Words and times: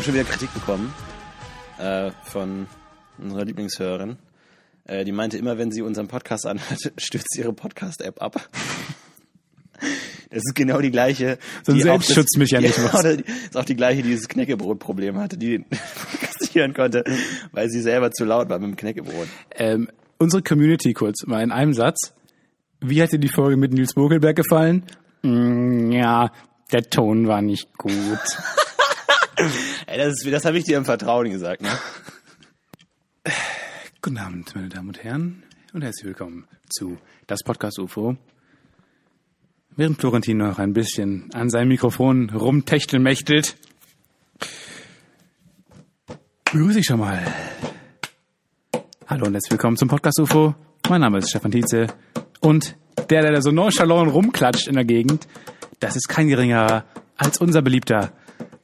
Habe 0.00 0.06
schon 0.06 0.14
wieder 0.14 0.24
Kritik 0.24 0.54
bekommen 0.54 0.94
äh, 1.78 2.10
von 2.24 2.66
unserer 3.18 3.44
Lieblingshörerin. 3.44 4.16
Äh, 4.86 5.04
die 5.04 5.12
meinte 5.12 5.36
immer, 5.36 5.58
wenn 5.58 5.70
sie 5.70 5.82
unseren 5.82 6.08
Podcast 6.08 6.46
anhört, 6.46 6.90
stürzt 6.96 7.26
sie 7.34 7.42
ihre 7.42 7.52
Podcast-App 7.52 8.22
ab. 8.22 8.48
Das 10.30 10.42
ist 10.42 10.54
genau 10.54 10.80
die 10.80 10.90
gleiche. 10.90 11.36
So 11.64 11.72
ein 11.72 11.78
das- 11.78 11.84
Selbstschutzmechanismus. 11.84 12.94
Oder 12.98 13.18
die, 13.18 13.24
ist 13.24 13.58
auch 13.58 13.64
die 13.66 13.76
gleiche, 13.76 14.00
die 14.02 14.08
dieses 14.08 14.26
Knäckebrot-Problem 14.28 15.18
hatte, 15.18 15.36
die 15.36 15.66
hören 16.54 16.72
konnte, 16.72 17.04
weil 17.52 17.68
sie 17.68 17.82
selber 17.82 18.10
zu 18.10 18.24
laut 18.24 18.48
war 18.48 18.58
mit 18.58 18.70
dem 18.70 18.76
Knäckebrot. 18.76 19.28
Ähm, 19.54 19.90
unsere 20.16 20.42
Community 20.42 20.94
kurz 20.94 21.26
mal 21.26 21.42
in 21.42 21.52
einem 21.52 21.74
Satz. 21.74 22.14
Wie 22.80 23.02
hat 23.02 23.12
dir 23.12 23.18
die 23.18 23.28
Folge 23.28 23.58
mit 23.58 23.74
Nils 23.74 23.92
Bokelberg 23.92 24.36
gefallen? 24.36 24.86
Mm, 25.20 25.92
ja, 25.92 26.32
der 26.72 26.88
Ton 26.88 27.28
war 27.28 27.42
nicht 27.42 27.76
gut. 27.76 28.18
Ey, 29.86 29.98
das, 29.98 30.16
das 30.22 30.44
habe 30.44 30.58
ich 30.58 30.64
dir 30.64 30.76
im 30.76 30.84
Vertrauen 30.84 31.30
gesagt, 31.30 31.62
ne? 31.62 31.70
Guten 34.02 34.18
Abend, 34.18 34.54
meine 34.54 34.68
Damen 34.68 34.88
und 34.88 35.02
Herren, 35.02 35.42
und 35.72 35.82
herzlich 35.82 36.06
willkommen 36.06 36.46
zu 36.68 36.98
Das 37.26 37.42
Podcast 37.42 37.78
UFO. 37.78 38.16
Während 39.76 39.98
Florentin 39.98 40.38
noch 40.38 40.58
ein 40.58 40.72
bisschen 40.72 41.30
an 41.32 41.48
seinem 41.48 41.68
Mikrofon 41.68 42.30
rumtechtelmächtelt, 42.30 43.56
begrüße 46.44 46.80
ich 46.80 46.86
schon 46.86 47.00
mal. 47.00 47.22
Hallo 49.06 49.26
und 49.26 49.32
herzlich 49.32 49.52
willkommen 49.52 49.76
zum 49.76 49.88
Podcast 49.88 50.20
UFO. 50.20 50.54
Mein 50.88 51.00
Name 51.00 51.18
ist 51.18 51.30
Stefan 51.30 51.52
Tietze 51.52 51.86
und 52.40 52.76
der, 53.08 53.22
der 53.22 53.32
da 53.32 53.40
so 53.40 53.52
nonchalant 53.52 54.12
rumklatscht 54.12 54.68
in 54.68 54.74
der 54.74 54.84
Gegend, 54.84 55.26
das 55.78 55.96
ist 55.96 56.08
kein 56.08 56.28
geringerer 56.28 56.84
als 57.16 57.38
unser 57.38 57.62
beliebter, 57.62 58.12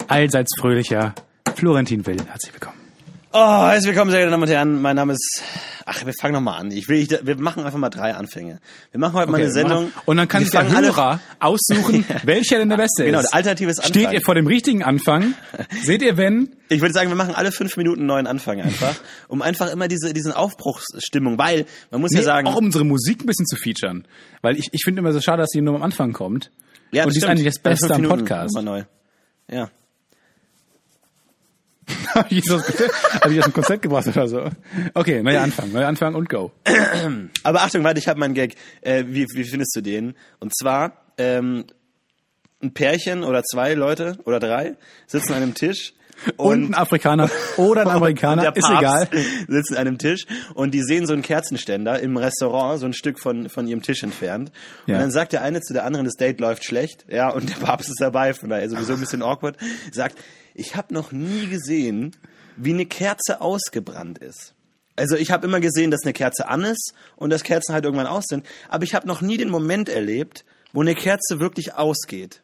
allseits 0.08 0.50
fröhlicher 0.58 1.14
Florentin 1.54 2.06
Will. 2.06 2.16
Herzlich 2.26 2.52
willkommen. 2.52 2.76
Oh, 3.32 3.66
herzlich 3.66 3.88
willkommen, 3.92 4.10
sehr 4.10 4.20
geehrte 4.20 4.30
Damen 4.30 4.42
und 4.44 4.48
Herren. 4.48 4.80
Mein 4.80 4.96
Name 4.96 5.12
ist. 5.12 5.42
Ach, 5.84 6.06
wir 6.06 6.14
fangen 6.18 6.32
nochmal 6.34 6.58
an. 6.58 6.70
Ich 6.70 6.88
will, 6.88 6.96
ich, 6.98 7.10
wir 7.10 7.36
machen 7.38 7.64
einfach 7.64 7.78
mal 7.78 7.90
drei 7.90 8.14
Anfänge. 8.14 8.60
Wir 8.92 8.98
machen 9.00 9.12
heute 9.12 9.30
mal 9.30 9.38
eine 9.38 9.50
Sendung. 9.52 9.92
Und 10.06 10.16
dann 10.16 10.26
kann 10.26 10.42
sich 10.42 10.50
der 10.52 10.68
Hörer 10.70 11.20
aussuchen, 11.38 12.04
welcher 12.24 12.58
denn 12.58 12.70
der 12.70 12.76
beste 12.78 13.04
Genau, 13.04 13.20
ist. 13.20 13.34
alternatives 13.34 13.78
Anfang. 13.78 13.90
Steht 13.92 14.12
ihr 14.12 14.20
vor 14.24 14.34
dem 14.34 14.46
richtigen 14.46 14.82
Anfang? 14.82 15.34
Seht 15.82 16.00
ihr, 16.02 16.16
wenn? 16.16 16.56
Ich 16.70 16.80
würde 16.80 16.94
sagen, 16.94 17.10
wir 17.10 17.16
machen 17.16 17.34
alle 17.34 17.52
fünf 17.52 17.76
Minuten 17.76 18.00
einen 18.00 18.06
neuen 18.06 18.26
Anfang 18.26 18.60
einfach, 18.60 18.94
um 19.28 19.42
einfach 19.42 19.70
immer 19.70 19.86
diese 19.86 20.14
diesen 20.14 20.32
Aufbruchsstimmung, 20.32 21.36
weil 21.36 21.66
man 21.90 22.00
muss 22.00 22.12
ja 22.12 22.20
Nee, 22.20 22.24
sagen, 22.24 22.48
auch 22.48 22.56
um 22.56 22.64
unsere 22.66 22.84
Musik 22.84 23.22
ein 23.22 23.26
bisschen 23.26 23.46
zu 23.46 23.56
featuren. 23.56 24.08
Weil 24.40 24.56
ich, 24.56 24.68
ich 24.72 24.80
finde 24.82 25.00
immer 25.00 25.12
so 25.12 25.20
schade, 25.20 25.42
dass 25.42 25.50
sie 25.50 25.60
nur 25.60 25.74
am 25.74 25.82
Anfang 25.82 26.12
kommt. 26.14 26.50
ja, 26.90 27.04
und 27.04 27.12
die 27.12 27.18
ist 27.18 27.24
eigentlich 27.24 27.46
das 27.46 27.58
Beste 27.62 27.92
am 27.94 28.02
Podcast. 28.04 28.56
neu. 28.62 28.84
Ja. 29.50 29.68
Habe 32.24 32.34
ich, 32.34 32.44
das- 32.44 32.90
hab 33.20 33.30
ich 33.30 33.36
das 33.36 33.46
im 33.46 33.52
Konzept 33.52 33.82
gebracht 33.82 34.06
oder 34.08 34.28
so? 34.28 34.48
Okay, 34.94 35.22
neuer 35.22 35.42
Anfang, 35.42 35.70
neuer 35.72 35.86
Anfang 35.86 36.14
und 36.14 36.28
go. 36.28 36.50
Aber 37.42 37.62
Achtung, 37.62 37.84
warte, 37.84 37.98
ich 37.98 38.08
habe 38.08 38.18
meinen 38.18 38.34
Gag. 38.34 38.54
Äh, 38.80 39.04
wie, 39.08 39.26
wie 39.34 39.44
findest 39.44 39.76
du 39.76 39.80
den? 39.82 40.14
Und 40.40 40.56
zwar 40.56 40.92
ähm, 41.18 41.64
ein 42.62 42.72
Pärchen 42.72 43.22
oder 43.22 43.42
zwei 43.42 43.74
Leute 43.74 44.18
oder 44.24 44.40
drei 44.40 44.76
sitzen 45.06 45.32
an 45.32 45.42
einem 45.42 45.54
Tisch 45.54 45.92
Und 46.36 46.70
ein 46.70 46.74
Afrikaner 46.74 47.28
oder 47.56 47.82
ein 47.82 47.86
Und 47.88 47.92
Amerikaner, 47.94 48.56
ist 48.56 48.68
egal. 48.70 49.08
Sitzen 49.48 49.74
an 49.74 49.80
einem 49.80 49.98
Tisch 49.98 50.26
und 50.54 50.72
die 50.72 50.82
sehen 50.82 51.06
so 51.06 51.12
einen 51.12 51.22
Kerzenständer 51.22 52.00
im 52.00 52.16
Restaurant, 52.16 52.80
so 52.80 52.86
ein 52.86 52.94
Stück 52.94 53.20
von, 53.20 53.48
von 53.48 53.66
ihrem 53.68 53.82
Tisch 53.82 54.02
entfernt. 54.02 54.50
Ja. 54.86 54.94
Und 54.94 55.02
dann 55.02 55.10
sagt 55.10 55.32
der 55.32 55.42
eine 55.42 55.60
zu 55.60 55.74
der 55.74 55.84
anderen, 55.84 56.06
das 56.06 56.14
Date 56.14 56.40
läuft 56.40 56.64
schlecht, 56.64 57.04
ja, 57.08 57.28
und 57.28 57.50
der 57.50 57.56
Papst 57.56 57.88
ist 57.88 58.00
dabei, 58.00 58.32
von 58.34 58.48
daher 58.48 58.68
sowieso 58.68 58.94
ein 58.94 59.00
bisschen 59.00 59.22
awkward, 59.22 59.56
sagt, 59.92 60.16
ich 60.56 60.74
habe 60.74 60.94
noch 60.94 61.12
nie 61.12 61.48
gesehen, 61.48 62.16
wie 62.56 62.72
eine 62.72 62.86
Kerze 62.86 63.40
ausgebrannt 63.40 64.18
ist. 64.18 64.54
Also 64.96 65.16
ich 65.16 65.30
habe 65.30 65.46
immer 65.46 65.60
gesehen, 65.60 65.90
dass 65.90 66.04
eine 66.04 66.14
Kerze 66.14 66.48
an 66.48 66.64
ist 66.64 66.94
und 67.16 67.28
dass 67.28 67.42
Kerzen 67.42 67.74
halt 67.74 67.84
irgendwann 67.84 68.06
aus 68.06 68.24
sind, 68.26 68.46
aber 68.68 68.84
ich 68.84 68.94
habe 68.94 69.06
noch 69.06 69.20
nie 69.20 69.36
den 69.36 69.50
Moment 69.50 69.90
erlebt, 69.90 70.46
wo 70.72 70.80
eine 70.80 70.94
Kerze 70.94 71.38
wirklich 71.38 71.74
ausgeht. 71.74 72.42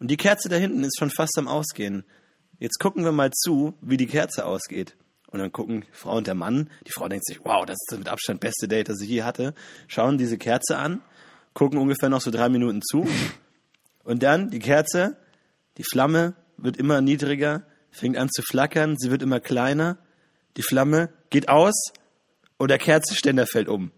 Und 0.00 0.10
die 0.10 0.16
Kerze 0.16 0.48
da 0.48 0.56
hinten 0.56 0.82
ist 0.82 0.98
schon 0.98 1.10
fast 1.10 1.38
am 1.38 1.46
Ausgehen. 1.46 2.04
Jetzt 2.58 2.78
gucken 2.78 3.04
wir 3.04 3.12
mal 3.12 3.30
zu, 3.30 3.74
wie 3.80 3.96
die 3.96 4.06
Kerze 4.06 4.44
ausgeht. 4.44 4.96
Und 5.30 5.38
dann 5.38 5.52
gucken 5.52 5.82
die 5.82 5.92
Frau 5.92 6.16
und 6.16 6.26
der 6.26 6.34
Mann. 6.34 6.70
Die 6.86 6.92
Frau 6.92 7.08
denkt 7.08 7.26
sich, 7.26 7.40
wow, 7.44 7.64
das 7.64 7.74
ist 7.74 7.86
das 7.90 7.98
mit 7.98 8.08
Abstand 8.08 8.40
beste 8.40 8.66
Date, 8.66 8.88
das 8.88 9.00
ich 9.00 9.08
je 9.08 9.22
hatte. 9.22 9.54
Schauen 9.86 10.18
diese 10.18 10.38
Kerze 10.38 10.76
an, 10.78 11.02
gucken 11.54 11.78
ungefähr 11.78 12.08
noch 12.08 12.20
so 12.20 12.30
drei 12.30 12.48
Minuten 12.48 12.82
zu. 12.82 13.06
Und 14.04 14.22
dann 14.22 14.50
die 14.50 14.58
Kerze, 14.58 15.16
die 15.76 15.84
Flamme 15.84 16.34
wird 16.58 16.76
immer 16.76 17.00
niedriger, 17.00 17.62
fängt 17.90 18.16
an 18.16 18.28
zu 18.28 18.42
flackern, 18.42 18.96
sie 18.98 19.10
wird 19.10 19.22
immer 19.22 19.40
kleiner, 19.40 19.98
die 20.56 20.62
Flamme 20.62 21.10
geht 21.30 21.48
aus 21.48 21.92
und 22.58 22.70
der 22.70 22.78
Kerzenständer 22.78 23.46
fällt 23.46 23.68
um. 23.68 23.92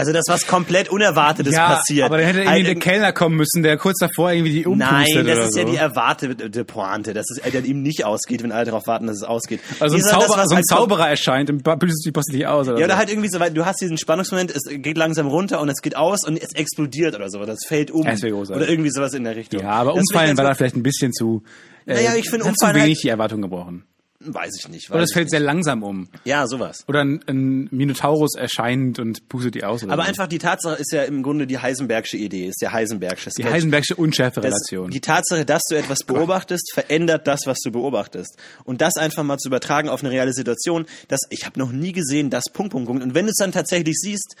Also 0.00 0.12
das 0.12 0.24
was 0.28 0.46
komplett 0.46 0.88
Unerwartetes 0.88 1.54
passiert. 1.54 2.06
aber 2.06 2.16
dann 2.18 2.26
hätte 2.26 2.40
irgendwie 2.42 2.62
der 2.64 2.74
Kellner 2.76 3.12
kommen 3.12 3.36
müssen, 3.36 3.62
der 3.62 3.76
kurz 3.76 3.98
davor 3.98 4.32
irgendwie 4.32 4.52
die 4.52 4.66
umpustet 4.66 4.90
Nein, 5.14 5.26
das 5.26 5.36
oder 5.36 5.44
ist 5.46 5.52
so. 5.54 5.58
ja 5.60 5.64
die 5.66 5.76
erwartete 5.76 6.64
Pointe, 6.64 7.14
dass 7.14 7.26
es 7.30 7.38
äh, 7.38 7.50
dann 7.50 7.64
ihm 7.64 7.82
nicht 7.82 8.04
ausgeht, 8.04 8.42
wenn 8.42 8.52
alle 8.52 8.64
darauf 8.64 8.86
warten, 8.86 9.06
dass 9.06 9.16
es 9.16 9.22
ausgeht. 9.22 9.60
also 9.78 9.94
ein, 9.94 10.00
Dieser- 10.02 10.16
das, 10.18 10.26
so 10.26 10.34
ein 10.34 10.56
halt 10.56 10.66
Zauberer 10.66 11.08
erscheint 11.08 11.50
und 11.50 11.62
büßt 11.62 12.04
die 12.06 12.10
plötzlich 12.12 12.46
aus. 12.46 12.68
Oder 12.68 12.78
Ja, 12.78 12.84
oder 12.86 12.94
so. 12.94 12.98
halt 12.98 13.10
irgendwie 13.10 13.28
so 13.28 13.38
weit, 13.40 13.56
du 13.56 13.64
hast 13.64 13.80
diesen 13.80 13.98
Spannungsmoment, 13.98 14.50
es 14.50 14.62
geht 14.68 14.96
langsam 14.96 15.26
runter 15.28 15.60
und 15.60 15.68
es 15.68 15.80
geht 15.82 15.96
aus 15.96 16.24
und 16.26 16.36
es 16.42 16.54
explodiert 16.54 17.14
oder 17.14 17.28
so, 17.30 17.44
das 17.44 17.58
fällt 17.66 17.90
um. 17.90 18.04
Das. 18.04 18.20
Oder 18.22 18.68
irgendwie 18.68 18.90
sowas 18.90 19.14
in 19.14 19.24
der 19.24 19.36
Richtung. 19.36 19.60
ja, 19.60 19.68
aber 19.70 19.92
Das 19.94 20.00
umfallen 20.00 20.36
war 20.36 20.44
da 20.44 20.54
vielleicht 20.54 20.76
ein 20.76 20.82
bisschen 20.82 21.12
zu. 21.12 21.42
Äh, 21.86 21.94
Naja, 21.94 22.14
ich 22.16 22.28
finde 22.30 22.46
hat 22.46 22.54
zu 22.58 22.64
umfallen 22.66 22.76
wenig 22.84 22.96
halt- 22.98 23.04
die 23.04 23.08
Erwartung 23.08 23.42
gebrochen. 23.42 23.84
Weiß 24.22 24.50
ich 24.58 24.68
nicht. 24.68 24.90
Oder 24.90 24.98
weiß 25.00 25.04
es 25.04 25.10
ich 25.10 25.14
fällt 25.14 25.24
nicht. 25.24 25.30
sehr 25.30 25.40
langsam 25.40 25.82
um. 25.82 26.08
Ja, 26.24 26.46
sowas. 26.46 26.84
Oder 26.86 27.00
ein, 27.00 27.20
ein 27.26 27.68
Minotaurus 27.70 28.34
erscheint 28.36 28.98
und 28.98 29.28
pustet 29.30 29.54
die 29.54 29.64
aus. 29.64 29.82
Oder 29.82 29.94
Aber 29.94 30.02
so. 30.02 30.08
einfach 30.10 30.26
die 30.26 30.36
Tatsache 30.38 30.74
ist 30.76 30.92
ja 30.92 31.04
im 31.04 31.22
Grunde 31.22 31.46
die 31.46 31.58
Heisenbergsche 31.58 32.18
Idee, 32.18 32.46
ist 32.46 32.60
der 32.60 32.72
Heisenbergsche 32.72 33.30
die 33.30 33.42
Sketch. 33.42 33.50
Heisenbergsche 33.54 33.94
Das, 33.94 33.98
Unschärferelation. 33.98 34.90
die 34.90 35.00
Tatsache, 35.00 35.46
dass 35.46 35.62
du 35.70 35.74
etwas 35.74 36.00
beobachtest, 36.04 36.70
verändert 36.74 37.26
das, 37.26 37.46
was 37.46 37.60
du 37.64 37.72
beobachtest. 37.72 38.36
Und 38.64 38.82
das 38.82 38.96
einfach 38.98 39.22
mal 39.22 39.38
zu 39.38 39.48
übertragen 39.48 39.88
auf 39.88 40.02
eine 40.02 40.10
reale 40.12 40.34
Situation, 40.34 40.84
dass 41.08 41.20
ich 41.30 41.46
habe 41.46 41.58
noch 41.58 41.72
nie 41.72 41.92
gesehen, 41.92 42.28
das 42.28 42.44
Punkt, 42.52 42.72
Punkt, 42.72 42.88
Punkt. 42.88 43.02
Und 43.02 43.14
wenn 43.14 43.24
du 43.24 43.30
es 43.30 43.36
dann 43.38 43.52
tatsächlich 43.52 43.96
siehst, 43.96 44.36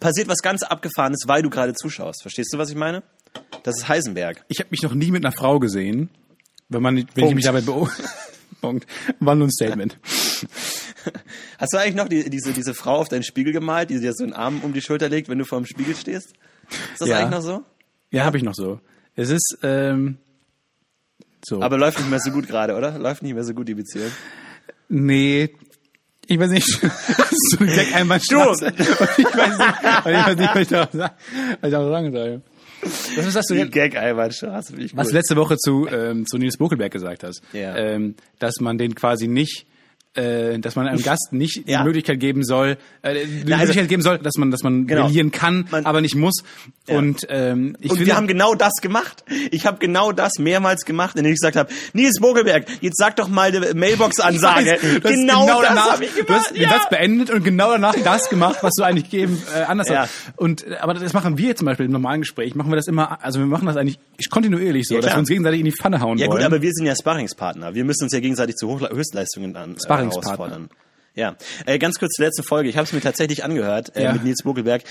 passiert 0.00 0.28
was 0.28 0.42
ganz 0.42 0.62
Abgefahrenes, 0.62 1.22
weil 1.26 1.40
du 1.42 1.48
gerade 1.48 1.72
zuschaust. 1.72 2.20
Verstehst 2.20 2.52
du, 2.52 2.58
was 2.58 2.68
ich 2.68 2.76
meine? 2.76 3.02
Das 3.62 3.74
ist 3.78 3.88
Heisenberg. 3.88 4.44
Ich 4.48 4.58
habe 4.58 4.68
mich 4.70 4.82
noch 4.82 4.92
nie 4.92 5.10
mit 5.10 5.24
einer 5.24 5.32
Frau 5.32 5.58
gesehen, 5.60 6.10
wenn 6.68 6.82
man, 6.82 6.96
wenn 6.96 7.04
ich 7.06 7.14
Punkt. 7.14 7.34
mich 7.36 7.44
dabei 7.46 7.62
beobachte. 7.62 8.02
Punkt. 8.64 8.86
War 9.20 9.34
nur 9.34 9.48
ein 9.48 9.52
Statement. 9.52 9.98
Hast 11.58 11.72
du 11.72 11.78
eigentlich 11.78 11.94
noch 11.94 12.08
die, 12.08 12.30
diese, 12.30 12.52
diese 12.52 12.72
Frau 12.74 12.96
auf 12.96 13.08
deinen 13.08 13.22
Spiegel 13.24 13.52
gemalt, 13.52 13.90
die 13.90 14.00
dir 14.00 14.12
so 14.14 14.24
einen 14.24 14.32
Arm 14.32 14.60
um 14.62 14.72
die 14.72 14.80
Schulter 14.80 15.08
legt, 15.08 15.28
wenn 15.28 15.38
du 15.38 15.44
vor 15.44 15.58
dem 15.58 15.66
Spiegel 15.66 15.94
stehst? 15.94 16.28
Ist 16.92 17.00
das 17.00 17.08
Ja. 17.08 17.18
eigentlich 17.18 17.30
noch 17.30 17.42
so? 17.42 17.62
Ja, 18.10 18.24
habe 18.24 18.38
ich 18.38 18.42
noch 18.42 18.54
so. 18.54 18.80
Es 19.16 19.28
ist 19.30 19.58
ähm, 19.62 20.16
so. 21.44 21.60
Aber 21.62 21.76
läuft 21.78 21.98
nicht 21.98 22.08
mehr 22.10 22.20
so 22.20 22.30
gut 22.30 22.46
gerade, 22.48 22.74
oder? 22.74 22.98
Läuft 22.98 23.22
nicht 23.22 23.34
mehr 23.34 23.44
so 23.44 23.52
gut 23.54 23.68
die 23.68 23.74
Beziehung. 23.74 24.10
nee, 24.88 25.50
ich 26.26 26.38
weiß 26.38 26.50
nicht. 26.50 26.80
So 27.50 27.58
ein 27.58 27.66
Gag 27.66 27.94
Einbahnstraße. 27.94 28.66
Und 28.66 28.80
ich 29.18 29.24
weiß 29.36 29.58
nicht, 29.58 29.74
ich 29.78 30.04
weiß 30.04 30.36
nicht, 30.36 30.54
was 30.54 30.62
ich 30.62 30.68
sagen, 30.68 30.98
was 31.60 31.68
ich 31.68 31.70
darauf 31.70 31.90
sagen 31.90 32.12
soll. 32.12 32.42
Was 32.84 33.26
ist 33.26 33.36
das 33.36 33.46
du 33.46 33.54
finde 34.68 34.84
ich 34.84 34.96
Was 34.96 35.06
gut. 35.08 35.14
du 35.14 35.16
letzte 35.16 35.36
Woche 35.36 35.56
zu, 35.56 35.86
ähm, 35.88 36.26
zu 36.26 36.38
Nils 36.38 36.56
Bokelberg 36.58 36.92
gesagt 36.92 37.24
hast, 37.24 37.42
Ja. 37.52 37.76
ähm, 37.76 38.14
dass 38.38 38.60
man 38.60 38.78
den 38.78 38.94
quasi 38.94 39.26
nicht, 39.28 39.66
äh, 40.14 40.58
dass 40.58 40.76
man 40.76 40.86
einem 40.86 41.02
Gast 41.02 41.32
nicht 41.32 41.68
Ja. 41.68 41.78
die 41.80 41.84
Möglichkeit 41.84 42.20
geben 42.20 42.44
soll, 42.44 42.76
äh, 43.02 43.14
die 43.26 43.52
also- 43.52 43.64
Möglichkeit 43.66 43.88
geben 43.88 44.02
soll, 44.02 44.18
dass 44.18 44.36
man, 44.36 44.50
dass 44.50 44.62
man 44.62 44.86
Genau. 44.86 45.04
brillieren 45.06 45.30
kann, 45.30 45.66
Man- 45.70 45.86
aber 45.86 46.00
nicht 46.00 46.14
muss. 46.14 46.42
Und 46.88 47.26
ähm, 47.30 47.76
ich 47.80 47.90
Und 47.90 47.96
finde, 47.96 48.06
wir 48.10 48.16
haben 48.16 48.26
genau 48.26 48.54
das 48.54 48.74
gemacht. 48.82 49.24
Ich 49.50 49.66
habe 49.66 49.78
genau 49.78 50.12
das 50.12 50.38
mehrmals 50.38 50.84
gemacht, 50.84 51.16
indem 51.16 51.32
ich 51.32 51.40
gesagt 51.40 51.56
habe, 51.56 51.70
Nils 51.94 52.20
Bogelberg, 52.20 52.66
jetzt 52.80 52.98
sag 52.98 53.16
doch 53.16 53.28
mal 53.28 53.48
eine 53.54 53.74
Mailbox-Ansage. 53.74 54.78
Du 55.04 55.08
hast 55.08 55.14
Genau, 55.14 55.46
das 55.46 55.68
danach, 55.68 55.92
habe 55.92 56.04
ich 56.04 56.10
Du 56.12 56.24
gemacht. 56.24 56.44
hast 56.48 56.56
den 56.56 56.68
Satz 56.68 56.88
beendet 56.90 57.30
und 57.30 57.42
genau 57.44 57.72
danach 57.72 57.94
das 58.04 58.28
gemacht, 58.28 58.58
was 58.62 58.72
du 58.76 58.84
eigentlich 58.84 59.10
geben 59.10 59.40
äh, 59.56 59.62
anders 59.62 59.88
Ja. 59.88 60.02
hast. 60.02 60.12
Und 60.36 60.66
äh, 60.66 60.76
aber 60.76 60.94
das 60.94 61.12
machen 61.12 61.38
wir 61.38 61.56
zum 61.56 61.66
Beispiel 61.66 61.86
im 61.86 61.92
normalen 61.92 62.20
Gespräch. 62.20 62.54
Machen 62.54 62.70
wir 62.70 62.76
das 62.76 62.86
immer. 62.86 63.22
Also 63.22 63.38
wir 63.40 63.46
machen 63.46 63.66
das 63.66 63.76
eigentlich 63.76 63.98
kontinuierlich 64.30 64.86
so, 64.88 64.94
Ja, 64.96 65.00
dass 65.00 65.12
wir 65.14 65.18
uns 65.18 65.28
gegenseitig 65.28 65.60
in 65.60 65.66
die 65.66 65.72
Pfanne 65.72 66.00
hauen 66.00 66.18
Ja 66.18 66.26
wollen. 66.26 66.38
gut, 66.38 66.46
aber 66.46 66.62
wir 66.62 66.70
sind 66.72 66.86
ja 66.86 66.94
Sparringspartner. 66.94 67.74
Wir 67.74 67.84
müssen 67.84 68.04
uns 68.04 68.12
ja 68.12 68.20
gegenseitig 68.20 68.56
zu 68.56 68.78
Höchstleistungen 68.80 69.56
an, 69.56 69.76
Sparringspartner. 69.82 70.03
Herausfordern. 70.10 70.68
Ja, 71.14 71.36
äh, 71.66 71.78
ganz 71.78 71.98
kurz 71.98 72.12
zur 72.14 72.24
letzten 72.26 72.42
Folge. 72.42 72.68
Ich 72.68 72.76
habe 72.76 72.84
es 72.86 72.92
mir 72.92 73.00
tatsächlich 73.00 73.44
angehört 73.44 73.94
äh, 73.96 74.04
Ja. 74.04 74.12
mit 74.12 74.24
Nils 74.24 74.42
Bogelberg. 74.42 74.82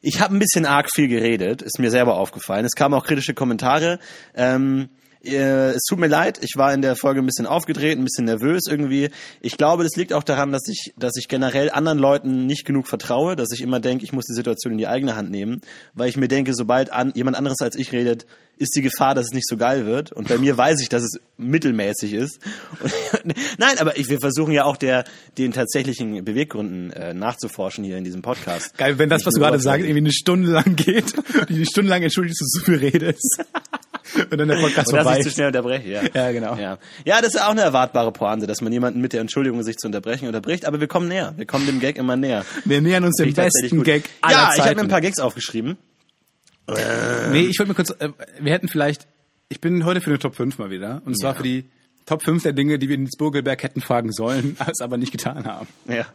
Ich 0.00 0.20
habe 0.20 0.36
ein 0.36 0.38
bisschen 0.38 0.64
arg 0.66 0.88
viel 0.94 1.08
geredet, 1.08 1.62
ist 1.62 1.80
mir 1.80 1.90
selber 1.90 2.16
aufgefallen. 2.16 2.64
Es 2.64 2.72
kamen 2.76 2.94
auch 2.94 3.04
kritische 3.04 3.34
Kommentare. 3.34 3.98
Ähm, 4.36 4.88
äh, 5.24 5.70
es 5.70 5.82
tut 5.88 5.98
mir 5.98 6.06
leid, 6.06 6.38
ich 6.42 6.52
war 6.56 6.72
in 6.72 6.82
der 6.82 6.96
Folge 6.96 7.20
ein 7.20 7.26
bisschen 7.26 7.46
aufgedreht, 7.46 7.98
ein 7.98 8.04
bisschen 8.04 8.24
nervös 8.24 8.64
irgendwie. 8.68 9.10
Ich 9.40 9.56
glaube, 9.56 9.82
das 9.82 9.96
liegt 9.96 10.12
auch 10.12 10.22
daran, 10.22 10.52
dass 10.52 10.68
ich, 10.68 10.92
dass 10.96 11.16
ich 11.16 11.28
generell 11.28 11.70
anderen 11.70 11.98
Leuten 11.98 12.46
nicht 12.46 12.64
genug 12.64 12.86
vertraue, 12.86 13.36
dass 13.36 13.52
ich 13.52 13.60
immer 13.60 13.80
denke, 13.80 14.04
ich 14.04 14.12
muss 14.12 14.26
die 14.26 14.34
Situation 14.34 14.72
in 14.72 14.78
die 14.78 14.86
eigene 14.86 15.16
Hand 15.16 15.30
nehmen, 15.30 15.60
weil 15.94 16.08
ich 16.08 16.16
mir 16.16 16.28
denke, 16.28 16.54
sobald 16.54 16.92
an, 16.92 17.12
jemand 17.14 17.36
anderes 17.36 17.60
als 17.60 17.76
ich 17.76 17.92
redet, 17.92 18.26
ist 18.58 18.74
die 18.74 18.82
Gefahr, 18.82 19.14
dass 19.14 19.26
es 19.26 19.32
nicht 19.32 19.46
so 19.48 19.56
geil 19.56 19.86
wird. 19.86 20.12
Und 20.12 20.28
bei 20.28 20.36
mir 20.36 20.56
weiß 20.56 20.80
ich, 20.80 20.88
dass 20.88 21.02
es 21.02 21.20
mittelmäßig 21.36 22.12
ist. 22.12 22.40
Und, 22.80 23.34
nein, 23.58 23.78
aber 23.78 23.96
ich, 23.96 24.08
wir 24.08 24.18
versuchen 24.20 24.52
ja 24.52 24.64
auch 24.64 24.76
der, 24.76 25.04
den 25.36 25.52
tatsächlichen 25.52 26.24
Beweggründen 26.24 26.90
äh, 26.92 27.14
nachzuforschen 27.14 27.84
hier 27.84 27.96
in 27.96 28.04
diesem 28.04 28.22
Podcast. 28.22 28.76
Geil, 28.76 28.98
wenn 28.98 29.08
das, 29.08 29.24
was 29.26 29.34
du 29.34 29.40
gerade 29.40 29.60
sagst, 29.60 29.84
irgendwie 29.84 29.98
eine 29.98 30.12
Stunde 30.12 30.50
lang 30.50 30.76
geht, 30.76 31.16
und 31.16 31.26
die 31.48 31.54
eine 31.54 31.66
Stunde 31.66 31.90
lang 31.90 32.02
entschuldigst, 32.02 32.40
dass 32.40 32.50
du 32.52 32.58
so 32.58 32.64
viel 32.64 32.76
redest. 32.76 33.44
Und 34.30 34.38
dann 34.38 34.48
der 34.48 34.56
Podcast 34.56 34.88
Und 34.88 34.96
dass 34.96 35.04
vorbei 35.04 35.18
ich 35.18 35.24
zu 35.24 35.30
schnell 35.30 35.48
unterbreche, 35.48 35.88
ja. 35.88 36.02
Ja, 36.14 36.32
genau. 36.32 36.56
Ja. 36.56 36.78
ja, 37.04 37.20
das 37.20 37.34
ist 37.34 37.40
auch 37.42 37.50
eine 37.50 37.60
erwartbare 37.62 38.12
Pointe, 38.12 38.46
dass 38.46 38.60
man 38.60 38.72
jemanden 38.72 39.00
mit 39.00 39.12
der 39.12 39.20
Entschuldigung, 39.20 39.62
sich 39.62 39.76
zu 39.76 39.86
unterbrechen, 39.88 40.26
unterbricht. 40.26 40.64
Aber 40.66 40.80
wir 40.80 40.86
kommen 40.88 41.08
näher. 41.08 41.34
Wir 41.36 41.46
kommen 41.46 41.66
dem 41.66 41.80
Gag 41.80 41.96
immer 41.96 42.16
näher. 42.16 42.44
Wir 42.64 42.80
nähern 42.80 43.04
uns 43.04 43.16
dem 43.16 43.28
ich 43.28 43.34
besten. 43.34 43.82
Gag 43.82 44.04
aller 44.22 44.32
Ja, 44.34 44.48
ich 44.50 44.56
Zeiten. 44.56 44.62
habe 44.68 44.74
mir 44.76 44.82
ein 44.82 44.88
paar 44.88 45.00
Gags 45.00 45.18
aufgeschrieben. 45.18 45.76
Nee, 47.30 47.46
ich 47.46 47.58
wollte 47.58 47.70
mir 47.70 47.74
kurz, 47.74 47.90
äh, 47.98 48.10
wir 48.40 48.52
hätten 48.52 48.68
vielleicht, 48.68 49.06
ich 49.48 49.60
bin 49.60 49.84
heute 49.84 50.00
für 50.00 50.10
eine 50.10 50.18
Top 50.18 50.34
5 50.36 50.58
mal 50.58 50.70
wieder. 50.70 51.00
Und 51.06 51.18
zwar 51.18 51.32
Ja. 51.32 51.36
für 51.38 51.42
die 51.42 51.64
Top 52.06 52.22
5 52.22 52.42
der 52.42 52.52
Dinge, 52.52 52.78
die 52.78 52.88
wir 52.88 52.94
in 52.96 53.08
Burgelberg 53.18 53.62
hätten 53.62 53.80
fragen 53.80 54.12
sollen, 54.12 54.56
es 54.70 54.80
aber 54.80 54.96
nicht 54.98 55.12
getan 55.12 55.46
haben. 55.46 55.66
Ja. 55.86 56.06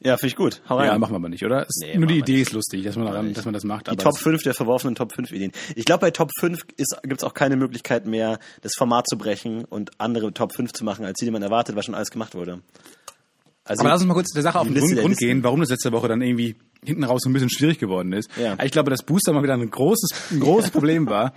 Ja, 0.00 0.16
finde 0.16 0.28
ich 0.28 0.36
gut. 0.36 0.62
Hau 0.68 0.76
rein. 0.76 0.86
Ja, 0.86 0.98
machen 0.98 1.12
wir 1.12 1.16
aber 1.16 1.28
nicht, 1.28 1.44
oder? 1.44 1.66
Nee, 1.80 1.96
nur 1.98 2.06
die 2.06 2.18
Idee 2.18 2.40
ist 2.40 2.52
lustig, 2.52 2.84
dass 2.84 2.94
man, 2.96 3.06
daran, 3.06 3.32
dass 3.34 3.44
man 3.44 3.54
das 3.54 3.64
macht. 3.64 3.86
Die 3.88 3.90
aber 3.90 4.02
Top 4.02 4.14
es- 4.14 4.20
5 4.22 4.42
der 4.44 4.54
verworfenen 4.54 4.94
Top 4.94 5.12
5 5.12 5.32
Ideen. 5.32 5.50
Ich 5.74 5.84
glaube, 5.84 6.02
bei 6.02 6.10
Top 6.12 6.30
5 6.38 6.66
gibt 6.68 7.20
es 7.20 7.24
auch 7.24 7.34
keine 7.34 7.56
Möglichkeit 7.56 8.06
mehr, 8.06 8.38
das 8.62 8.74
Format 8.76 9.08
zu 9.08 9.18
brechen 9.18 9.64
und 9.64 9.90
andere 9.98 10.32
Top 10.32 10.52
5 10.54 10.72
zu 10.72 10.84
machen, 10.84 11.04
als 11.04 11.18
die, 11.18 11.24
die 11.24 11.30
man 11.32 11.42
erwartet, 11.42 11.74
was 11.74 11.84
schon 11.84 11.94
alles 11.96 12.10
gemacht 12.10 12.34
wurde. 12.36 12.60
Also, 13.64 13.80
Aber 13.80 13.90
lass 13.90 14.00
uns 14.00 14.08
mal 14.08 14.14
kurz 14.14 14.32
der 14.32 14.42
Sache 14.42 14.60
auf 14.60 14.66
den 14.66 14.74
Liste 14.74 14.86
Grund, 14.88 15.00
Grund 15.00 15.10
Listen. 15.12 15.26
gehen, 15.26 15.44
warum 15.44 15.60
das 15.60 15.68
letzte 15.68 15.92
Woche 15.92 16.08
dann 16.08 16.22
irgendwie 16.22 16.56
hinten 16.84 17.04
raus 17.04 17.22
so 17.24 17.28
ein 17.30 17.32
bisschen 17.32 17.50
schwierig 17.50 17.78
geworden 17.78 18.12
ist. 18.12 18.30
Ja. 18.40 18.56
Ich 18.62 18.70
glaube, 18.72 18.90
dass 18.90 19.02
Booster 19.02 19.32
mal 19.32 19.42
wieder 19.42 19.54
ein 19.54 19.70
großes, 19.70 20.10
ein 20.32 20.40
großes 20.40 20.70
Problem 20.72 21.06
war. 21.08 21.32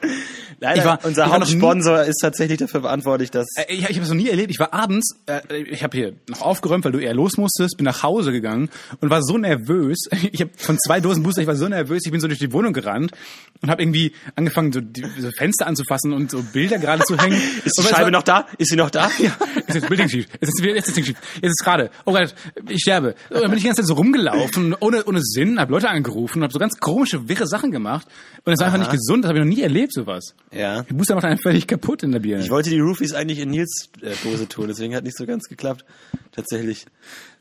Leider, 0.59 0.79
ich 0.79 0.85
war- 0.85 0.99
unser 1.03 1.29
Hauptsponsor 1.31 2.03
ist 2.03 2.17
tatsächlich 2.21 2.59
dafür 2.59 2.81
verantwortlich, 2.81 3.31
dass 3.31 3.47
Äh, 3.57 3.73
Ich, 3.73 3.79
ich 3.81 3.95
habe 3.95 4.01
es 4.01 4.09
noch 4.09 4.15
nie 4.15 4.29
erlebt. 4.29 4.51
Ich 4.51 4.59
war 4.59 4.73
abends, 4.73 5.15
äh, 5.25 5.41
ich 5.63 5.83
habe 5.83 5.97
hier 5.97 6.13
noch 6.29 6.41
aufgeräumt, 6.41 6.85
weil 6.85 6.91
du 6.91 6.99
eher 6.99 7.13
los 7.15 7.37
musstest, 7.37 7.77
bin 7.77 7.85
nach 7.85 8.03
Hause 8.03 8.31
gegangen 8.31 8.69
und 8.99 9.09
war 9.09 9.21
so 9.23 9.37
nervös. 9.37 9.99
Ich 10.31 10.39
habe 10.41 10.51
von 10.55 10.77
zwei 10.77 10.99
Dosen 11.01 11.23
Booster, 11.23 11.41
ich 11.41 11.47
war 11.47 11.55
so 11.55 11.67
nervös, 11.67 12.03
ich 12.05 12.11
bin 12.11 12.21
so 12.21 12.27
durch 12.27 12.39
die 12.39 12.53
Wohnung 12.53 12.73
gerannt 12.73 13.11
und 13.61 13.69
habe 13.69 13.81
irgendwie 13.81 14.13
angefangen, 14.35 14.71
so, 14.71 14.79
die, 14.81 15.03
so 15.19 15.29
Fenster 15.37 15.67
anzufassen 15.67 16.13
und 16.13 16.31
so 16.31 16.41
Bilder 16.53 16.77
gerade 16.77 17.03
zu 17.03 17.17
hängen. 17.17 17.35
ist 17.65 17.77
Und 17.77 17.85
die 17.87 17.89
es 17.89 17.89
Scheibe 17.89 18.03
war- 18.05 18.11
noch 18.11 18.23
da? 18.23 18.47
Ist 18.57 18.69
sie 18.69 18.75
noch 18.75 18.89
da? 18.91 19.09
ja, 19.19 19.35
ist 19.67 19.75
jetzt 19.75 19.87
Bilding 19.87 20.07
schief. 20.09 20.27
Jetzt 20.39 20.49
ist, 20.49 20.63
jetzt 20.63 20.87
ist 20.89 20.97
Ding 20.97 21.03
schief. 21.05 21.17
Jetzt 21.41 21.51
ist 21.59 21.63
gerade. 21.63 21.89
Oh 22.05 22.13
Gott, 22.13 22.33
ich 22.69 22.81
sterbe. 22.81 23.15
So, 23.29 23.39
dann 23.41 23.49
bin 23.49 23.57
ich 23.57 23.63
die 23.63 23.67
ganze 23.67 23.81
Zeit 23.81 23.87
so 23.87 23.95
rumgelaufen, 23.95 24.75
ohne, 24.79 25.03
ohne 25.05 25.19
Sinn, 25.31 25.59
hab 25.59 25.69
Leute 25.69 25.89
angerufen, 25.89 26.43
hab 26.43 26.51
so 26.51 26.59
ganz 26.59 26.79
komische, 26.79 27.27
wirre 27.27 27.47
Sachen 27.47 27.71
gemacht. 27.71 28.07
Und 28.43 28.51
das 28.51 28.59
war 28.59 28.67
einfach 28.67 28.79
nicht 28.79 28.91
gesund, 28.91 29.23
das 29.23 29.29
habe 29.29 29.39
ich 29.39 29.45
noch 29.45 29.53
nie 29.53 29.61
erlebt, 29.61 29.93
sowas. 29.93 30.35
Ja. 30.51 30.83
Der 30.83 30.93
Booster 30.93 31.15
macht 31.15 31.25
einen 31.25 31.39
völlig 31.39 31.67
kaputt 31.67 32.03
in 32.03 32.11
der 32.11 32.19
Birne. 32.19 32.43
Ich 32.43 32.49
wollte 32.49 32.69
die 32.69 32.79
Roofies 32.79 33.13
eigentlich 33.13 33.39
in 33.39 33.49
Nils 33.49 33.89
äh, 34.01 34.13
Dose 34.23 34.47
tun, 34.47 34.67
deswegen 34.67 34.95
hat 34.95 35.03
nicht 35.03 35.17
so 35.17 35.25
ganz 35.25 35.47
geklappt. 35.47 35.85
Tatsächlich. 36.31 36.85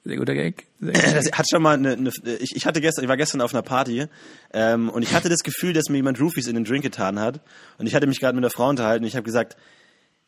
Sehr 0.04 0.16
guter 0.16 0.34
Gag. 0.34 0.66
Sehr 0.80 0.92
guter 0.92 1.06
Gag. 1.06 1.14
Das 1.14 1.38
hat 1.38 1.46
schon 1.50 1.62
mal 1.62 1.76
eine, 1.76 1.92
eine 1.92 2.10
ich, 2.40 2.56
ich 2.56 2.66
hatte 2.66 2.80
gestern, 2.80 3.04
ich 3.04 3.08
war 3.08 3.16
gestern 3.16 3.40
auf 3.40 3.52
einer 3.52 3.62
Party 3.62 4.06
ähm, 4.52 4.88
und 4.88 5.02
ich 5.02 5.12
hatte 5.14 5.28
das 5.28 5.40
Gefühl, 5.40 5.72
dass 5.72 5.88
mir 5.88 5.96
jemand 5.96 6.20
Roofies 6.20 6.46
in 6.46 6.54
den 6.54 6.64
Drink 6.64 6.82
getan 6.82 7.18
hat 7.18 7.40
und 7.78 7.86
ich 7.86 7.94
hatte 7.94 8.06
mich 8.06 8.20
gerade 8.20 8.34
mit 8.34 8.44
einer 8.44 8.50
Frau 8.50 8.68
unterhalten 8.68 9.04
und 9.04 9.08
ich 9.08 9.16
habe 9.16 9.24
gesagt, 9.24 9.56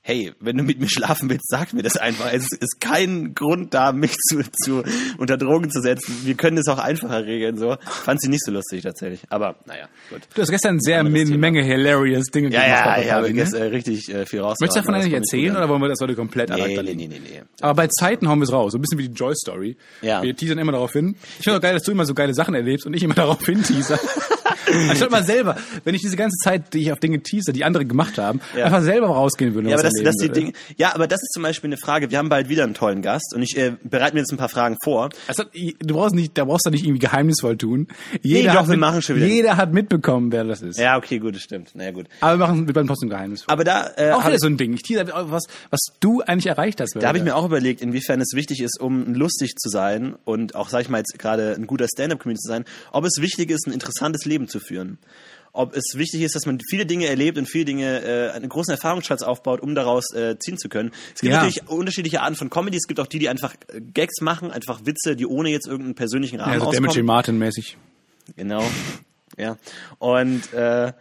hey, 0.04 0.32
wenn 0.40 0.56
du 0.56 0.64
mit 0.64 0.80
mir 0.80 0.88
schlafen 0.88 1.30
willst, 1.30 1.48
sag 1.48 1.72
mir 1.72 1.82
das 1.82 1.96
einfach. 1.96 2.32
Es 2.32 2.48
ist 2.58 2.80
kein 2.80 3.34
Grund 3.34 3.72
da, 3.72 3.92
mich 3.92 4.16
zu, 4.28 4.40
zu 4.64 4.82
unter 5.18 5.36
Drogen 5.36 5.70
zu 5.70 5.80
setzen. 5.80 6.16
Wir 6.24 6.34
können 6.34 6.56
das 6.56 6.66
auch 6.66 6.78
einfacher 6.78 7.24
regeln. 7.24 7.56
So 7.56 7.76
fand 7.82 8.20
sie 8.20 8.28
nicht 8.28 8.44
so 8.44 8.50
lustig 8.50 8.82
tatsächlich. 8.82 9.20
Aber 9.28 9.54
naja, 9.66 9.86
gut. 10.10 10.22
Du 10.34 10.42
hast 10.42 10.50
gestern 10.50 10.80
sehr 10.80 10.98
eine. 11.00 11.10
Menge 11.10 11.62
hilarious 11.62 12.26
Dinge 12.26 12.50
Ja, 12.52 12.62
gemacht. 12.64 12.84
ja, 12.84 12.94
der 12.96 13.04
ich 13.04 13.12
habe 13.12 13.26
ne? 13.28 13.34
gestern 13.34 13.62
richtig 13.68 14.12
äh, 14.12 14.26
viel 14.26 14.40
raus. 14.40 14.56
Möchtest 14.60 14.76
du 14.78 14.80
davon 14.80 14.94
eigentlich 14.96 15.12
erzählen 15.14 15.56
oder 15.56 15.68
wollen 15.68 15.80
wir 15.80 15.88
das 15.88 16.00
heute 16.00 16.14
komplett 16.16 16.50
Nee, 16.50 16.76
nee, 16.82 16.94
nee, 16.94 17.06
nee, 17.06 17.20
nee. 17.22 17.42
Aber 17.60 17.74
bei 17.74 17.86
Zeiten 17.86 18.28
hauen 18.28 18.40
wir 18.40 18.44
es 18.44 18.52
raus, 18.52 18.72
so 18.72 18.78
ein 18.78 18.80
bisschen 18.80 18.98
wie 18.98 19.08
die 19.08 19.14
Joy-Story. 19.14 19.76
Ja. 20.02 20.22
Wir 20.22 20.34
teasern 20.34 20.58
immer 20.58 20.72
darauf 20.72 20.92
hin. 20.92 21.14
Ich 21.38 21.44
finde 21.44 21.58
auch 21.58 21.62
geil, 21.62 21.74
dass 21.74 21.84
du 21.84 21.92
immer 21.92 22.04
so 22.06 22.14
geile 22.14 22.34
Sachen 22.34 22.54
erlebst 22.54 22.86
und 22.86 22.94
ich 22.94 23.02
immer 23.04 23.14
darauf 23.22 23.44
hin 23.46 23.62
teaser. 23.62 23.98
Anstatt 24.88 25.10
mal 25.10 25.24
selber, 25.24 25.56
wenn 25.84 25.94
ich 25.94 26.00
diese 26.02 26.16
ganze 26.16 26.36
Zeit, 26.42 26.72
die 26.72 26.80
ich 26.82 26.92
auf 26.92 26.98
Dinge 27.00 27.20
teaser, 27.22 27.52
die 27.52 27.64
andere 27.64 27.84
gemacht 27.84 28.16
haben, 28.18 28.40
Ja. 28.56 28.64
einfach 28.66 28.80
selber 28.82 29.08
rausgehen 29.08 29.54
würde. 29.54 29.68
Ja, 29.68 29.74
aber 29.76 29.82
was 29.98 30.04
das, 30.04 30.16
das 30.16 30.26
die 30.26 30.32
Dinge, 30.32 30.52
ja, 30.76 30.94
aber 30.94 31.06
das 31.06 31.22
ist 31.22 31.32
zum 31.32 31.42
Beispiel 31.42 31.68
eine 31.68 31.76
Frage. 31.76 32.10
Wir 32.10 32.18
haben 32.18 32.28
bald 32.28 32.48
wieder 32.48 32.64
einen 32.64 32.74
tollen 32.74 33.02
Gast 33.02 33.32
und 33.34 33.42
ich 33.42 33.56
äh, 33.56 33.72
bereite 33.82 34.14
mir 34.14 34.20
jetzt 34.20 34.32
ein 34.32 34.36
paar 34.38 34.48
Fragen 34.48 34.76
vor. 34.82 35.10
Also, 35.28 35.44
du 35.52 35.94
brauchst 35.94 36.14
nicht, 36.14 36.36
da 36.36 36.44
brauchst 36.44 36.66
du 36.66 36.70
nicht 36.70 36.84
irgendwie 36.84 37.00
geheimnisvoll 37.00 37.56
tun. 37.56 37.88
Jeder 38.22 38.52
doch, 38.52 38.60
hat 38.60 38.68
wir 38.70 38.76
machen 38.76 39.02
schon 39.02 39.16
wieder. 39.16 39.26
Jeder 39.26 39.56
hat 39.56 39.72
mitbekommen, 39.72 40.32
wer 40.32 40.44
das 40.44 40.62
ist. 40.62 40.78
Ja, 40.78 40.96
okay, 40.96 41.18
gut, 41.18 41.34
das 41.34 41.42
stimmt. 41.42 41.74
Naja, 41.74 41.90
gut. 41.92 42.06
Aber 42.20 42.38
wir 42.38 42.46
machen, 42.46 42.66
wir 42.66 42.72
bleiben 42.72 42.88
trotzdem 42.88 43.08
geheimnisvoll. 43.10 43.52
Aber 43.52 43.64
da, 43.64 43.90
äh, 43.96 44.12
auch 44.12 44.24
wieder 44.24 44.34
ich- 44.34 44.40
so 44.40 44.46
ein 44.46 44.56
Ding. 44.56 44.72
Ich 44.74 44.82
teaser 44.82 45.06
was, 45.30 45.44
was 45.70 45.80
du 46.00 46.20
eigentlich 46.22 46.46
erreicht 46.46 46.80
hast. 46.80 46.94
da 46.96 47.08
habe 47.08 47.18
ich 47.18 47.24
mir 47.24 47.36
auch 47.36 47.44
überlegt, 47.44 47.80
inwiefern 47.80 48.20
es 48.20 48.32
wichtig 48.34 48.60
ist, 48.60 48.80
um 48.80 49.14
lustig 49.14 49.56
zu 49.56 49.68
sein 49.68 50.14
und 50.24 50.54
auch, 50.54 50.68
sag 50.68 50.82
ich 50.82 50.88
mal, 50.88 50.98
jetzt 50.98 51.18
gerade 51.18 51.54
ein 51.54 51.66
guter 51.66 51.86
Stand-up-Comedian 51.86 52.38
zu 52.40 52.48
sein, 52.48 52.64
ob 52.92 53.04
es 53.04 53.20
wichtig 53.20 53.50
ist, 53.50 53.66
ein 53.66 53.72
interessantes 53.72 54.24
Leben 54.24 54.48
zu 54.48 54.60
führen. 54.60 54.98
Ob 55.54 55.76
es 55.76 55.92
wichtig 55.96 56.22
ist, 56.22 56.34
dass 56.34 56.46
man 56.46 56.58
viele 56.70 56.86
Dinge 56.86 57.06
erlebt 57.06 57.36
und 57.36 57.46
viele 57.46 57.66
Dinge, 57.66 58.02
äh, 58.02 58.30
einen 58.30 58.48
großen 58.48 58.72
Erfahrungsschatz 58.72 59.22
aufbaut, 59.22 59.60
um 59.60 59.74
daraus 59.74 60.10
äh, 60.14 60.38
ziehen 60.38 60.56
zu 60.56 60.70
können. 60.70 60.92
Es 61.14 61.20
gibt 61.20 61.30
Ja. 61.32 61.38
natürlich 61.44 61.68
unterschiedliche 61.68 62.22
Arten 62.22 62.36
von 62.36 62.48
Comedy. 62.48 62.78
Es 62.78 62.86
gibt 62.88 62.98
auch 63.00 63.06
die, 63.06 63.18
die 63.18 63.28
einfach 63.28 63.54
äh, 63.68 63.80
Gags 63.80 64.22
machen, 64.22 64.50
einfach 64.50 64.86
Witze, 64.86 65.14
die 65.14 65.26
ohne 65.26 65.50
jetzt 65.50 65.66
irgendeinen 65.66 65.94
persönlichen 65.94 66.40
Rahmen 66.40 66.54
ja, 66.54 66.60
so 66.60 66.66
auskommen. 66.68 66.88
Damage 66.88 67.02
Martin 67.02 67.38
mäßig. 67.38 67.76
Genau. 68.36 68.62
Ja. 69.36 69.58
Und 69.98 70.52
äh, 70.54 70.92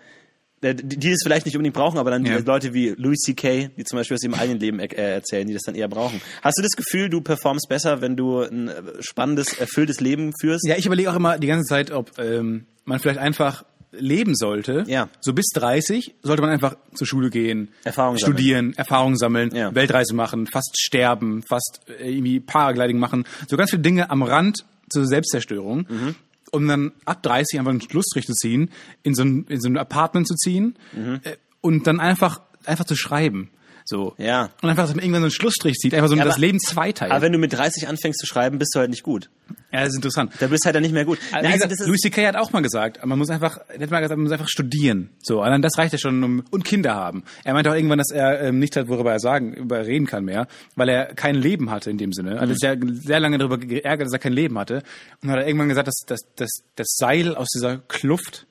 die, 0.64 0.76
die 1.00 1.12
es 1.12 1.22
vielleicht 1.24 1.46
nicht 1.46 1.56
unbedingt 1.56 1.76
brauchen, 1.76 1.98
aber 1.98 2.12
dann 2.12 2.26
Ja. 2.26 2.38
Leute 2.40 2.74
wie 2.74 2.90
Louis 2.90 3.20
C.K., 3.20 3.70
die 3.78 3.84
zum 3.86 3.98
Beispiel 3.98 4.16
aus 4.16 4.24
ihrem 4.24 4.34
eigenen 4.36 4.60
Leben 4.60 4.80
er 4.80 4.92
äh, 4.92 5.14
erzählen, 5.14 5.48
die 5.48 5.54
das 5.54 5.64
dann 5.64 5.76
eher 5.76 5.88
brauchen. 5.88 6.22
Hast 6.42 6.58
du 6.58 6.62
das 6.62 6.72
Gefühl, 6.74 7.10
du 7.10 7.22
performst 7.22 7.68
besser, 7.70 8.02
wenn 8.02 8.16
du 8.18 8.42
ein 8.42 8.68
äh, 8.68 8.82
spannendes, 9.00 9.54
erfülltes 9.54 10.02
Leben 10.02 10.34
führst? 10.40 10.68
Ja, 10.68 10.76
ich 10.76 10.86
überlege 10.86 11.10
auch 11.10 11.16
immer 11.16 11.40
die 11.40 11.48
ganze 11.48 11.68
Zeit, 11.70 11.90
ob 11.92 12.20
ähm, 12.20 12.66
man 12.86 13.00
vielleicht 13.00 13.20
einfach 13.20 13.64
leben 13.92 14.36
sollte. 14.36 14.84
Ja. 14.88 15.10
So 15.20 15.34
bis 15.34 15.48
30 15.54 16.16
sollte 16.22 16.42
man 16.42 16.52
einfach 16.52 16.76
zur 16.94 17.06
Schule 17.08 17.30
gehen, 17.30 17.70
Erfahrung 17.84 18.18
sammeln. 18.18 18.38
studieren, 18.38 18.74
Erfahrung 18.78 19.16
sammeln, 19.18 19.54
Ja. 19.54 19.74
Weltreise 19.76 20.14
machen, 20.16 20.48
fast 20.48 20.78
sterben, 20.80 21.44
fast 21.44 21.82
äh, 22.00 22.10
irgendwie 22.10 22.40
Paragliding 22.40 23.00
machen. 23.00 23.26
So 23.50 23.58
ganz 23.58 23.72
viele 23.72 23.82
Dinge 23.82 24.10
am 24.10 24.24
Rand 24.24 24.66
zur 24.90 25.06
Selbstzerstörung. 25.06 25.86
Mhm. 25.90 26.16
Um 26.54 26.68
dann 26.68 26.92
ab 27.06 27.24
30 27.24 27.60
einfach 27.60 27.72
einen 27.72 27.80
Schlussstrich 27.82 28.26
zu 28.26 28.34
ziehen, 28.34 28.72
in 29.04 29.16
so 29.16 29.24
ein, 29.24 29.46
in 29.48 29.62
so 29.62 29.70
ein 29.70 29.78
Apartment 29.78 30.28
zu 30.28 30.36
ziehen 30.36 30.76
äh, 31.24 31.38
und 31.62 31.88
dann 31.88 32.02
einfach, 32.02 32.42
einfach 32.66 32.84
zu 32.84 32.96
schreiben. 32.98 33.50
So. 33.86 34.14
Mhm. 34.18 34.26
Ja. 34.26 34.50
Und 34.62 34.70
einfach, 34.70 34.84
dass 34.84 34.96
man 34.96 35.04
irgendwann 35.04 35.22
so 35.22 35.26
einen 35.26 35.32
Schlussstrich 35.32 35.76
zieht, 35.78 35.94
einfach 35.94 36.08
so 36.10 36.16
Ja, 36.16 36.24
das 36.24 36.34
aber- 36.36 36.42
Leben 36.42 36.60
zweiteilt. 36.60 37.12
Aber 37.12 37.22
wenn 37.22 37.32
du 37.32 37.38
mit 37.38 37.54
30 37.54 37.88
anfängst 37.88 38.20
zu 38.20 38.26
schreiben, 38.28 38.58
bist 38.60 38.74
du 38.76 38.80
halt 38.80 38.90
nicht 38.90 39.04
gut. 39.04 39.30
ja, 39.72 39.80
das 39.82 39.90
ist 39.90 39.96
interessant. 39.96 40.34
Da 40.40 40.48
bist 40.48 40.64
du 40.64 40.66
halt 40.68 40.76
dann 40.76 40.84
nicht 40.84 40.94
mehr 40.94 41.06
gut. 41.06 41.18
Also, 41.32 41.46
also 41.48 41.54
gesagt, 41.54 41.72
ist- 41.74 41.88
Louis 41.88 42.00
C.K. 42.02 42.28
hat 42.28 42.36
auch 42.36 42.52
mal 42.52 42.62
gesagt, 42.62 43.06
man 43.06 43.18
muss 43.18 43.30
einfach, 43.30 43.60
er 43.68 43.82
hat 43.82 43.90
mal 43.92 44.00
gesagt, 44.00 44.18
man 44.18 44.24
muss 44.24 44.32
einfach 44.32 44.48
studieren. 44.50 45.10
So, 45.22 45.42
und 45.42 45.48
dann 45.50 45.62
das 45.62 45.78
reicht 45.78 45.94
ja 45.94 46.00
schon 46.00 46.24
um, 46.24 46.44
und 46.52 46.64
Kinder 46.66 46.96
haben. 46.96 47.24
Er 47.44 47.54
meinte 47.54 47.70
auch 47.72 47.76
irgendwann, 47.76 47.98
dass 47.98 48.12
er 48.12 48.42
ähm, 48.42 48.60
nicht 48.60 48.76
hat, 48.76 48.88
worüber 48.88 49.12
er 49.12 49.20
sagen, 49.20 49.54
über 49.54 49.80
er 49.80 49.86
reden 49.88 50.06
kann 50.08 50.24
mehr, 50.26 50.48
weil 50.76 50.90
er 50.90 51.14
kein 51.16 51.36
Leben 51.36 51.70
hatte 51.72 51.90
in 51.90 51.98
dem 51.98 52.14
Sinne. 52.14 52.36
Er 52.36 52.42
hat 52.42 52.50
sich 52.50 52.60
ja 52.62 52.76
sehr 53.04 53.20
lange 53.20 53.38
darüber 53.38 53.58
geärgert, 53.58 54.06
dass 54.08 54.14
er 54.14 54.20
kein 54.20 54.34
Leben 54.34 54.58
hatte. 54.58 54.84
Und 55.22 55.30
hat 55.32 55.40
er 55.40 55.48
irgendwann 55.48 55.70
gesagt, 55.70 55.88
dass, 55.88 56.02
dass, 56.06 56.20
dass 56.36 56.50
das 56.76 56.88
Seil 56.98 57.36
aus 57.36 57.48
dieser 57.54 57.78
Kluft, 57.88 58.46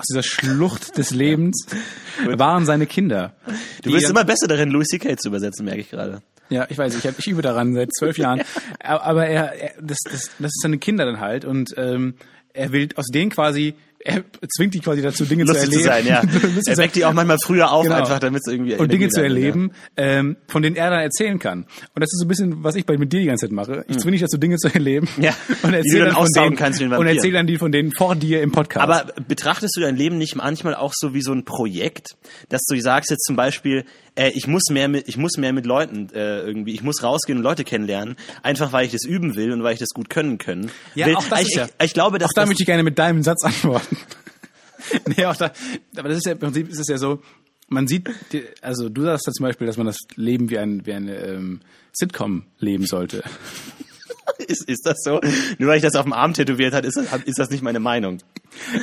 aus 0.00 0.06
dieser 0.06 0.22
Schlucht 0.22 0.96
des 0.96 1.10
Lebens 1.10 1.66
waren 2.24 2.64
seine 2.64 2.86
Kinder. 2.86 3.34
du 3.82 3.92
bist 3.92 4.08
immer 4.08 4.24
besser 4.24 4.48
darin, 4.48 4.70
Louis 4.70 4.86
C.K. 4.88 5.16
zu 5.16 5.28
übersetzen, 5.28 5.64
merke 5.64 5.80
ich 5.80 5.90
gerade. 5.90 6.22
Ja, 6.48 6.66
ich 6.68 6.78
weiß, 6.78 6.96
ich, 6.96 7.06
hab, 7.06 7.18
ich 7.18 7.28
übe 7.28 7.42
daran 7.42 7.74
seit 7.74 7.94
zwölf 7.94 8.18
Jahren. 8.18 8.42
Aber 8.80 9.26
er, 9.26 9.52
er 9.52 9.72
das, 9.80 9.98
das, 10.04 10.30
das 10.38 10.46
ist 10.46 10.62
seine 10.62 10.78
Kinder 10.78 11.04
dann 11.04 11.20
halt 11.20 11.44
und 11.44 11.74
ähm, 11.76 12.14
er 12.52 12.72
will 12.72 12.88
aus 12.96 13.06
denen 13.06 13.30
quasi, 13.30 13.74
er 14.02 14.24
zwingt 14.56 14.74
die 14.74 14.80
quasi 14.80 15.02
dazu, 15.02 15.24
Dinge 15.24 15.44
Lustig 15.44 15.70
zu 15.70 15.80
zu 15.80 15.90
erleben. 15.90 16.28
sein, 16.28 16.42
ja. 16.42 16.60
Er 16.66 16.76
weckt 16.78 16.96
die 16.96 17.04
auch 17.04 17.12
manchmal 17.12 17.36
früher 17.44 17.70
auf, 17.70 17.84
Genau. 17.84 17.96
einfach 17.96 18.18
damit 18.18 18.42
es 18.44 18.52
irgendwie 18.52 18.74
und 18.74 18.90
Dinge 18.90 19.08
zu 19.08 19.20
ja. 19.20 19.24
erleben, 19.24 19.72
ähm, 19.96 20.36
von 20.48 20.62
denen 20.62 20.76
er 20.76 20.90
dann 20.90 21.00
erzählen 21.00 21.38
kann. 21.38 21.64
Und 21.94 22.00
das 22.00 22.12
ist 22.12 22.18
so 22.20 22.24
ein 22.24 22.28
bisschen, 22.28 22.64
was 22.64 22.76
ich 22.76 22.86
bei 22.86 22.96
mit 22.96 23.12
dir 23.12 23.20
die 23.20 23.26
ganze 23.26 23.46
Zeit 23.46 23.52
mache. 23.52 23.84
Ich 23.88 23.98
zwinge 23.98 24.12
dich 24.12 24.22
dazu, 24.22 24.38
Dinge 24.38 24.56
zu 24.56 24.68
erleben. 24.72 25.08
Hm. 25.16 25.24
Ja, 25.24 25.34
und 25.62 25.74
erzähle 25.74 26.06
dann 26.06 26.14
dann 26.14 26.24
von 26.24 26.32
denen, 26.34 26.56
kannst 26.56 26.80
und 26.80 27.06
erzähle 27.06 27.32
dann 27.34 27.46
die 27.46 27.58
von 27.58 27.72
denen 27.72 27.92
vor 27.92 28.16
dir 28.16 28.42
im 28.42 28.52
Podcast. 28.52 28.82
Aber 28.82 29.06
betrachtest 29.28 29.76
du 29.76 29.80
dein 29.80 29.96
Leben 29.96 30.18
nicht 30.18 30.34
manchmal 30.36 30.74
auch 30.74 30.92
so 30.94 31.14
wie 31.14 31.22
so 31.22 31.32
ein 31.32 31.44
Projekt, 31.44 32.16
dass 32.48 32.62
du 32.68 32.80
sagst 32.80 33.10
jetzt 33.10 33.24
zum 33.24 33.36
Beispiel, 33.36 33.84
äh, 34.14 34.30
ich 34.34 34.46
muss 34.46 34.64
mehr 34.70 34.88
mit, 34.88 35.08
ich 35.08 35.16
muss 35.16 35.36
mehr 35.36 35.52
mit 35.52 35.66
Leuten 35.66 36.08
äh, 36.14 36.40
irgendwie, 36.40 36.74
ich 36.74 36.82
muss 36.82 37.02
rausgehen 37.02 37.38
und 37.38 37.44
Leute 37.44 37.64
kennenlernen, 37.64 38.16
einfach 38.42 38.72
weil 38.72 38.86
ich 38.86 38.92
das 38.92 39.04
üben 39.04 39.36
will 39.36 39.52
und 39.52 39.62
weil 39.62 39.74
ich 39.74 39.78
das 39.80 39.90
gut 39.90 40.10
können 40.10 40.38
können. 40.38 40.70
Ja, 40.94 41.06
will. 41.06 41.16
auch 41.16 41.24
das 41.24 41.40
ich, 41.42 41.48
ist 41.48 41.56
ja. 41.56 41.64
ich, 41.64 41.86
ich 41.86 41.94
glaube, 41.94 42.18
dass 42.18 42.30
auch 42.30 42.34
da 42.34 42.46
möchte 42.46 42.62
ich 42.62 42.66
gerne 42.66 42.82
mit 42.82 42.98
deinem 42.98 43.22
Satz 43.22 43.44
antworten. 43.44 43.89
nee, 45.16 45.24
auch 45.24 45.36
da, 45.36 45.52
aber 45.96 46.08
das 46.08 46.18
ist 46.18 46.26
ja 46.26 46.32
im 46.32 46.38
Prinzip 46.38 46.68
ist 46.68 46.78
es 46.80 46.88
ja 46.88 46.98
so, 46.98 47.22
man 47.68 47.86
sieht, 47.86 48.08
also 48.62 48.88
du 48.88 49.02
sagst 49.02 49.28
da 49.28 49.32
zum 49.32 49.44
Beispiel, 49.44 49.66
dass 49.66 49.76
man 49.76 49.86
das 49.86 49.98
Leben 50.16 50.50
wie 50.50 50.58
ein 50.58 50.84
wie 50.86 50.92
eine 50.92 51.16
ähm, 51.16 51.60
Sitcom 51.92 52.44
leben 52.58 52.86
sollte. 52.86 53.22
ist, 54.46 54.68
ist 54.68 54.86
das 54.86 54.98
so? 55.04 55.20
Nur 55.58 55.68
weil 55.68 55.76
ich 55.76 55.82
das 55.82 55.94
auf 55.94 56.04
dem 56.04 56.12
Arm 56.12 56.34
tätowiert 56.34 56.74
hat, 56.74 56.84
ist 56.84 56.96
das, 56.96 57.06
ist 57.24 57.38
das 57.38 57.50
nicht 57.50 57.62
meine 57.62 57.80
Meinung. 57.80 58.18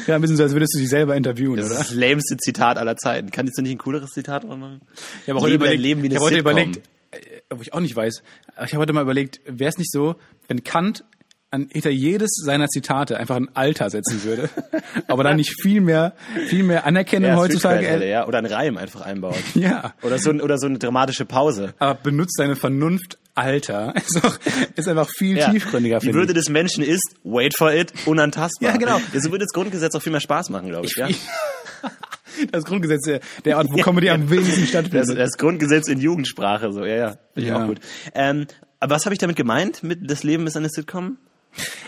Ja, 0.08 0.16
ein 0.16 0.22
bisschen 0.22 0.38
so, 0.38 0.44
als 0.44 0.54
würdest 0.54 0.74
du 0.76 0.80
dich 0.80 0.90
selber 0.90 1.16
interviewen, 1.16 1.58
Das 1.58 1.66
oder? 1.66 1.80
ist 1.82 1.90
das 1.90 1.96
lämste 1.96 2.38
Zitat 2.38 2.78
aller 2.78 2.96
Zeiten. 2.96 3.32
Kannst 3.32 3.58
du 3.58 3.62
nicht 3.62 3.72
ein 3.74 3.78
cooleres 3.78 4.12
Zitat 4.12 4.48
machen? 4.48 4.82
Ich 5.24 5.30
habe 5.30 5.40
heute 5.42 5.52
Lebe 5.52 5.66
dein 5.66 5.74
überlegt, 5.74 5.82
Leben 5.82 6.04
wie 6.04 6.06
eine 6.08 6.16
ich 6.16 6.22
habe 6.22 6.26
heute 6.26 6.36
Sitcom. 6.36 6.52
überlegt, 6.52 6.78
äh, 7.12 7.42
ob 7.50 7.62
ich 7.62 7.74
auch 7.74 7.80
nicht 7.82 7.96
weiß, 7.96 8.24
ich 8.66 8.74
habe 8.74 8.78
heute 8.78 8.94
mal 8.94 9.02
überlegt, 9.02 9.42
wäre 9.46 9.70
es 9.70 9.78
nicht 9.78 9.92
so, 9.92 10.16
wenn 10.48 10.64
Kant 10.64 11.04
an 11.50 11.70
hinter 11.72 11.90
jedes 11.90 12.30
seiner 12.44 12.68
Zitate 12.68 13.18
einfach 13.18 13.36
ein 13.38 13.48
Alter 13.56 13.90
setzen 13.90 14.24
würde, 14.24 14.50
aber 15.08 15.24
dann 15.24 15.38
nicht 15.38 15.62
viel 15.62 15.80
mehr, 15.82 16.14
viel 16.48 16.64
mehr 16.64 16.86
Anerkennung 16.86 17.30
Ja, 17.32 17.36
heutzutage. 17.38 17.78
Streetquelle, 17.86 18.10
ja, 18.10 18.28
oder 18.28 18.40
einen 18.40 18.52
Reim 18.52 18.78
einfach 18.78 19.02
einbauen. 19.02 19.36
Ja. 19.56 19.94
Oder 20.04 20.18
so, 20.20 20.30
ein- 20.30 20.42
oder 20.42 20.58
so 20.58 20.68
eine 20.68 20.78
dramatische 20.78 21.26
Pause. 21.26 21.74
aber 21.80 21.96
benutzt 21.96 22.38
deine 22.40 22.56
Vernunft 22.56 23.18
Alter. 23.36 23.94
Ist, 24.08 24.26
auch, 24.26 24.36
ist 24.76 24.88
einfach 24.88 25.08
viel 25.10 25.38
Ja. 25.38 25.52
tiefgründiger, 25.52 26.00
Die 26.00 26.12
Würde 26.14 26.32
ich. 26.32 26.38
des 26.38 26.50
Menschen 26.50 26.84
ist, 26.84 27.04
wait 27.24 27.56
for 27.56 27.72
it, 27.72 27.94
unantastbar. 28.08 28.72
Ja, 28.72 28.78
genau. 28.78 29.00
Das 29.14 29.26
würde 29.26 29.40
das 29.46 29.54
Grundgesetz 29.54 29.94
auch 29.94 30.02
viel 30.02 30.12
mehr 30.12 30.22
Spaß 30.22 30.50
machen, 30.50 30.70
glaube 30.70 30.88
ich. 30.88 30.96
ja? 30.96 31.08
Das 32.52 32.66
Grundgesetz, 32.66 33.04
der- 33.06 33.20
der 33.46 33.58
Ort, 33.58 33.68
wo 33.72 33.78
Comedy 33.82 34.10
am 34.10 34.30
wenigsten 34.30 34.62
Das, 34.62 34.70
stattfindet. 34.70 35.18
das 35.20 35.38
Grundgesetz 35.38 35.88
in 35.88 36.00
Jugendsprache, 36.00 36.72
so, 36.74 36.84
ja, 36.86 36.96
ja. 36.96 37.08
Finde 37.34 37.42
ich 37.42 37.48
Ja. 37.48 37.62
auch 37.64 37.68
gut. 37.68 37.80
Ähm, 38.14 38.48
aber 38.80 38.96
was 38.96 39.06
habe 39.06 39.14
ich 39.14 39.20
damit 39.20 39.36
gemeint, 39.36 39.82
mit 39.84 40.10
das 40.10 40.24
Leben 40.24 40.46
ist 40.48 40.56
eine 40.58 40.70
Sitcom? 40.70 41.18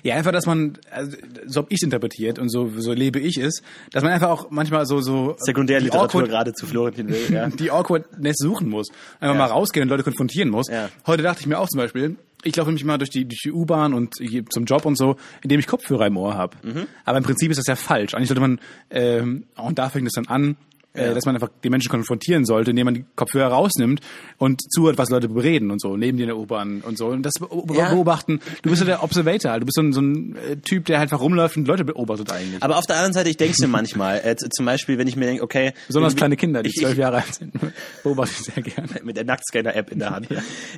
Ja, 0.03 0.15
einfach, 0.15 0.31
dass 0.31 0.45
man, 0.45 0.77
also, 0.91 1.17
so 1.45 1.61
hab 1.61 1.71
ich 1.71 1.81
interpretiert 1.81 2.39
und 2.39 2.49
so, 2.49 2.71
so 2.77 2.93
lebe 2.93 3.19
ich 3.19 3.37
es, 3.37 3.61
dass 3.91 4.03
man 4.03 4.11
einfach 4.11 4.29
auch 4.29 4.49
manchmal 4.49 4.85
so, 4.85 5.01
so 5.01 5.35
Sekundärliteratur 5.39 6.23
gerade 6.23 6.53
zu 6.53 6.65
Florentin 6.65 7.09
will, 7.09 7.31
ja. 7.31 7.47
die 7.59 7.71
Awkwardness 7.71 8.37
suchen 8.37 8.69
muss. 8.69 8.87
Einfach 9.19 9.37
mal 9.37 9.45
rausgehen 9.45 9.83
und 9.83 9.89
Leute 9.89 10.03
konfrontieren 10.03 10.49
muss. 10.49 10.67
Ja. 10.69 10.89
Heute 11.05 11.23
dachte 11.23 11.41
ich 11.41 11.47
mir 11.47 11.59
auch 11.59 11.67
zum 11.67 11.79
Beispiel, 11.79 12.17
ich 12.43 12.55
laufe 12.55 12.69
nämlich 12.69 12.85
mal 12.85 12.97
durch 12.97 13.09
die, 13.09 13.25
durch 13.25 13.41
die 13.43 13.51
U-Bahn 13.51 13.93
und 13.93 14.15
zum 14.49 14.65
Job 14.65 14.85
und 14.85 14.97
so, 14.97 15.17
indem 15.41 15.59
ich 15.59 15.67
Kopfhörer 15.67 16.07
im 16.07 16.17
Ohr 16.17 16.35
habe. 16.35 16.55
Mhm. 16.63 16.87
Aber 17.05 17.17
im 17.17 17.23
Prinzip 17.23 17.51
ist 17.51 17.57
das 17.57 17.67
ja 17.67 17.75
falsch. 17.75 18.13
Eigentlich 18.13 18.29
sollte 18.29 18.41
man, 18.41 18.59
ähm, 18.89 19.45
und 19.57 19.77
da 19.77 19.89
fängt 19.89 20.07
es 20.07 20.13
dann 20.13 20.27
an, 20.27 20.55
äh, 20.99 21.13
dass 21.13 21.25
man 21.25 21.35
einfach 21.35 21.49
die 21.63 21.69
Menschen 21.69 21.89
konfrontieren 21.89 22.45
sollte, 22.45 22.71
indem 22.71 22.85
man 22.85 22.93
die 22.93 23.05
Kopfhörer 23.15 23.47
rausnimmt 23.47 24.01
und 24.37 24.61
zuhört, 24.71 24.97
was 24.97 25.09
Leute 25.09 25.29
bereden 25.29 25.71
und 25.71 25.81
so, 25.81 25.97
neben 25.97 26.17
dir 26.17 26.23
in 26.23 26.29
der 26.29 26.37
U-Bahn 26.37 26.81
und 26.81 26.97
so. 26.97 27.07
Und 27.07 27.23
das 27.23 27.33
be- 27.39 27.47
Ja. 27.75 27.89
beobachten. 27.93 28.39
Du 28.61 28.69
bist 28.69 28.81
ja 28.81 28.85
der 28.85 29.03
Observator. 29.03 29.59
Du 29.59 29.65
bist 29.65 29.75
so 29.75 29.81
ein, 29.81 29.93
so 29.93 30.01
ein 30.01 30.35
äh, 30.35 30.55
Typ, 30.57 30.85
der 30.85 30.99
halt 30.99 31.11
einfach 31.11 31.23
rumläuft 31.23 31.57
und 31.57 31.67
Leute 31.67 31.83
beobachtet 31.85 32.31
eigentlich. 32.31 32.61
Aber 32.61 32.77
auf 32.77 32.85
der 32.85 32.97
anderen 32.97 33.13
Seite, 33.13 33.29
ich 33.29 33.37
denke 33.37 33.53
es 33.53 33.59
mir 33.59 33.67
manchmal, 33.67 34.21
äh, 34.23 34.35
zum 34.35 34.65
Beispiel, 34.65 34.97
wenn 34.97 35.07
ich 35.07 35.15
mir 35.15 35.25
denke, 35.25 35.43
okay. 35.43 35.73
Besonders 35.87 36.15
kleine 36.15 36.35
Kinder, 36.37 36.61
die 36.63 36.69
ich, 36.69 36.75
zwölf 36.75 36.97
Jahre 36.97 37.17
alt 37.17 37.33
sind, 37.35 37.53
beobachte 38.03 38.33
ich 38.39 38.53
sehr 38.53 38.63
gerne. 38.63 38.89
mit 39.03 39.17
der 39.17 39.23
Nacktscanner-App 39.25 39.91
in 39.91 39.99
der 39.99 40.09
Hand. 40.11 40.27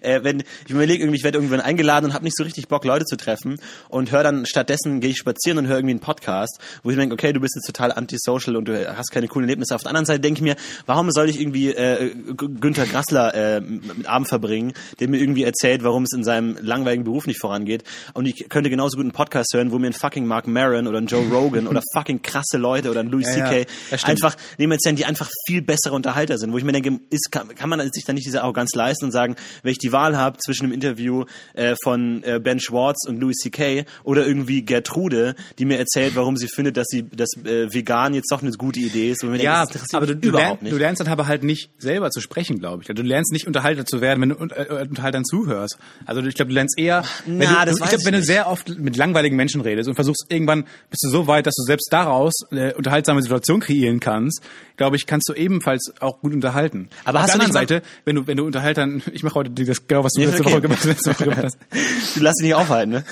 äh, 0.02 0.24
wenn 0.24 0.40
ich 0.42 0.70
mir 0.70 0.76
überlege, 0.76 1.04
irgendwie, 1.04 1.18
ich 1.18 1.24
werde 1.24 1.38
irgendwann 1.38 1.62
eingeladen 1.62 2.06
und 2.06 2.14
habe 2.14 2.24
nicht 2.24 2.38
so 2.38 2.44
richtig 2.44 2.68
Bock, 2.68 2.86
Leute 2.86 3.06
zu 3.06 3.18
treffen 3.18 3.58
und 3.90 4.12
höre 4.12 4.24
dann 4.24 4.46
stattdessen 4.46 5.00
gehe 5.02 5.10
ich 5.12 5.18
spazieren 5.18 5.58
und 5.58 5.68
höre 5.68 5.78
irgendwie 5.78 5.92
einen 5.94 6.00
Podcast, 6.00 6.60
wo 6.84 6.90
ich 6.90 6.96
mir 6.96 7.02
denke, 7.02 7.14
okay, 7.14 7.34
du 7.34 7.40
bist 7.40 7.56
jetzt 7.56 7.66
total 7.66 7.92
antisocial 7.92 8.56
und 8.56 8.68
du 8.68 8.98
hast 8.98 9.12
keine 9.12 9.28
coolen 9.28 9.48
Erlebnisse. 9.48 9.74
Auf 9.76 9.82
der 9.82 9.90
anderen 9.90 10.06
Seite 10.06 10.11
denke 10.20 10.40
ich 10.40 10.44
mir, 10.44 10.56
warum 10.86 11.12
soll 11.12 11.30
ich 11.30 11.40
irgendwie 11.40 11.70
äh, 11.74 12.14
G- 12.14 12.48
Günther 12.60 12.86
Grassler 12.86 13.34
äh, 13.34 13.62
mit 13.62 14.08
Abend 14.08 14.28
verbringen, 14.28 14.74
der 15.00 15.08
mir 15.10 15.18
irgendwie 15.20 15.44
erzählt, 15.44 15.84
warum 15.84 16.04
es 16.04 16.14
in 16.14 16.24
seinem 16.24 16.58
langweiligen 16.62 17.04
Beruf 17.04 17.28
nicht 17.28 17.40
vorangeht 17.40 17.84
und 18.14 18.26
ich 18.26 18.48
könnte 18.50 18.70
genauso 18.70 18.98
gut 18.98 19.06
einen 19.06 19.12
Podcast 19.14 19.54
hören, 19.54 19.72
wo 19.72 19.80
mir 19.80 19.88
ein 19.88 19.94
fucking 19.94 20.26
Mark 20.26 20.48
Maron 20.48 20.88
oder 20.88 20.98
ein 21.00 21.08
Joe 21.08 21.24
Rogan 21.32 21.68
oder 21.68 21.82
fucking 21.94 22.22
krasse 22.22 22.58
Leute 22.58 22.90
oder 22.92 23.00
ein 23.02 23.08
Louis 23.08 23.28
Ja, 23.28 23.38
ja, 23.38 23.50
C.K. 23.50 23.72
das 23.92 24.02
stimmt. 24.02 24.12
einfach 24.24 24.36
nehmen 24.58 24.74
erzählen, 24.74 24.96
die 24.96 25.06
einfach 25.06 25.30
viel 25.48 25.62
bessere 25.62 25.94
Unterhalter 25.96 26.38
sind, 26.38 26.52
wo 26.54 26.58
ich 26.58 26.64
mir 26.64 26.72
denke, 26.72 27.00
ist, 27.10 27.32
kann, 27.32 27.54
kann 27.56 27.70
man 27.70 27.80
sich 27.92 28.04
dann 28.06 28.16
nicht 28.16 28.26
diese 28.28 28.42
Arroganz 28.44 28.72
leisten 28.76 29.06
und 29.06 29.12
sagen, 29.12 29.36
wenn 29.64 29.72
ich 29.72 29.78
die 29.78 29.92
Wahl 29.92 30.18
habe 30.18 30.38
zwischen 30.40 30.66
einem 30.66 30.74
Interview 30.74 31.26
äh, 31.54 31.76
von 31.84 32.24
äh, 32.24 32.40
Ben 32.42 32.60
Schwartz 32.60 33.08
und 33.08 33.20
Louis 33.20 33.38
C.K. 33.38 33.86
oder 34.04 34.26
irgendwie 34.26 34.64
Gertrude, 34.64 35.36
die 35.60 35.66
mir 35.66 35.78
erzählt, 35.78 36.16
warum 36.16 36.38
sie 36.38 36.48
findet, 36.48 36.78
dass 36.78 36.88
sie 36.90 37.04
dass 37.10 37.30
äh, 37.46 37.74
vegan 37.74 38.14
jetzt 38.14 38.32
doch 38.32 38.42
eine 38.42 38.52
gute 38.52 38.80
Idee 38.80 39.12
ist, 39.12 39.24
Ja, 39.24 39.66
denke, 39.66 39.80
das 39.80 39.91
interessiert 39.94 39.96
Aber 39.96 40.06
du, 40.08 40.14
mich 40.14 40.22
du, 40.22 40.30
überhaupt 40.30 40.48
lernst, 40.48 40.64
nicht. 40.64 40.74
du 40.74 40.78
lernst 40.78 41.02
dann 41.02 41.08
aber 41.08 41.28
halt 41.28 41.44
nicht 41.44 41.72
selber 41.78 42.10
zu 42.12 42.22
sprechen, 42.22 42.60
glaube 42.60 42.84
ich. 42.84 42.88
Du 42.88 43.02
lernst 43.02 43.32
nicht 43.32 43.48
Unterhalter 43.48 43.86
zu 43.86 44.02
werden, 44.02 44.22
wenn 44.22 44.30
du 44.30 44.36
äh, 44.36 44.88
Unterhaltern 44.88 45.26
zuhörst. 45.26 45.78
Also 46.06 46.22
ich 46.22 46.36
glaube, 46.36 46.50
du 46.50 46.56
lernst 46.56 46.78
eher, 46.78 47.04
wenn 47.26 47.38
Na, 47.40 47.66
du, 47.66 47.72
ich 47.72 47.80
weiß 47.80 47.90
glaube, 47.90 47.96
ich 48.02 48.06
wenn 48.06 48.14
du 48.14 48.24
sehr 48.24 48.48
oft 48.48 48.70
mit 48.78 48.98
langweiligen 48.98 49.36
Menschen 49.36 49.62
redest 49.62 49.88
und 49.90 49.96
versuchst 49.96 50.26
irgendwann 50.30 50.66
bist 50.90 51.04
du 51.04 51.10
so 51.10 51.28
weit, 51.28 51.46
dass 51.46 51.56
du 51.56 51.64
selbst 51.64 51.92
daraus 51.92 52.34
eine 52.52 52.76
unterhaltsame 52.76 53.22
Situation 53.22 53.60
kreieren 53.60 54.00
kannst, 54.00 54.42
glaube 54.78 54.96
ich, 54.96 55.06
kannst 55.06 55.30
du 55.30 55.34
ebenfalls 55.34 55.94
auch 56.00 56.20
gut 56.20 56.34
unterhalten. 56.34 56.90
Aber 57.04 57.20
Auf 57.20 57.24
hast 57.24 57.30
der 57.30 57.42
anderen 57.42 57.54
Seite, 57.54 57.82
wenn 58.06 58.16
du 58.16 58.28
wenn 58.28 58.38
du 58.38 58.46
Unterhaltern, 58.46 59.02
ich 59.14 59.24
mache 59.24 59.36
heute 59.36 59.52
das 59.52 59.88
genau 59.88 60.04
was 60.04 60.14
du 60.14 60.22
letzte 60.22 60.42
okay. 60.42 60.54
Woche 60.54 60.62
gemacht 60.62 60.86
letzte 60.86 61.12
Woche 61.12 61.24
gemacht 61.26 61.44
hast. 61.44 61.58
Du 62.16 62.22
lass 62.22 62.36
dich 62.36 62.48
nicht 62.48 62.56
aufhalten, 62.56 62.92
ne? 62.92 63.04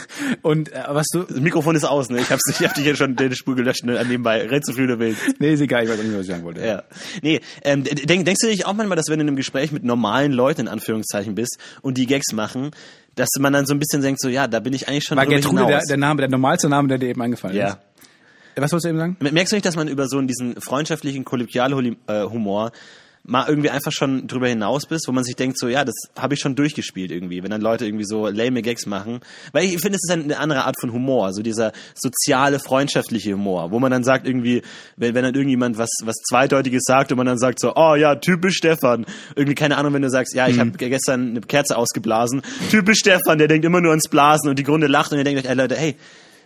Und 0.41 0.71
äh, 0.74 0.83
was 0.89 1.07
du 1.13 1.24
Das 1.24 1.39
Mikrofon 1.39 1.75
ist 1.75 1.86
aus, 1.86 2.09
ne? 2.09 2.19
Ich 2.19 2.29
hab's 2.29 2.43
ich 2.50 2.65
hab 2.65 2.74
dich 2.74 2.86
ja 2.86 2.95
schon 2.95 3.15
den 3.15 3.33
Spur 3.36 3.55
gelöscht, 3.55 3.86
ne? 3.86 4.03
Nebenbei. 4.05 4.45
Red 4.48 4.65
so 4.65 4.74
viel 4.74 4.88
du 4.88 5.00
willst. 5.00 5.21
Nee, 5.39 5.53
ist 5.53 5.62
egal, 5.62 5.83
ich 5.83 5.89
weiß 5.89 6.01
nicht, 6.01 6.13
was 6.13 6.21
ich 6.21 6.27
sagen 6.27 6.43
wollte. 6.43 6.65
Ja. 6.65 6.69
Nee, 7.22 7.42
ähm, 7.64 7.84
denk, 7.84 8.26
denkst 8.26 8.42
du 8.42 8.48
nicht 8.48 8.66
auch 8.66 8.74
manchmal, 8.74 8.96
dass 8.96 9.08
wenn 9.08 9.20
du 9.20 9.24
in 9.24 9.28
einem 9.28 9.36
Gespräch 9.36 9.72
mit 9.72 9.84
normalen 9.84 10.32
Leuten 10.32 10.62
in 10.62 10.68
Anführungszeichen 10.68 11.36
bist 11.36 11.58
und 11.82 11.98
die 11.98 12.06
Gags 12.06 12.32
machen, 12.34 12.72
dass 13.16 13.30
man 13.40 13.54
dann 13.54 13.66
so 13.66 13.74
ein 13.74 13.80
bisschen 13.80 14.02
denkt, 14.02 14.22
so 14.22 14.30
ja, 14.30 14.48
da 14.48 14.60
bin 14.60 14.74
ich 14.74 14.88
eigentlich 14.88 15.04
schon 15.04 15.18
War 15.18 15.26
Gertrude 15.26 15.66
der, 15.66 15.82
der 15.82 15.98
Name, 15.98 16.22
der 16.22 16.30
normalste 16.30 16.70
Name, 16.70 16.88
der 16.88 16.98
dir 16.98 17.10
eben 17.10 17.22
eingefallen 17.22 17.56
ja. 17.56 17.68
ist? 17.68 17.78
Was 18.56 18.72
wolltest 18.72 18.86
du 18.86 18.90
eben 18.90 18.98
sagen? 18.98 19.18
Merkst 19.20 19.52
du 19.52 19.56
nicht, 19.56 19.66
dass 19.66 19.76
man 19.76 19.88
über 19.88 20.08
so 20.08 20.22
diesen 20.22 20.60
freundschaftlichen 20.60 21.24
Kollegialhumor 21.24 22.72
mal 23.29 23.45
irgendwie 23.48 23.69
einfach 23.69 23.91
schon 23.91 24.27
drüber 24.27 24.48
hinaus 24.48 24.86
bist, 24.86 25.07
wo 25.07 25.12
man 25.12 25.24
sich 25.24 25.36
denkt, 25.36 25.59
so 25.59 25.67
ja, 25.67 25.86
das 25.86 25.95
habe 26.17 26.33
ich 26.33 26.39
schon 26.39 26.55
durchgespielt 26.55 27.12
irgendwie, 27.12 27.43
wenn 27.43 27.51
dann 27.51 27.62
Leute 27.62 27.86
irgendwie 27.86 28.05
so 28.05 28.27
lame 28.27 28.62
Gags 28.62 28.86
machen. 28.86 29.19
Weil 29.51 29.65
ich 29.65 29.79
finde, 29.79 29.98
es 29.98 30.03
ist 30.03 30.12
eine 30.12 30.38
andere 30.38 30.65
Art 30.65 30.75
von 30.79 30.91
Humor, 30.91 31.33
so 31.33 31.41
dieser 31.41 31.71
soziale, 31.93 32.59
freundschaftliche 32.59 33.33
Humor, 33.33 33.71
wo 33.71 33.79
man 33.79 33.91
dann 33.91 34.03
sagt 34.03 34.27
irgendwie, 34.27 34.63
wenn, 34.98 35.13
wenn 35.15 35.24
dann 35.24 35.36
irgendjemand 35.36 35.77
was, 35.77 35.89
was 36.03 36.15
Zweideutiges 36.27 36.83
sagt 36.86 37.12
und 37.12 37.17
man 37.17 37.27
dann 37.27 37.38
sagt 37.38 37.59
so, 37.59 37.75
oh 37.75 37.95
ja, 37.95 38.15
typisch 38.15 38.55
Stefan. 38.55 39.05
Irgendwie, 39.36 39.55
keine 39.55 39.77
Ahnung, 39.77 39.93
wenn 39.93 40.01
du 40.01 40.09
sagst, 40.09 40.33
ja, 40.33 40.48
ich 40.48 40.59
habe 40.59 40.71
gestern 40.71 41.29
eine 41.29 41.41
Kerze 41.41 41.77
ausgeblasen. 41.77 42.41
Typisch 42.69 43.00
Stefan, 43.00 43.38
der 43.38 43.48
denkt 43.48 43.65
immer 43.65 43.81
nur 43.81 43.91
ans 43.91 44.09
Blasen 44.09 44.50
und 44.50 44.57
die 44.57 44.63
Grunde 44.63 44.88
lacht 44.88 45.12
und 45.12 45.19
ihr 45.19 45.24
denkt 45.24 45.43
euch, 45.43 45.50
ey 45.50 45.55
Leute, 45.55 45.75
hey, 45.75 45.95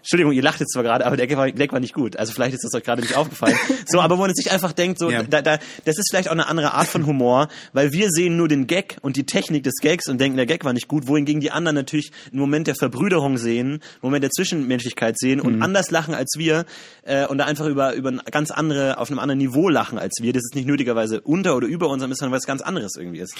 Entschuldigung, 0.04 0.34
ihr 0.34 0.42
lacht 0.44 0.60
jetzt 0.60 0.74
zwar 0.74 0.84
gerade, 0.84 1.06
aber 1.06 1.16
der 1.16 1.28
Gag 1.28 1.38
war, 1.38 1.50
Gag 1.50 1.72
war 1.72 1.80
nicht 1.80 1.94
gut. 1.94 2.18
Also 2.18 2.34
vielleicht 2.34 2.54
ist 2.54 2.66
das 2.66 2.74
euch 2.74 2.84
gerade 2.84 3.02
nicht 3.02 3.16
aufgefallen. 3.16 3.56
So, 3.88 4.02
aber 4.02 4.18
wo 4.18 4.22
man 4.22 4.34
sich 4.34 4.52
einfach 4.52 4.72
denkt, 4.74 5.00
so, 5.00 5.10
Ja. 5.10 5.24
da, 5.24 5.42
da, 5.42 5.60
das 5.86 5.98
ist 5.98 6.10
vielleicht 6.10 6.28
auch 6.28 6.34
eine 6.34 6.48
andere 6.48 6.74
Art 6.74 6.88
von 6.88 7.06
Humor, 7.06 7.48
weil 7.74 7.92
wir 7.94 8.10
sehen 8.10 8.38
nur 8.38 8.48
den 8.48 8.68
Gag 8.68 8.98
und 9.02 9.16
die 9.18 9.26
Technik 9.26 9.64
des 9.64 9.76
Gags 9.82 10.08
und 10.08 10.20
denken, 10.20 10.36
der 10.38 10.46
Gag 10.46 10.66
war 10.66 10.74
nicht 10.74 10.88
gut, 10.88 11.08
wohingegen 11.08 11.40
die 11.42 11.52
anderen 11.52 11.76
natürlich 11.76 12.12
einen 12.32 12.40
Moment 12.40 12.68
der 12.68 12.76
Verbrüderung 12.76 13.38
sehen, 13.38 13.68
einen 13.68 13.82
Moment 14.02 14.24
der 14.24 14.32
Zwischenmenschlichkeit 14.32 15.18
sehen 15.18 15.40
und 15.40 15.62
anders 15.62 15.92
lachen 15.92 16.14
als 16.14 16.34
wir 16.38 16.66
äh, 17.04 17.26
und 17.28 17.38
da 17.38 17.46
einfach 17.46 17.66
über, 17.66 17.94
über 17.94 18.10
ein 18.10 18.22
ganz 18.32 18.52
andere, 18.52 18.98
auf 18.98 19.10
einem 19.10 19.20
anderen 19.20 19.40
Niveau 19.40 19.70
lachen 19.70 19.98
als 19.98 20.16
wir. 20.22 20.34
Das 20.34 20.44
ist 20.44 20.56
nicht 20.56 20.68
nötigerweise 20.68 21.22
unter 21.22 21.56
oder 21.56 21.68
über 21.68 21.86
ist, 22.12 22.20
sondern 22.20 22.32
was 22.32 22.46
ganz 22.46 22.62
anderes 22.62 22.96
irgendwie 22.98 23.20
ist. 23.20 23.36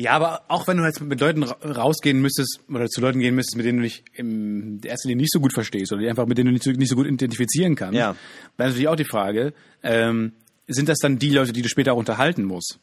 Ja, 0.00 0.12
aber 0.12 0.42
auch 0.48 0.68
wenn 0.68 0.76
du 0.76 0.84
jetzt 0.84 1.00
mit 1.00 1.20
Leuten 1.20 1.42
ra- 1.42 1.56
rausgehen 1.64 2.20
müsstest 2.20 2.60
oder 2.72 2.86
zu 2.86 3.00
Leuten 3.00 3.18
gehen 3.18 3.34
müsstest, 3.34 3.56
mit 3.56 3.66
denen 3.66 3.78
du 3.78 3.82
dich 3.84 4.04
in 4.14 4.80
erster 4.84 5.08
Linie 5.08 5.22
nicht 5.22 5.32
so 5.32 5.40
gut 5.40 5.52
verstehst 5.52 5.92
oder 5.92 6.02
die 6.02 6.08
einfach 6.08 6.26
mit 6.26 6.38
denen 6.38 6.46
du 6.46 6.52
nicht 6.52 6.62
so, 6.62 6.70
nicht 6.70 6.88
so 6.88 6.94
gut 6.94 7.06
identifizieren 7.06 7.74
kannst, 7.74 7.98
Ja. 7.98 8.14
wäre 8.56 8.68
natürlich 8.68 8.88
auch 8.88 8.94
die 8.96 9.04
Frage, 9.04 9.52
ähm, 9.82 10.32
sind 10.68 10.88
das 10.88 10.98
dann 10.98 11.18
die 11.18 11.30
Leute, 11.30 11.52
die 11.52 11.62
du 11.62 11.68
später 11.68 11.94
auch 11.94 11.98
unterhalten 11.98 12.44
musst? 12.44 12.78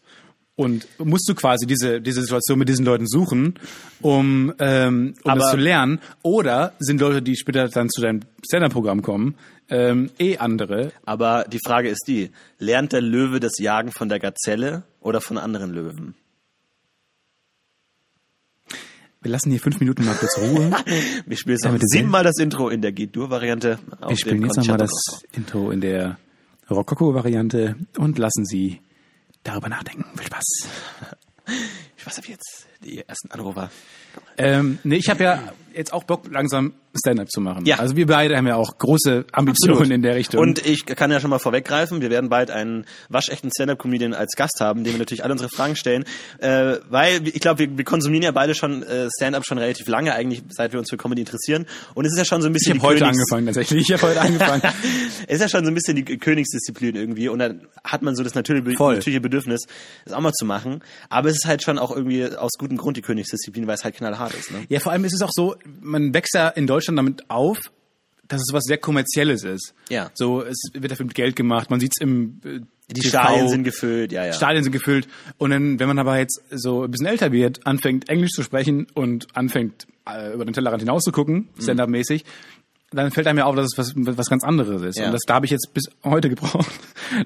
Und 0.58 0.88
musst 1.00 1.28
du 1.30 1.36
quasi 1.36 1.66
diese, 1.66 2.00
diese 2.02 2.22
Situation 2.22 2.58
mit 2.58 2.68
diesen 2.70 2.86
Leuten 2.86 3.08
suchen, 3.08 3.56
um, 4.02 4.54
ähm, 4.60 5.14
um 5.24 5.32
Aber- 5.32 5.40
das 5.42 5.52
zu 5.52 5.58
lernen? 5.58 6.00
Oder 6.22 6.74
sind 6.80 7.00
Leute, 7.02 7.22
die 7.22 7.36
später 7.38 7.68
dann 7.70 7.90
zu 7.90 8.02
deinem 8.02 8.22
Stand-Up-Programm 8.46 9.02
kommen, 9.02 9.36
ähm, 9.70 10.10
eh 10.18 10.38
andere? 10.38 10.92
Aber 11.06 11.46
die 11.50 11.60
Frage 11.66 11.90
ist 11.90 12.06
die, 12.08 12.32
lernt 12.60 12.92
der 12.94 13.02
Löwe 13.02 13.40
das 13.40 13.58
Jagen 13.60 13.92
von 13.92 14.08
der 14.10 14.20
Gazelle 14.20 14.84
oder 15.02 15.20
von 15.22 15.38
anderen 15.38 15.72
Löwen? 15.74 16.16
Wir 19.26 19.32
lassen 19.32 19.50
hier 19.50 19.60
fünf 19.60 19.80
Minuten 19.80 20.06
mal 20.06 20.14
kurz 20.14 20.38
Ruhe. 20.38 20.70
Wir 21.26 21.36
spielen 21.36 21.58
jetzt 21.58 21.66
noch 21.66 21.76
siebenmal 21.82 22.24
das 22.24 22.38
Intro 22.38 22.70
in 22.70 22.84
der 22.84 22.92
G-Dur-Variante. 22.92 23.80
Wir 24.08 24.18
spielen 24.18 24.44
jetzt 24.44 24.58
nochmal 24.58 24.78
das. 24.78 24.92
Intro 25.32 25.72
in 25.72 25.82
der 25.82 26.20
Rococo-Variante 26.70 27.76
und 27.98 28.20
lassen 28.20 28.46
Sie 28.46 28.82
darüber 29.42 29.68
nachdenken. 29.68 30.06
Viel 30.16 30.28
Spaß. 30.28 30.68
Weiß 32.06 32.20
ab 32.20 32.26
jetzt, 32.28 32.68
die 32.86 33.04
ersten 33.08 33.32
Anrufer. 33.32 33.70
Ähm, 34.38 34.80
nee, 34.84 34.96
ich 34.96 35.10
habe 35.10 35.24
ja 35.24 35.44
jetzt 35.74 35.92
auch 35.94 36.04
Bock, 36.04 36.24
langsam 36.32 36.74
Stand-up 36.98 37.30
zu 37.30 37.42
machen. 37.42 37.66
Ja. 37.66 37.80
Also 37.80 37.98
wir 37.98 38.06
beide 38.06 38.38
haben 38.38 38.48
ja 38.48 38.56
auch 38.56 38.78
große 38.78 39.26
Ambitionen 39.34 39.74
Absolut. 39.74 39.94
in 39.94 40.02
der 40.02 40.16
Richtung. 40.16 40.40
Und 40.40 40.66
ich 40.66 40.86
kann 40.86 41.12
ja 41.12 41.20
schon 41.20 41.30
mal 41.30 41.40
vorweggreifen, 41.40 42.00
wir 42.02 42.10
werden 42.10 42.30
bald 42.30 42.50
einen 42.52 42.86
waschechten 43.10 43.52
Stand-Up-Comedian 43.54 44.14
als 44.14 44.34
Gast 44.38 44.62
haben, 44.62 44.86
dem 44.86 44.94
wir 44.94 45.00
natürlich 45.00 45.24
alle 45.26 45.34
unsere 45.34 45.50
Fragen 45.50 45.76
stellen, 45.76 46.06
äh, 46.40 46.78
weil 46.90 47.28
ich 47.28 47.42
glaube, 47.42 47.60
wir, 47.60 47.78
wir 47.78 47.84
konsumieren 47.84 48.24
ja 48.24 48.32
beide 48.32 48.56
schon 48.56 48.84
äh, 48.84 49.10
Stand-Up 49.18 49.46
schon 49.46 49.58
relativ 49.58 49.88
lange, 49.88 50.14
eigentlich 50.14 50.44
seit 50.50 50.72
wir 50.72 50.80
uns 50.80 50.90
für 50.90 50.96
Comedy 50.96 51.22
interessieren. 51.22 51.66
Und 51.94 52.06
es 52.06 52.14
ist 52.14 52.18
ja 52.18 52.26
schon 52.26 52.42
so 52.42 52.48
ein 52.48 52.56
ich 52.56 52.60
bisschen 52.60 52.78
habe 52.78 52.88
heute 52.88 53.00
die 53.00 53.06
Königs- 53.06 53.20
angefangen 53.20 53.46
tatsächlich. 53.48 53.90
Ich 53.90 53.94
habe 53.94 54.04
heute 54.04 54.22
angefangen. 54.22 54.62
es 55.28 55.36
ist 55.36 55.42
ja 55.42 55.50
schon 55.50 55.66
so 55.66 55.72
ein 55.72 55.76
bisschen 55.76 55.98
die 55.98 56.04
Königsdisziplin 56.18 56.96
irgendwie 56.96 57.28
und 57.28 57.40
dann 57.40 57.68
hat 57.84 58.02
man 58.02 58.16
so 58.16 58.24
das 58.24 58.36
natürliche, 58.36 58.78
Voll. 58.78 58.96
natürliche 58.96 59.20
Bedürfnis, 59.22 59.64
das 60.06 60.14
auch 60.14 60.22
mal 60.22 60.32
zu 60.32 60.46
machen. 60.46 60.82
Aber 61.10 61.28
es 61.28 61.36
ist 61.36 61.46
halt 61.46 61.62
schon 61.62 61.78
auch 61.78 61.92
irgendwie 61.94 62.26
aus 62.26 62.52
gutem 62.76 62.78
Grund 62.78 62.98
die 62.98 63.02
Königsdisziplin, 63.02 63.68
weil 63.68 63.76
es 63.76 63.84
halt 63.84 63.96
knallhart 63.96 64.34
ist. 64.34 64.52
Ne? 64.52 64.66
ja, 64.70 64.80
vor 64.80 64.92
allem 64.92 65.06
ist 65.06 65.14
es 65.14 65.22
auch 65.22 65.32
so, 65.32 65.56
man 65.82 66.14
wächst 66.14 66.34
ja 66.34 66.50
in 66.50 66.68
Deutschland 66.68 66.98
damit 66.98 67.30
auf, 67.30 67.58
dass 68.28 68.42
es 68.42 68.54
was 68.54 68.64
sehr 68.64 68.78
kommerzielles 68.78 69.44
ist. 69.44 69.74
Ja. 69.90 70.10
So, 70.16 70.42
es 70.42 70.58
wird 70.74 70.92
dafür 70.92 71.06
mit 71.06 71.16
Geld 71.16 71.36
gemacht, 71.36 71.70
man 71.70 71.80
sieht's 71.80 72.00
im 72.02 72.40
äh, 72.44 72.60
Die 72.90 73.02
TV. 73.02 73.10
Stadien 73.10 73.50
sind 73.50 73.64
gefüllt, 73.64 74.12
ja, 74.12 74.26
ja. 74.26 74.34
Stadien 74.34 74.64
sind 74.64 74.72
gefüllt. 74.72 75.08
Und 75.38 75.52
dann, 75.52 75.80
wenn 75.80 75.88
man 75.88 76.00
aber 76.00 76.18
jetzt 76.18 76.42
so 76.50 76.84
ein 76.84 76.92
bisschen 76.92 77.06
älter 77.06 77.32
wird, 77.32 77.66
anfängt 77.68 78.10
Englisch 78.10 78.32
zu 78.32 78.42
sprechen 78.42 78.88
und 78.94 79.28
anfängt 79.36 79.86
äh, 80.10 80.34
über 80.34 80.44
den 80.46 80.54
Tellerrand 80.54 80.82
hinaus 80.82 81.04
zu 81.04 81.12
gucken, 81.12 81.50
Mhm. 81.56 81.62
Stand-up-mäßig, 81.62 82.26
dann 82.92 83.12
fällt 83.12 83.28
einem 83.28 83.40
ja 83.40 83.46
auf, 83.46 83.56
dass 83.56 83.66
es 83.66 83.78
was, 83.78 83.94
was 83.96 84.28
ganz 84.28 84.44
anderes 84.44 84.82
ist. 84.82 84.98
Ja. 84.98 85.08
Und 85.08 85.14
das, 85.14 85.22
da 85.28 85.36
habe 85.36 85.46
ich 85.46 85.52
jetzt 85.52 85.72
bis 85.74 85.84
heute 86.04 86.30
gebraucht, 86.34 86.72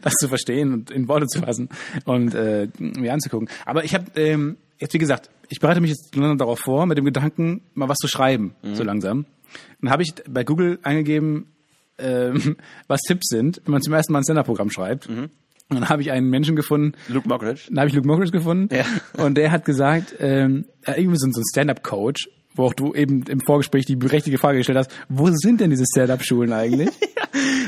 das 0.01 0.13
zu 0.15 0.27
verstehen 0.27 0.73
und 0.73 0.91
in 0.91 1.07
Worte 1.07 1.27
zu 1.27 1.39
fassen 1.39 1.69
und 2.05 2.33
äh, 2.33 2.67
mir 2.77 3.13
anzugucken. 3.13 3.49
Aber 3.65 3.83
ich 3.85 3.93
habe 3.93 4.05
ähm, 4.15 4.57
jetzt, 4.79 4.93
wie 4.93 4.97
gesagt, 4.97 5.29
ich 5.49 5.59
bereite 5.59 5.81
mich 5.81 5.91
jetzt 5.91 6.15
darauf 6.15 6.59
vor, 6.59 6.85
mit 6.85 6.97
dem 6.97 7.05
Gedanken, 7.05 7.61
mal 7.73 7.89
was 7.89 7.97
zu 7.97 8.07
schreiben, 8.07 8.55
Mhm. 8.63 8.75
so 8.75 8.83
langsam. 8.83 9.25
Dann 9.81 9.91
habe 9.91 10.03
ich 10.03 10.13
bei 10.29 10.43
Google 10.43 10.79
eingegeben, 10.83 11.47
ähm, 11.97 12.55
was 12.87 13.01
Tipps 13.01 13.27
sind, 13.29 13.61
wenn 13.65 13.73
man 13.73 13.81
zum 13.81 13.93
ersten 13.93 14.13
Mal 14.13 14.19
ein 14.19 14.23
Stand-up-Programm 14.23 14.69
schreibt. 14.69 15.09
Mhm. 15.09 15.29
Und 15.71 15.81
dann 15.81 15.89
habe 15.89 16.01
ich 16.01 16.11
einen 16.11 16.29
Menschen 16.29 16.55
gefunden, 16.55 16.93
Luke 17.09 17.27
Mockridge. 17.29 17.63
dann 17.69 17.79
habe 17.79 17.89
ich 17.89 17.93
Luke 17.95 18.07
Mockridge 18.07 18.31
gefunden 18.31 18.73
Ja. 18.73 18.85
und 19.23 19.35
der 19.35 19.51
hat 19.51 19.65
gesagt, 19.65 20.15
ähm, 20.19 20.65
irgendwie 20.87 21.17
so 21.19 21.27
ein 21.27 21.33
Stand-up-Coach, 21.51 22.27
wo 22.59 22.65
auch 22.65 22.73
du 22.73 22.93
eben 22.93 23.23
im 23.23 23.39
Vorgespräch 23.39 23.85
die 23.85 23.97
richtige 24.05 24.37
Frage 24.37 24.57
gestellt 24.57 24.77
hast, 24.79 24.91
wo 25.07 25.29
sind 25.31 25.61
denn 25.61 25.69
diese 25.69 25.85
Stand-up-Schulen 25.85 26.51
eigentlich? 26.53 26.89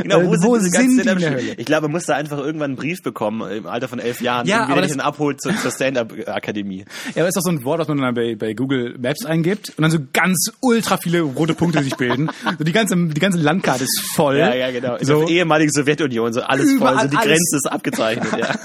Genau, 0.01 0.21
Äh, 0.21 0.25
wo, 0.27 0.31
wo 0.31 0.55
sind, 0.57 0.73
diese 0.73 0.81
sind 0.81 0.95
ganzen 0.97 1.01
Stand-Up-Schulen? 1.01 1.55
Ich 1.57 1.65
glaube, 1.65 1.83
man 1.83 1.91
muss 1.91 2.05
da 2.05 2.15
einfach 2.15 2.39
irgendwann 2.39 2.71
einen 2.71 2.75
Brief 2.75 3.03
bekommen, 3.03 3.49
im 3.51 3.67
Alter 3.67 3.87
von 3.87 3.99
elf 3.99 4.19
Jahren, 4.21 4.47
Ja, 4.47 4.65
aber 4.65 4.81
dich 4.81 4.89
dann 4.91 4.99
abholt 4.99 5.39
zur, 5.39 5.55
zur 5.55 5.69
Stand-Up-Akademie. 5.69 6.85
Ja, 7.13 7.21
aber 7.21 7.27
ist 7.27 7.37
doch 7.37 7.41
so 7.43 7.51
ein 7.51 7.63
Wort, 7.63 7.79
was 7.79 7.87
man 7.87 7.99
dann 7.99 8.15
bei, 8.15 8.35
bei 8.35 8.53
Google 8.53 8.97
Maps 8.97 9.23
eingibt 9.25 9.69
und 9.77 9.83
dann 9.83 9.91
so 9.91 9.99
ganz 10.13 10.51
ultra 10.61 10.97
viele 10.97 11.21
rote 11.21 11.53
Punkte 11.53 11.83
sich 11.83 11.95
bilden. 11.95 12.29
So 12.57 12.63
die 12.63 12.71
ganze, 12.71 12.95
die 12.95 13.19
ganze 13.19 13.37
Landkarte 13.37 13.83
ist 13.83 14.01
voll. 14.15 14.37
Ja, 14.37 14.53
ja, 14.53 14.71
genau. 14.71 14.97
So 15.01 15.21
der 15.25 15.29
ehemaligen 15.29 15.71
Sowjetunion, 15.71 16.33
so 16.33 16.41
alles 16.41 16.73
voll, 16.77 16.99
so 16.99 17.07
die 17.07 17.15
alles. 17.17 17.27
Grenze 17.27 17.55
ist 17.57 17.71
abgezeichnet, 17.71 18.27
ja. 18.37 18.55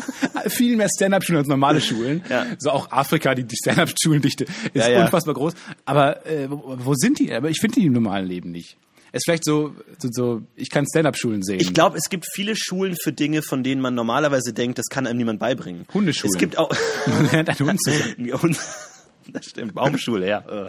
viel 0.48 0.76
mehr 0.76 0.88
Stand-up-Schulen 0.88 1.38
als 1.40 1.48
normale 1.48 1.80
Schulen. 1.80 2.22
Ja. 2.28 2.46
So 2.58 2.70
auch 2.70 2.90
Afrika, 2.90 3.34
die, 3.34 3.44
die 3.44 3.56
Stand-up-Schulendichte 3.56 4.44
ist 4.44 4.74
Ja, 4.74 4.88
ja. 4.88 5.04
unfassbar 5.04 5.34
groß. 5.34 5.54
Aber 5.84 6.15
äh, 6.24 6.48
wo, 6.50 6.94
sind 6.94 7.18
die? 7.18 7.33
Aber 7.33 7.50
ich 7.50 7.59
finde 7.61 7.81
die 7.81 7.87
im 7.87 7.92
normalen 7.92 8.26
Leben 8.26 8.50
nicht. 8.50 8.76
Es 9.12 9.20
ist 9.20 9.24
vielleicht 9.24 9.44
so, 9.44 9.74
so, 9.98 10.09
so 10.11 10.42
ich 10.57 10.68
kann 10.70 10.85
Stand-up-Schulen 10.87 11.42
sehen. 11.42 11.61
Ich 11.61 11.72
glaube, 11.72 11.96
es 11.96 12.11
gibt 12.11 12.26
viele 12.35 12.55
Schulen 12.57 12.96
für 13.00 13.12
Dinge, 13.12 13.42
von 13.42 13.62
denen 13.62 13.81
man 13.81 13.94
normalerweise 13.94 14.52
denkt, 14.52 14.79
das 14.79 14.87
kann 14.87 15.07
einem 15.07 15.16
niemand 15.16 15.40
beibringen. 15.40 15.87
Hundeschulen. 15.94 16.35
Es 16.35 16.38
gibt 16.38 16.59
auch... 16.59 16.70
Man 17.07 17.31
lernt 17.31 17.48
einen 17.48 17.70
Hund 17.70 17.81
zu 17.83 17.92
Das 19.33 19.46
stimmt, 19.46 19.74
Baumschule, 19.74 20.29
ja. 20.29 20.68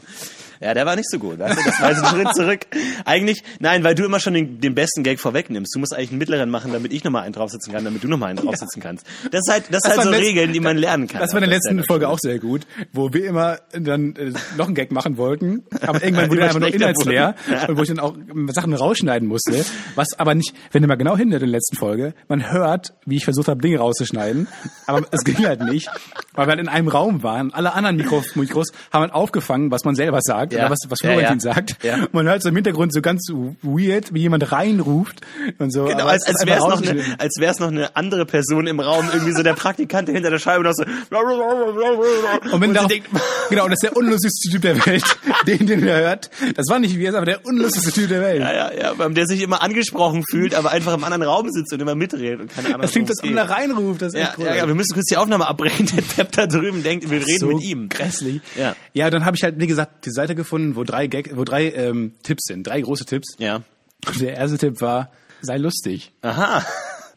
Ja, 0.59 0.73
der 0.73 0.85
war 0.85 0.95
nicht 0.95 1.09
so 1.09 1.19
gut. 1.19 1.39
Weißt 1.39 1.59
du? 1.59 1.63
Das 1.63 1.81
war 1.81 1.91
jetzt 1.91 2.03
ein 2.03 2.15
Schritt 2.15 2.35
zurück. 2.35 2.59
Eigentlich, 3.05 3.43
nein, 3.59 3.83
weil 3.83 3.95
du 3.95 4.05
immer 4.05 4.19
schon 4.19 4.33
den, 4.33 4.59
den 4.59 4.75
besten 4.75 5.03
Gag 5.03 5.19
vorwegnimmst. 5.19 5.73
Du 5.75 5.79
musst 5.79 5.95
eigentlich 5.95 6.09
einen 6.09 6.19
mittleren 6.19 6.49
machen, 6.49 6.73
damit 6.73 6.93
ich 6.93 7.03
nochmal 7.03 7.23
einen 7.23 7.33
draufsitzen 7.33 7.73
kann, 7.73 7.83
damit 7.83 8.03
du 8.03 8.07
nochmal 8.07 8.29
einen 8.29 8.39
draufsitzen 8.39 8.81
kannst. 8.81 9.05
Das 9.31 9.41
ist 9.45 9.51
halt, 9.51 9.65
das, 9.71 9.83
ist 9.83 9.97
halt 9.97 10.03
so 10.03 10.09
Regeln, 10.09 10.53
die 10.53 10.59
man 10.59 10.77
lernen 10.77 11.07
kann. 11.07 11.21
Das 11.21 11.33
war 11.33 11.41
in 11.41 11.49
der 11.49 11.57
letzten 11.57 11.83
Folge 11.83 12.09
auch 12.09 12.19
sehr 12.19 12.39
gut, 12.39 12.65
wo 12.93 13.13
wir 13.13 13.25
immer 13.25 13.59
dann 13.71 14.15
äh, 14.15 14.33
noch 14.57 14.65
einen 14.65 14.75
Gag 14.75 14.91
machen 14.91 15.17
wollten, 15.17 15.63
aber 15.81 16.03
irgendwann 16.03 16.29
wurde 16.29 16.41
er 16.41 16.47
einfach 16.47 16.59
nur 16.59 16.73
inhaltsleer 16.73 17.35
und 17.67 17.77
wo 17.77 17.81
ich 17.81 17.89
dann 17.89 17.99
auch 17.99 18.15
Sachen 18.49 18.73
rausschneiden 18.73 19.27
musste, 19.27 19.65
was 19.95 20.07
aber 20.17 20.35
nicht, 20.35 20.53
wenn 20.71 20.83
ihr 20.83 20.87
mal 20.87 20.95
genau 20.95 21.17
hinhört 21.17 21.43
in 21.43 21.49
der 21.49 21.57
letzten 21.57 21.77
Folge, 21.77 22.13
man 22.27 22.51
hört, 22.51 22.93
wie 23.05 23.17
ich 23.17 23.25
versucht 23.25 23.47
habe, 23.47 23.61
Dinge 23.61 23.79
rauszuschneiden, 23.79 24.47
aber 24.85 25.05
es 25.11 25.23
ging 25.23 25.45
halt 25.45 25.61
nicht, 25.61 25.89
weil 26.33 26.47
wir 26.47 26.51
halt 26.51 26.59
in 26.59 26.69
einem 26.69 26.87
Raum 26.87 27.23
waren. 27.23 27.53
Alle 27.53 27.73
anderen 27.73 27.97
Mikros, 27.97 28.35
Mikros 28.35 28.71
haben 28.91 29.01
halt 29.01 29.13
aufgefangen, 29.13 29.71
was 29.71 29.83
man 29.83 29.95
selber 29.95 30.19
sagt 30.21 30.46
sagt 30.49 30.53
Ja. 30.53 30.60
oder 30.65 30.71
was, 30.71 30.79
was 30.89 30.99
Ja, 31.01 31.10
Florentin 31.12 31.39
ja. 31.39 31.53
sagt. 31.53 31.83
Ja. 31.83 31.95
Und 31.95 32.13
man 32.13 32.27
hört 32.27 32.41
so 32.43 32.49
im 32.49 32.55
Hintergrund 32.55 32.93
so 32.93 33.01
ganz 33.01 33.27
weird, 33.62 34.13
wie 34.13 34.21
jemand 34.21 34.51
reinruft 34.51 35.21
und 35.60 35.71
so. 35.73 35.86
Genau, 35.86 36.05
als, 36.07 36.27
ist 36.27 36.36
als 36.39 36.45
wäre 36.47 36.57
es 36.60 36.65
noch, 36.65 36.81
eine, 36.81 37.19
als 37.19 37.36
wär's 37.39 37.60
noch 37.60 37.67
eine 37.67 37.95
andere 37.95 38.25
Person 38.25 38.67
im 38.67 38.79
Raum, 38.79 39.05
irgendwie 39.13 39.33
so 39.33 39.43
der 39.43 39.53
Praktikant 39.53 40.07
der 40.07 40.15
hinter 40.15 40.29
der 40.29 40.39
Scheibe 40.39 40.63
noch 40.63 40.73
so. 40.73 40.83
Und 40.83 42.62
wenn 42.62 42.69
sie 42.69 42.73
darauf, 42.75 42.88
denkt, 42.88 43.10
genau, 43.49 43.63
und 43.65 43.71
das 43.71 43.77
ist 43.81 43.83
der 43.83 43.97
unlustigste 43.97 44.49
Typ 44.51 44.62
der 44.62 44.86
Welt, 44.86 45.03
den, 45.47 45.67
den 45.67 45.88
er 45.88 45.99
hört. 46.01 46.29
Das 46.55 46.67
war 46.69 46.79
nicht 46.79 46.97
wir, 46.97 47.13
aber 47.15 47.25
der 47.25 47.45
unlustigste 47.45 47.91
Typ 47.91 48.10
der 48.10 48.21
Welt. 48.21 48.39
ja, 48.41 48.51
ja, 48.73 48.93
ja, 48.97 49.10
der 49.10 49.25
sich 49.25 49.41
immer 49.41 49.62
angesprochen 49.62 50.23
fühlt, 50.29 50.55
aber 50.55 50.71
einfach 50.71 50.93
im 50.93 51.03
anderen 51.03 51.23
Raum 51.23 51.49
sitzt 51.49 51.73
und 51.73 51.81
immer 51.81 51.95
mitredet 51.95 52.41
und 52.41 52.53
keine 52.53 52.67
Ahnung. 52.69 52.81
das 52.81 52.91
klingt, 52.91 53.10
worum 53.10 53.10
als 53.10 53.23
es 53.23 53.23
ob 53.23 53.36
er 53.38 53.45
geht. 53.45 53.55
reinruft. 53.77 54.01
Das 54.01 54.13
ist 54.13 54.19
Ja, 54.19 54.27
echt 54.29 54.38
cool. 54.39 54.45
ja, 54.45 54.55
ja, 54.55 54.67
wir 54.67 54.75
müssen 54.75 54.93
kurz 54.93 55.05
die 55.05 55.17
Aufnahme 55.17 55.47
abbrechen. 55.47 55.88
Der 55.95 56.03
Depp 56.25 56.31
da 56.33 56.47
drüben 56.47 56.83
denkt, 56.83 57.10
wir 57.10 57.19
reden 57.25 57.39
so 57.39 57.47
mit 57.47 57.63
ihm. 57.63 57.89
Grässlich. 57.89 58.41
Ja. 58.55 58.75
ja, 58.93 59.10
dann 59.10 59.25
habe 59.25 59.36
ich 59.38 59.43
halt, 59.43 59.60
wie 59.60 59.67
gesagt, 59.67 60.05
die 60.05 60.12
Seite 60.12 60.36
gefunden, 60.38 60.78
wo 60.78 60.86
drei, 60.86 61.08
Gag, 61.08 61.36
wo 61.36 61.43
drei 61.43 61.71
ähm, 61.71 62.13
Tipps 62.23 62.45
sind, 62.45 62.65
drei 62.65 62.80
große 62.80 63.06
Tipps. 63.06 63.36
Ja. 63.38 63.63
Und 64.06 64.21
der 64.21 64.36
erste 64.36 64.58
Tipp 64.58 64.80
war, 64.80 65.12
sei 65.41 65.58
lustig. 65.58 66.13
Aha. 66.21 66.65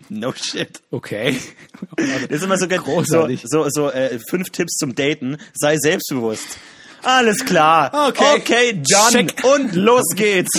No 0.08 0.32
shit. 0.32 0.80
Okay. 0.90 1.38
Das 1.96 2.38
ist 2.38 2.42
immer 2.42 2.56
so, 2.56 2.68
so, 2.68 2.76
Großartig. 2.76 3.42
so, 3.44 3.68
so 3.68 3.90
äh, 3.90 4.18
fünf 4.28 4.50
Tipps 4.50 4.76
zum 4.76 4.94
Daten. 4.94 5.36
Sei 5.52 5.76
selbstbewusst. 5.76 6.58
Alles 7.02 7.44
klar. 7.44 8.08
Okay. 8.08 8.36
Okay, 8.36 8.72
done. 8.72 9.26
Check. 9.26 9.44
Und 9.44 9.74
los 9.74 10.04
geht's. 10.16 10.50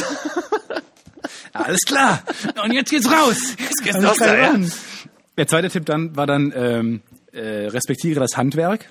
Alles 1.54 1.82
klar. 1.82 2.24
Und 2.64 2.72
jetzt 2.72 2.92
geht's 2.92 3.10
raus. 3.12 3.38
Jetzt 3.58 3.84
geht's 3.84 3.98
ja. 4.20 4.56
Der 5.38 5.48
zweite 5.48 5.70
Tipp 5.70 5.86
dann 5.86 6.16
war 6.16 6.28
dann 6.28 6.54
ähm, 6.56 7.02
äh, 7.34 7.68
respektiere 7.68 8.20
das 8.20 8.38
Handwerk. 8.38 8.88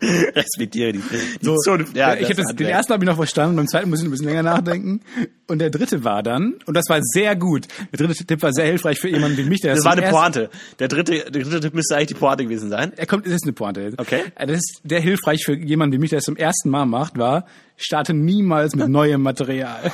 Respektiere 0.34 0.92
die, 0.92 0.98
die 1.00 1.44
So, 1.44 1.56
Zunft. 1.56 1.96
Ja, 1.96 2.14
ich 2.14 2.28
hab 2.28 2.36
das, 2.36 2.54
den 2.54 2.66
ersten 2.66 2.92
habe 2.92 3.04
ich 3.04 3.08
noch 3.08 3.16
verstanden, 3.16 3.56
beim 3.56 3.66
zweiten 3.68 3.90
muss 3.90 4.00
ich 4.00 4.06
ein 4.06 4.10
bisschen 4.10 4.26
länger 4.26 4.42
nachdenken. 4.42 5.00
Und 5.46 5.58
der 5.58 5.70
dritte 5.70 6.04
war 6.04 6.22
dann, 6.22 6.54
und 6.66 6.74
das 6.76 6.84
war 6.88 7.00
sehr 7.02 7.36
gut. 7.36 7.66
Der 7.92 8.06
dritte 8.06 8.24
Tipp 8.24 8.40
war 8.42 8.52
sehr 8.52 8.66
hilfreich 8.66 8.98
für 8.98 9.08
jemanden 9.08 9.36
wie 9.36 9.44
mich, 9.44 9.60
der 9.60 9.74
Das 9.74 9.82
zum 9.82 9.90
war 9.90 9.98
eine 9.98 10.10
Pointe. 10.10 10.50
Der 10.78 10.88
dritte, 10.88 11.30
der 11.30 11.42
dritte 11.42 11.60
Tipp 11.60 11.74
müsste 11.74 11.96
eigentlich 11.96 12.08
die 12.08 12.14
Pointe 12.14 12.44
gewesen 12.44 12.70
sein. 12.70 12.92
Er 12.96 13.06
kommt, 13.06 13.26
das 13.26 13.34
ist 13.34 13.44
eine 13.44 13.52
Pointe. 13.52 13.92
Okay. 13.98 14.22
Äh, 14.36 14.46
Das 14.46 14.56
ist 14.58 14.80
der 14.84 15.00
hilfreich 15.00 15.44
für 15.44 15.54
jemanden 15.54 15.94
wie 15.96 15.98
mich, 15.98 16.10
der 16.10 16.20
es 16.20 16.24
zum 16.24 16.36
ersten 16.36 16.70
Mal 16.70 16.86
macht, 16.86 17.18
war, 17.18 17.46
starte 17.76 18.14
niemals 18.14 18.74
mit 18.74 18.88
neuem 18.88 19.22
Material. 19.22 19.92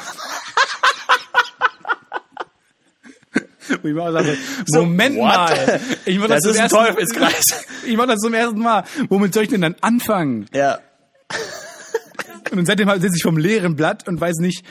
Wo 3.82 3.88
ich 3.88 3.98
auch 3.98 4.12
sage, 4.12 4.36
Moment 4.72 5.16
what? 5.16 5.24
mal, 5.24 5.80
ich 6.04 6.18
mach 6.18 6.28
das, 6.28 6.42
Das 6.42 6.42
zum 6.42 6.50
ist 6.50 6.56
ein 6.56 6.62
ersten 6.62 6.78
Teufelskreis. 6.78 7.66
Ich 7.86 7.96
mach 7.96 8.06
das 8.06 8.18
zum 8.18 8.34
ersten 8.34 8.58
Mal. 8.58 8.82
Womit 9.08 9.32
soll 9.32 9.44
ich 9.44 9.48
denn 9.48 9.60
dann 9.60 9.76
anfangen? 9.80 10.46
Ja. 10.52 10.80
Und 12.50 12.66
seitdem 12.66 12.90
sitze 13.00 13.16
ich 13.16 13.22
vom 13.22 13.36
leeren 13.36 13.76
Blatt 13.76 14.08
und 14.08 14.20
weiß 14.20 14.38
nicht, 14.38 14.64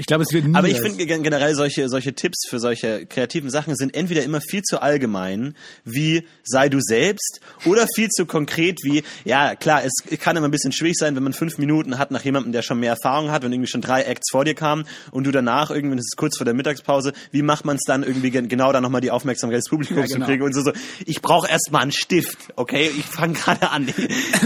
ich 0.00 0.06
glaube, 0.06 0.24
es 0.24 0.32
wird 0.32 0.46
nie. 0.46 0.54
Aber 0.56 0.66
ich 0.68 0.80
finde 0.80 1.06
gen- 1.06 1.22
generell 1.22 1.54
solche, 1.54 1.88
solche 1.88 2.12
Tipps 2.14 2.48
für 2.48 2.58
solche 2.58 3.06
kreativen 3.06 3.50
Sachen 3.50 3.76
sind 3.76 3.94
entweder 3.94 4.24
immer 4.24 4.40
viel 4.40 4.62
zu 4.62 4.82
allgemein, 4.82 5.54
wie 5.84 6.26
sei 6.42 6.68
du 6.68 6.78
selbst, 6.80 7.40
oder 7.66 7.86
viel 7.94 8.08
zu 8.08 8.26
konkret, 8.26 8.78
wie, 8.82 9.02
ja 9.24 9.54
klar, 9.54 9.82
es 9.84 9.92
kann 10.18 10.36
immer 10.36 10.48
ein 10.48 10.50
bisschen 10.50 10.72
schwierig 10.72 10.96
sein, 10.96 11.14
wenn 11.16 11.22
man 11.22 11.32
fünf 11.34 11.58
Minuten 11.58 11.98
hat 11.98 12.10
nach 12.10 12.24
jemandem, 12.24 12.52
der 12.52 12.62
schon 12.62 12.80
mehr 12.80 12.90
Erfahrung 13.00 13.30
hat, 13.30 13.42
wenn 13.42 13.52
irgendwie 13.52 13.70
schon 13.70 13.82
drei 13.82 14.02
Acts 14.02 14.30
vor 14.30 14.44
dir 14.44 14.54
kamen 14.54 14.84
und 15.12 15.24
du 15.24 15.30
danach 15.30 15.70
irgendwie, 15.70 15.96
das 15.96 16.06
ist 16.06 16.16
kurz 16.16 16.36
vor 16.36 16.44
der 16.44 16.54
Mittagspause, 16.54 17.12
wie 17.30 17.42
macht 17.42 17.64
man 17.64 17.76
es 17.76 17.82
dann 17.86 18.02
irgendwie 18.02 18.30
gen- 18.30 18.48
genau 18.48 18.72
da 18.72 18.80
nochmal 18.80 19.00
die 19.02 19.10
Aufmerksamkeit 19.10 19.58
des 19.58 19.68
Publikums 19.68 20.08
Ja, 20.10 20.14
genau. 20.16 20.26
zu 20.26 20.30
kriegen 20.32 20.42
und 20.44 20.54
so, 20.54 20.62
so 20.62 20.72
ich 21.06 21.20
brauche 21.22 21.48
erstmal 21.48 21.82
einen 21.82 21.92
Stift, 21.92 22.38
okay, 22.56 22.90
ich 22.98 23.04
fange 23.04 23.34
gerade 23.34 23.70
an. 23.70 23.86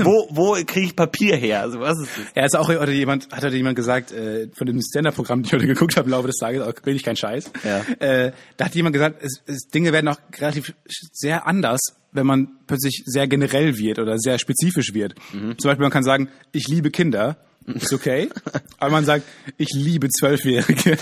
wo 0.02 0.26
wo 0.30 0.52
kriege 0.66 0.86
ich 0.86 0.96
Papier 0.96 1.36
her? 1.36 1.60
Also 1.62 1.78
was 1.80 1.98
ist 2.00 2.10
das? 2.16 2.24
Ja, 2.34 2.44
ist 2.44 2.56
auch 2.56 2.68
heute 2.68 2.90
jemand, 2.92 3.30
hat 3.30 3.44
heute 3.44 3.56
jemand 3.56 3.76
gesagt, 3.76 4.10
äh, 4.12 4.48
von 4.52 4.66
dem 4.66 4.80
Stand-Up-Programm, 4.82 5.43
das 5.44 5.52
ich 5.52 5.52
heute 5.54 5.66
geguckt 5.66 5.96
habe 5.96 6.06
im 6.06 6.12
Laufe 6.12 6.26
des 6.26 6.36
Tages, 6.36 6.62
auch 6.62 6.74
wirklich 6.84 7.02
kein 7.02 7.16
Scheiß. 7.16 7.50
Ja. 7.64 8.06
Äh, 8.06 8.32
da 8.56 8.66
hat 8.66 8.74
jemand 8.74 8.94
gesagt, 8.94 9.22
es, 9.22 9.42
es, 9.46 9.68
Dinge 9.68 9.92
werden 9.92 10.08
auch 10.08 10.18
relativ 10.38 10.74
sehr 11.12 11.46
anders, 11.46 11.80
wenn 12.12 12.26
man 12.26 12.48
plötzlich 12.66 13.02
sehr 13.06 13.26
generell 13.26 13.78
wird 13.78 13.98
oder 13.98 14.18
sehr 14.18 14.38
spezifisch 14.38 14.94
wird. 14.94 15.14
Mhm. 15.32 15.58
Zum 15.58 15.68
Beispiel, 15.68 15.82
man 15.82 15.92
kann 15.92 16.04
sagen, 16.04 16.28
ich 16.52 16.68
liebe 16.68 16.90
Kinder. 16.90 17.36
Ist 17.66 17.94
okay. 17.94 18.28
Aber 18.78 18.90
man 18.90 19.04
sagt, 19.06 19.24
ich 19.56 19.70
liebe 19.72 20.08
Zwölfjährige. 20.10 20.98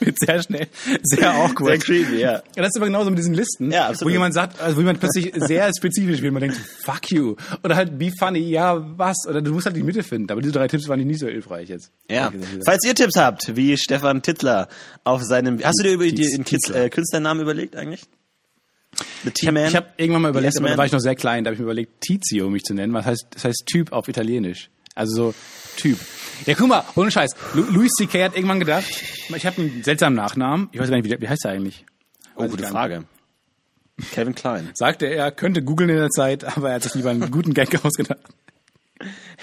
Wird 0.00 0.16
sehr 0.18 0.42
schnell, 0.42 0.66
sehr 1.02 1.30
awkward. 1.32 1.82
Sehr 1.82 2.04
creepy, 2.04 2.20
ja. 2.20 2.42
Das 2.56 2.68
ist 2.68 2.76
aber 2.76 2.86
genauso 2.86 3.10
mit 3.10 3.18
diesen 3.18 3.34
Listen, 3.34 3.70
Ja, 3.70 3.88
absolut. 3.88 4.06
wo 4.06 4.12
jemand 4.14 4.34
sagt, 4.34 4.60
also 4.60 4.76
wo 4.76 4.80
jemand 4.80 4.98
plötzlich 5.00 5.32
sehr 5.36 5.70
spezifisch 5.76 6.22
wird, 6.22 6.32
man 6.32 6.40
denkt, 6.40 6.56
fuck 6.84 7.10
you. 7.10 7.36
Oder 7.62 7.76
halt, 7.76 7.98
be 7.98 8.10
funny, 8.18 8.40
ja, 8.40 8.82
was? 8.98 9.16
Oder 9.28 9.42
du 9.42 9.52
musst 9.52 9.66
halt 9.66 9.76
die 9.76 9.82
Mitte 9.82 10.02
finden. 10.02 10.30
Aber 10.32 10.40
diese 10.40 10.52
drei 10.52 10.68
Tipps 10.68 10.88
waren 10.88 11.00
nicht 11.00 11.20
so 11.20 11.26
hilfreich 11.28 11.68
jetzt. 11.68 11.90
Ja. 12.10 12.32
Falls 12.64 12.84
ihr 12.86 12.94
Tipps 12.94 13.16
habt, 13.16 13.56
wie 13.56 13.76
Stefan 13.76 14.22
Tittler 14.22 14.68
auf 15.04 15.22
seinem. 15.22 15.62
Hast 15.62 15.78
du 15.80 15.84
dir 15.84 15.92
über 15.92 16.06
die, 16.06 16.14
den 16.14 16.44
äh, 16.74 16.88
Künstlernamen 16.88 17.40
überlegt 17.40 17.76
eigentlich? 17.76 18.02
The? 19.24 19.30
Ich 19.32 19.76
habe 19.76 19.86
irgendwann 19.96 20.22
mal 20.22 20.30
überlegt, 20.30 20.56
aber 20.58 20.68
da 20.68 20.76
war 20.76 20.86
ich 20.86 20.92
noch 20.92 21.00
sehr 21.00 21.14
klein, 21.14 21.44
da 21.44 21.48
habe 21.48 21.54
ich 21.54 21.60
mir 21.60 21.64
überlegt, 21.64 22.00
Tizio 22.00 22.50
mich 22.50 22.64
zu 22.64 22.74
nennen. 22.74 22.92
Was 22.92 23.06
heißt, 23.06 23.26
das 23.30 23.44
heißt 23.44 23.64
Typ 23.66 23.92
auf 23.92 24.08
Italienisch. 24.08 24.70
Also 24.94 25.14
so 25.14 25.34
Typ. 25.76 25.98
Ja, 26.46 26.54
guck 26.54 26.68
mal, 26.68 26.84
ohne 26.94 27.10
Scheiß. 27.10 27.30
Lu 27.54 27.62
Louis 27.70 27.90
C.K. 27.92 28.24
hat 28.24 28.34
irgendwann 28.34 28.60
gedacht, 28.60 28.84
ich 29.34 29.46
habe 29.46 29.62
einen 29.62 29.82
seltsamen 29.82 30.16
Nachnamen. 30.16 30.68
Ich 30.72 30.80
weiß 30.80 30.90
gar 30.90 30.96
nicht, 30.96 31.10
wie, 31.10 31.20
wie 31.20 31.28
heißt 31.28 31.44
er 31.44 31.52
eigentlich? 31.52 31.84
Oh, 32.36 32.46
gute. 32.46 32.66
Frage. 32.66 33.04
Kevin 34.12 34.34
Klein. 34.34 34.70
Sagte 34.74 35.06
er, 35.06 35.30
könnte 35.30 35.62
googeln 35.62 35.90
in 35.90 35.96
der 35.96 36.10
Zeit, 36.10 36.44
aber 36.44 36.70
er 36.70 36.76
hat 36.76 36.82
sich 36.82 36.94
lieber 36.94 37.10
einen 37.10 37.30
guten 37.30 37.54
Gag 37.54 37.74
ausgedacht. 37.84 38.20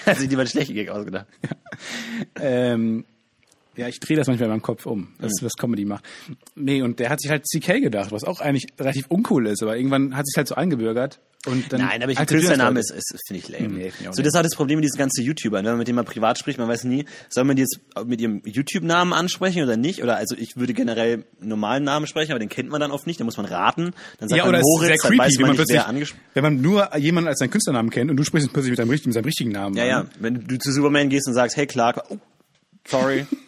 Hat 0.06 0.16
sich 0.18 0.28
lieber 0.28 0.42
einen 0.42 0.50
schlechten 0.50 0.74
Gag 0.74 0.88
ausgedacht. 0.90 1.26
Ähm, 2.40 3.04
ja, 3.78 3.88
ich 3.88 4.00
drehe 4.00 4.16
das 4.16 4.26
manchmal 4.26 4.46
in 4.46 4.50
meinem 4.50 4.62
Kopf 4.62 4.86
um, 4.86 5.08
was, 5.18 5.32
was 5.40 5.52
Comedy 5.54 5.84
macht. 5.84 6.04
Nee, 6.56 6.82
und 6.82 6.98
der 6.98 7.10
hat 7.10 7.20
sich 7.20 7.30
halt 7.30 7.44
CK 7.44 7.80
gedacht, 7.80 8.10
was 8.10 8.24
auch 8.24 8.40
eigentlich 8.40 8.66
relativ 8.78 9.06
uncool 9.08 9.46
ist, 9.46 9.62
aber 9.62 9.76
irgendwann 9.76 10.16
hat 10.16 10.26
sich 10.26 10.36
halt 10.36 10.48
so 10.48 10.56
eingebürgert. 10.56 11.20
Und 11.46 11.72
dann 11.72 11.82
Nein, 11.82 12.02
aber 12.02 12.10
ich, 12.10 12.18
das 12.18 12.26
Künstlername 12.26 12.80
Leute. 12.80 12.94
ist, 12.94 13.12
ist 13.14 13.28
finde 13.28 13.42
ich 13.42 13.48
lame. 13.48 13.68
Nee, 13.68 13.90
finde 13.90 14.12
so, 14.12 14.22
das 14.22 14.34
ist 14.34 14.36
auch 14.36 14.42
das 14.42 14.56
Problem 14.56 14.78
mit 14.78 14.84
diesen 14.84 14.98
ganzen 14.98 15.24
YouTubern. 15.24 15.64
Wenn 15.64 15.72
man 15.72 15.78
mit 15.78 15.86
denen 15.86 15.94
mal 15.94 16.02
privat 16.02 16.36
spricht, 16.36 16.58
man 16.58 16.66
weiß 16.66 16.82
nie, 16.84 17.04
soll 17.28 17.44
man 17.44 17.54
die 17.54 17.62
jetzt 17.62 17.78
mit 18.04 18.20
ihrem 18.20 18.42
YouTube-Namen 18.44 19.12
ansprechen 19.12 19.62
oder 19.62 19.76
nicht? 19.76 20.02
Oder 20.02 20.16
also 20.16 20.34
ich 20.36 20.56
würde 20.56 20.74
generell 20.74 21.24
einen 21.40 21.48
normalen 21.48 21.84
Namen 21.84 22.08
sprechen, 22.08 22.32
aber 22.32 22.40
den 22.40 22.48
kennt 22.48 22.70
man 22.70 22.80
dann 22.80 22.90
oft 22.90 23.06
nicht, 23.06 23.20
da 23.20 23.24
muss 23.24 23.36
man 23.36 23.46
raten. 23.46 23.92
Dann 24.18 24.28
sagt 24.28 24.36
Ja, 24.36 24.44
man 24.44 24.48
oder 24.48 24.58
ist 24.58 24.64
Moritz, 24.64 24.88
sehr 24.88 24.96
dann 24.96 25.10
creepy, 25.10 25.18
weiß 25.18 25.34
wenn 25.36 25.42
man 25.42 25.48
man 25.48 25.56
nicht, 25.56 25.66
plötzlich, 25.68 25.86
angesprochen 25.86 26.22
wenn 26.34 26.42
man 26.42 26.60
nur 26.60 26.96
jemanden 26.96 27.28
als 27.28 27.38
seinen 27.38 27.50
Künstlernamen 27.50 27.90
kennt 27.90 28.10
und 28.10 28.16
du 28.16 28.24
sprichst 28.24 28.48
ihn 28.48 28.52
plötzlich 28.52 28.70
mit 28.70 28.78
deinem 28.80 28.88
mit 28.90 29.12
seinem 29.14 29.24
richtigen 29.24 29.52
Namen. 29.52 29.76
Ja, 29.76 29.84
an. 29.84 29.88
ja. 29.88 30.06
Wenn 30.18 30.44
du 30.44 30.58
zu 30.58 30.72
Superman 30.72 31.08
gehst 31.08 31.28
und 31.28 31.34
sagst, 31.34 31.56
hey 31.56 31.66
Clark, 31.66 32.02
oh, 32.10 32.18
sorry. 32.84 33.26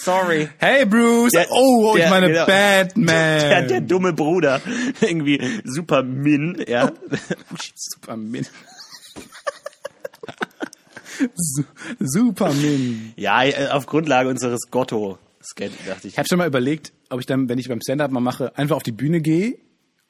Sorry. 0.00 0.48
Hey 0.58 0.84
Bruce, 0.86 1.32
Der- 1.32 1.48
oh, 1.50 1.94
ich 1.96 2.02
der- 2.02 2.10
meine 2.10 2.28
genau. 2.28 2.46
Batman. 2.46 3.06
Der, 3.06 3.62
der 3.62 3.80
dumme 3.80 4.12
Bruder. 4.12 4.60
Irgendwie 5.00 5.60
Supermin, 5.64 6.62
ja. 6.68 6.92
Superman. 7.74 8.46
Su- 11.34 11.64
Superman. 11.98 13.12
Ja, 13.16 13.42
äh, 13.44 13.68
auf 13.70 13.86
Grundlage 13.86 14.28
unseres 14.28 14.70
Gotto-Sketch, 14.70 15.74
dachte 15.86 16.06
ich. 16.06 16.14
Ich 16.14 16.18
habe 16.18 16.28
schon 16.28 16.38
mal 16.38 16.46
überlegt, 16.46 16.92
ob 17.10 17.18
ich 17.20 17.26
dann, 17.26 17.48
wenn 17.48 17.58
ich 17.58 17.68
beim 17.68 17.80
Stand-up 17.80 18.10
mal 18.12 18.20
mache, 18.20 18.56
einfach 18.56 18.76
auf 18.76 18.82
die 18.84 18.92
Bühne 18.92 19.20
gehe 19.20 19.58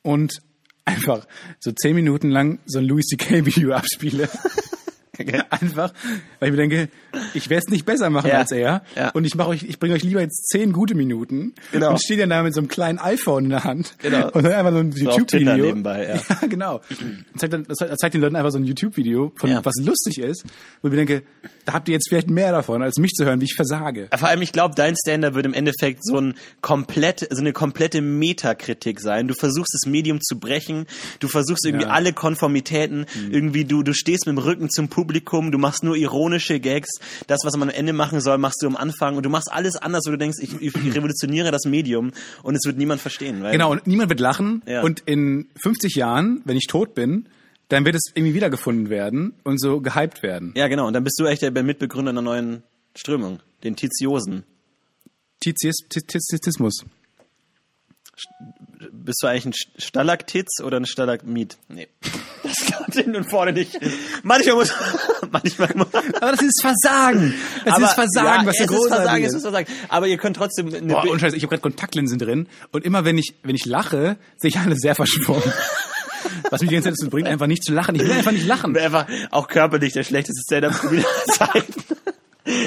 und 0.03 0.43
einfach 0.85 1.27
so 1.61 1.73
zehn 1.73 1.95
Minuten 1.95 2.31
lang 2.31 2.59
so 2.67 2.79
ein 2.79 2.85
Louis 2.85 3.07
C.K. 3.07 3.47
Video 3.47 3.73
abspiele. 3.75 4.29
Einfach, 5.51 5.93
weil 6.41 6.49
ich 6.49 6.51
mir 6.53 6.57
denke, 6.69 6.89
ich 7.35 7.51
werde 7.51 7.65
es 7.67 7.71
nicht 7.73 7.85
besser 7.85 8.11
machen 8.11 8.29
Ja. 8.31 8.39
als 8.39 8.53
er. 8.53 8.83
Ja. 8.97 9.11
Und 9.11 9.25
ich 9.25 9.35
mache 9.35 9.49
euch, 9.49 9.63
ich 9.65 9.79
bringe 9.79 9.95
euch 9.95 10.03
lieber 10.03 10.21
jetzt 10.21 10.49
zehn 10.49 10.73
gute 10.73 10.95
Minuten 10.95 11.55
Genau. 11.73 11.91
und 11.91 12.03
stehe 12.03 12.19
dann 12.21 12.31
da 12.31 12.43
mit 12.43 12.55
so 12.55 12.61
einem 12.61 12.69
kleinen 12.69 12.99
iPhone 12.99 13.45
in 13.45 13.51
der 13.51 13.65
Hand 13.65 13.95
Genau. 13.99 14.31
und 14.31 14.45
dann 14.45 14.53
einfach 14.53 14.73
so 14.73 14.79
ein 14.79 14.93
So 14.93 15.05
YouTube-Video. 15.05 15.57
nebenbei, 15.57 16.07
ja. 16.09 16.15
ja, 16.43 16.47
genau. 16.49 16.81
Und 17.01 17.39
zeigt, 17.41 17.53
dann, 17.53 17.67
zeigt 17.69 18.15
den 18.15 18.21
Leuten 18.21 18.37
einfach 18.37 18.53
so 18.53 18.59
ein 18.59 18.65
YouTube-Video, 18.65 19.33
von 19.37 19.51
Ja. 19.51 19.65
was 19.65 19.75
lustig 19.83 20.19
ist, 20.19 20.45
wo 20.83 20.89
ich 20.89 20.93
mir 20.93 21.05
denke, 21.05 21.23
da 21.65 21.73
habt 21.75 21.89
ihr 21.89 21.95
jetzt 21.95 22.09
vielleicht 22.09 22.31
mehr 22.31 22.53
davon, 22.53 22.83
als 22.83 22.97
mich 22.99 23.11
zu 23.13 23.25
hören, 23.25 23.41
wie 23.41 23.45
ich 23.47 23.55
versage. 23.57 24.09
Vor 24.17 24.29
allem, 24.29 24.43
ich 24.43 24.53
glaube, 24.53 24.75
dein 24.77 24.95
Stand-up 24.97 25.35
wird 25.35 25.47
im 25.47 25.55
Endeffekt 25.55 26.05
so 26.05 26.19
ein 26.21 26.35
komplett, 26.61 27.27
so 27.31 27.41
eine 27.41 27.53
komplette 27.53 28.01
Metakritik 28.01 29.01
sein. 29.01 29.29
Du 29.29 29.35
versuchst 29.35 29.73
das 29.75 29.91
Medium 29.91 30.21
zu 30.21 30.39
brechen, 30.39 30.87
du 31.21 31.29
versuchst 31.29 31.65
irgendwie 31.67 31.87
alle 31.87 32.13
Konformitäten, 32.13 33.07
irgendwie 33.31 33.65
du, 33.65 33.83
du 33.83 33.93
stehst 33.93 34.27
mit 34.27 34.37
dem 34.37 34.39
Rücken 34.39 34.71
zum 34.71 34.89
Publikum, 34.89 35.08
du 35.09 35.59
machst 35.59 35.83
nur 35.83 35.97
ironische 35.97 36.61
Gags, 36.61 36.89
das, 37.27 37.41
was 37.45 37.57
man 37.57 37.69
am 37.71 37.75
Ende 37.75 37.93
machen 37.93 38.21
soll, 38.21 38.39
machst 38.39 38.63
du 38.63 38.67
am 38.67 38.77
Anfang 38.77 39.17
und 39.17 39.25
du 39.25 39.31
machst 39.31 39.51
alles 39.51 39.77
anders, 39.77 40.05
wo 40.07 40.11
du 40.13 40.19
denkst, 40.19 40.39
ich, 40.41 40.61
ich 40.61 40.75
revolutioniere 40.95 41.51
das 41.51 41.65
Medium 41.65 42.13
und 42.43 42.55
es 42.55 42.65
wird 42.65 42.77
niemand 42.79 43.01
verstehen. 43.01 43.43
Genau, 43.51 43.71
und 43.73 43.87
niemand 43.87 44.11
wird 44.11 44.21
lachen. 44.21 44.63
Ja. 44.67 44.83
Und 44.83 45.01
in 45.07 45.49
50 45.63 45.95
Jahren, 45.97 46.43
wenn 46.45 46.57
ich 46.57 46.67
tot 46.67 46.95
bin, 46.95 47.29
dann 47.69 47.85
wird 47.85 47.97
es 47.97 48.03
irgendwie 48.15 48.35
wiedergefunden 48.35 48.89
werden 48.89 49.35
und 49.45 49.61
so 49.61 49.81
gehypt 49.81 50.23
werden. 50.23 50.53
Ja, 50.57 50.69
genau. 50.69 50.87
Und 50.87 50.95
dann 50.95 51.05
bist 51.05 51.19
du 51.21 51.27
echt 51.27 51.43
der 51.43 51.51
Mitbegründer 51.63 52.11
einer 52.11 52.23
neuen 52.23 52.63
Strömung, 52.95 53.41
den 53.63 53.77
Tiziosen. 53.77 54.45
Tizies- 55.45 55.87
Tiz- 55.89 56.07
Tiz- 56.07 56.27
Tizismus. 56.31 56.85
Bist 58.91 59.23
du 59.23 59.27
eigentlich 59.27 59.47
ein 59.47 59.53
St- 59.53 59.81
Stalaktiz 59.83 60.61
oder 60.63 60.79
ein 60.79 60.87
Stalagmit? 60.87 61.59
Nee. 61.69 61.89
Das 62.49 62.77
kommt 62.77 62.95
hinten 62.95 63.17
und 63.17 63.31
vorne 63.31 63.53
nicht. 63.53 63.79
Manchmal 64.23 64.55
muss, 64.57 64.73
manchmal 65.31 65.71
immer. 65.71 65.87
Aber 65.93 66.31
das 66.33 66.43
ist 66.43 66.61
Versagen. 66.61 67.35
Das 67.65 67.79
ist 67.79 67.93
Versagen, 67.93 68.47
was 68.47 68.59
ja, 68.59 68.67
der 68.67 68.77
es 68.77 68.83
ist 68.83 68.89
Versagen, 68.89 69.25
ist 69.25 69.41
Versagen. 69.41 69.67
Aber 69.89 70.07
ihr 70.07 70.17
könnt 70.17 70.37
trotzdem 70.37 70.75
eine 70.75 70.93
Boah, 70.93 71.09
und 71.09 71.21
Scheiße, 71.21 71.37
ich 71.37 71.43
habe 71.43 71.51
gerade 71.51 71.63
Kontaktlinsen 71.63 72.19
drin 72.19 72.49
und 72.73 72.85
immer 72.85 73.05
wenn 73.05 73.19
ich 73.19 73.35
wenn 73.43 73.55
ich 73.55 73.67
lache, 73.67 74.17
sehe 74.37 74.49
ich 74.49 74.59
alles 74.59 74.79
sehr 74.81 74.95
verschwommen. 74.95 75.43
Was 76.51 76.61
mich 76.61 76.69
die 76.71 76.75
ganze 76.77 76.91
Zeit 76.91 76.99
dazu 76.99 77.11
bringt, 77.11 77.29
einfach 77.29 77.47
nicht 77.47 77.65
zu 77.65 77.73
lachen. 77.73 77.95
Ich 77.95 78.03
will 78.03 78.13
einfach 78.13 78.33
nicht 78.33 78.47
lachen. 78.47 78.77
einfach 78.77 79.07
auch 79.31 79.49
körperlich 79.49 79.93
der 79.93 80.05
schlechteste 80.05 80.43
Zeiten. 80.45 81.75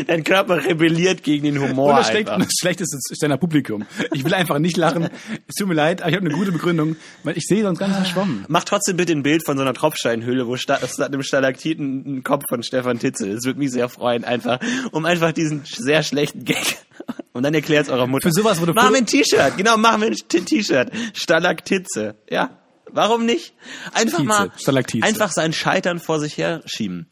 Dein 0.08 0.24
Körper 0.24 0.64
rebelliert 0.64 1.24
gegen 1.24 1.46
den 1.46 1.60
Humor 1.60 1.90
Und 1.92 1.98
das, 1.98 2.10
schlecht, 2.10 2.30
und 2.30 2.40
das 2.40 2.54
Schlechteste 2.60 2.98
ist 3.10 3.24
deiner 3.24 3.38
Publikum. 3.38 3.86
Ich 4.14 4.24
will 4.24 4.34
einfach 4.34 4.60
nicht 4.60 4.78
lachen. 4.78 5.10
Es 5.48 5.56
tut 5.56 5.68
mir 5.68 5.74
leid, 5.74 6.02
aber 6.02 6.10
ich 6.10 6.16
habe 6.16 6.26
eine 6.26 6.36
gute 6.36 6.52
Begründung, 6.52 6.96
weil 7.24 7.38
ich 7.38 7.46
sehe 7.46 7.64
sonst 7.64 7.80
ganz 7.80 7.96
verschwommen. 7.96 8.46
Mach 8.48 8.64
trotzdem 8.64 8.98
bitte 8.98 9.14
ein 9.14 9.24
Bild 9.24 9.46
von 9.46 9.58
so 9.58 9.64
einer 9.64 9.74
Tropfsteinhöhle, 9.74 10.48
wo 10.48 10.56
sta 10.56 10.78
statt 10.78 11.08
einem 11.14 11.24
Stalaktiten 11.24 12.18
ein 12.18 12.24
Kopf 12.24 12.44
von 12.48 12.64
Stefan 12.64 13.00
Titzel. 13.00 13.36
Das 13.36 13.46
würde 13.46 13.60
mich 13.60 13.72
sehr 13.72 13.90
freuen, 13.90 14.24
einfach, 14.24 14.60
um 14.92 15.06
einfach 15.06 15.32
diesen 15.32 15.64
sehr 15.66 16.04
schlechten 16.04 16.46
Gag. 16.46 16.78
Und 17.34 17.44
dann 17.44 17.54
erklärt's 17.54 17.90
eurer 17.90 18.08
Mutter. 18.08 18.30
Für 18.30 18.34
sowas 18.34 18.60
wurde 18.60 18.74
Machen 18.74 18.94
wir 18.94 19.00
ein 19.00 19.06
T-Shirt. 19.06 19.58
Genau, 19.58 19.78
machen 19.78 20.02
wir 20.02 20.10
ein 20.10 20.46
T-Shirt. 20.46 20.92
Stalaktitze. 21.14 22.16
Ja. 22.30 22.58
Warum 22.92 23.26
nicht? 23.26 23.54
Einfach 23.94 24.18
Tietze, 24.18 24.24
mal, 24.24 24.52
Stalaktize. 24.58 25.06
einfach 25.06 25.32
sein 25.32 25.54
Scheitern 25.54 26.00
vor 26.00 26.20
sich 26.20 26.38
her 26.38 26.62
schieben. 26.66 27.08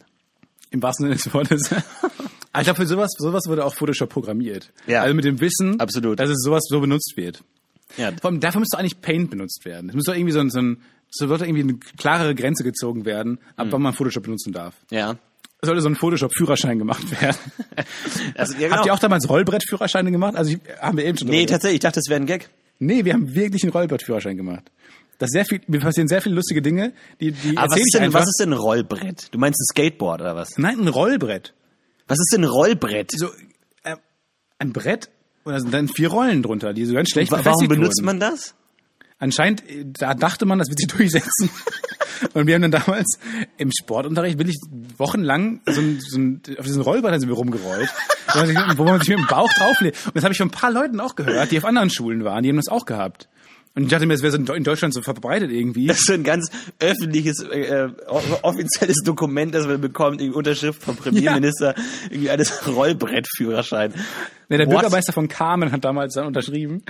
Im 0.71 0.83
wahrsten 0.83 1.05
Sinne 1.05 1.15
des 1.15 1.33
Wortes. 1.33 1.69
Ich 2.57 2.63
glaube, 2.63 2.77
für 2.77 2.87
sowas, 2.87 3.11
sowas 3.17 3.43
wurde 3.47 3.63
auch 3.65 3.75
Photoshop 3.75 4.09
programmiert. 4.09 4.71
Ja. 4.87 5.01
Also 5.03 5.13
mit 5.13 5.25
dem 5.25 5.39
Wissen, 5.39 5.79
Absolut. 5.79 6.19
dass 6.19 6.29
es 6.29 6.41
sowas 6.43 6.63
so 6.67 6.79
benutzt 6.79 7.13
wird. 7.15 7.43
Ja. 7.97 8.11
Vor 8.19 8.31
allem, 8.31 8.39
dafür 8.39 8.59
müsste 8.59 8.77
eigentlich 8.77 9.01
Paint 9.01 9.29
benutzt 9.29 9.65
werden. 9.65 9.89
Es 9.95 10.05
doch 10.05 10.13
irgendwie 10.13 10.31
so 10.33 10.39
ein, 10.39 10.49
so 10.49 10.59
ein 10.59 10.81
so 11.11 11.27
sollte 11.27 11.45
irgendwie 11.45 11.63
eine 11.63 11.77
klarere 11.97 12.35
Grenze 12.35 12.63
gezogen 12.63 13.05
werden, 13.05 13.39
ab 13.55 13.65
Hm. 13.65 13.71
wann 13.73 13.81
man 13.81 13.93
Photoshop 13.93 14.23
benutzen 14.23 14.53
darf. 14.53 14.75
Ja. 14.91 15.17
Es 15.61 15.67
sollte 15.67 15.81
so 15.81 15.89
ein 15.89 15.95
Photoshop-Führerschein 15.95 16.77
gemacht 16.79 17.19
werden. 17.21 17.37
Also, 18.35 18.53
ja 18.53 18.69
Habt 18.69 18.77
ihr 18.77 18.81
genau. 18.81 18.93
auch 18.93 18.99
damals 18.99 19.27
Rollbrett-Führerscheine 19.29 20.11
gemacht? 20.11 20.35
Also 20.35 20.51
ich, 20.51 20.59
haben 20.79 20.97
wir 20.97 21.05
eben 21.05 21.17
schon. 21.17 21.27
Nee, 21.27 21.45
tatsächlich, 21.45 21.75
ich 21.75 21.79
dachte, 21.81 21.99
das 21.99 22.09
wäre 22.09 22.19
ein 22.21 22.25
Gag. 22.25 22.49
nee, 22.79 23.03
wir 23.05 23.13
haben 23.13 23.33
wirklich 23.33 23.63
einen 23.63 23.71
Rollbrett-Führerschein 23.71 24.37
gemacht. 24.37 24.71
Das 25.17 25.31
sehr 25.31 25.43
viel, 25.45 25.59
mir 25.67 25.79
passieren 25.79 26.07
sehr 26.07 26.21
viele 26.21 26.35
lustige 26.35 26.61
Dinge, 26.61 26.93
die, 27.19 27.31
die 27.33 27.57
Aber 27.57 27.71
was 27.71 27.79
ist, 27.79 27.93
denn, 27.93 28.13
was 28.13 28.27
ist 28.27 28.39
denn 28.39 28.53
ein 28.53 28.57
Rollbrett? 28.59 29.27
Du 29.33 29.37
meinst 29.39 29.59
ein 29.59 29.65
Skateboard 29.65 30.21
oder 30.21 30.35
was? 30.35 30.57
Nein, 30.57 30.79
ein 30.79 30.87
Rollbrett. 30.87 31.53
Was 32.09 32.19
ist 32.19 32.33
denn 32.33 32.41
ein 32.43 32.49
Rollbrett? 32.49 33.11
So, 33.15 33.27
äh, 33.83 33.95
ein 34.57 34.73
Brett 34.73 35.09
und 35.45 35.53
da 35.53 35.59
sind 35.61 35.73
dann 35.73 35.87
vier 35.87 36.09
Rollen 36.09 36.43
drunter, 36.43 36.73
die 36.73 36.85
so 36.85 36.93
ganz 36.93 37.09
schlecht 37.09 37.31
Wa- 37.31 37.39
Warum 37.43 37.67
benutzt 37.69 37.99
wurden. 38.01 38.05
man 38.05 38.19
das? 38.19 38.53
Anscheinend, 39.19 39.67
äh, 39.69 39.85
da 39.85 40.13
dachte 40.13 40.45
man, 40.45 40.59
das 40.59 40.67
wird 40.69 40.79
sich 40.79 40.87
durchsetzen. 40.97 41.49
Und 42.33 42.47
wir 42.47 42.55
haben 42.55 42.63
dann 42.63 42.71
damals 42.71 43.17
im 43.57 43.71
Sportunterricht 43.71 44.37
wirklich 44.37 44.57
wochenlang 44.97 45.61
so 45.65 45.79
ein, 45.79 45.99
so 46.01 46.17
ein, 46.19 46.41
auf 46.57 46.65
diesen 46.65 46.81
Rollbrett 46.81 47.17
sind 47.21 47.29
wir 47.29 47.35
rumgerollt, 47.37 47.89
wo 48.33 48.39
man 48.39 48.47
sich, 48.47 48.57
wo 48.77 48.83
man 48.83 48.99
sich 48.99 49.09
mit 49.09 49.19
dem 49.19 49.27
Bauch 49.27 49.51
drauflegt. 49.53 49.97
Und 50.07 50.15
das 50.17 50.23
habe 50.25 50.33
ich 50.33 50.37
von 50.37 50.49
ein 50.49 50.51
paar 50.51 50.71
Leuten 50.71 50.99
auch 50.99 51.15
gehört, 51.15 51.51
die 51.51 51.57
auf 51.57 51.63
anderen 51.65 51.89
Schulen 51.89 52.25
waren, 52.25 52.43
die 52.43 52.49
haben 52.49 52.57
das 52.57 52.67
auch 52.67 52.85
gehabt. 52.85 53.29
Und 53.75 53.83
ich 53.83 53.89
dachte 53.89 54.05
mir, 54.07 54.13
das 54.13 54.23
wäre 54.23 54.31
so 54.31 54.37
in 54.39 54.45
Deu- 54.45 54.55
in 54.55 54.63
Deutschland 54.63 54.93
so 54.93 55.01
verbreitet 55.01 55.51
irgendwie. 55.51 55.87
Das 55.87 55.99
ist 55.99 56.07
so 56.07 56.13
ein 56.13 56.23
ganz 56.23 56.49
öffentliches, 56.79 57.39
äh, 57.43 57.87
offizielles 58.41 58.97
Dokument, 59.05 59.53
das 59.55 59.67
man 59.67 59.79
bekommt, 59.79 60.19
die 60.19 60.31
Unterschrift 60.31 60.83
vom 60.83 60.95
Premierminister, 60.97 61.75
irgendwie 62.09 62.29
eines 62.29 62.67
Rollbrettführerschein. 62.67 63.93
Ne, 64.49 64.57
der 64.57 64.65
What? 64.67 64.73
Bürgermeister 64.73 65.13
von 65.13 65.27
Carmen 65.27 65.71
hat 65.71 65.85
damals 65.85 66.15
dann 66.15 66.25
unterschrieben. 66.25 66.83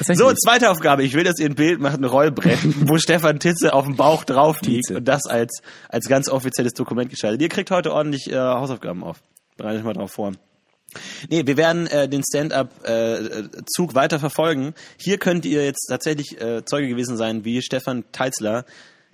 So, 0.00 0.32
zweite 0.34 0.70
Aufgabe. 0.70 1.04
Ich 1.04 1.14
will, 1.14 1.24
dass 1.24 1.38
ihr 1.38 1.46
ein 1.46 1.54
Bild 1.54 1.80
macht, 1.80 1.98
ein 1.98 2.04
Rollbrett, 2.04 2.58
wo 2.88 2.98
Stefan 2.98 3.38
Titze 3.38 3.72
auf 3.72 3.84
dem 3.86 3.96
Bauch 3.96 4.24
drauf 4.24 4.60
liegt 4.62 4.86
Tietze. 4.88 4.96
und 4.98 5.04
das 5.08 5.26
als, 5.26 5.62
als 5.88 6.08
ganz 6.08 6.28
offizielles 6.28 6.74
Dokument 6.74 7.08
gestaltet. 7.10 7.40
Ihr 7.40 7.48
kriegt 7.48 7.70
heute 7.70 7.92
ordentlich 7.92 8.30
äh, 8.30 8.36
Hausaufgaben 8.36 9.04
auf. 9.04 9.18
Bereitet 9.56 9.80
euch 9.80 9.84
mal 9.86 9.92
drauf 9.94 10.10
vor. 10.10 10.32
Nee, 11.28 11.46
wir 11.46 11.56
werden 11.56 11.86
äh, 11.86 12.08
den 12.08 12.22
Stand-up-Zug 12.22 13.94
weiter 13.94 14.18
verfolgen. 14.18 14.74
Hier 14.98 15.18
könnt 15.18 15.44
ihr 15.44 15.64
jetzt 15.64 15.86
tatsächlich 15.88 16.40
äh, 16.40 16.64
Zeuge 16.64 16.88
gewesen 16.88 17.16
sein, 17.16 17.44
wie 17.44 17.62
Stefan 17.62 18.04
Teitzler 18.12 18.64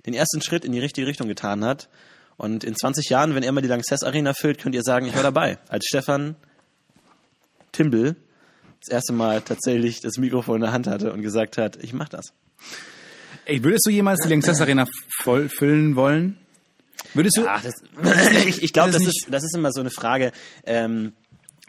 den 0.05 0.13
ersten 0.13 0.41
Schritt 0.41 0.65
in 0.65 0.71
die 0.71 0.79
richtige 0.79 1.05
Richtung 1.07 1.27
getan 1.27 1.63
hat. 1.63 1.89
Und 2.37 2.63
in 2.63 2.75
20 2.75 3.09
Jahren, 3.09 3.35
wenn 3.35 3.43
er 3.43 3.51
mal 3.51 3.61
die 3.61 3.67
Lanxess 3.67 4.03
Arena 4.03 4.33
füllt, 4.33 4.59
könnt 4.59 4.75
ihr 4.75 4.83
sagen, 4.83 5.07
ich 5.07 5.15
war 5.15 5.23
dabei. 5.23 5.57
Als 5.69 5.85
Stefan 5.85 6.35
Timbel 7.71 8.15
das 8.79 8.89
erste 8.89 9.13
Mal 9.13 9.41
tatsächlich 9.41 10.01
das 10.01 10.17
Mikrofon 10.17 10.57
in 10.57 10.61
der 10.61 10.71
Hand 10.71 10.87
hatte 10.87 11.11
und 11.11 11.21
gesagt 11.21 11.57
hat, 11.57 11.77
ich 11.83 11.93
mach 11.93 12.09
das. 12.09 12.33
Ey, 13.45 13.63
würdest 13.63 13.85
du 13.85 13.89
jemals 13.89 14.21
die 14.21 14.29
Lanxess 14.29 14.61
Arena 14.61 14.85
voll 15.23 15.49
füllen 15.49 15.95
wollen? 15.95 16.37
Würdest 17.13 17.37
du? 17.37 17.47
Ach, 17.47 17.63
das, 17.63 17.73
ich 18.45 18.63
ich 18.63 18.73
glaube, 18.73 18.91
Das 18.91 19.01
das, 19.01 19.07
ist 19.07 19.23
ist, 19.25 19.33
das 19.33 19.43
ist 19.43 19.55
immer 19.55 19.71
so 19.71 19.79
eine 19.79 19.89
Frage, 19.89 20.31
ähm, 20.65 21.13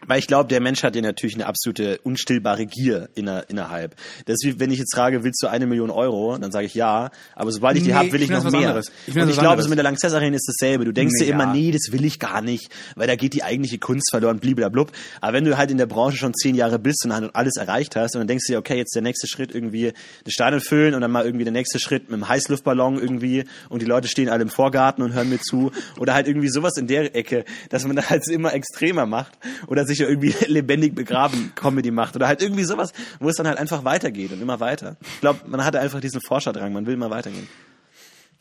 weil 0.07 0.19
ich 0.19 0.27
glaube, 0.27 0.47
der 0.49 0.61
Mensch 0.61 0.81
hat 0.83 0.95
ja 0.95 1.01
natürlich 1.01 1.35
eine 1.35 1.45
absolute 1.45 1.99
unstillbare 2.03 2.65
Gier 2.65 3.09
inner, 3.15 3.49
innerhalb. 3.49 3.95
Das 4.25 4.35
ist 4.35 4.45
wie, 4.45 4.59
wenn 4.59 4.71
ich 4.71 4.79
jetzt 4.79 4.95
frage, 4.95 5.23
willst 5.23 5.43
du 5.43 5.47
eine 5.47 5.67
Million 5.67 5.89
Euro? 5.91 6.37
Dann 6.37 6.51
sage 6.51 6.65
ich 6.65 6.73
ja, 6.73 7.11
aber 7.35 7.51
sobald 7.51 7.75
ich 7.77 7.83
die 7.83 7.89
Nee, 7.89 7.95
habe, 7.95 8.11
will 8.13 8.21
ich 8.21 8.29
ich 8.29 8.35
noch 8.35 8.49
mehr. 8.49 8.69
anderes. 8.69 8.91
Ich 9.07 9.15
und 9.15 9.29
ich 9.29 9.37
glaube, 9.37 9.61
so 9.61 9.69
mit 9.69 9.77
der 9.77 9.83
Lanxess 9.83 10.13
Arena 10.13 10.35
ist 10.37 10.47
dasselbe. 10.47 10.85
Du 10.85 10.93
denkst 10.93 11.15
Nee, 11.19 11.25
dir 11.25 11.33
immer, 11.33 11.43
ja. 11.45 11.53
nee, 11.53 11.71
das 11.71 11.91
will 11.91 12.05
ich 12.05 12.17
gar 12.19 12.41
nicht, 12.41 12.69
weil 12.95 13.07
da 13.07 13.15
geht 13.15 13.33
die 13.33 13.43
eigentliche 13.43 13.77
Kunst 13.77 14.09
verloren, 14.09 14.39
bliblablub. 14.39 14.91
Aber 15.21 15.33
wenn 15.33 15.43
du 15.45 15.57
halt 15.57 15.69
in 15.69 15.77
der 15.77 15.85
Branche 15.85 16.17
schon 16.17 16.33
zehn 16.33 16.55
Jahre 16.55 16.79
bist 16.79 17.03
und 17.05 17.13
halt 17.13 17.29
alles 17.35 17.57
erreicht 17.57 17.95
hast 17.95 18.15
und 18.15 18.21
dann 18.21 18.27
denkst 18.27 18.45
du 18.47 18.53
dir, 18.53 18.59
okay, 18.59 18.77
jetzt 18.77 18.95
der 18.95 19.01
nächste 19.01 19.27
Schritt 19.27 19.53
irgendwie 19.53 19.91
das 20.23 20.33
Stadion 20.33 20.61
füllen 20.61 20.95
und 20.95 21.01
dann 21.01 21.11
mal 21.11 21.25
irgendwie 21.25 21.43
der 21.45 21.53
nächste 21.53 21.77
Schritt 21.79 22.09
mit 22.09 22.19
dem 22.19 22.27
Heißluftballon 22.29 22.99
irgendwie 22.99 23.43
und 23.69 23.81
die 23.81 23.85
Leute 23.85 24.07
stehen 24.07 24.29
alle 24.29 24.43
im 24.43 24.49
Vorgarten 24.49 25.03
und 25.03 25.13
hören 25.13 25.29
mir 25.29 25.39
zu 25.39 25.71
oder 25.99 26.13
halt 26.13 26.27
irgendwie 26.27 26.49
sowas 26.49 26.77
in 26.77 26.87
der 26.87 27.15
Ecke, 27.15 27.43
dass 27.69 27.85
man 27.85 27.95
das 27.97 28.09
halt 28.09 28.27
immer 28.29 28.53
extremer 28.53 29.05
macht 29.05 29.33
oder 29.67 29.85
sich 29.89 29.99
ja 29.99 30.07
irgendwie 30.07 30.33
lebendig 30.47 30.95
begraben 30.95 31.51
Comedy 31.55 31.91
macht 31.91 32.15
oder 32.15 32.27
halt 32.27 32.41
irgendwie 32.41 32.63
sowas, 32.63 32.93
wo 33.19 33.29
es 33.29 33.35
dann 33.35 33.47
halt 33.47 33.57
einfach 33.57 33.83
weitergeht 33.83 34.31
und 34.31 34.41
immer 34.41 34.59
weiter. 34.59 34.95
Ich 35.01 35.19
glaube, 35.19 35.41
man 35.47 35.65
hatte 35.65 35.79
einfach 35.79 35.99
diesen 35.99 36.21
Forscherdrang, 36.21 36.71
man 36.71 36.85
will 36.85 36.93
immer 36.93 37.09
weitergehen. 37.09 37.47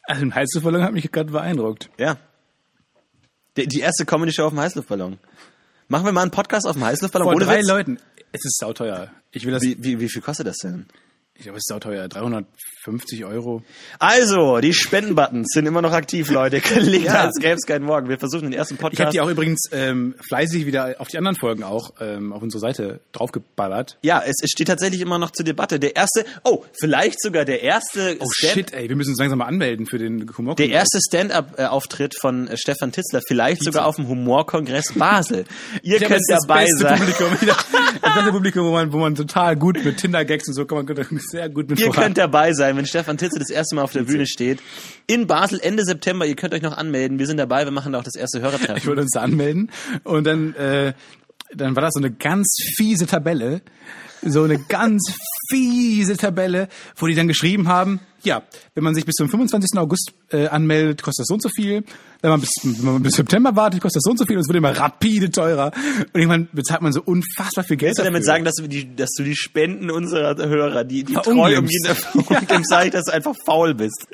Also 0.04 0.22
ein 0.22 0.34
Heißluftballon 0.34 0.82
hat 0.82 0.92
mich 0.92 1.11
gerade 1.11 1.32
beeindruckt. 1.32 1.90
Ja. 1.98 2.16
Die, 3.56 3.66
die 3.66 3.80
erste 3.80 4.06
Comedy-Show 4.06 4.44
auf 4.44 4.52
dem 4.52 4.61
Heißluftballon. 4.61 5.18
Machen 5.88 6.04
wir 6.06 6.12
mal 6.12 6.22
einen 6.22 6.30
Podcast 6.30 6.66
auf 6.66 6.74
dem 6.74 6.84
Heißluftballon 6.84 7.26
Vor 7.26 7.34
ohne 7.34 7.44
drei 7.44 7.58
Witz? 7.58 7.66
Leuten. 7.66 7.98
Es 8.32 8.44
ist 8.44 8.58
sauteuer. 8.58 9.11
Ich 9.32 9.44
will 9.44 9.52
das, 9.52 9.62
Wie, 9.62 9.76
wie, 9.82 10.00
wie 10.00 10.08
viel 10.08 10.22
kostet 10.22 10.46
das 10.46 10.58
denn? 10.58 10.87
Ich 11.38 11.44
glaube, 11.44 11.57
es 11.59 11.62
ist 11.62 11.68
sauteuer. 11.68 12.09
350 12.09 13.24
Euro. 13.24 13.62
Also, 14.01 14.59
die 14.59 14.74
Spendenbuttons 14.74 15.46
sind 15.53 15.66
immer 15.66 15.81
noch 15.83 15.92
aktiv, 15.92 16.31
Leute. 16.31 16.61
Klickt, 16.61 17.09
als 17.09 17.37
gäbe 17.38 17.55
es 17.55 17.64
keinen 17.64 17.85
Morgen. 17.85 18.09
Wir 18.09 18.18
versuchen 18.18 18.42
den 18.51 18.53
ersten 18.53 18.74
Ich 18.74 18.81
habe 18.83 18.90
Podcast. 18.90 19.14
die 19.14 19.20
auch 19.20 19.31
übrigens 19.31 19.62
ähm, 19.72 20.14
fleißig 20.27 20.66
wieder 20.66 20.96
auf 20.98 21.09
die 21.09 21.16
anderen 21.18 21.37
Folgen 21.37 21.62
auch 21.62 21.92
ähm, 22.01 22.33
auf 22.33 22.42
unsere 22.42 22.61
Seite 22.61 23.01
draufgeballert. 23.12 23.98
ja, 24.03 24.20
es, 24.24 24.37
es 24.42 24.51
steht 24.51 24.66
tatsächlich 24.68 25.01
immer 25.01 25.18
noch 25.18 25.31
zur 25.31 25.44
Debatte. 25.44 25.79
Der 25.79 25.94
erste, 25.96 26.24
oh, 26.44 26.64
vielleicht 26.81 27.22
sogar 27.22 27.44
der 27.44 27.62
erste 27.62 28.16
Oh 28.20 28.27
Stand- 28.35 28.53
shit, 28.55 28.72
ey, 28.72 28.88
wir 28.88 28.96
müssen 28.96 29.11
uns 29.11 29.18
langsam 29.20 29.38
mal 29.38 29.46
anmelden 29.46 29.87
für 29.87 29.98
den 29.98 30.29
Humor. 30.37 30.57
Der 30.57 30.68
erste 30.70 30.98
Stand-up-Auftritt 31.01 32.16
von 32.20 32.48
äh, 32.48 32.57
Stefan 32.57 32.90
Titzler, 32.90 33.20
vielleicht 33.27 33.62
sogar 33.62 33.87
auf 33.87 33.96
dem 33.96 34.09
Humorkongress 34.09 34.94
Basel. 34.94 35.44
Ihr 35.83 36.03
Ich 36.03 36.09
könnt 36.09 36.22
dabei 36.29 36.66
sein. 36.66 36.98
Publikum 36.98 37.29
wieder. 37.40 37.57
Das 38.03 38.14
beste 38.14 38.33
Publikum, 38.33 38.66
wo 38.66 38.72
man, 38.72 38.92
wo 38.92 38.98
man 38.98 39.14
total 39.14 39.57
gut 39.57 39.85
mit 39.85 39.98
Tinder-Gags 39.98 40.48
und 40.48 40.55
so 40.55 40.64
kann 40.66 40.79
man 40.79 40.87
sehr 41.30 41.48
gut 41.48 41.68
mit 41.70 41.78
Ihr 41.80 41.86
voran. 41.86 42.04
könnt 42.04 42.18
dabei 42.18 42.52
sein, 42.52 42.76
wenn 42.76 42.86
Stefan 42.86 43.16
Titze 43.18 43.38
das 43.38 43.50
erste 43.50 43.74
Mal 43.76 43.82
auf 43.82 43.92
der 43.92 44.02
Bühne 44.02 44.26
steht. 44.26 44.60
In 45.06 45.26
Basel 45.26 45.60
Ende 45.62 45.84
September. 45.84 46.26
Ihr 46.26 46.36
könnt 46.36 46.54
euch 46.54 46.62
noch 46.62 46.76
anmelden. 46.76 47.18
Wir 47.18 47.26
sind 47.26 47.36
dabei. 47.38 47.64
Wir 47.64 47.70
machen 47.72 47.92
da 47.92 47.98
auch 48.00 48.04
das 48.04 48.16
erste 48.16 48.38
Ich 48.38 48.44
Hörertreffen. 48.44 48.86
wollte 48.86 49.02
uns 49.02 49.10
da 49.12 49.20
anmelden 49.22 49.70
und 50.04 50.24
dann, 50.26 50.54
äh, 50.54 50.92
dann 51.54 51.74
war 51.76 51.82
das 51.82 51.92
so 51.94 52.00
eine 52.00 52.10
ganz 52.12 52.56
fiese 52.76 53.06
Tabelle, 53.06 53.62
so 54.22 54.42
eine 54.42 54.58
ganz 54.58 55.02
fiese 55.50 56.16
Tabelle, 56.16 56.68
wo 56.96 57.06
die 57.06 57.14
dann 57.14 57.28
geschrieben 57.28 57.68
haben, 57.68 58.00
ja, 58.24 58.42
wenn 58.74 58.82
man 58.82 58.96
sich 58.96 59.06
bis 59.06 59.14
zum 59.14 59.28
25. 59.28 59.78
August 59.78 60.12
äh, 60.32 60.48
anmeldet, 60.48 61.02
kostet 61.04 61.22
das 61.22 61.28
so 61.28 61.34
und 61.34 61.42
so 61.42 61.48
viel. 61.48 61.84
Wenn 62.20 62.30
man 62.30 62.40
bis, 62.40 62.50
wenn 62.64 62.94
man 62.94 63.02
bis 63.02 63.14
September 63.14 63.54
wartet, 63.54 63.80
kostet 63.80 63.98
das 63.98 64.02
so 64.06 64.11
und 64.11 64.18
so 64.18 64.26
viel 64.26 64.34
und 64.37 64.42
es 64.42 64.48
wird 64.48 64.56
immer 64.56 64.76
rapide 64.76 65.30
teurer. 65.30 65.70
Und 66.12 66.20
irgendwann 66.20 66.48
bezahlt 66.52 66.82
man 66.82 66.92
so 66.92 67.00
unfassbar 67.00 67.62
viel 67.62 67.76
Geld 67.76 67.90
Willst 67.90 68.00
du 68.00 68.04
damit 68.04 68.24
sagen, 68.24 68.44
dass 68.44 68.56
du 68.56 68.66
die, 68.66 68.94
dass 68.96 69.11
du 69.16 69.22
die 69.22 69.37
Spenden 69.37 69.88
unserer 69.92 70.34
Hörer, 70.37 70.82
die, 70.82 71.04
die 71.04 71.14
treu 71.14 71.58
um 71.58 71.66
jeden 71.68 71.84
Erfolg 71.87 72.26
sage 72.66 72.87
ich, 72.87 72.92
dass 72.92 73.04
du 73.04 73.12
einfach 73.12 73.34
faul 73.46 73.74
bist. 73.74 74.04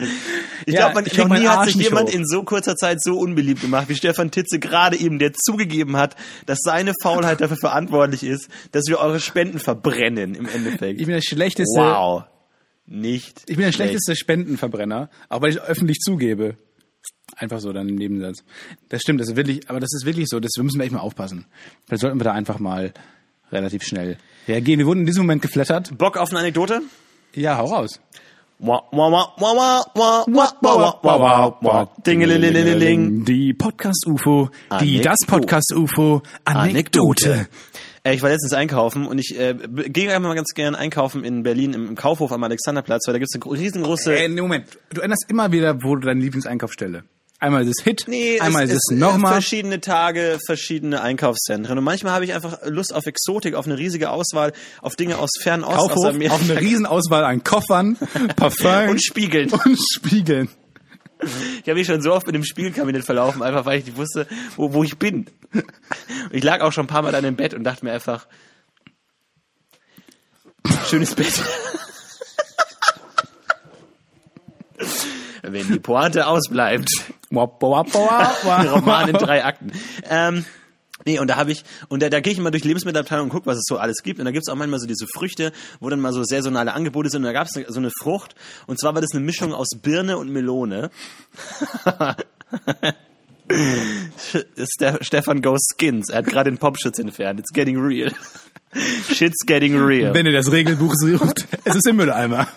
Ich 0.66 0.74
Ja, 0.74 0.90
glaube, 0.90 1.08
ich 1.08 1.16
noch 1.16 1.28
nie 1.30 1.46
hat 1.48 1.64
sich 1.64 1.76
jemand 1.76 2.10
hoch. 2.10 2.14
in 2.14 2.26
so 2.26 2.42
kurzer 2.42 2.76
Zeit 2.76 3.02
so 3.02 3.18
unbeliebt 3.18 3.62
gemacht 3.62 3.88
wie 3.88 3.94
Stefan 3.96 4.30
Titze 4.30 4.58
gerade 4.58 4.98
eben, 4.98 5.18
der 5.18 5.32
zugegeben 5.32 5.96
hat, 5.96 6.14
dass 6.44 6.58
seine 6.62 6.92
Faulheit 7.02 7.40
dafür 7.40 7.56
verantwortlich 7.56 8.22
ist, 8.22 8.48
dass 8.72 8.84
wir 8.86 8.98
eure 8.98 9.18
Spenden 9.18 9.58
verbrennen 9.58 10.34
im 10.34 10.46
Endeffekt. 10.46 11.00
Ich 11.00 11.06
bin 11.06 11.14
schlechteste. 11.24 11.80
Wow. 11.80 12.24
Nicht. 12.86 13.40
Ich 13.46 13.56
bin 13.56 13.64
der 13.64 13.72
schlecht. 13.72 13.90
schlechteste 13.90 14.16
Spendenverbrenner, 14.16 15.08
auch 15.28 15.40
weil 15.40 15.50
ich 15.50 15.60
öffentlich 15.60 15.98
zugebe. 16.00 16.56
Einfach 17.36 17.60
so 17.60 17.72
dann 17.72 17.88
im 17.88 17.96
Nebensatz. 17.96 18.44
Das 18.90 19.00
stimmt, 19.02 19.20
das 19.20 19.28
ist 19.28 19.36
wirklich, 19.36 19.68
aber 19.68 19.80
das 19.80 19.92
ist 19.94 20.04
wirklich 20.04 20.28
so, 20.28 20.38
das 20.38 20.52
wir 20.56 20.64
müssen 20.64 20.78
wir 20.78 20.84
echt 20.84 20.92
mal 20.92 21.00
aufpassen. 21.00 21.46
Vielleicht 21.86 22.02
sollten 22.02 22.20
wir 22.20 22.24
da 22.24 22.32
einfach 22.32 22.58
mal 22.58 22.92
relativ 23.50 23.82
schnell 23.82 24.18
reagieren. 24.46 24.78
Wir 24.78 24.86
wurden 24.86 25.00
in 25.00 25.06
diesem 25.06 25.22
Moment 25.22 25.42
geflattert. 25.42 25.96
Bock 25.96 26.16
auf 26.16 26.30
eine 26.30 26.40
Anekdote? 26.40 26.82
Ja, 27.34 27.56
hau 27.58 27.66
raus. 27.66 28.00
Die 33.26 33.54
Podcast-UFO, 33.54 34.50
die 34.80 35.00
das 35.00 35.18
Podcast-UFO, 35.26 36.22
Anekdote. 36.44 37.32
Anekdote. 37.32 37.48
Äh, 38.04 38.14
Ich 38.14 38.22
war 38.22 38.30
letztens 38.30 38.52
einkaufen 38.52 39.06
und 39.06 39.18
ich 39.18 39.38
äh, 39.38 39.54
gehe 39.88 40.14
einfach 40.14 40.28
mal 40.28 40.34
ganz 40.34 40.50
gern 40.54 40.74
einkaufen 40.74 41.24
in 41.24 41.42
Berlin 41.42 41.72
im, 41.72 41.88
im 41.88 41.94
Kaufhof 41.96 42.30
am 42.32 42.44
Alexanderplatz, 42.44 43.06
weil 43.06 43.14
da 43.14 43.18
gibt's 43.18 43.34
eine 43.34 43.40
gro- 43.40 43.50
riesengroße... 43.50 44.14
Äh, 44.16 44.28
nee, 44.28 44.40
Moment, 44.40 44.66
du 44.92 45.00
änderst 45.00 45.24
immer 45.28 45.50
wieder, 45.52 45.82
wo 45.82 45.96
du 45.96 46.06
deine 46.06 46.20
Lieblingseinkaufsstelle. 46.20 47.04
Einmal 47.40 47.64
ist 47.66 47.78
es 47.78 47.84
Hit, 47.84 48.04
Nee, 48.06 48.38
einmal 48.40 48.64
es, 48.64 48.70
ist 48.70 48.76
es, 48.76 48.92
es 48.92 48.98
nochmal. 48.98 49.32
verschiedene 49.32 49.80
Tage, 49.80 50.38
verschiedene 50.46 51.02
Einkaufszentren. 51.02 51.76
Und 51.76 51.84
manchmal 51.84 52.12
habe 52.14 52.24
ich 52.24 52.32
einfach 52.32 52.60
Lust 52.64 52.94
auf 52.94 53.04
Exotik, 53.06 53.54
auf 53.54 53.66
eine 53.66 53.76
riesige 53.76 54.08
Auswahl, 54.10 54.52
auf 54.80 54.96
Dinge 54.96 55.18
aus 55.18 55.30
Fernost, 55.42 55.76
aus 55.76 55.88
Kaufhof 55.88 56.06
Amerika. 56.06 56.34
auf 56.36 56.42
eine 56.48 56.60
Riesenauswahl 56.60 57.24
an 57.24 57.42
Koffern, 57.44 57.96
Parfum 58.36 58.90
und 58.90 59.04
Spiegeln. 59.04 59.50
und 59.50 59.78
Spiegeln. 59.94 60.48
Ich 61.24 61.68
habe 61.68 61.74
mich 61.74 61.86
schon 61.86 62.02
so 62.02 62.12
oft 62.12 62.26
mit 62.26 62.34
dem 62.34 62.44
Spiegelkabinett 62.44 63.04
verlaufen, 63.04 63.42
einfach 63.42 63.64
weil 63.64 63.78
ich 63.78 63.86
nicht 63.86 63.96
wusste, 63.96 64.26
wo, 64.56 64.72
wo 64.72 64.84
ich 64.84 64.98
bin. 64.98 65.26
Und 65.52 65.64
ich 66.32 66.42
lag 66.44 66.60
auch 66.60 66.72
schon 66.72 66.84
ein 66.84 66.88
paar 66.88 67.02
Mal 67.02 67.12
dann 67.12 67.24
im 67.24 67.36
Bett 67.36 67.54
und 67.54 67.64
dachte 67.64 67.84
mir 67.84 67.92
einfach, 67.92 68.26
schönes 70.88 71.14
Bett. 71.14 71.42
Wenn 75.42 75.68
die 75.68 75.78
Pointe 75.78 76.26
ausbleibt. 76.26 76.88
Roman 78.68 79.08
in 79.08 79.16
drei 79.16 79.44
Akten. 79.44 79.72
Ähm, 80.08 80.44
nee, 81.04 81.18
und 81.18 81.28
da 81.28 81.36
habe 81.36 81.52
ich, 81.52 81.64
und 81.88 82.02
da, 82.02 82.08
da 82.08 82.20
gehe 82.20 82.32
ich 82.32 82.38
immer 82.38 82.50
durch 82.50 82.64
Lebensmittelabteilung 82.64 83.24
und 83.24 83.30
gucke, 83.30 83.46
was 83.46 83.56
es 83.56 83.64
so 83.66 83.78
alles 83.78 84.02
gibt. 84.02 84.18
Und 84.18 84.24
da 84.24 84.30
gibt's 84.30 84.48
auch 84.48 84.56
manchmal 84.56 84.80
so 84.80 84.86
diese 84.86 85.06
Früchte, 85.06 85.52
wo 85.80 85.88
dann 85.88 86.00
mal 86.00 86.12
so 86.12 86.22
saisonale 86.24 86.72
Angebote 86.74 87.10
sind. 87.10 87.22
Und 87.22 87.26
da 87.26 87.32
gab's 87.32 87.52
so 87.54 87.78
eine 87.78 87.90
Frucht. 88.02 88.34
Und 88.66 88.78
zwar 88.80 88.94
war 88.94 89.00
das 89.00 89.12
eine 89.12 89.24
Mischung 89.24 89.52
aus 89.52 89.68
Birne 89.80 90.18
und 90.18 90.30
Melone. 90.30 90.90
ist 94.56 94.80
der 94.80 94.98
Stefan 95.02 95.42
Goes 95.42 95.68
Skins. 95.76 96.10
Er 96.10 96.18
hat 96.18 96.26
gerade 96.26 96.50
den 96.50 96.58
Popschutz 96.58 96.98
entfernt. 96.98 97.40
It's 97.40 97.52
getting 97.52 97.78
real. 97.78 98.12
Shit's 99.12 99.44
getting 99.46 99.76
real. 99.78 100.14
Wenn 100.14 100.26
ihr 100.26 100.32
das 100.32 100.50
Regelbuch 100.50 100.94
sucht, 100.94 101.46
es 101.64 101.76
ist 101.76 101.86
im 101.86 101.96
Mülleimer. 101.96 102.48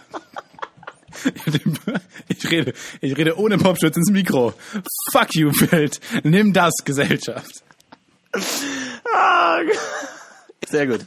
Ich 2.29 2.49
rede, 2.51 2.73
ich 3.01 3.17
rede 3.17 3.37
ohne 3.37 3.57
Popschutz 3.57 3.97
ins 3.97 4.11
Mikro. 4.11 4.53
Fuck 5.11 5.35
you, 5.35 5.51
Welt. 5.71 5.99
Nimm 6.23 6.53
das, 6.53 6.73
Gesellschaft. 6.83 7.63
Ah, 9.13 9.59
Sehr 10.67 10.87
gut. 10.87 11.01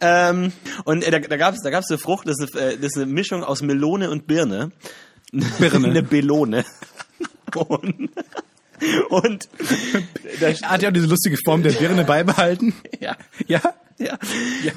Ähm, 0.00 0.52
und 0.84 1.04
äh, 1.06 1.10
da, 1.12 1.18
da 1.20 1.36
gab's 1.36 1.58
da 1.62 1.70
gab's 1.70 1.88
eine 1.90 1.98
Frucht, 1.98 2.26
das 2.26 2.36
ist 2.40 2.56
eine, 2.56 2.72
äh, 2.72 2.76
das 2.76 2.86
ist 2.86 2.96
eine 2.96 3.06
Mischung 3.06 3.44
aus 3.44 3.62
Melone 3.62 4.10
und 4.10 4.26
Birne. 4.26 4.72
Birne. 5.32 5.86
eine 5.88 6.02
Belone. 6.02 6.64
Und, 7.54 8.10
und 9.10 9.48
da, 10.40 10.48
Hat 10.68 10.82
ja 10.82 10.88
auch 10.88 10.92
diese 10.92 11.06
lustige 11.06 11.36
Form 11.44 11.62
der 11.62 11.70
Birne 11.72 12.02
beibehalten. 12.04 12.74
ja, 13.00 13.16
Ja? 13.46 13.60
ja. 13.98 14.18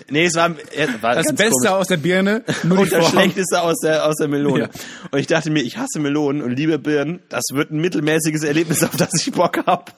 Nee, 0.10 0.26
es 0.26 0.36
war, 0.36 0.54
es 0.76 1.02
war 1.02 1.16
Das 1.16 1.28
Beste 1.34 1.50
komisch. 1.52 1.70
aus 1.72 1.88
der 1.88 1.98
Birne, 1.98 2.44
nur 2.64 2.80
und 2.80 2.92
das. 2.92 3.10
Schlechteste 3.10 3.62
aus 3.62 3.80
der, 3.82 4.06
aus 4.06 4.18
der 4.18 4.28
Melone. 4.28 4.60
Ja. 4.66 4.70
Und 5.10 5.18
ich 5.20 5.26
dachte 5.28 5.50
mir, 5.50 5.64
ich 5.64 5.78
hasse 5.78 6.00
Melonen 6.00 6.44
und 6.44 6.52
liebe 6.52 6.78
Birnen. 6.78 7.22
Das 7.30 7.44
wird 7.54 7.72
ein 7.72 7.80
mittelmäßiges 7.80 8.44
Erlebnis, 8.44 8.84
auf 8.84 8.96
das 8.96 9.10
ich 9.16 9.32
Bock 9.32 9.66
hab. 9.66 9.92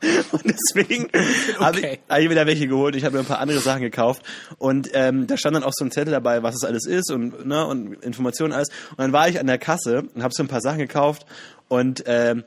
Und 0.32 0.44
deswegen 0.44 1.08
habe 1.58 1.78
ich, 1.78 1.84
Okay. 1.84 1.98
hab 2.08 2.18
ich 2.20 2.30
wieder 2.30 2.46
welche 2.46 2.68
geholt. 2.68 2.94
Ich 2.96 3.04
habe 3.04 3.14
mir 3.16 3.20
ein 3.20 3.26
paar 3.26 3.40
andere 3.40 3.60
Sachen 3.60 3.82
gekauft. 3.82 4.22
Und 4.58 4.90
ähm, 4.92 5.26
da 5.26 5.36
stand 5.36 5.56
dann 5.56 5.64
auch 5.64 5.72
so 5.74 5.84
ein 5.84 5.90
Zettel 5.90 6.12
dabei, 6.12 6.42
was 6.42 6.54
es 6.54 6.64
alles 6.64 6.86
ist 6.86 7.10
und, 7.10 7.46
ne, 7.46 7.66
und 7.66 7.94
Informationen 8.04 8.52
alles. 8.52 8.68
Und 8.90 8.98
dann 8.98 9.12
war 9.12 9.28
ich 9.28 9.40
an 9.40 9.46
der 9.46 9.58
Kasse 9.58 10.04
und 10.14 10.22
habe 10.22 10.32
so 10.34 10.42
ein 10.42 10.48
paar 10.48 10.60
Sachen 10.60 10.78
gekauft. 10.78 11.26
Und 11.68 12.04
ähm, 12.06 12.44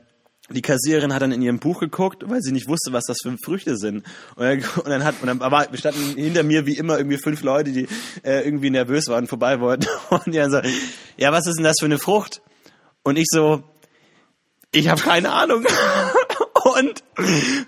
die 0.50 0.62
Kassiererin 0.62 1.14
hat 1.14 1.22
dann 1.22 1.32
in 1.32 1.40
ihrem 1.42 1.58
Buch 1.58 1.80
geguckt, 1.80 2.24
weil 2.26 2.40
sie 2.40 2.52
nicht 2.52 2.68
wusste, 2.68 2.92
was 2.92 3.04
das 3.06 3.18
für 3.22 3.34
Früchte 3.44 3.76
sind. 3.76 4.04
Und 4.36 4.44
dann, 4.44 4.58
und 4.76 4.88
dann 4.88 5.04
hat, 5.04 5.16
und 5.20 5.26
dann 5.26 5.40
war, 5.40 5.66
standen 5.76 6.14
hinter 6.16 6.42
mir 6.42 6.66
wie 6.66 6.76
immer 6.76 6.96
irgendwie 6.98 7.18
fünf 7.18 7.42
Leute, 7.42 7.72
die 7.72 7.86
äh, 8.22 8.44
irgendwie 8.44 8.70
nervös 8.70 9.08
waren, 9.08 9.26
vorbei 9.26 9.60
wollten. 9.60 9.86
Und 10.10 10.26
die 10.26 10.38
dann 10.38 10.50
so, 10.50 10.60
ja, 11.16 11.32
was 11.32 11.46
ist 11.46 11.56
denn 11.56 11.64
das 11.64 11.76
für 11.78 11.86
eine 11.86 11.98
Frucht? 11.98 12.40
Und 13.02 13.18
ich 13.18 13.26
so, 13.28 13.62
ich 14.72 14.88
habe 14.88 15.00
keine 15.00 15.30
Ahnung. 15.32 15.66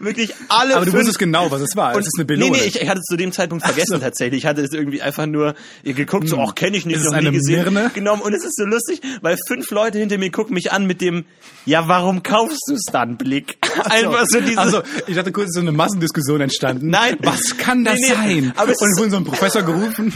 Wirklich 0.00 0.32
alle 0.48 0.74
Aber 0.76 0.86
du 0.86 0.92
wusstest 0.94 1.18
genau, 1.18 1.50
was 1.50 1.60
es 1.60 1.76
war. 1.76 1.94
und, 1.94 2.00
Es 2.00 2.06
ist 2.06 2.14
eine 2.16 2.24
Belone. 2.24 2.52
Nee, 2.52 2.58
nee, 2.60 2.66
ich, 2.66 2.80
ich 2.80 2.88
hatte 2.88 3.00
es 3.00 3.04
zu 3.04 3.16
dem 3.16 3.30
Zeitpunkt 3.30 3.62
vergessen 3.64 4.00
tatsächlich. 4.00 4.38
Ich 4.42 4.46
hatte 4.46 4.62
es 4.62 4.72
irgendwie 4.72 5.02
einfach 5.02 5.26
nur 5.26 5.54
geguckt, 5.82 6.28
so, 6.28 6.38
ach, 6.38 6.54
kenne 6.54 6.76
ich 6.78 6.86
nicht, 6.86 6.94
Hm. 6.96 7.00
Ist 7.02 7.06
es 7.08 7.12
noch 7.12 7.20
nie 7.20 7.28
eine 7.28 7.36
gesehen. 7.36 7.62
Birne? 7.64 7.90
Genommen. 7.92 8.22
Und 8.22 8.32
es 8.32 8.42
ist 8.44 8.56
so 8.56 8.64
lustig, 8.64 9.02
weil 9.20 9.36
fünf 9.46 9.70
Leute 9.70 9.98
hinter 9.98 10.16
mir 10.16 10.30
gucken 10.30 10.54
mich 10.54 10.72
an 10.72 10.86
mit 10.86 11.02
dem, 11.02 11.26
ja, 11.66 11.88
warum 11.88 12.22
kaufst 12.22 12.62
du 12.68 12.74
es 12.74 12.84
dann, 12.90 13.18
Blick? 13.18 13.58
Einfach 13.84 14.24
so 14.28 14.40
diese... 14.40 14.58
Also, 14.58 14.82
ich 15.06 15.14
dachte 15.14 15.30
kurz, 15.32 15.48
ist 15.48 15.54
so 15.56 15.60
eine 15.60 15.72
Massendiskussion 15.72 16.40
entstanden. 16.40 16.88
Nein. 16.88 17.18
Was 17.22 17.58
kann 17.58 17.84
das 17.84 17.98
Nee, 17.98 18.06
nee, 18.08 18.40
sein? 18.40 18.52
aber 18.56 18.72
es 18.72 18.80
Und 18.80 18.90
es 18.92 18.98
wurde 18.98 19.10
so 19.10 19.16
ein 19.18 19.24
Professor 19.24 19.62
gerufen, 19.62 20.14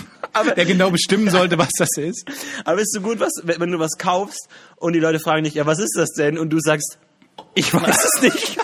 der 0.56 0.64
genau 0.64 0.90
bestimmen 0.90 1.28
sollte, 1.30 1.58
was 1.58 1.68
das 1.78 1.90
ist. 1.98 2.24
Aber 2.64 2.80
ist 2.80 2.94
so 2.94 3.00
gut, 3.02 3.20
was, 3.20 3.32
wenn 3.44 3.70
du 3.72 3.78
was 3.78 3.98
kaufst 3.98 4.48
und 4.76 4.94
die 4.94 5.00
Leute 5.00 5.18
fragen 5.20 5.44
dich, 5.44 5.54
ja, 5.54 5.66
was 5.66 5.78
ist 5.80 5.96
das 5.96 6.12
denn? 6.12 6.38
Und 6.38 6.50
du 6.50 6.60
sagst, 6.60 6.98
ich 7.54 7.74
weiß 7.74 8.04
es 8.14 8.22
nicht. 8.22 8.58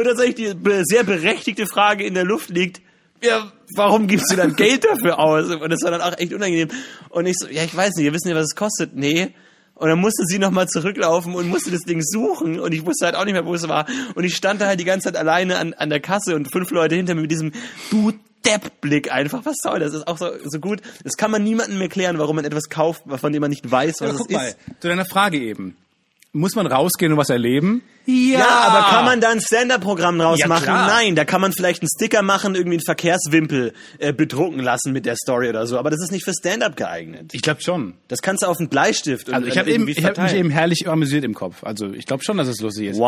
Und 0.00 0.06
tatsächlich 0.06 0.34
die 0.36 0.84
sehr 0.84 1.04
berechtigte 1.04 1.66
Frage 1.66 2.04
in 2.04 2.14
der 2.14 2.24
Luft 2.24 2.50
liegt, 2.50 2.80
ja, 3.22 3.52
warum 3.76 4.06
gibst 4.06 4.32
du 4.32 4.36
dann 4.36 4.56
Geld 4.56 4.84
dafür 4.84 5.18
aus? 5.18 5.50
Und 5.50 5.70
das 5.70 5.82
war 5.82 5.90
dann 5.90 6.00
auch 6.00 6.18
echt 6.18 6.32
unangenehm. 6.32 6.68
Und 7.10 7.26
ich 7.26 7.36
so, 7.38 7.46
ja, 7.48 7.62
ich 7.62 7.76
weiß 7.76 7.94
nicht, 7.96 8.06
ihr 8.06 8.12
wisst 8.12 8.24
nicht, 8.24 8.34
was 8.34 8.44
es 8.44 8.56
kostet. 8.56 8.96
Nee. 8.96 9.34
Und 9.74 9.88
dann 9.88 9.98
musste 9.98 10.24
sie 10.26 10.38
nochmal 10.38 10.68
zurücklaufen 10.68 11.34
und 11.34 11.48
musste 11.48 11.70
das 11.70 11.82
Ding 11.82 12.02
suchen 12.02 12.60
und 12.60 12.72
ich 12.72 12.84
wusste 12.84 13.06
halt 13.06 13.14
auch 13.14 13.24
nicht 13.24 13.32
mehr, 13.32 13.46
wo 13.46 13.54
es 13.54 13.66
war. 13.66 13.86
Und 14.14 14.24
ich 14.24 14.36
stand 14.36 14.60
da 14.60 14.66
halt 14.66 14.78
die 14.80 14.84
ganze 14.84 15.06
Zeit 15.06 15.16
alleine 15.16 15.56
an, 15.58 15.72
an 15.74 15.88
der 15.88 16.00
Kasse 16.00 16.34
und 16.36 16.52
fünf 16.52 16.70
Leute 16.70 16.96
hinter 16.96 17.14
mir 17.14 17.22
mit 17.22 17.30
diesem 17.30 17.52
Du 17.90 18.12
Depp-Blick 18.44 19.12
einfach. 19.12 19.44
Was 19.44 19.56
soll 19.62 19.80
das? 19.80 19.92
Das 19.92 20.02
ist 20.02 20.08
auch 20.08 20.18
so, 20.18 20.30
so 20.44 20.58
gut. 20.60 20.80
Das 21.04 21.16
kann 21.16 21.30
man 21.30 21.42
niemandem 21.44 21.80
erklären, 21.80 22.18
warum 22.18 22.36
man 22.36 22.44
etwas 22.44 22.68
kauft, 22.68 23.04
von 23.06 23.32
dem 23.32 23.40
man 23.40 23.50
nicht 23.50 23.70
weiß, 23.70 23.96
was 24.00 24.02
Aber 24.02 24.10
es 24.12 24.18
guck 24.18 24.30
ist. 24.30 24.36
mal, 24.36 24.54
zu 24.80 24.88
deiner 24.88 25.04
Frage 25.04 25.38
eben 25.38 25.76
muss 26.32 26.54
man 26.54 26.66
rausgehen 26.66 27.12
und 27.12 27.18
was 27.18 27.28
erleben? 27.28 27.82
Ja, 28.06 28.38
ja 28.38 28.48
aber 28.48 28.88
kann 28.88 29.04
man 29.04 29.20
da 29.20 29.30
ein 29.30 29.40
Stand-Up-Programm 29.40 30.18
draus 30.18 30.38
ja, 30.38 30.46
machen? 30.46 30.64
Klar. 30.64 30.86
Nein, 30.86 31.16
da 31.16 31.24
kann 31.24 31.40
man 31.40 31.52
vielleicht 31.52 31.82
einen 31.82 31.88
Sticker 31.88 32.22
machen, 32.22 32.54
irgendwie 32.54 32.76
einen 32.76 32.84
Verkehrswimpel 32.84 33.72
äh, 33.98 34.12
bedrucken 34.12 34.60
lassen 34.60 34.92
mit 34.92 35.06
der 35.06 35.16
Story 35.16 35.48
oder 35.48 35.66
so. 35.66 35.78
Aber 35.78 35.90
das 35.90 36.00
ist 36.00 36.12
nicht 36.12 36.24
für 36.24 36.32
Stand-Up 36.32 36.76
geeignet. 36.76 37.32
Ich 37.32 37.42
glaube 37.42 37.62
schon. 37.62 37.94
Das 38.08 38.22
kannst 38.22 38.42
du 38.42 38.46
auf 38.46 38.58
einen 38.58 38.68
Bleistift 38.68 39.28
und 39.28 39.34
Also 39.34 39.48
ich 39.48 39.58
habe 39.58 39.72
hab 39.72 40.18
mich 40.18 40.34
eben 40.34 40.50
herrlich 40.50 40.88
amüsiert 40.88 41.24
im 41.24 41.34
Kopf. 41.34 41.64
Also 41.64 41.92
ich 41.92 42.06
glaube 42.06 42.22
schon, 42.24 42.36
dass 42.36 42.48
es 42.48 42.60
lustig 42.60 42.88
ist. 42.88 42.98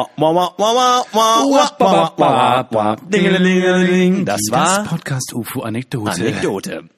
Das 4.24 4.40
war 4.50 4.78
das 4.78 4.88
Podcast 4.88 5.32
UFO 5.32 5.60
Anekdote. 5.60 6.10
Anekdote. 6.10 6.88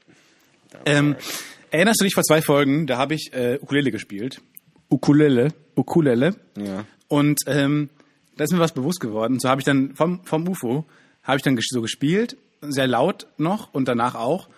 Ähm, 0.87 1.16
erinnerst 1.70 2.00
du 2.00 2.04
dich 2.04 2.14
vor 2.14 2.22
zwei 2.22 2.42
Folgen, 2.42 2.87
da 2.87 2.96
habe 2.96 3.14
ich 3.14 3.30
äh, 3.32 3.58
Ukulele 3.60 3.90
gespielt. 3.90 4.40
Ukulele, 4.94 5.52
Ukulele. 5.74 6.37
Ja. 6.57 6.85
Und 7.09 7.40
ähm, 7.48 7.90
da 8.37 8.44
ist 8.44 8.52
mir 8.52 8.61
was 8.61 8.72
bewusst 8.72 9.00
geworden. 9.00 9.40
So 9.40 9.48
habe 9.48 9.61
ich 9.61 9.64
dann 9.64 9.96
vom, 9.96 10.24
vom 10.24 10.46
UFO, 10.46 10.87
habe 11.24 11.37
ich 11.37 11.42
dann 11.42 11.59
so 11.61 11.83
gespielt, 11.83 12.37
sehr 12.61 12.87
laut 12.87 13.26
noch 13.37 13.74
und 13.74 13.88
danach 13.88 14.14
auch. 14.14 14.48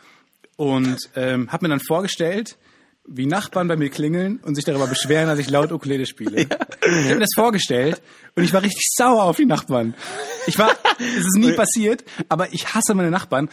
Und 0.56 0.98
ähm, 1.14 1.50
habe 1.50 1.64
mir 1.64 1.70
dann 1.70 1.80
vorgestellt, 1.80 2.58
wie 3.06 3.24
Nachbarn 3.24 3.66
bei 3.66 3.76
mir 3.76 3.88
klingeln 3.88 4.38
und 4.38 4.56
sich 4.56 4.64
darüber 4.64 4.86
beschweren, 4.86 5.28
dass 5.28 5.38
ich 5.38 5.48
laut 5.48 5.72
Ukulele 5.72 6.06
spiele. 6.06 6.46
Ich 6.86 7.04
habe 7.06 7.14
mir 7.14 7.20
das 7.20 7.34
vorgestellt 7.34 8.00
und 8.36 8.44
ich 8.44 8.52
war 8.52 8.62
richtig 8.62 8.84
sauer 8.96 9.24
auf 9.24 9.38
die 9.38 9.46
Nachbarn. 9.46 9.94
Ich 10.46 10.56
war, 10.56 10.70
es 11.00 11.26
ist 11.26 11.36
nie 11.36 11.50
passiert, 11.56 12.04
aber 12.28 12.52
ich 12.52 12.74
hasse 12.74 12.94
meine 12.94 13.10
Nachbarn. 13.10 13.48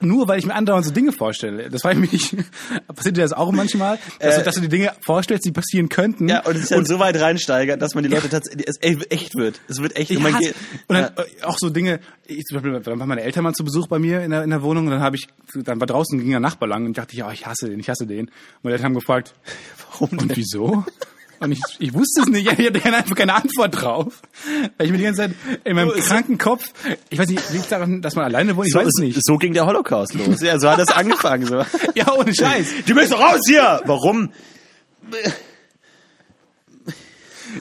Nur 0.00 0.26
weil 0.28 0.38
ich 0.38 0.44
mir 0.44 0.54
andauernd 0.54 0.84
so 0.84 0.90
Dinge 0.92 1.12
vorstelle. 1.12 1.70
Das 1.70 1.84
war 1.84 1.92
ich 1.92 1.98
mich. 1.98 2.36
Passiert 2.94 3.16
dir 3.16 3.22
das 3.22 3.32
auch 3.32 3.52
manchmal? 3.52 3.98
Dass, 4.18 4.36
du, 4.36 4.42
dass 4.42 4.54
du 4.56 4.60
die 4.60 4.68
Dinge 4.68 4.92
vorstellst, 5.00 5.44
die 5.46 5.52
passieren 5.52 5.88
könnten. 5.88 6.28
Äh, 6.28 6.32
Ja, 6.32 6.40
und 6.44 6.56
es 6.56 6.62
ist 6.64 6.72
dann 6.72 6.84
so 6.84 6.98
weit 6.98 7.18
reinsteigert, 7.18 7.80
dass 7.80 7.94
man 7.94 8.02
die 8.04 8.10
Leute 8.10 8.28
tatsächlich, 8.28 8.66
es 8.68 8.76
echt- 8.82 9.34
wird. 9.36 9.60
Es 9.68 9.80
wird 9.80 9.96
echt. 9.96 10.10
Ich 10.10 10.18
und 10.18 10.38
geht- 10.40 10.54
und 10.88 10.96
dann 10.96 11.12
äh, 11.16 11.44
auch 11.44 11.56
so 11.58 11.70
Dinge, 11.70 12.00
ich, 12.26 12.42
zum 12.44 12.56
Beispiel, 12.56 12.72
dann 12.80 12.98
waren 12.98 13.08
meine 13.08 13.22
Eltern 13.22 13.44
mal 13.44 13.54
zu 13.54 13.64
Besuch 13.64 13.86
bei 13.86 13.98
mir 13.98 14.22
in 14.22 14.30
der, 14.32 14.42
in 14.42 14.50
der 14.50 14.62
Wohnung 14.62 14.84
und 14.86 14.90
dann 14.90 15.00
habe 15.00 15.16
ich, 15.16 15.28
dann 15.54 15.78
war 15.80 15.86
draußen 15.86 16.18
ging 16.18 16.30
der 16.30 16.40
Nachbar 16.40 16.68
lang 16.68 16.84
und 16.86 16.98
dachte 16.98 17.14
ich, 17.14 17.22
oh, 17.24 17.30
ich 17.32 17.46
hasse 17.46 17.70
den, 17.70 17.78
ich 17.78 17.88
hasse 17.88 18.06
den. 18.06 18.26
Und 18.26 18.32
meine 18.64 18.74
Eltern 18.74 18.86
haben 18.86 18.94
gefragt, 18.94 19.32
warum 19.92 20.18
und 20.18 20.36
wieso? 20.36 20.84
Und 21.44 21.52
ich, 21.52 21.60
ich 21.78 21.94
wusste 21.94 22.22
es 22.22 22.26
nicht, 22.28 22.50
ich 22.58 22.66
hatte 22.66 22.82
einfach 22.92 23.14
keine 23.16 23.34
Antwort 23.34 23.80
drauf. 23.80 24.20
Weil 24.76 24.86
ich 24.86 24.92
mir 24.92 24.98
die 24.98 25.04
ganze 25.04 25.22
Zeit 25.22 25.34
in 25.64 25.76
meinem 25.76 25.90
es- 25.90 26.06
kranken 26.06 26.38
Kopf, 26.38 26.70
ich 27.10 27.18
weiß 27.18 27.28
nicht, 27.28 27.42
liegt 27.52 27.70
daran, 27.70 28.02
dass 28.02 28.14
man 28.16 28.24
alleine 28.24 28.56
wohnt, 28.56 28.66
ich 28.66 28.72
so, 28.72 28.78
weiß 28.80 28.88
es 28.88 29.00
nicht. 29.00 29.18
so 29.24 29.36
ging 29.38 29.52
der 29.54 29.66
Holocaust 29.66 30.14
los. 30.14 30.40
Ja, 30.40 30.58
so 30.58 30.68
hat 30.70 30.78
das 30.78 30.90
angefangen. 30.90 31.46
So. 31.46 31.64
Ja, 31.94 32.12
ohne 32.12 32.34
Scheiß. 32.34 32.66
Du 32.86 32.94
bist 32.94 33.12
doch 33.12 33.20
raus 33.20 33.40
hier! 33.46 33.80
Warum? 33.84 34.30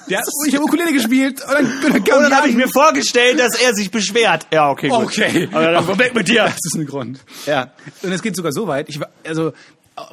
Ja, 0.07 0.21
ich 0.47 0.55
habe 0.55 0.63
Ukulele 0.65 0.91
gespielt 0.91 1.41
und 1.41 1.51
dann, 1.53 1.65
und 1.65 1.83
dann 1.83 1.93
Und 1.97 2.07
dann 2.23 2.35
habe 2.35 2.49
ich 2.49 2.55
mir 2.55 2.67
vorgestellt, 2.67 3.39
dass 3.39 3.59
er 3.61 3.73
sich 3.75 3.91
beschwert. 3.91 4.47
Ja, 4.51 4.69
okay, 4.71 4.87
gut. 4.89 5.03
Okay. 5.03 5.47
Aber 5.51 5.71
dann 5.71 5.99
weg 5.99 6.15
mit 6.15 6.27
dir. 6.27 6.45
Das 6.45 6.57
ist 6.63 6.75
ein 6.75 6.85
Grund. 6.87 7.19
Ja. 7.45 7.73
Und 8.01 8.11
es 8.11 8.21
geht 8.23 8.35
sogar 8.35 8.51
so 8.51 8.67
weit, 8.67 8.89
ich 8.89 8.99
war, 8.99 9.09
also, 9.25 9.53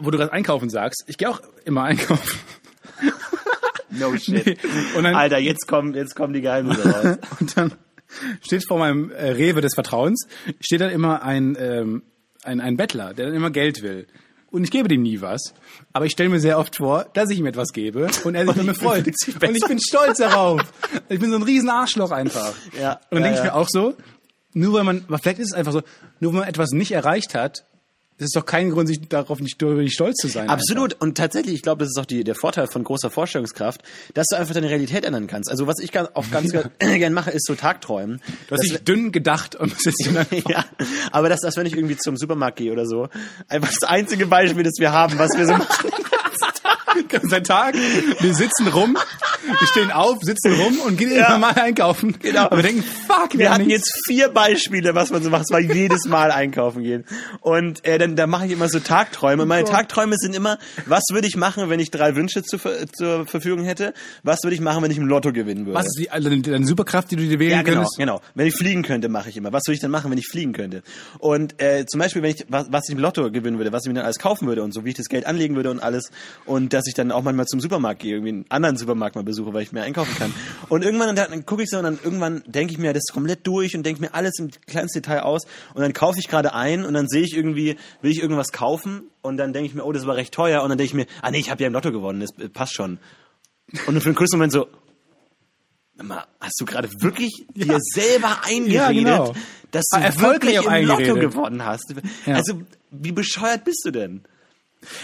wo 0.01 0.11
du 0.11 0.18
gerade 0.18 0.32
einkaufen 0.32 0.68
sagst, 0.68 1.05
ich 1.07 1.16
gehe 1.16 1.30
auch 1.30 1.40
immer 1.64 1.84
einkaufen. 1.84 2.38
No 3.91 4.16
shit. 4.18 4.59
Und 4.97 5.05
dann, 5.05 5.14
Alter, 5.14 5.38
jetzt 5.38 5.66
kommen, 5.66 5.95
jetzt 5.95 6.14
kommen 6.14 6.32
die 6.32 6.41
Geheimnisse 6.41 6.91
raus. 6.91 7.18
und 7.41 7.57
dann 7.57 7.72
steht 8.43 8.66
vor 8.66 8.78
meinem 8.78 9.11
äh, 9.11 9.30
Rewe 9.30 9.61
des 9.61 9.74
Vertrauens, 9.74 10.26
steht 10.61 10.80
dann 10.80 10.91
immer 10.91 11.22
ein, 11.22 11.57
ähm, 11.59 12.03
ein, 12.45 12.61
ein 12.61 12.76
Bettler, 12.76 13.14
der 13.14 13.26
dann 13.26 13.34
immer 13.34 13.51
Geld 13.51 13.82
will. 13.82 14.07
Und 14.51 14.64
ich 14.64 14.70
gebe 14.72 14.88
dem 14.88 15.03
nie 15.03 15.20
was. 15.20 15.55
Aber 15.93 16.07
ich 16.07 16.12
stelle 16.12 16.28
mir 16.28 16.41
sehr 16.41 16.59
oft 16.59 16.76
vor, 16.76 17.07
dass 17.12 17.30
ich 17.30 17.38
ihm 17.38 17.47
etwas 17.47 17.68
gebe 17.72 18.09
und 18.24 18.34
er 18.34 18.47
sich 18.47 18.57
mit 18.57 18.66
mir 18.66 18.74
freut. 18.74 19.07
Und 19.07 19.57
ich 19.57 19.64
bin 19.66 19.78
stolz 19.80 20.18
darauf. 20.18 20.61
Ich 21.09 21.20
bin 21.20 21.30
so 21.30 21.36
ein 21.36 21.43
riesen 21.45 21.68
Arschloch 21.68 22.11
einfach. 22.11 22.53
Ja, 22.80 22.95
Und 23.11 23.20
dann 23.20 23.22
ja, 23.22 23.24
denke 23.26 23.38
ich 23.38 23.45
ja. 23.45 23.53
mir 23.53 23.55
auch 23.55 23.68
so, 23.68 23.95
nur 24.53 24.74
weil 24.74 24.84
man, 24.84 25.05
vielleicht 25.07 25.38
ist 25.38 25.53
es 25.53 25.57
einfach 25.57 25.72
so, 25.72 25.82
nur 26.18 26.32
wenn 26.32 26.41
man 26.41 26.49
etwas 26.49 26.70
nicht 26.70 26.91
erreicht 26.91 27.34
hat, 27.34 27.64
ist 28.21 28.27
es 28.27 28.33
doch 28.33 28.45
kein 28.45 28.71
Grund, 28.71 28.87
sich 28.87 29.01
darauf 29.09 29.41
nicht, 29.41 29.61
nicht 29.61 29.95
stolz 29.95 30.16
zu 30.16 30.29
sein. 30.29 30.49
Absolut. 30.51 30.95
Und 31.01 31.16
tatsächlich, 31.16 31.55
ich 31.55 31.62
glaube, 31.62 31.81
das 31.81 31.89
ist 31.89 31.99
auch 31.99 32.07
die, 32.07 32.23
der 32.23 32.35
Vorteil 32.35 32.66
von 32.66 32.85
großer 32.85 33.11
Vorstellungskraft, 33.11 33.83
dass 34.12 34.27
du 34.31 34.37
einfach 34.37 34.53
deine 34.53 34.68
Realität 34.68 35.05
ändern 35.05 35.27
kannst. 35.27 35.51
Also 35.51 35.66
was 35.66 35.79
ich 35.81 35.99
auch 35.99 36.31
ganz 36.31 36.53
gern 36.79 37.12
mache, 37.14 37.31
ist 37.31 37.47
so 37.47 37.55
Tagträumen. 37.55 38.21
Du 38.49 38.55
hast 38.55 38.62
dich 38.62 38.79
dünn 38.85 39.11
gedacht 39.11 39.57
und 39.57 39.75
jetzt 39.85 40.07
dann 40.07 40.27
ja, 40.49 40.64
aber 41.12 41.31
dass 41.31 41.41
das, 41.41 41.57
wenn 41.57 41.66
ich 41.66 41.75
irgendwie 41.75 41.97
zum 41.97 42.16
Supermarkt 42.16 42.59
gehe 42.59 42.73
oder 42.73 42.87
so, 42.87 43.09
einfach 43.49 43.71
das 43.71 43.89
einzige 43.89 44.27
Beispiel, 44.27 44.64
das 44.64 44.75
wir 44.79 44.93
haben, 44.93 45.18
was 45.18 45.31
wir 45.37 45.47
so 45.47 45.53
machen. 45.57 45.91
Seit 47.23 47.47
Tag, 47.47 47.75
wir 47.75 48.35
sitzen 48.35 48.68
rum, 48.68 48.99
wir 49.47 49.66
stehen 49.68 49.91
auf, 49.91 50.18
sitzen 50.22 50.53
rum 50.55 50.78
und 50.86 50.97
gehen 50.97 51.12
Ja. 51.14 51.28
immer 51.28 51.38
mal 51.38 51.53
einkaufen. 51.55 52.16
Genau. 52.20 52.43
Aber 52.43 52.57
wir 52.57 52.62
denken, 52.62 52.82
fuck, 52.82 53.32
wir, 53.32 53.38
Wir 53.41 53.47
haben 53.51 53.55
hatten 53.61 53.66
nichts. 53.68 53.88
jetzt 53.88 54.05
vier 54.07 54.28
Beispiele, 54.28 54.95
was 54.95 55.11
man 55.11 55.22
so 55.22 55.30
macht. 55.30 55.43
Es 55.49 55.53
war 55.53 55.61
jedes 55.61 56.05
Mal 56.07 56.30
einkaufen 56.30 56.82
gehen. 56.82 57.05
Und 57.41 57.84
äh, 57.84 57.99
dann 57.99 58.16
da 58.16 58.26
mache 58.26 58.47
ich 58.47 58.53
immer 58.53 58.68
so 58.68 58.80
Tagträume. 58.80 59.47
Meine 59.47 59.64
Tagträume 59.64 60.16
sind 60.16 60.34
immer, 60.34 60.59
was 60.86 61.03
würde 61.12 61.26
ich 61.28 61.36
machen, 61.36 61.68
wenn 61.70 61.80
ich 61.80 61.91
drei 61.91 62.14
Wünsche 62.16 62.43
zu, 62.43 62.59
zur 62.93 63.26
Verfügung 63.26 63.64
hätte? 63.64 63.95
Was 64.22 64.41
würde 64.43 64.55
ich 64.55 64.61
machen, 64.61 64.82
wenn 64.82 64.91
ich 64.91 64.99
im 64.99 65.07
Lotto 65.07 65.32
gewinnen 65.32 65.66
würde? 65.66 65.78
Was 65.78 65.86
ist 65.86 65.99
die, 65.99 66.11
also 66.11 66.28
deine 66.28 66.66
Superkraft, 66.66 67.11
die 67.11 67.16
du 67.16 67.22
dir 67.26 67.38
wählen 67.38 67.53
Ja, 67.53 67.62
genau, 67.62 67.76
könntest? 67.78 67.99
genau. 67.99 68.20
Wenn 68.34 68.47
ich 68.47 68.55
fliegen 68.55 68.82
könnte, 68.82 69.09
mache 69.09 69.28
ich 69.30 69.36
immer. 69.36 69.53
Was 69.53 69.62
würde 69.66 69.74
ich 69.74 69.80
dann 69.80 69.91
machen, 69.91 70.11
wenn 70.11 70.18
ich 70.18 70.26
fliegen 70.30 70.53
könnte? 70.53 70.82
Und 71.18 71.61
äh, 71.62 71.84
zum 71.86 71.99
Beispiel, 72.01 72.22
wenn 72.22 72.30
ich 72.34 72.45
was, 72.49 72.66
was 72.70 72.88
ich 72.88 72.95
im 72.95 73.01
Lotto 73.01 73.30
gewinnen 73.30 73.59
würde, 73.59 73.72
was 73.72 73.84
ich 73.84 73.88
mir 73.88 73.95
dann 73.95 74.05
alles 74.05 74.18
kaufen 74.18 74.47
würde 74.49 74.62
und 74.62 74.72
so, 74.72 74.84
wie 74.84 74.91
ich 74.91 74.97
das 74.97 75.09
Geld 75.09 75.26
anlegen 75.26 75.57
würde 75.57 75.70
und 75.70 75.80
alles. 75.80 76.11
Und 76.45 76.72
dass 76.72 76.86
ich 76.86 76.95
dann 76.95 77.11
auch 77.12 77.22
manchmal 77.22 77.47
zum 77.47 77.61
Supermarkt 77.61 78.01
gehe, 78.01 78.12
irgendwie 78.14 78.30
einen 78.30 78.45
anderen 78.49 78.76
Supermarkt 78.76 79.16
mal 79.16 79.24
besuche, 79.31 79.53
weil 79.53 79.62
ich 79.62 79.72
mehr 79.72 79.85
einkaufen 79.85 80.14
kann. 80.16 80.33
Und 80.68 80.83
irgendwann 80.83 81.14
dann, 81.14 81.31
dann 81.31 81.47
gucke 81.47 81.62
ich 81.62 81.70
so 81.70 81.78
und 81.78 81.85
dann 81.85 81.99
irgendwann 82.03 82.43
denke 82.47 82.72
ich 82.72 82.78
mir 82.78 82.93
das 82.93 83.05
komplett 83.12 83.47
durch 83.47 83.74
und 83.76 83.85
denke 83.85 84.01
mir 84.01 84.14
alles 84.14 84.39
im 84.39 84.51
kleinsten 84.66 85.03
Detail 85.03 85.20
aus. 85.20 85.43
Und 85.74 85.83
dann 85.83 85.93
kaufe 85.93 86.18
ich 86.18 86.28
gerade 86.28 86.55
ein 86.55 86.85
und 86.85 86.95
dann 86.95 87.09
sehe 87.09 87.22
ich 87.22 87.37
irgendwie, 87.37 87.76
will 88.03 88.11
ich 88.11 88.20
irgendwas 88.20 88.53
kaufen 88.53 89.03
und 89.22 89.37
dann 89.37 89.53
denke 89.53 89.68
ich 89.68 89.74
mir, 89.74 89.85
oh, 89.85 89.93
das 89.93 90.07
war 90.07 90.16
recht 90.16 90.35
teuer. 90.35 90.62
Und 90.62 90.68
dann 90.68 90.78
denke 90.78 90.89
ich 90.89 90.95
mir, 90.95 91.07
ah 91.22 91.31
nee, 91.31 91.39
ich 91.39 91.51
habe 91.51 91.62
ja 91.62 91.66
im 91.68 91.72
Lotto 91.72 91.93
gewonnen, 91.93 92.20
das 92.20 92.31
äh, 92.45 92.49
passt 92.49 92.74
schon. 92.74 92.99
Und 93.87 93.95
dann 93.95 94.01
für 94.01 94.09
einen 94.09 94.16
kurzen 94.16 94.37
Moment 94.37 94.53
so, 94.53 94.66
mal, 96.03 96.24
hast 96.41 96.61
du 96.61 96.64
gerade 96.64 96.89
wirklich 97.01 97.47
dir 97.55 97.78
selber 97.81 98.39
eingeredet, 98.45 98.72
Ja, 98.72 98.93
genau. 98.93 99.35
dass 99.70 99.85
du 99.87 99.99
wirklich 100.20 100.57
im 100.57 100.87
Lotto 100.87 101.14
gewonnen 101.14 101.64
hast? 101.64 101.95
Ja. 102.26 102.35
Also, 102.35 102.62
wie 102.91 103.12
bescheuert 103.12 103.64
bist 103.64 103.83
du 103.85 103.91
denn? 103.91 104.22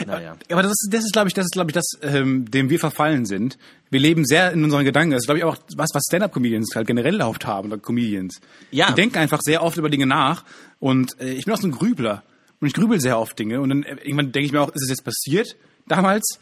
Naja. 0.07 0.37
Aber 0.51 0.63
das 0.63 0.73
ist, 0.73 0.89
das 0.91 1.05
ist, 1.05 1.13
glaube 1.13 1.29
ich, 1.29 1.35
das 1.35 1.45
ist, 1.47 1.53
glaube 1.53 1.71
ich, 1.71 1.75
das, 1.75 1.87
ähm, 2.03 2.51
dem 2.51 2.71
wir 2.71 2.79
verfallen 2.79 3.27
sind. 3.27 3.59
Wir 3.91 4.01
leben 4.01 4.25
sehr 4.25 4.53
in 4.53 4.65
unseren 4.65 4.85
Gedanken. 4.85 5.13
Das 5.13 5.23
ist, 5.23 5.27
glaube 5.27 5.39
ich, 5.39 5.45
auch 5.45 5.57
was, 5.77 5.91
was 5.93 6.03
Stand-up-Comedians 6.09 6.75
halt 6.75 6.87
generell 6.87 7.21
oft 7.23 7.47
haben 7.47 7.69
oder 7.69 7.79
Comedians. 7.79 8.41
Ja. 8.71 8.89
Die 8.89 8.95
denken 8.95 9.19
einfach 9.19 9.41
sehr 9.43 9.63
oft 9.63 9.77
über 9.77 9.91
Dinge 9.91 10.07
nach. 10.07 10.45
Und 10.81 11.21
äh, 11.21 11.33
ich 11.33 11.45
bin 11.45 11.55
auch 11.55 11.61
so 11.61 11.69
ein 11.69 11.73
Grübler. 11.73 12.23
Und 12.61 12.69
ich 12.69 12.73
grübel 12.75 13.01
sehr 13.01 13.19
oft 13.19 13.39
Dinge. 13.39 13.61
Und 13.61 13.69
dann 13.69 13.83
äh, 13.83 13.97
irgendwann 14.03 14.33
denke 14.33 14.47
ich 14.47 14.53
mir 14.53 14.61
auch, 14.61 14.69
ist 14.69 14.83
es 14.83 14.89
jetzt 14.89 15.05
passiert 15.05 15.57
damals? 15.87 16.39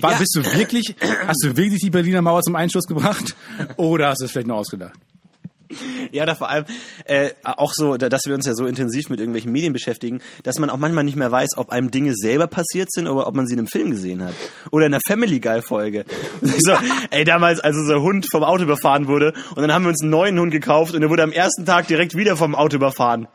War, 0.00 0.12
Ja. 0.12 0.18
Bist 0.18 0.34
du 0.34 0.44
wirklich, 0.58 0.94
hast 1.26 1.44
du 1.44 1.56
wirklich 1.56 1.80
die 1.80 1.90
Berliner 1.90 2.22
Mauer 2.22 2.42
zum 2.42 2.56
Einschuss 2.56 2.86
gebracht? 2.86 3.36
Oder 3.76 4.08
hast 4.08 4.20
du 4.20 4.26
es 4.26 4.32
vielleicht 4.32 4.48
nur 4.48 4.56
ausgedacht? 4.56 4.98
Ja, 6.12 6.26
da 6.26 6.34
vor 6.34 6.48
allem 6.50 6.64
äh, 7.04 7.30
auch 7.42 7.72
so, 7.74 7.96
da- 7.96 8.08
dass 8.08 8.22
wir 8.26 8.34
uns 8.34 8.44
ja 8.46 8.54
so 8.54 8.66
intensiv 8.66 9.08
mit 9.08 9.18
irgendwelchen 9.20 9.50
Medien 9.52 9.72
beschäftigen, 9.72 10.20
dass 10.42 10.58
man 10.58 10.68
auch 10.70 10.76
manchmal 10.76 11.04
nicht 11.04 11.16
mehr 11.16 11.30
weiß, 11.30 11.50
ob 11.56 11.70
einem 11.70 11.90
Dinge 11.90 12.12
selber 12.14 12.46
passiert 12.46 12.92
sind 12.92 13.06
oder 13.08 13.26
ob 13.26 13.34
man 13.34 13.46
sie 13.46 13.54
in 13.54 13.60
einem 13.60 13.68
Film 13.68 13.90
gesehen 13.90 14.22
hat. 14.22 14.34
Oder 14.70 14.86
in 14.86 14.94
einer 14.94 15.00
Family 15.06 15.40
Guy 15.40 15.62
Folge. 15.62 16.04
so, 16.42 16.72
ey, 17.10 17.24
damals, 17.24 17.60
als 17.60 17.76
unser 17.76 18.02
Hund 18.02 18.26
vom 18.30 18.44
Auto 18.44 18.64
überfahren 18.64 19.06
wurde 19.08 19.32
und 19.54 19.62
dann 19.62 19.72
haben 19.72 19.84
wir 19.84 19.88
uns 19.90 20.02
einen 20.02 20.10
neuen 20.10 20.38
Hund 20.38 20.50
gekauft 20.52 20.94
und 20.94 21.00
der 21.00 21.10
wurde 21.10 21.22
am 21.22 21.32
ersten 21.32 21.64
Tag 21.64 21.86
direkt 21.86 22.16
wieder 22.16 22.36
vom 22.36 22.54
Auto 22.54 22.76
überfahren. 22.76 23.28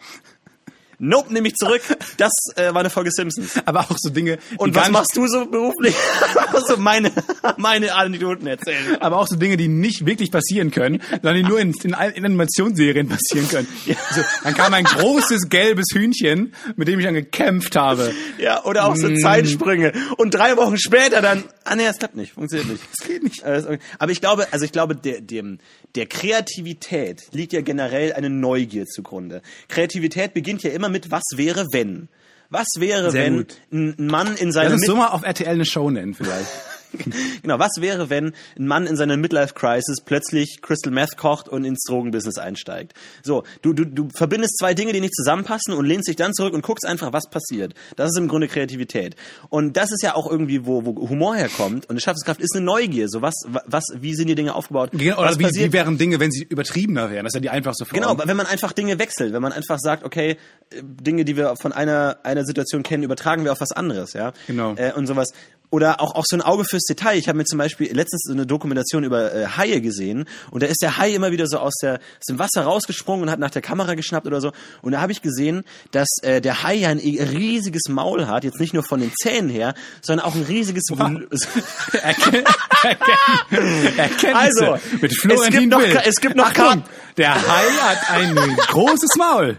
Nope, 0.99 1.31
nehme 1.31 1.47
ich 1.47 1.55
zurück. 1.55 1.81
Das 2.17 2.31
äh, 2.55 2.73
war 2.73 2.79
eine 2.79 2.89
Folge 2.89 3.11
Simpsons. 3.11 3.53
Aber 3.65 3.81
auch 3.81 3.95
so 3.97 4.09
Dinge. 4.09 4.39
die 4.51 4.57
Und 4.57 4.73
was 4.73 4.89
machst 4.89 5.15
du 5.15 5.27
so 5.27 5.45
beruflich? 5.45 5.95
so 6.67 6.77
meine, 6.77 7.11
meine 7.57 7.93
Anekdoten 7.93 8.47
erzählen. 8.47 8.99
aber 8.99 9.17
auch 9.17 9.27
so 9.27 9.35
Dinge, 9.35 9.57
die 9.57 9.67
nicht 9.67 10.07
wirklich 10.07 10.31
passieren 10.31 10.71
können, 10.71 11.01
sondern 11.11 11.35
die 11.35 11.43
nur 11.43 11.59
in, 11.59 11.73
in, 11.83 11.91
in 11.91 12.25
Animationsserien 12.25 13.07
passieren 13.07 13.47
können. 13.47 13.67
So, 13.85 14.21
dann 14.43 14.55
kam 14.55 14.73
ein 14.73 14.85
großes 14.85 15.49
gelbes 15.49 15.85
Hühnchen, 15.93 16.53
mit 16.75 16.87
dem 16.87 16.99
ich 16.99 17.05
dann 17.05 17.13
gekämpft 17.13 17.75
habe. 17.75 18.13
Ja, 18.39 18.63
oder 18.65 18.85
auch 18.85 18.95
so 18.95 19.13
Zeitsprünge. 19.13 19.93
Und 20.17 20.33
drei 20.33 20.57
Wochen 20.57 20.79
später 20.79 21.21
dann, 21.21 21.43
ah 21.63 21.75
nee, 21.75 21.85
es 21.85 21.99
klappt 21.99 22.15
nicht, 22.15 22.33
funktioniert 22.33 22.69
nicht. 22.69 22.83
Es 22.99 23.07
geht 23.07 23.23
nicht. 23.23 23.43
Aber 23.43 24.11
ich 24.11 24.19
glaube, 24.19 24.47
also 24.51 24.65
ich 24.65 24.71
glaube, 24.71 24.95
der, 24.95 25.21
dem, 25.21 25.59
der 25.95 26.07
Kreativität 26.07 27.27
liegt 27.31 27.53
ja 27.53 27.61
generell 27.61 28.13
eine 28.13 28.29
Neugier 28.29 28.85
zugrunde. 28.85 29.41
Kreativität 29.67 30.33
beginnt 30.33 30.63
ja 30.63 30.71
immer 30.71 30.86
mit, 30.89 31.11
was 31.11 31.23
wäre, 31.35 31.65
wenn? 31.71 32.09
Was 32.49 32.67
wäre, 32.77 33.11
Sehr 33.11 33.25
wenn 33.25 33.37
gut. 33.37 33.61
ein 33.71 34.07
Mann 34.07 34.35
in 34.37 34.47
Lass 34.47 34.55
seiner 34.55 34.73
uns 34.75 34.85
so 34.85 34.95
mal 34.95 35.07
auf 35.07 35.23
RTL 35.23 35.49
eine 35.49 35.65
Show 35.65 35.89
nennen 35.89 36.13
vielleicht. 36.13 36.47
genau, 37.41 37.59
was 37.59 37.71
wäre, 37.79 38.09
wenn 38.09 38.33
ein 38.57 38.67
Mann 38.67 38.87
in 38.87 38.95
seiner 38.95 39.17
Midlife 39.17 39.53
Crisis 39.53 40.01
plötzlich 40.03 40.59
Crystal 40.61 40.91
Meth 40.91 41.17
kocht 41.17 41.49
und 41.49 41.63
ins 41.63 41.83
Drogenbusiness 41.87 42.37
einsteigt? 42.37 42.93
So, 43.23 43.43
du, 43.61 43.73
du, 43.73 43.85
du 43.85 44.09
verbindest 44.13 44.57
zwei 44.59 44.73
Dinge, 44.73 44.93
die 44.93 45.01
nicht 45.01 45.15
zusammenpassen 45.15 45.73
und 45.73 45.85
lehnst 45.85 46.07
dich 46.07 46.15
dann 46.15 46.33
zurück 46.33 46.53
und 46.53 46.61
guckst 46.63 46.85
einfach, 46.85 47.13
was 47.13 47.29
passiert. 47.29 47.73
Das 47.95 48.11
ist 48.11 48.17
im 48.17 48.27
Grunde 48.27 48.47
Kreativität. 48.47 49.15
Und 49.49 49.77
das 49.77 49.91
ist 49.91 50.03
ja 50.03 50.15
auch 50.15 50.29
irgendwie, 50.29 50.65
wo, 50.65 50.85
wo 50.85 51.09
Humor 51.09 51.35
herkommt. 51.35 51.85
Und 51.85 51.91
eine 51.91 51.99
Schaffenskraft 51.99 52.41
ist 52.41 52.55
eine 52.55 52.65
Neugier. 52.65 53.07
So, 53.09 53.21
was, 53.21 53.35
was, 53.45 53.85
wie 53.95 54.15
sind 54.15 54.27
die 54.27 54.35
Dinge 54.35 54.55
aufgebaut? 54.55 54.91
Genau, 54.93 55.19
Oder 55.19 55.37
wie, 55.39 55.45
wie 55.45 55.73
wären 55.73 55.97
Dinge, 55.97 56.19
wenn 56.19 56.31
sie 56.31 56.43
übertriebener 56.43 57.11
wären? 57.11 57.25
Das 57.25 57.31
ist 57.31 57.35
ja 57.35 57.41
die 57.41 57.49
einfachste 57.49 57.85
Form. 57.85 57.99
Genau, 57.99 58.17
wenn 58.17 58.37
man 58.37 58.45
einfach 58.45 58.73
Dinge 58.73 58.99
wechselt, 58.99 59.33
wenn 59.33 59.41
man 59.41 59.51
einfach 59.51 59.79
sagt, 59.79 60.03
okay, 60.03 60.37
äh, 60.71 60.81
Dinge, 60.83 61.25
die 61.25 61.37
wir 61.37 61.55
von 61.59 61.71
einer, 61.73 62.19
einer 62.23 62.45
Situation 62.45 62.83
kennen, 62.83 63.03
übertragen 63.03 63.43
wir 63.43 63.51
auf 63.51 63.61
was 63.61 63.71
anderes, 63.71 64.13
ja. 64.13 64.33
Genau. 64.47 64.75
Äh, 64.75 64.93
und 64.93 65.07
sowas. 65.07 65.33
Oder 65.69 65.99
auch, 65.99 66.15
auch 66.15 66.23
so 66.25 66.37
ein 66.37 66.41
Auge 66.41 66.63
fürs 66.63 66.83
Detail. 66.83 67.17
Ich 67.17 67.27
habe 67.27 67.37
mir 67.37 67.43
zum 67.43 67.57
Beispiel 67.59 67.87
letztens 67.93 68.21
so 68.25 68.31
eine 68.33 68.45
Dokumentation 68.45 69.03
über 69.03 69.33
äh, 69.33 69.47
Haie 69.47 69.81
gesehen 69.81 70.23
und 70.49 70.63
da 70.63 70.67
ist 70.67 70.81
der 70.81 70.97
Hai 70.97 71.11
immer 71.13 71.31
wieder 71.31 71.45
so 71.47 71.57
aus, 71.59 71.73
der, 71.81 71.95
aus 71.95 72.25
dem 72.29 72.39
Wasser 72.39 72.61
rausgesprungen 72.63 73.23
und 73.23 73.31
hat 73.31 73.39
nach 73.39 73.49
der 73.51 73.61
Kamera 73.61 73.93
geschnappt 73.95 74.25
oder 74.27 74.39
so. 74.39 74.53
Und 74.81 74.93
da 74.93 75.01
habe 75.01 75.11
ich 75.11 75.21
gesehen, 75.21 75.63
dass 75.91 76.07
äh, 76.21 76.39
der 76.39 76.63
Hai 76.63 76.75
ja 76.75 76.89
ein 76.89 76.99
riesiges 76.99 77.83
Maul 77.89 78.27
hat, 78.27 78.45
jetzt 78.45 78.61
nicht 78.61 78.73
nur 78.73 78.83
von 78.83 79.01
den 79.01 79.11
Zähnen 79.21 79.49
her, 79.49 79.73
sondern 80.01 80.25
auch 80.25 80.35
ein 80.35 80.43
riesiges 80.43 80.85
Vol- 80.89 81.27
Erken 82.01 82.43
Erken 82.83 83.97
Erkenntnisse 83.97 84.35
Also, 84.35 84.77
mit 85.01 85.11
es 85.11 85.17
Florentin 85.19 85.59
gibt 85.69 85.71
noch- 85.73 85.81
es 86.05 86.15
gibt 86.21 86.35
noch 86.35 86.45
Achtung, 86.45 86.63
Karten. 86.65 86.83
Der 87.17 87.33
Hai 87.33 87.63
hat 87.81 88.11
ein 88.11 88.35
großes 88.67 89.09
Maul. 89.17 89.57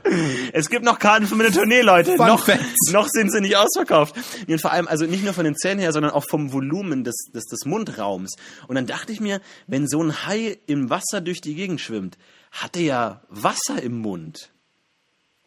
Es 0.53 0.71
gibt 0.71 0.85
noch 0.85 0.99
Karten 1.01 1.27
für 1.27 1.35
meine 1.35 1.51
Tournee, 1.51 1.81
Leute. 1.81 2.15
Fun 2.17 2.27
noch, 2.29 2.45
Facts. 2.47 2.93
noch 2.93 3.09
sind 3.09 3.33
sie 3.33 3.41
nicht 3.41 3.57
ausverkauft. 3.57 4.15
Und 4.47 4.61
vor 4.61 4.71
allem, 4.73 4.87
also 4.87 5.07
nicht 5.07 5.25
nur 5.25 5.35
von 5.35 5.45
den 5.45 5.57
Zähnen 5.57 5.81
her, 5.81 5.93
sondern 5.99 6.13
auch 6.13 6.25
vom 6.29 6.53
Volumen 6.53 7.03
des, 7.03 7.17
des, 7.35 7.45
des 7.47 7.65
Mundraums. 7.65 8.37
Und 8.69 8.77
dann 8.77 8.87
dachte 8.87 9.13
ich 9.13 9.21
mir, 9.21 9.41
wenn 9.67 9.89
so 9.89 10.01
ein 10.01 10.27
Hai 10.27 10.59
im 10.67 10.91
Wasser 10.91 11.21
durch 11.21 11.41
die 11.41 11.57
Gegend 11.57 11.81
schwimmt, 11.81 12.17
hat 12.53 12.77
er 12.77 12.83
ja 12.83 13.23
Wasser 13.29 13.83
im 13.83 13.99
Mund. 13.99 14.51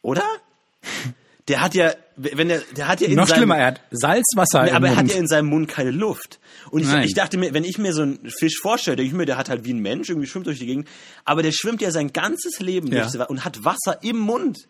Oder? 0.02 0.24
Der 1.48 1.60
hat 1.60 1.74
ja, 1.74 1.92
wenn 2.16 2.50
der, 2.50 2.62
der 2.78 2.88
hat 2.88 3.02
ja 3.02 3.08
in 3.08 3.16
Noch 3.16 3.28
seinem, 3.28 3.38
schlimmer, 3.38 3.58
er 3.58 3.66
hat 3.66 3.82
Salzwasser 3.90 4.70
im 4.70 4.76
aber 4.76 4.90
er 4.90 4.96
hat 4.96 5.08
ja 5.08 5.16
in 5.18 5.28
seinem 5.28 5.48
Mund 5.48 5.68
keine 5.68 5.90
Luft. 5.90 6.40
Und 6.70 6.82
ich, 6.84 6.94
ich 7.04 7.14
dachte 7.16 7.38
mir, 7.38 7.54
wenn 7.54 7.64
ich 7.64 7.80
mir 7.80 7.94
so 7.94 8.04
einen 8.04 8.30
Fisch 8.30 8.60
vorstelle, 8.62 8.96
denke 8.96 9.08
ich 9.08 9.18
mir, 9.18 9.26
der 9.26 9.38
hat 9.38 9.50
halt 9.50 9.66
wie 9.66 9.74
ein 9.74 9.80
Mensch, 9.80 10.08
irgendwie 10.10 10.28
schwimmt 10.28 10.46
durch 10.46 10.60
die 10.60 10.68
Gegend, 10.68 10.88
aber 11.26 11.42
der 11.42 11.52
schwimmt 11.52 11.82
ja 11.82 11.90
sein 11.90 12.14
ganzes 12.14 12.60
Leben 12.60 12.88
Ja. 12.92 13.10
und 13.26 13.44
hat 13.44 13.66
Wasser 13.66 14.04
im 14.04 14.20
Mund. 14.20 14.68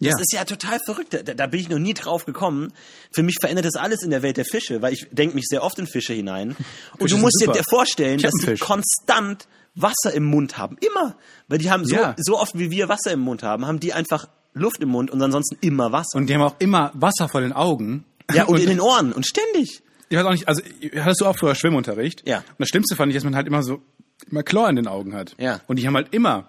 Ja. 0.00 0.12
Das 0.12 0.20
ist 0.20 0.32
ja 0.32 0.44
total 0.44 0.78
verrückt. 0.84 1.14
Da, 1.14 1.22
da 1.34 1.46
bin 1.46 1.60
ich 1.60 1.68
noch 1.68 1.78
nie 1.78 1.94
drauf 1.94 2.26
gekommen. 2.26 2.72
Für 3.12 3.22
mich 3.22 3.36
verändert 3.40 3.64
das 3.64 3.76
alles 3.76 4.02
in 4.02 4.10
der 4.10 4.22
Welt 4.22 4.36
der 4.36 4.44
Fische, 4.44 4.82
weil 4.82 4.92
ich 4.92 5.06
denke 5.10 5.34
mich 5.34 5.46
sehr 5.48 5.62
oft 5.62 5.78
in 5.78 5.86
Fische 5.86 6.12
hinein. 6.12 6.50
Und 6.92 7.02
Fische 7.02 7.14
du 7.16 7.20
musst 7.20 7.38
sind 7.38 7.48
dir 7.54 7.60
super. 7.60 7.70
vorstellen, 7.70 8.18
dass 8.20 8.32
die 8.40 8.46
Fisch. 8.46 8.60
konstant 8.60 9.48
Wasser 9.74 10.12
im 10.14 10.24
Mund 10.24 10.58
haben. 10.58 10.76
Immer. 10.80 11.16
Weil 11.48 11.58
die 11.58 11.70
haben 11.70 11.84
so, 11.84 11.94
Ja. 11.96 12.14
so 12.18 12.38
oft 12.38 12.58
wie 12.58 12.70
wir 12.70 12.88
Wasser 12.88 13.12
im 13.12 13.20
Mund 13.20 13.42
haben, 13.42 13.66
haben 13.66 13.80
die 13.80 13.92
einfach 13.92 14.28
Luft 14.54 14.80
im 14.80 14.88
Mund 14.88 15.10
und 15.10 15.20
ansonsten 15.22 15.56
immer 15.60 15.92
Wasser. 15.92 16.16
Und 16.16 16.28
die 16.28 16.34
haben 16.34 16.42
auch 16.42 16.56
immer 16.58 16.90
Wasser 16.94 17.28
vor 17.28 17.40
den 17.42 17.52
Augen. 17.52 18.04
ja, 18.32 18.44
und, 18.44 18.58
in 18.60 18.68
den 18.68 18.80
Ohren 18.80 19.12
und 19.12 19.26
ständig. 19.26 19.82
ich 20.08 20.16
weiß 20.16 20.24
auch 20.24 20.32
nicht, 20.32 20.48
also 20.48 20.62
hattest 20.96 21.20
du 21.20 21.26
auch 21.26 21.36
früher 21.36 21.54
Schwimmunterricht? 21.54 22.22
Ja. 22.26 22.38
Und 22.38 22.44
das 22.58 22.68
Schlimmste 22.68 22.96
fand 22.96 23.10
ich, 23.10 23.16
dass 23.16 23.24
man 23.24 23.36
halt 23.36 23.46
immer 23.46 23.62
so 23.62 23.82
immer 24.30 24.42
Chlor 24.42 24.68
in 24.70 24.76
den 24.76 24.88
Augen 24.88 25.14
hat. 25.14 25.34
Ja. 25.38 25.60
Und 25.66 25.78
die 25.78 25.86
haben 25.86 25.94
halt 25.94 26.14
immer, 26.14 26.48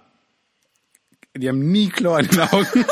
die 1.37 1.49
haben 1.49 1.71
nie 1.71 1.89
Chlor 1.89 2.19
in 2.19 2.27
den 2.27 2.39
Augen. 2.41 2.65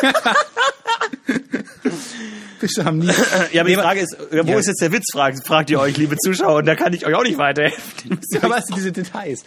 Fische 2.60 2.86
haben 2.86 3.00
nie. 3.00 3.12
Ja, 3.52 3.62
aber 3.62 3.70
die 3.70 3.76
Frage 3.76 4.00
ist, 4.02 4.16
wo 4.32 4.36
Ja. 4.38 4.58
ist 4.60 4.68
jetzt 4.68 4.82
der 4.82 4.92
Witz, 4.92 5.06
fragt, 5.12 5.46
fragt 5.46 5.70
ihr 5.70 5.80
euch, 5.80 5.98
liebe 5.98 6.16
Zuschauer, 6.18 6.58
und 6.60 6.66
da 6.66 6.76
kann 6.76 6.94
ich 6.94 7.06
euch 7.06 7.14
auch 7.14 7.24
nicht 7.24 7.38
weiterhelfen. 7.38 8.20
Ja, 8.32 8.50
weißt 8.50 8.70
du, 8.70 8.76
diese 8.76 8.92
Details. 8.92 9.44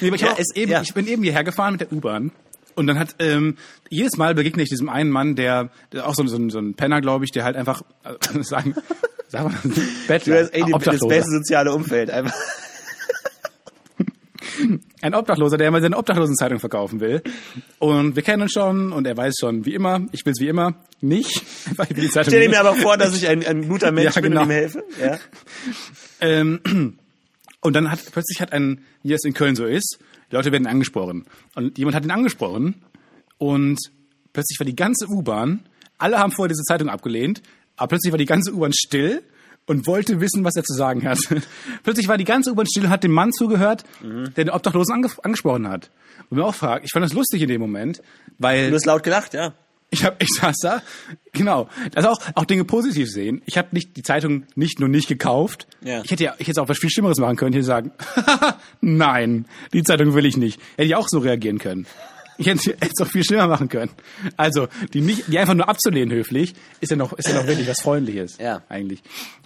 Nee, 0.00 0.10
ich, 0.14 0.20
Ja, 0.20 0.32
auch 0.32 0.38
eben, 0.54 0.72
ja. 0.72 0.82
ich 0.82 0.92
bin 0.94 1.06
eben 1.06 1.22
hierher 1.22 1.44
gefahren 1.44 1.72
mit 1.72 1.80
der 1.82 1.92
U-Bahn. 1.92 2.32
Und 2.74 2.86
dann 2.86 2.98
hat 2.98 3.16
ähm, 3.18 3.56
jedes 3.88 4.16
Mal 4.16 4.34
begegne 4.34 4.62
ich 4.62 4.68
diesem 4.68 4.88
einen 4.88 5.10
Mann, 5.10 5.34
der, 5.34 5.70
der 5.92 6.06
auch 6.06 6.14
so, 6.14 6.24
so, 6.26 6.36
ein- 6.36 6.50
so 6.50 6.58
ein 6.58 6.74
Penner, 6.74 7.00
glaube 7.00 7.24
ich, 7.24 7.32
der 7.32 7.44
halt 7.44 7.56
einfach 7.56 7.82
äh, 8.04 8.14
sagen, 8.42 8.74
sag 9.28 9.44
mal, 9.44 9.54
Du 9.64 9.72
Bettler, 10.06 10.42
hast 10.42 10.50
ey, 10.54 10.62
die, 10.64 10.72
das 10.72 11.00
beste 11.00 11.30
soziale 11.30 11.72
Umfeld. 11.72 12.10
Einfach. 12.10 12.34
Ein 15.02 15.14
Obdachloser, 15.14 15.56
der 15.56 15.70
mal 15.70 15.80
seine 15.80 15.96
Obdachlosenzeitung 15.96 16.58
verkaufen 16.58 17.00
will. 17.00 17.22
Und 17.78 18.16
wir 18.16 18.22
kennen 18.22 18.42
uns 18.42 18.52
schon 18.52 18.92
und 18.92 19.06
er 19.06 19.16
weiß 19.16 19.34
schon, 19.40 19.64
wie 19.64 19.74
immer, 19.74 20.06
ich 20.12 20.24
will 20.24 20.32
es 20.32 20.40
wie 20.40 20.48
immer 20.48 20.74
nicht. 21.00 21.42
Weil 21.76 21.86
ich 21.90 21.96
will 21.96 22.04
die 22.04 22.10
Zeitung 22.10 22.32
Stell 22.32 22.42
dir 22.42 22.50
mir 22.50 22.60
aber 22.60 22.74
vor, 22.74 22.96
dass 22.96 23.16
ich 23.16 23.28
ein, 23.28 23.44
ein 23.46 23.68
guter 23.68 23.92
Mensch 23.92 24.14
Ja, 24.16 24.20
bin 24.20 24.30
genau. 24.30 24.42
und 24.42 24.48
ihm 24.48 24.52
helfe. 24.52 24.84
Ja. 25.00 25.18
Ähm, 26.20 26.58
und 27.60 27.76
dann 27.76 27.92
hat 27.92 28.00
plötzlich 28.10 28.40
hat 28.40 28.52
ein, 28.52 28.80
wie 29.04 29.12
es 29.12 29.22
in 29.22 29.34
Köln 29.34 29.54
so 29.54 29.66
ist, 29.66 30.00
die 30.32 30.34
Leute 30.34 30.50
werden 30.50 30.66
angesprochen. 30.66 31.26
Und 31.54 31.78
jemand 31.78 31.94
hat 31.94 32.04
ihn 32.04 32.10
angesprochen 32.10 32.82
und 33.38 33.78
plötzlich 34.32 34.58
war 34.58 34.66
die 34.66 34.74
ganze 34.74 35.06
U-Bahn, 35.08 35.60
alle 35.96 36.18
haben 36.18 36.32
vorher 36.32 36.48
diese 36.48 36.64
Zeitung 36.64 36.88
abgelehnt, 36.88 37.40
aber 37.76 37.90
plötzlich 37.90 38.12
war 38.12 38.18
die 38.18 38.24
ganze 38.24 38.52
U-Bahn 38.52 38.72
still 38.72 39.22
und 39.68 39.86
wollte 39.86 40.20
wissen, 40.20 40.44
was 40.44 40.56
er 40.56 40.64
zu 40.64 40.74
sagen 40.74 41.06
hat. 41.06 41.18
plötzlich 41.84 42.08
war 42.08 42.18
die 42.18 42.24
ganze 42.24 42.50
U-Bahn 42.50 42.66
still 42.66 42.84
und 42.84 42.90
hat 42.90 43.04
dem 43.04 43.12
Mann 43.12 43.32
zugehört, 43.32 43.84
der 44.02 44.44
den 44.44 44.50
Obdachlosen 44.50 44.94
ange 44.94 45.08
angesprochen 45.22 45.68
hat. 45.68 45.90
Und 46.30 46.38
mir 46.38 46.44
auch 46.44 46.54
fragt, 46.54 46.84
ich 46.84 46.90
fand 46.92 47.04
das 47.04 47.12
lustig 47.12 47.42
in 47.42 47.48
dem 47.48 47.60
Moment, 47.60 48.02
weil 48.38 48.70
Du 48.70 48.74
hast 48.74 48.86
laut 48.86 49.02
gelacht, 49.02 49.34
ja. 49.34 49.54
ich 49.90 50.04
hab, 50.04 50.22
ich 50.22 50.28
saß 50.30 50.56
da, 50.62 50.82
genau. 51.32 51.68
Also 51.94 52.08
auch, 52.08 52.20
auch 52.34 52.44
Dinge 52.44 52.64
positiv 52.64 53.08
sehen. 53.08 53.42
Ich 53.46 53.56
habe 53.56 53.68
nicht 53.72 53.96
die 53.96 54.02
Zeitung 54.02 54.44
nicht 54.54 54.80
nur 54.80 54.88
nicht 54.88 55.08
gekauft. 55.08 55.66
Ja. 55.82 56.02
Ich 56.02 56.10
hätte 56.10 56.24
ja, 56.24 56.34
ich 56.38 56.48
hätte 56.48 56.62
auch 56.62 56.68
was 56.68 56.78
viel 56.78 56.90
Schlimmeres 56.90 57.18
machen 57.18 57.36
können. 57.36 57.52
Ich 57.52 57.58
hätte 57.58 57.66
sagen, 57.66 57.92
nein, 58.80 59.46
die 59.72 59.82
Zeitung 59.82 60.14
will 60.14 60.26
ich 60.26 60.36
nicht. 60.36 60.60
Hätte 60.76 60.88
ich 60.88 60.96
auch 60.96 61.08
so 61.08 61.18
reagieren 61.18 61.58
können. 61.58 61.86
Ich 62.38 62.46
hätte 62.46 62.76
es 62.80 63.00
auch 63.00 63.06
viel 63.10 63.24
schlimmer 63.24 63.46
machen 63.48 63.68
können. 63.68 63.90
Also, 64.36 64.68
die 64.94 65.00
nicht, 65.00 65.24
die 65.28 65.38
einfach 65.38 65.54
nur 65.54 65.68
abzulehnen 65.68 66.10
höflich, 66.14 66.54
ist 66.80 66.90
ja 66.90 66.96
noch, 66.96 67.12
ist 67.12 67.28
ja 67.28 67.34
noch 67.34 67.46
wirklich 67.46 67.68
was 67.68 67.80
Freundliches. 67.82 68.38
Ja. 68.38 68.62
Eigentlich. 68.68 69.02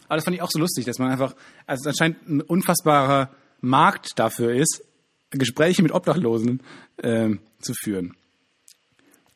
Aber 0.09 0.16
das 0.16 0.24
fand 0.24 0.36
ich 0.36 0.43
auch 0.43 0.51
so 0.51 0.59
lustig, 0.59 0.84
dass 0.84 0.99
man 0.99 1.11
einfach, 1.11 1.34
also 1.66 1.88
anscheinend 1.88 2.28
ein 2.28 2.40
unfassbarer 2.43 3.30
Markt 3.62 4.11
dafür 4.16 4.55
ist, 4.55 4.82
Gespräche 5.30 5.82
mit 5.82 5.93
Obdachlosen 5.93 6.62
ähm, 7.03 7.40
zu 7.62 7.72
führen. 7.74 8.14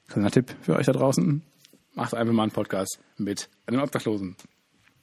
Kleiner 0.09 0.31
Tipp 0.31 0.55
für 0.63 0.77
euch 0.77 0.87
da 0.87 0.93
draußen. 0.93 1.43
Macht 1.95 2.15
einfach 2.15 2.35
mal 2.35 2.43
einen 2.43 2.53
Podcast 2.53 2.99
mit 3.17 3.49
einem 3.67 3.81
Obdachlosen. 3.81 4.37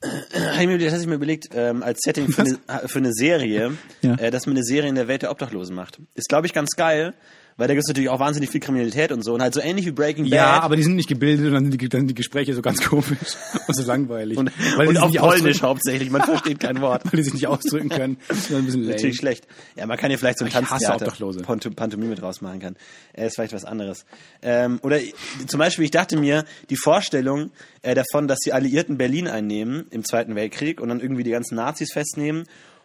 Das 0.00 0.56
hatte 0.58 1.00
ich 1.00 1.06
mir 1.06 1.14
überlegt, 1.14 1.48
ähm, 1.54 1.82
als 1.82 2.00
Setting 2.04 2.28
für 2.30 2.42
eine, 2.42 2.88
für 2.88 2.98
eine 2.98 3.12
Serie, 3.12 3.72
Ja. 4.02 4.14
äh, 4.16 4.30
dass 4.30 4.46
man 4.46 4.54
eine 4.54 4.64
Serie 4.64 4.88
in 4.90 4.94
der 4.94 5.08
Welt 5.08 5.22
der 5.22 5.30
Obdachlosen 5.30 5.74
macht. 5.74 5.98
Ist, 6.14 6.28
glaube 6.28 6.46
ich, 6.46 6.52
ganz 6.52 6.70
geil, 6.76 7.14
weil 7.56 7.68
da 7.68 7.74
gibt 7.74 7.84
es 7.84 7.88
natürlich 7.88 8.08
auch 8.10 8.18
wahnsinnig 8.20 8.50
viel 8.50 8.60
Kriminalität 8.60 9.12
und 9.12 9.22
so. 9.22 9.34
Und 9.34 9.42
halt 9.42 9.54
so 9.54 9.60
ähnlich 9.60 9.86
wie 9.86 9.92
Breaking 9.92 10.24
Ja, 10.24 10.54
Bad. 10.56 10.62
aber 10.64 10.76
die 10.76 10.82
sind 10.82 10.96
nicht 10.96 11.08
gebildet 11.08 11.46
und 11.46 11.52
dann 11.54 11.70
sind 11.70 11.80
die, 11.80 11.88
dann 11.88 12.06
die 12.06 12.14
Gespräche 12.14 12.54
so 12.54 12.62
ganz 12.62 12.82
komisch 12.82 13.36
und 13.68 13.74
so 13.76 13.82
langweilig. 13.84 14.36
und, 14.38 14.50
weil, 14.76 14.88
und 14.88 14.94
die 15.12 15.20
auf 15.20 15.30
Polnisch 15.30 15.62
hauptsächlich, 15.62 16.10
man 16.10 16.22
versteht 16.22 16.60
kein 16.60 16.80
Wort. 16.80 17.02
weil 17.12 17.18
die 17.18 17.22
sich 17.22 17.34
nicht 17.34 17.46
ausdrücken 17.46 17.88
können. 17.88 18.16
Das 18.28 18.38
ist 18.38 18.52
ein 18.54 18.64
bisschen 18.64 18.82
lame. 18.82 18.92
Natürlich 18.94 19.16
schlecht. 19.16 19.46
Ja, 19.76 19.86
man 19.86 19.96
kann 19.98 20.10
ja 20.10 20.16
vielleicht 20.16 20.38
so 20.38 20.44
ein 20.44 20.50
Tanztheater. 20.50 21.06
Panto- 21.42 21.70
Pantomime 21.70 22.14
draus 22.16 22.40
machen 22.40 22.60
kann. 22.60 22.76
Äh, 23.12 23.26
ist 23.28 23.36
vielleicht 23.36 23.52
was 23.52 23.64
anderes. 23.64 24.04
Ähm, 24.42 24.78
oder 24.82 24.98
zum 25.46 25.58
Beispiel, 25.58 25.84
ich 25.84 25.90
dachte 25.90 26.16
mir, 26.16 26.44
die 26.70 26.76
Vorstellung 26.76 27.50
äh, 27.82 27.94
davon, 27.94 28.26
dass 28.28 28.38
die 28.40 28.52
Alliierten 28.52 28.98
Berlin 28.98 29.28
einnehmen 29.28 29.86
im 29.90 30.04
Zweiten 30.04 30.34
Weltkrieg 30.34 30.80
und 30.80 30.88
dann 30.88 31.00
irgendwie 31.00 31.22
die 31.22 31.30
ganzen 31.30 31.54
Nazis 31.56 31.92
festnehmen 31.92 32.44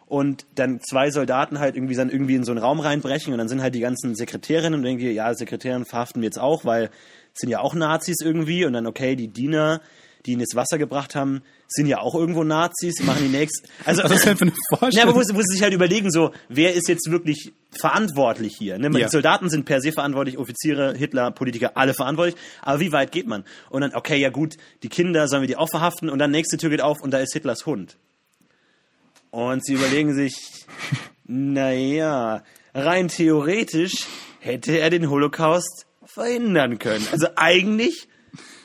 und 0.10 0.48
dann 0.56 0.82
zwei 0.82 1.12
Soldaten 1.12 1.60
halt 1.60 1.76
irgendwie 1.76 1.96
dann 1.96 2.10
irgendwie 2.10 2.36
in 2.36 2.44
so 2.44 2.52
einen 2.52 2.60
Raum 2.60 2.80
reinbrechen 2.80 3.32
und 3.32 3.38
dann 3.38 3.48
sind 3.48 3.62
halt 3.62 3.76
die 3.76 3.80
ganzen 3.80 4.16
Sekretärinnen 4.16 4.80
und 4.80 4.84
denken, 4.84 5.04
die, 5.04 5.12
ja, 5.12 5.34
Sekretärin 5.34 5.86
verhaften 5.86 6.22
wir 6.22 6.26
jetzt 6.26 6.40
auch, 6.40 6.66
weil 6.66 6.90
es 7.34 7.40
sind 7.40 7.50
ja 7.50 7.60
auch 7.62 7.76
Nazis 7.76 8.18
irgendwie 8.22 8.66
und 8.66 8.74
dann, 8.74 8.88
okay, 8.88 9.16
die 9.16 9.28
Diener, 9.28 9.82
die 10.26 10.32
ihnen 10.32 10.42
das 10.42 10.56
Wasser 10.56 10.80
gebracht 10.80 11.14
haben, 11.14 11.44
sind 11.68 11.86
ja 11.86 12.00
auch 12.00 12.16
irgendwo 12.16 12.44
Nazis, 12.44 13.04
machen 13.04 13.24
die 13.24 13.38
nächsten. 13.38 13.68
Also, 13.86 14.04
Was 14.04 14.12
ist 14.12 14.26
denn 14.26 14.36
für 14.36 14.46
eine 14.46 14.52
ja, 14.52 14.78
Vorstellung? 14.78 15.10
aber 15.10 15.18
muss, 15.20 15.32
muss 15.32 15.46
sich 15.46 15.62
halt 15.62 15.74
überlegen, 15.74 16.10
so, 16.10 16.32
wer 16.50 16.74
ist 16.74 16.90
jetzt 16.90 17.12
wirklich 17.12 17.54
verantwortlich 17.70 18.56
hier? 18.58 18.80
Ne? 18.80 18.90
Ja. 18.98 19.06
Die 19.06 19.12
Soldaten 19.12 19.48
sind 19.52 19.66
per 19.66 19.80
se 19.80 19.92
verantwortlich, 19.92 20.40
Offiziere, 20.40 20.96
Hitler, 20.98 21.30
Politiker, 21.30 21.78
alle 21.78 21.94
verantwortlich. 21.94 22.36
Aber 22.64 22.80
wie 22.80 22.92
weit 22.92 23.12
geht 23.12 23.28
man? 23.28 23.44
Und 23.70 23.82
dann, 23.82 23.94
okay, 23.94 24.18
ja 24.18 24.30
gut, 24.30 24.56
die 24.82 24.90
Kinder 24.90 25.28
sollen 25.28 25.44
wir 25.44 25.48
die 25.48 25.58
auch 25.58 25.70
verhaften 25.70 26.10
und 26.10 26.18
dann 26.18 26.32
nächste 26.32 26.58
Tür 26.58 26.72
geht 26.72 26.82
auf 26.82 26.98
und 27.04 27.12
da 27.12 27.20
ist 27.20 27.34
Hitlers 27.34 27.68
Hund. 27.68 27.98
Und 29.32 29.66
sie 29.66 29.74
überlegen 29.74 30.14
sich, 30.14 30.36
naja, 31.26 32.44
rein 32.74 33.08
theoretisch 33.08 34.08
hätte 34.40 34.80
er 34.80 34.90
den 34.90 35.10
Holocaust 35.10 35.86
verhindern 36.06 36.80
können. 36.80 37.08
Also 37.12 37.28
eigentlich, 37.36 38.08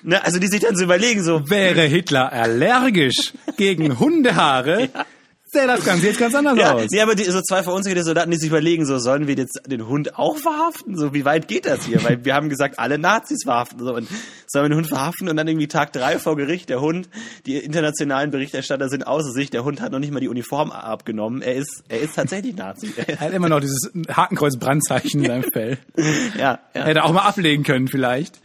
ne, 0.02 0.24
also 0.24 0.38
die 0.38 0.46
sich 0.46 0.60
dann 0.60 0.76
so 0.76 0.84
überlegen, 0.84 1.22
so, 1.22 1.50
Wäre 1.50 1.82
Hitler 1.82 2.32
allergisch 2.32 3.34
gegen 3.56 3.98
Hundehaare, 3.98 4.88
sähe 5.54 5.66
das 5.66 5.82
Ganze 5.84 6.06
jetzt 6.08 6.18
ganz 6.18 6.34
anders 6.34 6.58
Ja, 6.58 6.74
aus. 6.74 6.86
nee, 6.90 7.00
aber 7.00 7.14
die, 7.14 7.24
so 7.24 7.40
zwei 7.40 7.62
verunsicherte 7.62 8.04
Soldaten, 8.04 8.30
die 8.30 8.36
sich 8.36 8.48
überlegen, 8.50 8.84
so 8.84 8.98
sollen 8.98 9.26
wir 9.26 9.34
jetzt 9.34 9.58
den 9.66 9.88
Hund 9.88 10.18
auch 10.18 10.36
verhaften? 10.36 10.96
So 10.98 11.14
wie 11.14 11.24
weit 11.24 11.48
geht 11.48 11.64
das 11.64 11.86
hier? 11.86 12.04
Weil 12.04 12.24
wir 12.26 12.34
haben 12.34 12.50
gesagt, 12.50 12.78
alle 12.78 12.98
Nazis 12.98 13.38
verhaften. 13.44 13.78
So, 13.78 13.94
und 13.94 14.06
sollen 14.46 14.64
wir 14.66 14.68
den 14.68 14.76
Hund 14.76 14.88
verhaften 14.88 15.28
und 15.30 15.36
dann 15.36 15.48
irgendwie 15.48 15.68
Tag 15.68 15.92
drei 15.94 16.18
vor 16.18 16.36
Gericht, 16.36 16.68
der 16.68 16.82
Hund, 16.82 17.08
die 17.46 17.56
internationalen 17.56 18.30
Berichterstatter 18.30 18.88
sind 18.90 19.06
außer 19.06 19.30
sich, 19.32 19.48
der 19.48 19.64
Hund 19.64 19.80
hat 19.80 19.92
noch 19.92 19.98
nicht 20.00 20.12
mal 20.12 20.20
die 20.20 20.28
Uniform 20.28 20.70
abgenommen. 20.70 21.40
Er 21.40 21.54
ist, 21.54 21.82
er 21.88 22.00
ist 22.00 22.14
tatsächlich 22.16 22.54
Nazi. 22.54 22.92
Er 23.06 23.20
hat 23.20 23.32
immer 23.32 23.48
noch 23.48 23.60
dieses 23.60 23.90
Hakenkreuz-Brandzeichen 24.08 25.22
in 25.22 25.26
seinem 25.26 25.44
Fell. 25.52 25.78
ja, 26.38 26.58
ja. 26.74 26.84
Hätte 26.84 27.04
auch 27.04 27.12
mal 27.12 27.22
ablegen 27.22 27.62
können 27.64 27.88
vielleicht. 27.88 28.40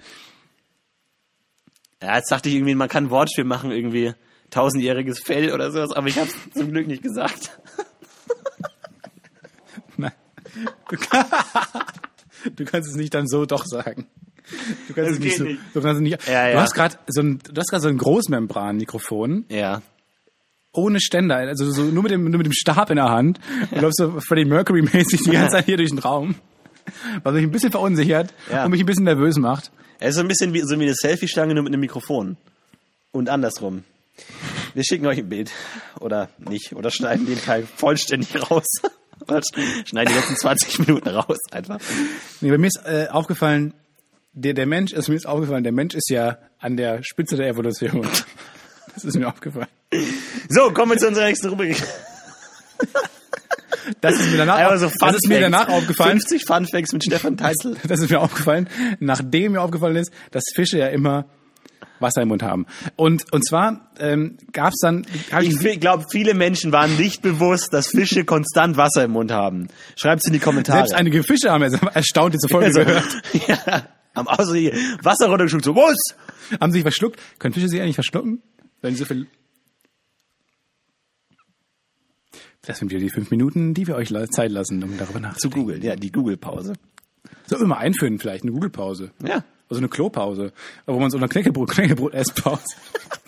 ja, 2.02 2.16
jetzt 2.18 2.32
dachte 2.32 2.50
ich 2.50 2.56
irgendwie, 2.56 2.76
man 2.76 2.88
kann 2.90 3.06
ein 3.06 3.10
Wortspiel 3.10 3.44
machen, 3.46 3.72
irgendwie 3.72 4.14
tausendjähriges 4.50 5.20
Fell 5.20 5.52
oder 5.54 5.72
sowas, 5.72 5.92
aber 5.92 6.08
ich 6.08 6.18
habe 6.18 6.28
es 6.30 6.54
zum 6.60 6.72
Glück 6.72 6.88
nicht 6.88 7.04
gesagt. 7.04 7.60
Nein. 9.98 10.12
Du, 10.90 10.98
kann, 10.98 11.26
du 12.56 12.66
kannst 12.66 12.90
es 12.90 12.96
nicht 12.96 13.14
dann 13.14 13.28
so 13.28 13.46
doch 13.46 13.66
sagen. 13.66 14.08
Du 14.88 14.94
kannst 14.94 15.12
Das 15.12 15.18
es 15.18 15.20
nicht 15.20 15.38
so. 15.38 15.44
nicht. 15.44 15.60
Du, 15.74 15.82
kannst 15.82 15.96
es 15.98 16.02
nicht, 16.02 16.28
Ja, 16.28 16.48
du 16.48 16.54
ja. 16.54 16.62
hast 16.62 16.74
gerade 16.74 16.96
so 17.08 17.22
ein, 17.22 17.40
du 17.40 17.60
hast 17.60 17.70
gerade 17.70 17.82
so 17.84 17.90
ein 17.90 17.98
Großmembran-Mikrofon 17.98 19.46
Ja. 19.50 19.82
ohne 20.74 21.00
Ständer, 21.00 21.36
also 21.38 21.70
so 21.72 21.84
nur 21.84 22.04
mit 22.04 22.12
dem, 22.12 22.24
nur 22.24 22.38
mit 22.38 22.48
dem 22.48 22.54
Stab 22.54 22.90
in 22.90 22.96
der 22.96 23.10
Hand. 23.10 23.40
Du 23.72 23.80
läufst 23.80 23.98
so 23.98 24.20
Freddie 24.22 24.46
Mercury-mäßig 24.46 25.22
die 25.24 25.32
ganze 25.32 25.58
Zeit 25.58 25.66
hier 25.66 25.78
durch 25.78 25.90
den 25.90 26.00
Raum. 26.00 26.36
Was 27.24 27.34
mich 27.36 27.44
ein 27.44 27.52
bisschen 27.52 27.72
verunsichert 27.72 28.34
Ja. 28.52 28.66
und 28.66 28.72
mich 28.72 28.80
ein 28.80 28.86
bisschen 28.88 29.04
nervös 29.04 29.38
macht. 29.38 29.72
Er 30.00 30.10
ist 30.10 30.16
so 30.16 30.22
ein 30.22 30.28
bisschen 30.28 30.54
wie, 30.54 30.62
so 30.62 30.80
wie 30.80 30.84
eine 30.84 30.96
Selfie-Stange, 30.96 31.54
nur 31.54 31.64
mit 31.64 31.74
einem 31.74 31.82
Mikrofon. 31.82 32.38
Und 33.12 33.30
andersrum. 33.30 33.84
Wir 34.74 34.84
schicken 34.84 35.06
euch 35.08 35.18
ein 35.18 35.30
Bild. 35.30 35.52
Oder 36.00 36.30
nicht. 36.38 36.74
Oder 36.74 36.92
schneiden 36.92 37.26
den 37.26 37.42
Teil 37.42 37.66
vollständig 37.76 38.50
raus. 38.50 38.68
Oder 39.22 39.42
schneiden 39.86 40.14
die 40.14 40.20
letzten 40.20 40.36
20 40.36 40.80
Minuten 40.80 41.10
raus 41.10 41.38
einfach. 41.52 41.80
Nee, 42.42 42.52
bei 42.52 42.58
mir 42.58 42.68
ist 42.68 42.82
äh, 42.86 43.08
aufgefallen, 43.10 43.74
der, 44.34 44.54
der 44.54 44.66
Mensch, 44.66 44.94
also 44.94 45.12
mir 45.12 45.18
ist 45.18 45.28
aufgefallen, 45.28 45.64
der 45.64 45.74
Mensch 45.74 45.96
ist 45.96 46.10
ja 46.10 46.38
an 46.60 46.78
der 46.78 47.04
Spitze 47.04 47.36
der 47.36 47.48
Evolution. 47.48 48.08
Das 48.96 49.06
ist 49.06 49.18
mir 49.18 49.28
aufgefallen. 49.28 49.68
So, 50.50 50.72
kommen 50.72 50.92
wir 50.92 50.98
zu 50.98 51.08
unserer 51.08 51.26
nächsten 51.26 51.48
Rubrik. 51.48 51.82
Das 54.02 54.20
ist 54.20 54.32
mir 54.32 54.38
danach, 54.38 54.58
Einfach 54.58 54.78
so 54.78 54.90
das 55.00 55.16
ist 55.16 55.28
mir 55.28 55.40
danach 55.40 55.68
aufgefallen. 55.70 56.20
50 56.20 56.46
Fun 56.46 56.68
Facts 56.68 56.94
mit 56.94 57.04
Stefan 57.04 57.38
Teitzel. 57.38 57.76
Das 57.88 58.00
ist 58.00 58.10
mir 58.10 58.20
aufgefallen, 58.20 58.70
nachdem 59.00 59.54
mir 59.54 59.62
aufgefallen 59.62 59.96
ist, 59.96 60.12
dass 60.32 60.44
Fische 60.54 60.78
ja 60.78 60.88
immer 60.88 61.26
Wasser 62.00 62.22
im 62.22 62.30
Mund 62.30 62.44
haben. 62.44 62.66
Und, 62.96 63.32
und 63.32 63.46
zwar 63.48 63.92
ähm, 64.00 64.38
gab 64.52 64.70
es 64.74 64.80
dann... 64.82 65.06
Ich, 65.14 65.62
Ich 65.62 65.80
glaube, 65.80 66.06
viele 66.12 66.34
Menschen 66.34 66.72
waren 66.72 66.96
nicht 66.98 67.22
bewusst, 67.22 67.74
dass 67.74 67.88
Fische 67.88 68.26
konstant 68.26 68.78
Wasser 68.78 69.04
im 69.04 69.12
Mund 69.12 69.32
haben. 69.32 69.68
Schreibt's 69.96 70.26
in 70.28 70.34
die 70.34 70.40
Kommentare. 70.40 70.80
selbst 70.80 70.94
einige 70.94 71.24
Fische 71.24 71.52
haben 71.52 71.64
erstaunt 71.94 72.34
diese 72.34 72.48
Folge 72.48 72.68
also, 72.68 72.80
gehört. 72.80 73.22
ja, 73.48 73.88
am 74.14 74.28
Außer 74.28 74.56
hier 74.56 74.74
Wasser 75.04 75.28
runtergeschluckt. 75.28 75.66
So, 75.66 75.76
was? 75.76 75.98
Haben 76.60 76.72
sich 76.72 76.82
verschluckt. 76.82 77.20
Können 77.40 77.54
Fische 77.54 77.68
sich 77.70 77.82
eigentlich 77.82 77.96
verschlucken? 77.96 78.42
Wenn 78.82 78.94
sie 78.94 79.00
so 79.00 79.06
viel... 79.06 79.28
Das 82.66 82.78
sind 82.78 82.92
wieder 82.92 83.00
die 83.00 83.10
fünf 83.10 83.32
Minuten, 83.32 83.74
die 83.74 83.88
wir 83.88 83.96
euch 83.96 84.14
Zeit 84.32 84.52
lassen, 84.52 84.84
um 84.84 84.98
darüber 84.98 85.16
Zu 85.16 85.22
nachzudenken. 85.22 85.60
googeln, 85.62 85.82
ja, 85.82 85.96
die 85.96 86.12
Google-Pause. 86.12 86.74
Wir 87.48 87.68
mal 87.68 87.78
einführen 87.78 88.20
vielleicht, 88.20 88.44
eine 88.44 88.52
Google-Pause. 88.52 89.12
Ja. 89.26 89.44
Also 89.70 89.80
eine 89.80 89.88
Klopause. 89.88 90.52
Wo 90.86 91.00
man 91.00 91.12
so 91.12 91.18
eine 91.18 91.28
Knäckebrot, 91.28 91.70
Knäckebrot 91.70 92.14
Esspause. 92.14 92.62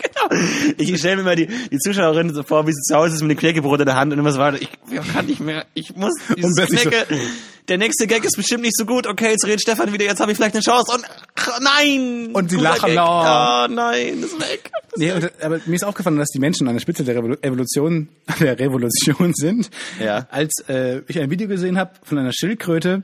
Genau. 0.01 0.41
Ich 0.77 0.97
stelle 0.97 1.17
mir 1.17 1.21
immer 1.21 1.35
die, 1.35 1.47
die 1.47 1.77
Zuschauerin 1.77 2.33
so 2.33 2.41
vor, 2.41 2.65
wie 2.65 2.71
sie 2.71 2.81
zu 2.81 2.95
Hause 2.95 3.13
ist 3.15 3.21
mit 3.21 3.31
dem 3.31 3.37
Knäckebrot 3.37 3.79
in 3.81 3.85
der 3.85 3.95
Hand 3.95 4.11
und 4.11 4.17
immer 4.19 4.31
so 4.31 4.39
weiter. 4.39 4.59
Ich, 4.59 4.69
ich 4.91 5.13
kann 5.13 5.25
nicht 5.27 5.39
mehr. 5.39 5.65
Ich 5.75 5.95
muss 5.95 6.13
dieses 6.35 6.49
Und 6.51 6.55
plötzlich 6.55 6.81
so- 6.83 6.89
Knäcke. 6.89 7.19
Der 7.67 7.77
nächste 7.77 8.07
Gag 8.07 8.23
ist 8.25 8.35
bestimmt 8.35 8.63
nicht 8.63 8.75
so 8.75 8.85
gut. 8.85 9.05
Okay, 9.05 9.29
jetzt 9.29 9.45
redet 9.45 9.61
Stefan 9.61 9.93
wieder. 9.93 10.05
Jetzt 10.05 10.19
habe 10.19 10.31
ich 10.31 10.37
vielleicht 10.37 10.55
eine 10.55 10.63
Chance. 10.63 10.91
Und 10.95 11.05
ach, 11.35 11.59
nein. 11.61 12.29
Und 12.33 12.49
sie 12.49 12.57
lachen, 12.57 12.87
Gag. 12.89 12.97
oh. 12.99 13.67
Nein, 13.73 14.23
ist 14.23 14.39
weg. 14.39 14.71
Nee, 14.95 15.11
und, 15.11 15.31
aber 15.43 15.59
mir 15.65 15.75
ist 15.75 15.83
aufgefallen, 15.83 16.17
dass 16.17 16.29
die 16.29 16.39
Menschen 16.39 16.67
an 16.67 16.73
der 16.73 16.81
Spitze 16.81 17.03
der 17.03 17.15
Revolu 17.15 17.35
Evolution, 17.41 18.07
der 18.39 18.57
Revolution 18.59 19.33
sind, 19.35 19.69
Ja. 20.03 20.27
als 20.31 20.63
äh, 20.67 21.01
ich 21.07 21.19
ein 21.19 21.29
Video 21.29 21.47
gesehen 21.47 21.77
habe 21.77 21.91
von 22.03 22.17
einer 22.17 22.33
Schildkröte, 22.33 23.03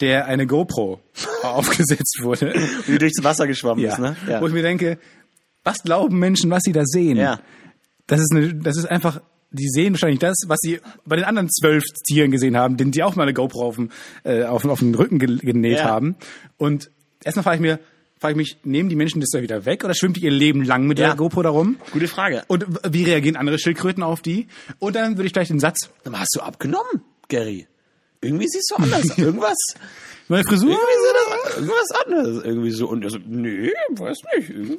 der 0.00 0.26
eine 0.26 0.46
GoPro 0.46 1.00
aufgesetzt 1.42 2.18
wurde. 2.22 2.54
Wie 2.86 2.98
durchs 2.98 3.22
Wasser 3.24 3.46
geschwommen 3.46 3.84
ist, 3.84 3.98
ne? 3.98 4.16
Wo 4.40 4.46
ich 4.46 4.52
mir 4.52 4.62
denke, 4.62 4.98
was 5.64 5.82
glauben 5.82 6.18
Menschen, 6.18 6.50
was 6.50 6.62
sie 6.64 6.72
da 6.72 6.84
sehen? 6.84 7.16
Ja. 7.16 7.40
Das 8.06 8.20
ist, 8.20 8.32
eine, 8.32 8.54
das 8.54 8.76
ist 8.78 8.86
einfach, 8.86 9.20
die 9.50 9.68
sehen 9.68 9.92
wahrscheinlich 9.94 10.20
das, 10.20 10.36
was 10.46 10.58
sie 10.62 10.80
bei 11.04 11.16
den 11.16 11.24
anderen 11.24 11.50
zwölf 11.50 11.82
Tieren 12.06 12.30
gesehen 12.30 12.56
haben, 12.56 12.76
denen 12.76 12.90
die 12.92 13.02
auch 13.02 13.16
mal 13.16 13.24
eine 13.24 13.34
GoPro 13.34 13.66
auf 13.66 13.76
den, 13.76 13.90
äh, 14.24 14.44
auf, 14.44 14.64
auf 14.64 14.78
den 14.78 14.94
Rücken 14.94 15.18
ge- 15.18 15.38
genäht 15.38 15.78
Ja. 15.78 15.84
haben. 15.84 16.16
Und 16.56 16.90
erstmal 17.24 17.42
frage 17.42 17.56
ich 17.56 17.60
mir, 17.62 17.78
frage 18.18 18.32
ich 18.32 18.36
mich, 18.36 18.58
nehmen 18.64 18.88
die 18.88 18.96
Menschen 18.96 19.20
das 19.20 19.30
da 19.30 19.42
wieder 19.42 19.64
weg 19.66 19.84
oder 19.84 19.94
schwimmt 19.94 20.16
die 20.16 20.22
ihr 20.22 20.30
Leben 20.30 20.62
lang 20.64 20.86
mit 20.86 20.98
Ja. 20.98 21.08
der 21.08 21.16
GoPro 21.16 21.42
darum? 21.42 21.76
Gute 21.92 22.08
Frage. 22.08 22.44
Und 22.48 22.64
wie 22.90 23.04
reagieren 23.04 23.36
andere 23.36 23.58
Schildkröten 23.58 24.02
auf 24.02 24.22
die? 24.22 24.48
Und 24.78 24.96
dann 24.96 25.16
würde 25.18 25.26
ich 25.26 25.32
gleich 25.32 25.48
den 25.48 25.60
Satz, 25.60 25.90
Aber 26.04 26.20
hast 26.20 26.34
du 26.34 26.40
abgenommen, 26.40 27.02
Gary? 27.28 27.66
Irgendwie 28.20 28.48
siehst 28.48 28.70
du 28.70 28.82
anders. 28.82 29.10
aus. 29.10 29.18
Irgendwas, 29.18 29.56
meine 30.28 30.44
Frisur? 30.44 30.70
irgendwie 30.70 30.86
so 31.02 31.44
das, 31.44 31.56
irgendwas 31.56 31.90
anderes. 32.04 32.44
Irgendwie 32.44 32.70
so. 32.70 32.88
Und 32.88 33.10
so, 33.10 33.18
nee, 33.26 33.72
weiß 33.90 34.18
nicht. 34.36 34.50
Irgendwie. 34.50 34.78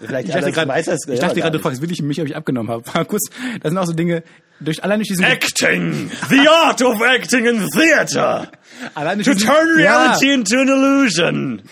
Vielleicht 0.00 0.28
Ich 0.28 0.34
dachte 0.34 0.52
gerade, 0.52 0.80
ich 0.80 1.20
dachte 1.20 1.40
gerade, 1.40 1.58
du 1.58 1.62
fragst 1.62 1.82
wirklich 1.82 2.00
mich, 2.00 2.20
ob 2.20 2.26
ich 2.26 2.34
abgenommen 2.34 2.70
habe. 2.70 2.82
Mal 2.94 3.04
kurz, 3.04 3.28
das 3.60 3.70
sind 3.70 3.78
auch 3.78 3.86
so 3.86 3.92
Dinge, 3.92 4.22
durch, 4.60 4.82
allein 4.82 4.98
durch 5.00 5.08
diesen, 5.08 5.24
Acting! 5.24 6.10
The 6.30 6.48
art 6.48 6.82
of 6.82 7.00
acting 7.02 7.44
in 7.46 7.68
theater! 7.68 8.50
allein 8.94 9.18
durch 9.18 9.26
To 9.26 9.34
diesen, 9.34 9.48
turn 9.48 9.68
reality 9.76 10.28
Ja, 10.28 10.34
into 10.34 10.56
an 10.58 10.68
illusion! 10.68 11.62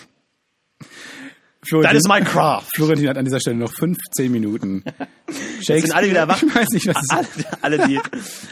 Florentin, 1.61 1.91
That 1.91 1.97
is 1.97 2.07
my 2.07 2.21
craft! 2.21 2.69
Florentin 2.73 3.09
hat 3.09 3.17
an 3.17 3.25
dieser 3.25 3.39
Stelle 3.41 3.57
noch 3.57 3.73
15 3.73 4.31
Minuten. 4.31 4.83
Jetzt 5.59 5.67
sind 5.67 5.91
alle 5.93 6.09
wieder 6.09 6.27
wach. 6.27 6.41
Ich 6.47 6.55
weiß 6.55 6.69
nicht, 6.69 6.87
was 6.87 6.97
es 7.03 7.09
alle, 7.09 7.27
alle, 7.61 7.87
die, 7.87 7.99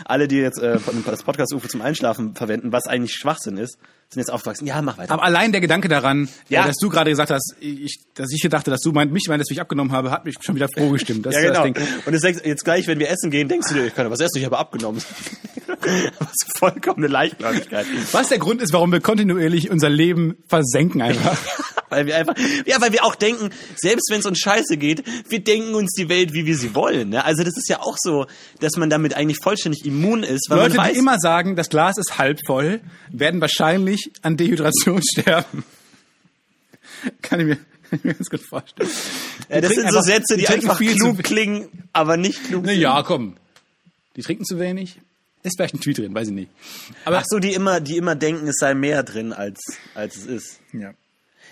alle, 0.05 0.27
die 0.27 0.37
jetzt 0.37 0.59
äh, 0.59 0.77
das 1.05 1.23
Podcast-UFO 1.23 1.67
zum 1.67 1.81
Einschlafen 1.81 2.35
verwenden, 2.35 2.71
was 2.71 2.85
eigentlich 2.85 3.13
Schwachsinn 3.13 3.57
ist, 3.57 3.77
sind 4.09 4.21
jetzt 4.21 4.31
aufgewachsen. 4.31 4.65
Ja, 4.65 4.81
mach 4.81 4.97
weiter. 4.97 5.13
Aber 5.13 5.23
allein 5.23 5.51
der 5.51 5.59
Gedanke 5.59 5.89
daran, 5.89 6.29
Ja. 6.47 6.61
ja. 6.61 6.67
dass 6.67 6.77
du 6.77 6.89
gerade 6.89 7.09
gesagt 7.09 7.29
hast, 7.29 7.55
ich, 7.59 7.99
dass 8.15 8.31
ich 8.31 8.41
gedachte, 8.41 8.71
dass 8.71 8.79
du 8.81 8.91
meint, 8.93 9.11
mich 9.11 9.25
meinst, 9.27 9.41
dass 9.41 9.51
ich 9.51 9.59
abgenommen 9.59 9.91
habe, 9.91 10.11
hat 10.11 10.23
mich 10.25 10.35
schon 10.41 10.55
wieder 10.55 10.69
froh 10.69 10.89
gestimmt. 10.89 11.25
Ja, 11.25 11.31
ist 11.31 11.41
genau. 11.41 11.63
Und 11.63 12.13
jetzt, 12.13 12.45
jetzt 12.45 12.63
gleich, 12.63 12.87
wenn 12.87 12.99
wir 12.99 13.09
essen 13.09 13.31
gehen, 13.31 13.49
denkst 13.49 13.67
du 13.69 13.73
dir, 13.75 13.87
ich 13.87 13.95
kann 13.95 14.09
was 14.09 14.19
essen, 14.21 14.37
ich 14.37 14.45
habe 14.45 14.57
abgenommen. 14.57 15.01
was 16.19 16.35
vollkommene 16.57 17.07
Leichtgläubigkeit. 17.07 17.85
Was 18.11 18.29
der 18.29 18.39
Grund 18.39 18.61
ist, 18.61 18.73
warum 18.73 18.91
wir 18.91 19.01
kontinuierlich 19.01 19.69
unser 19.69 19.89
Leben 19.89 20.37
versenken 20.47 21.01
einfach. 21.01 21.37
Weil 21.89 22.05
wir 22.05 22.17
einfach, 22.17 22.35
ja, 22.65 22.81
weil 22.81 22.91
wir 22.91 23.05
auch 23.05 23.15
denken, 23.15 23.49
selbst 23.77 24.11
wenn 24.11 24.19
es 24.19 24.25
uns 24.25 24.39
scheiße 24.39 24.75
geht, 24.75 25.05
wir 25.29 25.39
denken 25.39 25.73
uns 25.73 25.93
die 25.93 26.09
Welt, 26.09 26.33
wie 26.33 26.45
wir 26.45 26.57
sie 26.57 26.75
wollen. 26.75 27.11
Ne? 27.11 27.23
Also 27.23 27.45
das 27.45 27.55
ist 27.55 27.69
ja 27.69 27.79
auch 27.79 27.95
so, 27.97 28.25
dass 28.59 28.75
man 28.75 28.89
damit 28.89 29.13
eigentlich 29.13 29.37
vollständig 29.41 29.85
immun 29.85 30.23
ist, 30.23 30.49
Leute, 30.49 30.75
weiß, 30.75 30.91
die 30.91 30.99
immer 30.99 31.17
sagen, 31.17 31.55
das 31.55 31.69
Glas 31.69 31.97
ist 31.97 32.17
halb 32.17 32.39
voll, 32.45 32.81
werden 33.09 33.39
wahrscheinlich 33.39 33.96
an 34.21 34.37
Dehydration 34.37 35.01
sterben. 35.11 35.63
Kann 37.21 37.39
ich 37.41 37.45
mir, 37.47 37.55
kann 37.55 37.99
ich 37.99 38.03
mir 38.03 38.13
ganz 38.13 38.29
gut 38.29 38.41
vorstellen. 38.41 38.89
ja, 39.49 39.61
das 39.61 39.71
sind 39.73 39.81
so 39.91 39.99
einfach- 39.99 40.03
Sätze, 40.03 40.35
die 40.37 40.41
die, 40.45 40.47
einfach 40.49 40.77
klug 40.79 41.23
klingen, 41.23 41.67
aber 41.93 42.17
nicht 42.17 42.43
klug 42.45 42.63
Na 42.65 42.71
sind. 42.71 42.81
ja, 42.81 43.03
komm. 43.03 43.35
Die 44.15 44.21
trinken 44.21 44.45
zu 44.45 44.59
wenig. 44.59 44.99
Ist 45.43 45.57
vielleicht 45.57 45.75
ein 45.75 45.79
Tweet 45.81 45.99
drin, 45.99 46.13
weiß 46.15 46.27
ich 46.29 46.33
nicht. 46.33 46.51
Aber 47.05 47.19
Ach 47.19 47.23
so, 47.27 47.39
die 47.39 47.53
immer, 47.53 47.79
die 47.79 47.97
immer 47.97 48.15
denken, 48.15 48.47
es 48.47 48.55
sei 48.59 48.73
mehr 48.73 49.03
drin, 49.03 49.31
als, 49.31 49.59
als 49.93 50.17
es 50.17 50.25
ist. 50.25 50.59
ja. 50.73 50.93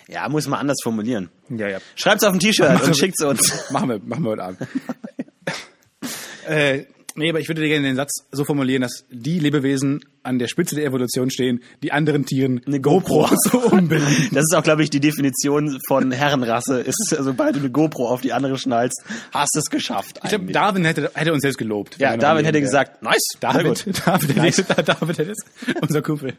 Ja, 0.07 0.29
muss 0.29 0.47
man 0.47 0.59
anders 0.59 0.77
formulieren. 0.83 1.29
Ja, 1.49 1.67
ja. 1.67 1.79
Schreibt's 1.95 2.23
auf 2.23 2.31
ein 2.33 2.39
T-Shirt 2.39 2.79
und 2.83 2.95
schickt's 2.95 3.23
uns. 3.23 3.63
Machen 3.71 3.89
wir, 3.89 3.99
machen 3.99 4.23
wir 4.23 4.29
heute 4.31 4.43
Abend. 4.43 4.59
äh, 6.47 6.83
nee, 7.15 7.29
aber 7.29 7.39
ich 7.39 7.47
würde 7.47 7.61
dir 7.61 7.67
gerne 7.69 7.87
den 7.87 7.95
Satz 7.95 8.25
so 8.31 8.45
formulieren, 8.45 8.81
dass 8.81 9.05
die 9.09 9.39
Lebewesen 9.39 10.01
an 10.23 10.39
der 10.39 10.47
Spitze 10.47 10.75
der 10.75 10.85
Evolution 10.85 11.29
stehen, 11.29 11.61
die 11.83 11.91
anderen 11.91 12.25
Tieren 12.25 12.61
Eine 12.65 12.79
GoPro. 12.81 13.27
so 13.51 13.59
umbilden. 13.71 14.29
Das 14.31 14.43
ist 14.43 14.55
auch, 14.55 14.63
glaube 14.63 14.83
ich, 14.83 14.89
die 14.89 14.99
Definition 14.99 15.79
von 15.87 16.11
Herrenrasse. 16.11 16.79
Ist, 16.81 17.07
also, 17.11 17.23
sobald 17.23 17.55
du 17.55 17.59
eine 17.59 17.69
GoPro 17.71 18.07
auf 18.07 18.21
die 18.21 18.33
andere 18.33 18.57
schnallst, 18.57 19.03
hast 19.31 19.55
du 19.55 19.59
es 19.59 19.69
geschafft. 19.69 20.19
Ich 20.23 20.29
glaube. 20.29 20.51
Darwin 20.51 20.85
hätte, 20.85 21.11
hätte 21.13 21.33
uns 21.33 21.41
selbst 21.41 21.57
gelobt. 21.57 21.97
ja, 21.99 22.15
noch 22.17 22.35
hätte 22.43 22.61
gesagt, 22.61 23.01
nice. 23.03 23.21
David, 23.39 23.85
David, 24.05 24.35
Nice. 24.37 24.57
hätte, 24.59 24.83
David 24.83 25.17
hätte 25.17 25.31
es, 25.31 25.37
unser 25.81 26.01
Kumpel. 26.01 26.33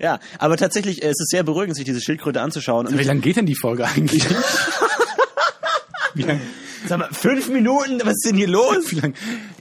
Ja, 0.00 0.18
aber 0.38 0.56
tatsächlich, 0.56 1.02
äh, 1.02 1.08
es 1.08 1.20
ist 1.20 1.30
sehr 1.30 1.42
beruhigend, 1.42 1.76
sich 1.76 1.84
diese 1.84 2.00
Schildkröte 2.00 2.40
anzuschauen. 2.40 2.86
Und 2.86 2.98
Wie 2.98 3.04
lange 3.04 3.20
geht 3.20 3.36
denn 3.36 3.44
die 3.46 3.54
Folge 3.54 3.86
eigentlich? 3.86 4.24
Wie 6.14 6.22
lang, 6.22 6.40
Sag 6.86 6.98
mal, 6.98 7.08
fünf 7.12 7.48
Minuten, 7.48 8.00
was 8.02 8.14
ist 8.14 8.26
denn 8.26 8.36
hier 8.36 8.48
los? 8.48 8.92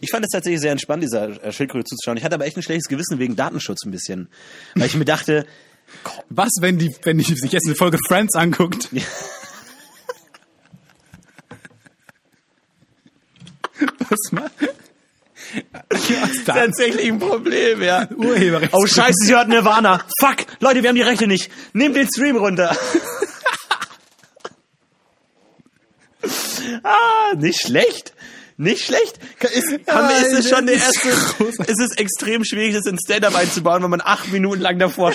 Ich 0.01 0.09
fand 0.09 0.25
es 0.25 0.31
tatsächlich 0.31 0.61
sehr 0.61 0.71
entspannt, 0.71 1.03
dieser 1.03 1.43
äh, 1.43 1.51
Schildkröte 1.51 1.85
zuzuschauen. 1.85 2.17
Ich 2.17 2.23
hatte 2.23 2.35
aber 2.35 2.45
echt 2.45 2.57
ein 2.57 2.63
schlechtes 2.63 2.87
Gewissen 2.87 3.19
wegen 3.19 3.35
Datenschutz 3.35 3.85
ein 3.85 3.91
bisschen. 3.91 4.29
Weil 4.75 4.87
ich 4.87 4.95
mir 4.95 5.05
dachte, 5.05 5.45
Was, 6.29 6.51
wenn 6.61 6.77
die, 6.77 6.95
wenn 7.03 7.17
die 7.17 7.23
sich 7.23 7.51
jetzt 7.51 7.65
eine 7.67 7.75
Folge 7.75 7.97
Friends 8.07 8.35
anguckt? 8.35 8.89
Was 14.09 14.31
mal? 14.31 14.49
Was 15.81 16.43
da? 16.45 16.53
tatsächlich 16.53 17.11
ein 17.11 17.19
Problem, 17.19 17.81
ja. 17.81 18.07
Urheberrecht. 18.15 18.73
Oh 18.73 18.85
scheiße, 18.85 19.25
sie 19.25 19.33
hört 19.33 19.47
Nirvana. 19.47 20.03
Fuck, 20.19 20.45
Leute, 20.59 20.83
wir 20.83 20.89
haben 20.89 20.95
die 20.95 21.01
Rechte 21.01 21.25
nicht. 21.27 21.49
Nehmt 21.73 21.95
den 21.95 22.07
Stream 22.07 22.35
runter. 22.37 22.75
ah, 26.83 27.35
nicht 27.37 27.61
schlecht. 27.61 28.13
Nicht 28.57 28.83
schlecht. 28.85 29.19
Ist, 29.41 29.87
haben 29.89 30.09
ist 30.21 30.33
es 30.33 30.49
schon 30.49 30.65
der 30.65 30.75
ist 30.75 30.83
erste. 31.05 31.09
großartig. 31.37 31.69
Es 31.77 31.79
ist 31.81 31.97
extrem 31.97 32.43
schwierig, 32.43 32.73
das 32.75 32.85
in 32.87 32.97
Stand-up 32.99 33.33
einzubauen, 33.35 33.81
wenn 33.83 33.89
man 33.89 34.01
acht 34.03 34.33
Minuten 34.33 34.59
lang 34.61 34.77
davor 34.79 35.13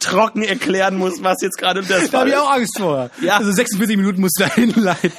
trocken 0.00 0.42
erklären 0.42 0.96
muss, 0.98 1.22
was 1.22 1.40
jetzt 1.40 1.56
gerade 1.56 1.82
das 1.82 2.10
Da 2.10 2.18
habe 2.20 2.28
ich 2.28 2.34
ist. 2.34 2.40
auch 2.40 2.50
Angst 2.52 2.78
vor. 2.78 3.10
Ja. 3.22 3.38
Also 3.38 3.52
46 3.52 3.96
Minuten 3.96 4.20
musst 4.20 4.38
du 4.38 4.44
da 4.44 4.50
hinleiten. 4.54 5.12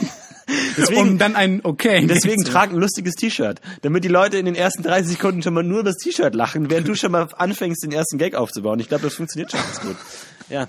Deswegen- 0.78 1.02
um 1.02 1.18
dann 1.18 1.36
ein 1.36 1.62
Okay. 1.64 2.06
Deswegen 2.06 2.44
trag 2.44 2.70
ein 2.70 2.76
lustiges 2.76 3.16
T-Shirt, 3.16 3.62
damit 3.82 4.04
die 4.04 4.10
Leute 4.10 4.38
in 4.38 4.46
den 4.46 4.54
ersten 4.54 4.84
30 4.84 5.14
Sekunden 5.14 5.42
schon 5.42 5.56
mal 5.56 5.64
nur 5.64 5.80
über 5.80 5.90
das 5.90 5.98
T-Shirt 5.98 6.36
lachen, 6.36 6.70
während 6.70 6.88
du 6.88 6.94
schon 6.94 7.12
mal 7.14 7.28
anfängst, 7.36 7.82
den 7.84 7.92
ersten 7.92 8.20
Gag 8.20 8.36
aufzubauen. 8.36 8.80
Ich 8.80 8.90
glaube, 8.90 9.06
das 9.06 9.16
funktioniert 9.16 9.50
schon 9.50 9.62
ganz 9.62 9.82
gut. 9.82 9.96
Ja. 10.50 10.68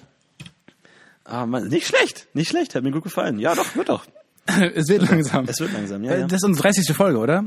Ah, 1.25 1.45
Mann, 1.45 1.69
nicht 1.69 1.87
schlecht, 1.89 2.29
nicht 2.33 2.49
schlecht, 2.49 2.75
hat 2.75 2.85
mir 2.85 2.91
gut 2.93 3.03
gefallen. 3.05 3.39
Ja, 3.39 3.55
doch, 3.55 3.77
wird 3.77 3.91
doch. 3.91 4.07
Es 4.75 4.89
wird 4.89 5.09
langsam. 5.09 5.45
Es 5.49 5.61
wird 5.61 5.73
langsam, 5.73 6.05
ja. 6.05 6.13
Äh, 6.13 6.21
ja. 6.21 6.27
Das 6.27 6.39
ist 6.43 6.45
unsere 6.45 6.63
30. 6.73 6.95
Folge, 6.97 7.19
oder? 7.19 7.45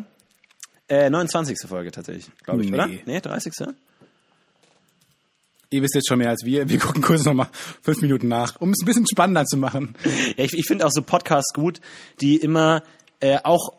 Äh, 0.88 1.10
29. 1.10 1.58
Folge 1.68 1.92
tatsächlich, 1.92 2.30
glaube 2.44 2.64
ich, 2.64 2.70
Nee. 2.70 2.76
oder? 2.76 2.88
Nee, 3.06 3.20
30. 3.20 3.54
Ihr 5.72 5.84
wisst 5.84 5.94
jetzt 5.94 6.08
schon 6.08 6.18
mehr 6.18 6.30
als 6.30 6.44
wir. 6.44 6.68
Wir 6.68 6.80
gucken 6.80 7.02
kurz 7.04 7.26
nochmal 7.26 7.48
fünf 7.84 8.02
Minuten 8.02 8.28
nach, 8.28 8.60
um 8.60 8.72
es 8.72 8.82
ein 8.82 8.86
bisschen 8.86 9.06
spannender 9.08 9.46
zu 9.46 9.58
machen. 9.58 9.96
Ja, 10.38 10.44
ich, 10.44 10.54
ich 10.54 10.66
finde 10.68 10.86
auch 10.86 10.92
so 10.92 11.02
Podcasts 11.04 11.54
gut, 11.54 11.80
die 12.22 12.38
immer 12.38 12.82
äh, 13.20 13.38
auch 13.44 13.74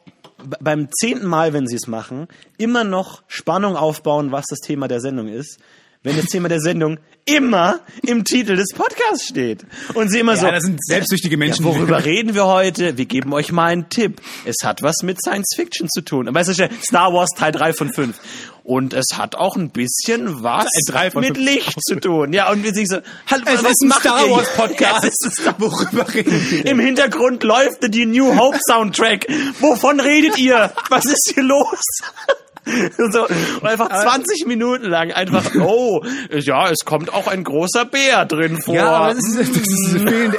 beim 0.61 0.89
zehnten 0.93 1.27
Mal, 1.27 1.53
wenn 1.53 1.67
sie 1.67 1.77
es 1.77 1.87
machen, 1.89 2.29
immer 2.59 2.85
noch 2.85 3.23
Spannung 3.29 3.77
aufbauen, 3.77 4.31
was 4.33 4.45
das 4.49 4.61
Thema 4.61 4.87
der 4.89 5.01
Sendung 5.01 5.29
ist. 5.29 5.59
Wenn 6.03 6.17
das 6.17 6.27
Thema 6.27 6.49
der 6.49 6.61
Sendung 6.61 6.99
immer 7.27 7.81
im 8.07 8.25
Titel 8.25 8.57
des 8.57 8.69
Podcasts 8.75 9.29
steht. 9.29 9.67
Und 9.93 10.09
sie 10.09 10.21
immer 10.21 10.35
so. 10.39 10.47
das 10.47 10.63
sind 10.63 10.83
selbstsüchtige 10.83 11.37
Menschen. 11.37 11.67
Ja, 11.67 11.75
worüber 11.75 12.03
reden 12.07 12.35
wir 12.35 12.47
heute? 12.47 12.97
Wir 12.97 13.05
geben 13.05 13.35
euch 13.35 13.53
mal 13.53 13.67
einen 13.67 13.91
Tipp. 13.91 14.23
Es 14.47 14.57
hat 14.65 14.81
was 14.83 15.03
mit 15.03 15.19
Science 15.21 15.53
Fiction 15.55 15.91
zu 15.91 16.01
tun. 16.01 16.27
Und 16.27 16.35
weißt 16.35 16.59
du, 16.59 16.71
Star 16.83 17.13
Wars 17.13 17.29
Teil 17.37 17.53
3 17.53 17.75
von 17.75 17.93
5. 17.93 18.19
Und 18.65 18.95
es 18.95 19.09
hat 19.19 19.35
auch 19.35 19.57
ein 19.57 19.71
bisschen 19.73 20.43
was 20.43 20.69
mit. 21.17 21.37
Licht 21.37 21.79
zu 21.83 21.97
tun. 21.97 22.33
Ja, 22.33 22.51
und 22.51 22.65
wir 22.65 22.73
sind 22.73 22.89
so, 22.89 23.01
hallo, 23.27 23.43
Es 23.45 23.63
was 23.63 23.73
ist 23.73 23.83
ein 23.85 23.93
Star 23.93 24.31
Wars? 24.31 24.49
Podcast. 24.57 25.03
Ja, 25.03 25.09
es 25.23 25.27
ist 25.27 25.41
Star 25.41 25.55
Worüber 25.59 26.15
reden 26.15 26.51
wir? 26.51 26.65
im 26.65 26.81
Hintergrund 26.81 27.43
läuft 27.43 27.93
die 27.93 28.07
New 28.07 28.39
Hope 28.39 28.59
Soundtrack. 28.67 29.27
Wovon 29.61 30.01
redet 30.01 30.39
ihr? 30.39 30.73
Was 30.89 31.05
ist 31.05 31.33
hier 31.35 31.43
los? 31.43 31.79
So, 33.13 33.27
und 33.27 33.65
einfach 33.67 33.89
20 33.89 34.47
Minuten 34.47 34.87
lang 34.87 35.13
einfach, 35.13 35.55
oh, 35.61 36.05
ja, 36.31 36.71
es 36.71 36.85
kommt 36.85 37.13
auch 37.13 37.27
ein 37.27 37.45
großer 37.45 37.85
Bär 37.85 38.25
drin 38.27 38.61
vor. 38.61 38.75
Ja, 38.75 38.89
aber 38.89 39.15
das 39.15 39.25
ist, 39.27 39.39
das 39.39 39.49
ist 39.49 39.67
diese 39.67 39.99
fehlende, 40.01 40.39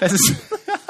das 0.00 0.12
ist, 0.12 0.34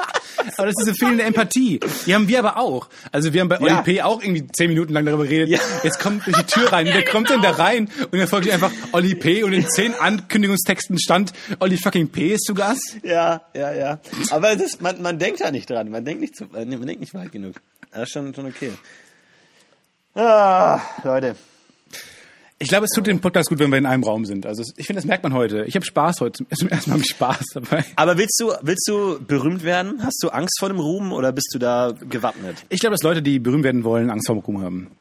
aber 0.57 0.67
das 0.67 0.75
ist 0.77 0.85
diese 0.87 0.93
fehlende 0.95 1.23
Empathie. 1.23 1.79
Die 2.05 2.15
haben 2.15 2.27
wir 2.27 2.39
aber 2.39 2.57
auch. 2.57 2.89
Also 3.11 3.33
wir 3.33 3.41
haben 3.41 3.49
bei 3.49 3.57
Ja. 3.59 3.75
Oli 3.75 3.83
P. 3.83 4.01
auch 4.01 4.21
irgendwie 4.21 4.47
zehn 4.47 4.69
Minuten 4.69 4.93
lang 4.93 5.05
darüber 5.05 5.23
geredet. 5.23 5.49
Ja. 5.49 5.59
Jetzt 5.83 5.99
kommt 5.99 6.25
durch 6.25 6.35
die 6.37 6.45
Tür 6.45 6.71
rein, 6.73 6.85
der 6.85 7.05
kommt 7.05 7.29
dann 7.29 7.41
da 7.41 7.51
rein 7.51 7.89
und 8.11 8.17
dann 8.17 8.27
folgt 8.27 8.49
einfach 8.49 8.71
Oli 8.91 9.15
P. 9.15 9.43
und 9.43 9.53
in 9.53 9.67
zehn 9.69 9.93
Ankündigungstexten 9.93 10.99
stand 10.99 11.33
Oli 11.59 11.77
fucking 11.77 12.09
P. 12.09 12.33
ist 12.33 12.45
zu 12.45 12.53
Gast. 12.53 12.97
Ja, 13.03 13.41
ja, 13.53 13.73
ja. 13.73 13.99
Aber 14.31 14.55
das, 14.55 14.81
man, 14.81 15.01
man 15.01 15.19
denkt 15.19 15.41
da 15.41 15.51
nicht 15.51 15.69
dran. 15.69 15.89
Man 15.89 16.03
denkt 16.03 16.21
nicht, 16.21 16.35
zu, 16.35 16.45
äh, 16.55 16.65
man 16.65 16.87
denkt 16.87 17.01
nicht 17.01 17.13
weit 17.13 17.31
genug. 17.31 17.55
Das 17.93 18.03
ist 18.03 18.11
schon, 18.13 18.33
schon 18.33 18.45
okay. 18.47 18.71
Ah, 20.15 20.81
Leute. 21.03 21.35
Ich 22.59 22.67
glaube, 22.67 22.85
es 22.85 22.91
tut 22.91 23.07
dem 23.07 23.21
Podcast 23.21 23.49
gut, 23.49 23.57
wenn 23.57 23.71
wir 23.71 23.79
in 23.79 23.87
einem 23.87 24.03
Raum 24.03 24.23
sind. 24.25 24.45
Also 24.45 24.61
ich 24.77 24.85
finde, 24.85 24.99
das 25.01 25.07
merkt 25.07 25.23
man 25.23 25.33
heute. 25.33 25.63
Ich 25.65 25.75
habe 25.75 25.83
Spaß 25.83 26.21
heute. 26.21 26.45
Zum 26.55 26.67
ersten 26.69 26.91
Mal 26.91 26.95
habe 26.95 27.03
ich 27.03 27.09
Spaß 27.09 27.45
dabei. 27.55 27.85
Aber 27.95 28.17
willst 28.17 28.39
du, 28.39 28.53
willst 28.61 28.87
du 28.87 29.19
berühmt 29.19 29.63
werden? 29.63 30.03
Hast 30.03 30.21
du 30.21 30.29
Angst 30.29 30.59
vor 30.59 30.69
dem 30.69 30.79
Ruhm 30.79 31.11
oder 31.11 31.31
bist 31.31 31.49
du 31.53 31.59
da 31.59 31.93
gewappnet? 32.07 32.57
Ich 32.69 32.79
glaube, 32.79 32.93
dass 32.93 33.03
Leute, 33.03 33.21
die 33.21 33.39
berühmt 33.39 33.63
werden 33.63 33.83
wollen, 33.83 34.11
Angst 34.11 34.27
vor 34.27 34.35
dem 34.35 34.43
Ruhm 34.43 34.61
haben. 34.61 34.91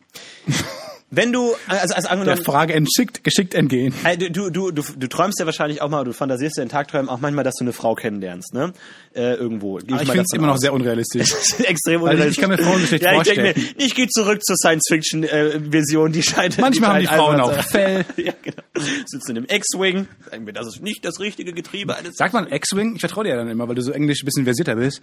Wenn 1.12 1.32
du, 1.32 1.54
also, 1.66 1.94
also 1.94 2.08
Der 2.08 2.10
angenommen, 2.12 2.44
Frage 2.44 2.72
entschickt, 2.72 3.24
geschickt 3.24 3.54
entgehen. 3.54 3.92
Ey, 4.04 4.16
du, 4.16 4.30
du, 4.30 4.70
du, 4.70 4.70
du, 4.70 5.06
träumst 5.08 5.40
ja 5.40 5.46
wahrscheinlich 5.46 5.82
auch 5.82 5.88
mal, 5.88 6.04
du 6.04 6.12
fantasierst 6.12 6.56
ja 6.58 6.62
in 6.62 6.68
Tagträumen 6.68 7.08
auch 7.08 7.18
manchmal, 7.18 7.42
dass 7.42 7.56
du 7.56 7.64
eine 7.64 7.72
Frau 7.72 7.96
kennenlernst, 7.96 8.54
ne? 8.54 8.72
Äh, 9.12 9.34
irgendwo. 9.34 9.78
Geh 9.78 9.86
ich 9.86 9.90
mal 9.90 10.06
finde 10.06 10.22
es 10.22 10.32
immer 10.32 10.46
noch 10.46 10.54
aus. 10.54 10.60
sehr 10.60 10.72
unrealistisch. 10.72 11.32
extrem 11.64 11.96
ich- 11.96 12.00
unrealistisch. 12.02 12.30
ich 12.32 12.40
kann 12.40 12.50
mir 12.50 12.58
Frauen 12.58 12.86
schlecht 12.86 13.02
ja, 13.02 13.10
ich 13.10 13.16
vorstellen. 13.16 13.54
mir, 13.56 13.84
ich 13.84 13.94
gehe 13.96 14.06
zurück 14.06 14.44
zur 14.44 14.54
Science-Fiction-Version, 14.56 16.12
die 16.12 16.22
scheint 16.22 16.58
Manchmal 16.58 17.02
die 17.02 17.08
haben 17.08 17.18
die 17.18 17.24
scheint 17.24 17.40
Frauen 17.40 17.40
auch 17.40 17.64
Fell. 17.64 18.04
ja, 18.16 18.32
genau. 18.40 18.49
Sitzen 19.06 19.36
im 19.36 19.44
X-Wing, 19.48 20.08
sagen 20.30 20.46
wir, 20.46 20.52
das 20.52 20.66
ist 20.66 20.82
nicht 20.82 21.04
das 21.04 21.20
richtige 21.20 21.52
Getriebe 21.52 21.96
eines... 21.96 22.16
Sagt 22.16 22.34
man 22.34 22.50
X-Wing? 22.50 22.94
Ich 22.94 23.00
vertraue 23.00 23.24
dir 23.24 23.30
ja 23.30 23.36
dann 23.36 23.48
immer, 23.48 23.68
weil 23.68 23.74
du 23.74 23.82
so 23.82 23.92
englisch 23.92 24.22
ein 24.22 24.26
bisschen 24.26 24.44
versierter 24.44 24.76
bist. 24.76 25.02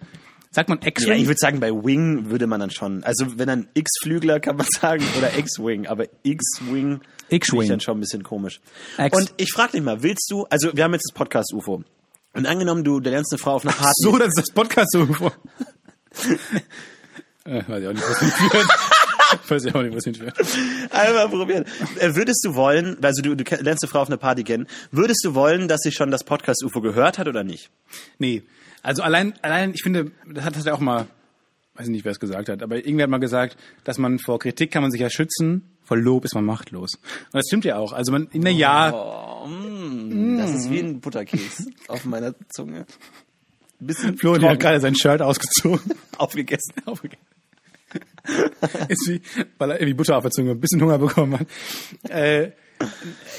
Sagt 0.51 0.69
man 0.69 0.79
ja, 0.81 0.87
X-Wing? 0.87 1.21
ich 1.21 1.27
würde 1.27 1.39
sagen, 1.39 1.59
bei 1.59 1.71
Wing 1.71 2.29
würde 2.29 2.47
man 2.47 2.59
dann 2.59 2.71
schon, 2.71 3.03
also 3.03 3.25
wenn 3.37 3.47
dann 3.47 3.67
X-Flügler 3.73 4.39
kann 4.39 4.55
man 4.57 4.67
sagen, 4.79 5.03
oder 5.17 5.37
X-Wing, 5.37 5.87
aber 5.87 6.05
X-Wing 6.23 7.01
ich 7.29 7.43
dann 7.67 7.79
schon 7.81 7.97
ein 7.97 8.01
bisschen 8.01 8.23
komisch. 8.23 8.61
X- 8.97 9.17
Und 9.17 9.33
ich 9.37 9.51
frage 9.51 9.73
dich 9.73 9.81
mal, 9.81 10.01
willst 10.03 10.31
du, 10.31 10.45
also 10.49 10.75
wir 10.75 10.83
haben 10.83 10.93
jetzt 10.93 11.09
das 11.09 11.13
Podcast-UFO, 11.13 11.83
und 12.33 12.45
angenommen, 12.45 12.83
du, 12.83 12.99
du 12.99 13.09
lernst 13.09 13.31
eine 13.33 13.39
Frau 13.39 13.55
auf 13.55 13.65
einer 13.65 13.73
Party. 13.73 13.93
so, 13.95 14.17
das 14.17 14.27
ist 14.27 14.37
das 14.37 14.51
Podcast 14.53 14.91
so 14.91 15.07
vor. 15.07 15.33
äh, 17.45 17.63
weiß 17.67 17.81
ich 17.81 17.87
auch 17.87 17.93
nicht, 17.93 18.09
was 18.09 18.19
hinführt. 18.19 18.67
weiß 19.47 19.65
ich 19.65 19.75
auch 19.75 19.81
nicht, 19.81 19.95
was 19.95 20.03
hinführt. 20.03 20.35
Einmal 20.91 21.29
probieren. 21.29 21.65
Äh, 21.99 22.15
Würdest 22.15 22.43
du 22.45 22.55
wollen, 22.55 22.97
also 23.03 23.21
du, 23.21 23.35
du 23.35 23.43
lernst 23.61 23.83
eine 23.83 23.89
Frau 23.89 24.01
auf 24.01 24.07
einer 24.07 24.17
Party 24.17 24.43
kennen, 24.43 24.67
würdest 24.91 25.23
du 25.23 25.35
wollen, 25.35 25.67
dass 25.67 25.81
sie 25.81 25.91
schon 25.91 26.11
das 26.11 26.23
Podcast 26.23 26.63
UFO 26.63 26.81
gehört 26.81 27.17
hat 27.17 27.27
oder 27.27 27.43
nicht? 27.43 27.69
Nee. 28.19 28.43
Also 28.83 29.03
allein, 29.03 29.33
allein, 29.41 29.73
ich 29.73 29.81
finde, 29.83 30.11
das 30.31 30.43
hat 30.45 30.55
das 30.55 30.65
ja 30.65 30.73
auch 30.73 30.79
mal, 30.79 31.07
weiß 31.75 31.87
nicht, 31.87 32.05
wer 32.05 32.11
es 32.11 32.19
gesagt 32.19 32.49
hat, 32.49 32.63
aber 32.63 32.77
irgendwer 32.77 33.03
hat 33.03 33.09
mal 33.09 33.17
gesagt, 33.19 33.57
dass 33.83 33.97
man 33.97 34.19
vor 34.19 34.39
Kritik 34.39 34.71
kann 34.71 34.81
man 34.81 34.91
sich 34.91 35.01
ja 35.01 35.09
schützen, 35.09 35.77
vor 35.83 35.97
Lob 35.97 36.25
ist 36.25 36.35
man 36.35 36.45
machtlos. 36.45 36.95
Und 36.95 37.33
das 37.33 37.45
stimmt 37.47 37.65
ja 37.65 37.77
auch. 37.77 37.93
Also 37.93 38.11
man, 38.11 38.27
in 38.31 38.41
der 38.43 38.53
Jahr, 38.53 38.91
Das 40.37 40.51
ist 40.51 40.69
wie 40.69 40.79
ein 40.79 40.99
Butterkeks 40.99 41.65
auf 41.87 42.05
meiner 42.05 42.33
Zunge. 42.49 42.85
Bisschen 43.79 44.17
Florian 44.17 44.43
hat 44.43 44.49
trocken, 44.51 44.59
gerade 44.59 44.79
sein 44.81 44.95
Shirt 44.95 45.21
ausgezogen. 45.21 45.93
aufgegessen. 46.17 46.73
Aufgegessen. 46.85 47.23
Ist 48.89 49.07
wie, 49.07 49.21
weil 49.57 49.71
er 49.71 49.77
irgendwie 49.77 49.93
Butter 49.93 50.17
auf 50.17 50.23
der 50.23 50.31
Zunge 50.31 50.51
ein 50.51 50.59
bisschen 50.59 50.81
Hunger 50.81 50.97
bekommen 50.97 51.39
hat. 51.39 51.47
Äh, 52.09 52.51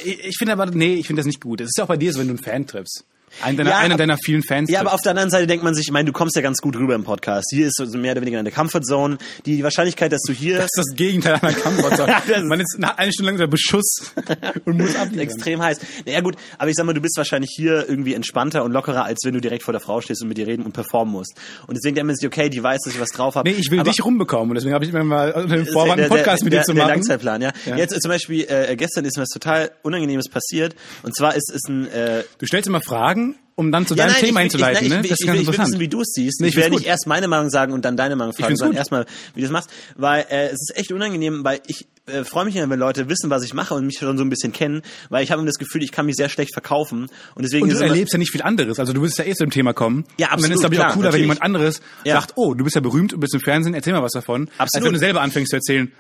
ich, 0.05 0.25
ich 0.25 0.37
finde 0.39 0.53
aber, 0.53 0.67
nee, 0.67 0.95
ich 0.95 1.07
finde 1.07 1.21
das 1.21 1.27
nicht 1.27 1.41
gut. 1.41 1.61
Es 1.61 1.69
ist 1.69 1.79
ja 1.79 1.85
auch 1.85 1.89
bei 1.89 1.97
dir 1.97 2.13
so, 2.13 2.21
wenn 2.21 2.29
du 2.29 2.35
einen 2.35 2.43
Fan 2.43 2.67
triffst. 2.67 3.05
Einen 3.43 3.57
deiner, 3.59 3.71
Ja, 3.71 3.79
einen 3.79 3.93
aber- 3.93 3.99
deiner 3.99 4.17
vielen 4.23 4.43
Fans 4.43 4.71
Ja, 4.71 4.81
aber 4.81 4.93
auf 4.95 5.01
der 5.03 5.11
anderen 5.11 5.31
Seite 5.31 5.47
denkt 5.47 5.65
man 5.65 5.75
sich, 5.75 5.87
ich 5.89 5.93
meine, 5.93 6.07
du 6.07 6.13
kommst 6.13 6.37
ja 6.37 6.43
ganz 6.43 6.59
gut 6.61 6.77
rüber 6.77 6.95
im 6.95 7.05
Podcast. 7.05 7.47
Hier 7.51 7.67
ist 7.69 7.77
so 7.77 7.99
mehr 7.99 8.13
oder 8.13 8.21
weniger 8.23 8.39
eine 8.39 8.51
Comfortzone. 8.51 9.19
Die 9.47 9.63
Wahrscheinlichkeit, 9.63 10.13
dass 10.13 10.23
du 10.27 10.33
hier 10.33 10.57
Das 10.57 10.67
ist 10.67 10.77
das 10.79 10.97
Gegenteil 10.97 11.35
einer. 11.41 11.49
Ja, 12.29 12.37
ist- 12.37 12.45
man 12.45 12.61
ist 12.61 12.77
nach 12.79 12.99
eine 12.99 13.13
Stunde 13.13 13.31
lang 13.33 13.35
unter 13.41 13.47
Beschuss 13.49 14.13
und 14.65 14.77
muss 14.79 14.97
abliefern. 14.97 15.19
extrem 15.21 15.63
heiß. 15.63 15.79
Naja 16.07 16.21
gut, 16.21 16.37
aber 16.59 16.71
ich 16.71 16.77
sag 16.77 16.85
mal, 16.87 16.93
du 16.95 17.01
bist 17.01 17.17
wahrscheinlich 17.17 17.51
hier 17.55 17.89
irgendwie 17.89 18.15
entspannter 18.15 18.65
und 18.65 18.73
lockerer, 18.73 19.05
als 19.05 19.19
wenn 19.25 19.35
du 19.35 19.41
direkt 19.41 19.63
vor 19.63 19.73
der 19.73 19.81
Frau 19.81 20.01
stehst 20.01 20.23
und 20.23 20.29
mit 20.29 20.39
ihr 20.39 20.47
reden 20.47 20.65
und 20.65 20.73
performen 20.73 21.13
musst. 21.13 21.35
Und 21.67 21.77
deswegen 21.77 21.95
denkt 21.95 22.07
man 22.07 22.17
sich, 22.17 22.27
okay, 22.27 22.49
die 22.49 22.63
weiß, 22.63 22.81
dass 22.85 22.95
ich 22.95 23.01
was 23.01 23.11
drauf 23.11 23.35
habe. 23.37 23.49
Nee, 23.49 23.57
ich 23.59 23.71
will 23.71 23.81
aber 23.81 23.91
dich 23.91 24.05
rumbekommen 24.05 24.51
und 24.51 24.55
deswegen 24.57 24.75
habe 24.75 24.85
ich 24.85 24.91
immer 24.91 25.05
mal 25.05 25.33
unter 25.33 25.57
dem 25.57 25.67
Vorwand, 25.67 25.93
einen 26.01 26.09
der- 26.11 26.17
Podcast 26.17 26.41
der, 26.41 26.45
mit 26.45 26.53
dir 26.53 26.57
der, 26.59 26.65
zu 26.65 26.73
Der 26.73 26.83
machen. 26.85 26.95
Langzeitplan, 26.95 27.43
ja. 27.43 27.53
Ja. 27.67 27.77
Jetzt 27.77 28.01
zum 28.01 28.09
Beispiel, 28.11 28.47
äh, 28.49 28.77
gestern 28.77 29.05
ist 29.05 29.17
mir 29.17 29.23
was 29.23 29.29
total 29.31 29.71
Unangenehmes 29.83 30.29
passiert. 30.29 30.75
Und 31.03 31.15
zwar 31.15 31.35
ist 31.35 31.51
es 31.55 31.63
ein... 31.69 31.87
Äh, 31.91 32.23
Du 32.39 32.47
stellst 32.47 32.69
immer 32.69 32.81
Fragen, 32.81 33.18
um 33.59 33.73
dann 33.73 33.87
zu 33.87 33.97
ja, 33.97 34.05
deinem 34.05 34.13
nein, 34.13 34.21
Thema 34.25 34.41
ich, 34.43 34.55
ich, 34.55 34.83
ich, 34.83 34.89
ne? 34.89 35.01
Ich, 35.03 35.11
ich, 35.11 35.21
ich 35.21 35.27
will 35.27 35.59
wissen, 35.59 35.81
wie 35.81 35.89
du 35.89 36.01
es 36.03 36.13
siehst. 36.15 36.41
Nee, 36.41 36.47
ich 36.47 36.55
ich 36.55 36.61
werde 36.61 36.77
nicht 36.77 36.87
erst 36.87 37.09
meine 37.09 37.27
Meinung 37.27 37.51
sagen 37.51 37.73
und 37.73 37.85
dann 37.85 37.97
deine 37.97 38.15
Meinung 38.15 38.33
fragen, 38.33 38.57
sondern 38.57 38.75
gut. 38.75 38.79
erstmal, 38.79 39.05
wie 39.35 39.41
du 39.41 39.47
es 39.47 39.53
machst. 39.53 39.69
Weil 39.97 40.27
äh, 40.31 40.47
es 40.47 40.61
ist 40.61 40.77
echt 40.77 40.93
unangenehm, 40.93 41.43
weil 41.43 41.61
ich 41.67 41.89
äh, 42.07 42.23
freue 42.23 42.45
mich 42.45 42.55
immer, 42.55 42.71
wenn 42.71 42.79
Leute 42.79 43.09
wissen, 43.09 43.31
was 43.31 43.43
ich 43.43 43.55
mache 43.55 43.75
und 43.75 43.85
mich 43.85 43.99
schon 43.99 44.17
so 44.17 44.23
ein 44.23 44.31
bisschen 44.31 44.53
kennen, 44.53 44.83
weil 45.11 45.25
ich 45.25 45.33
habe 45.33 45.45
das 45.45 45.57
Gefühl, 45.57 45.83
ich 45.83 45.91
kann 45.91 46.07
mich 46.07 46.15
sehr 46.15 46.29
schlecht 46.29 46.53
verkaufen. 46.53 47.09
Und 47.35 47.43
deswegen 47.43 47.65
Und 47.65 47.71
du 47.71 47.75
es 47.75 47.81
erlebst 47.81 48.13
ja 48.13 48.19
nicht 48.21 48.31
viel 48.31 48.43
anderes. 48.43 48.79
Also 48.79 48.93
du 48.93 49.03
willst 49.03 49.19
ja 49.19 49.25
eh 49.25 49.35
zu 49.35 49.45
dem 49.45 49.51
Thema 49.51 49.73
kommen. 49.73 50.05
Ja, 50.19 50.27
Und 50.27 50.45
dann 50.45 50.53
absolut, 50.53 50.55
ist 50.55 50.61
glaube 50.61 50.75
ich 50.77 50.81
auch 50.81 50.85
cooler, 50.85 50.97
wenn 50.97 51.03
natürlich. 51.05 51.23
jemand 51.23 51.43
anderes 51.43 51.81
Ja. 52.05 52.21
sagt, 52.21 52.35
oh, 52.37 52.55
du 52.55 52.63
bist 52.63 52.77
ja 52.77 52.81
berühmt, 52.81 53.11
du 53.11 53.19
bist 53.19 53.35
im 53.35 53.41
Fernsehen, 53.41 53.75
erzähl 53.75 53.93
mal 53.93 54.03
was 54.05 54.13
davon. 54.13 54.43
Als 54.57 54.73
Absolut. 54.75 54.87
wenn 54.87 54.93
du 54.93 54.99
selber 55.01 55.21
anfängst 55.21 55.51
zu 55.51 55.57
erzählen, 55.57 55.91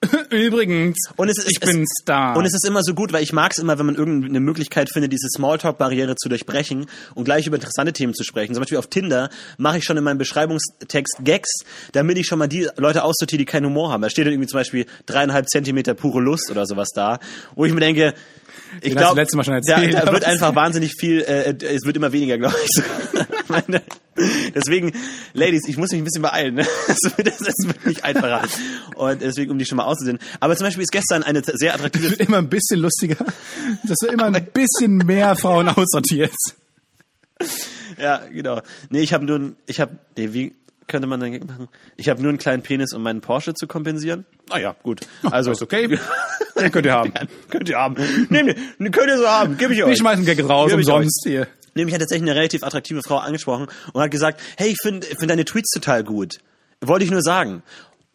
übrigens, 0.30 0.96
Und 1.16 1.28
es 1.28 1.38
ist, 1.38 1.50
ich 1.50 1.60
bin 1.60 1.82
es, 1.82 1.88
Star. 2.02 2.36
Und 2.36 2.44
es 2.44 2.54
ist 2.54 2.64
immer 2.64 2.82
so 2.82 2.94
gut, 2.94 3.12
weil 3.12 3.22
ich 3.22 3.32
mag 3.32 3.52
es 3.52 3.58
immer, 3.58 3.78
wenn 3.78 3.86
man 3.86 3.96
irgendeine 3.96 4.40
Möglichkeit 4.40 4.90
findet, 4.90 5.12
diese 5.12 5.28
Smalltalk-Barriere 5.28 6.14
zu 6.14 6.28
durchbrechen 6.28 6.86
und 7.14 7.24
gleich 7.24 7.46
über 7.46 7.56
interessante 7.56 7.92
Themen 7.92 8.14
zu 8.14 8.22
sprechen. 8.22 8.54
Zum 8.54 8.62
Beispiel 8.62 8.78
auf 8.78 8.86
Tinder 8.86 9.28
mache 9.56 9.78
ich 9.78 9.84
schon 9.84 9.96
in 9.96 10.04
meinem 10.04 10.18
Beschreibungstext 10.18 11.18
Gags, 11.24 11.50
damit 11.92 12.16
ich 12.16 12.26
schon 12.26 12.38
mal 12.38 12.46
die 12.46 12.68
Leute 12.76 13.02
aussortiere, 13.02 13.38
die 13.38 13.44
keinen 13.44 13.66
Humor 13.66 13.90
haben. 13.90 14.02
Da 14.02 14.10
steht 14.10 14.26
dann 14.26 14.32
irgendwie 14.32 14.48
zum 14.48 14.60
Beispiel 14.60 14.86
dreieinhalb 15.06 15.48
Zentimeter 15.48 15.94
pure 15.94 16.20
Lust 16.20 16.50
oder 16.50 16.64
sowas 16.66 16.88
da, 16.94 17.18
wo 17.56 17.64
ich 17.64 17.72
mir 17.72 17.80
denke, 17.80 18.14
ich 18.82 18.94
glaube, 18.94 19.20
letztes 19.20 19.36
Mal 19.36 19.44
schon 19.44 19.60
da, 19.62 19.80
da 19.80 20.12
wird 20.12 20.24
einfach 20.24 20.54
wahnsinnig 20.54 20.92
viel, 20.98 21.22
äh, 21.22 21.54
es 21.64 21.84
wird 21.84 21.96
immer 21.96 22.12
weniger, 22.12 22.38
glaube 22.38 22.54
ich. 22.62 22.82
Deswegen, 24.54 24.92
Ladies, 25.32 25.68
ich 25.68 25.76
muss 25.76 25.90
mich 25.90 26.00
ein 26.00 26.04
bisschen 26.04 26.22
beeilen. 26.22 26.54
Ne? 26.54 26.66
Das, 26.88 27.16
wird, 27.16 27.28
das 27.28 27.54
wird 27.66 27.86
nicht 27.86 28.04
einfacher. 28.04 28.42
Und 28.96 29.20
deswegen, 29.20 29.50
um 29.50 29.58
die 29.58 29.66
schon 29.66 29.76
mal 29.76 29.84
auszusehen. 29.84 30.18
Aber 30.40 30.56
zum 30.56 30.66
Beispiel 30.66 30.82
ist 30.82 30.90
gestern 30.90 31.22
eine 31.22 31.42
sehr 31.44 31.74
attraktive 31.74 32.10
wird 32.10 32.20
immer 32.20 32.38
ein 32.38 32.48
bisschen 32.48 32.80
lustiger, 32.80 33.16
dass 33.84 33.98
du 34.00 34.06
immer 34.06 34.24
ein 34.24 34.46
bisschen 34.52 34.98
mehr 34.98 35.36
Frauen 35.36 35.68
aussortierst. 35.68 36.56
Ja, 38.00 38.22
genau. 38.32 38.62
Nee, 38.90 39.00
ich 39.00 39.12
habe 39.12 39.24
nur 39.24 39.52
ich 39.66 39.80
habe, 39.80 39.98
nee, 40.16 40.32
wie 40.32 40.54
könnte 40.88 41.06
man 41.06 41.20
dann 41.20 41.32
machen? 41.46 41.68
Ich 41.96 42.08
habe 42.08 42.20
nur 42.22 42.30
einen 42.30 42.38
kleinen 42.38 42.62
Penis, 42.62 42.92
um 42.92 43.02
meinen 43.02 43.20
Porsche 43.20 43.54
zu 43.54 43.66
kompensieren. 43.66 44.24
Ah 44.48 44.58
ja, 44.58 44.74
gut. 44.82 45.00
Also 45.22 45.52
ist 45.52 45.62
okay. 45.62 45.98
Den 46.58 46.72
könnt 46.72 46.86
ihr 46.86 46.92
haben. 46.92 47.12
könnt 47.50 47.68
ihr 47.68 47.76
haben. 47.76 47.94
Nehmt 48.30 48.48
ihr, 48.48 48.90
könnt 48.90 49.08
ihr 49.08 49.18
so 49.18 49.28
haben. 49.28 49.56
Gib 49.58 49.70
ich 49.70 49.82
euch. 49.82 49.90
Wir 49.90 49.96
schmeißen 49.96 50.24
Gag 50.24 50.42
raus, 50.48 50.72
umsonst 50.72 51.22
hier. 51.24 51.46
Nämlich 51.78 51.94
hat 51.94 52.00
tatsächlich 52.00 52.28
eine 52.28 52.38
relativ 52.38 52.62
attraktive 52.62 53.02
Frau 53.02 53.18
angesprochen 53.18 53.68
und 53.92 54.02
hat 54.02 54.10
gesagt, 54.10 54.40
hey, 54.56 54.68
ich 54.68 54.76
finde 54.82 55.06
find 55.06 55.30
deine 55.30 55.44
Tweets 55.44 55.70
total 55.70 56.04
gut. 56.04 56.38
Wollte 56.80 57.04
ich 57.04 57.10
nur 57.10 57.22
sagen. 57.22 57.62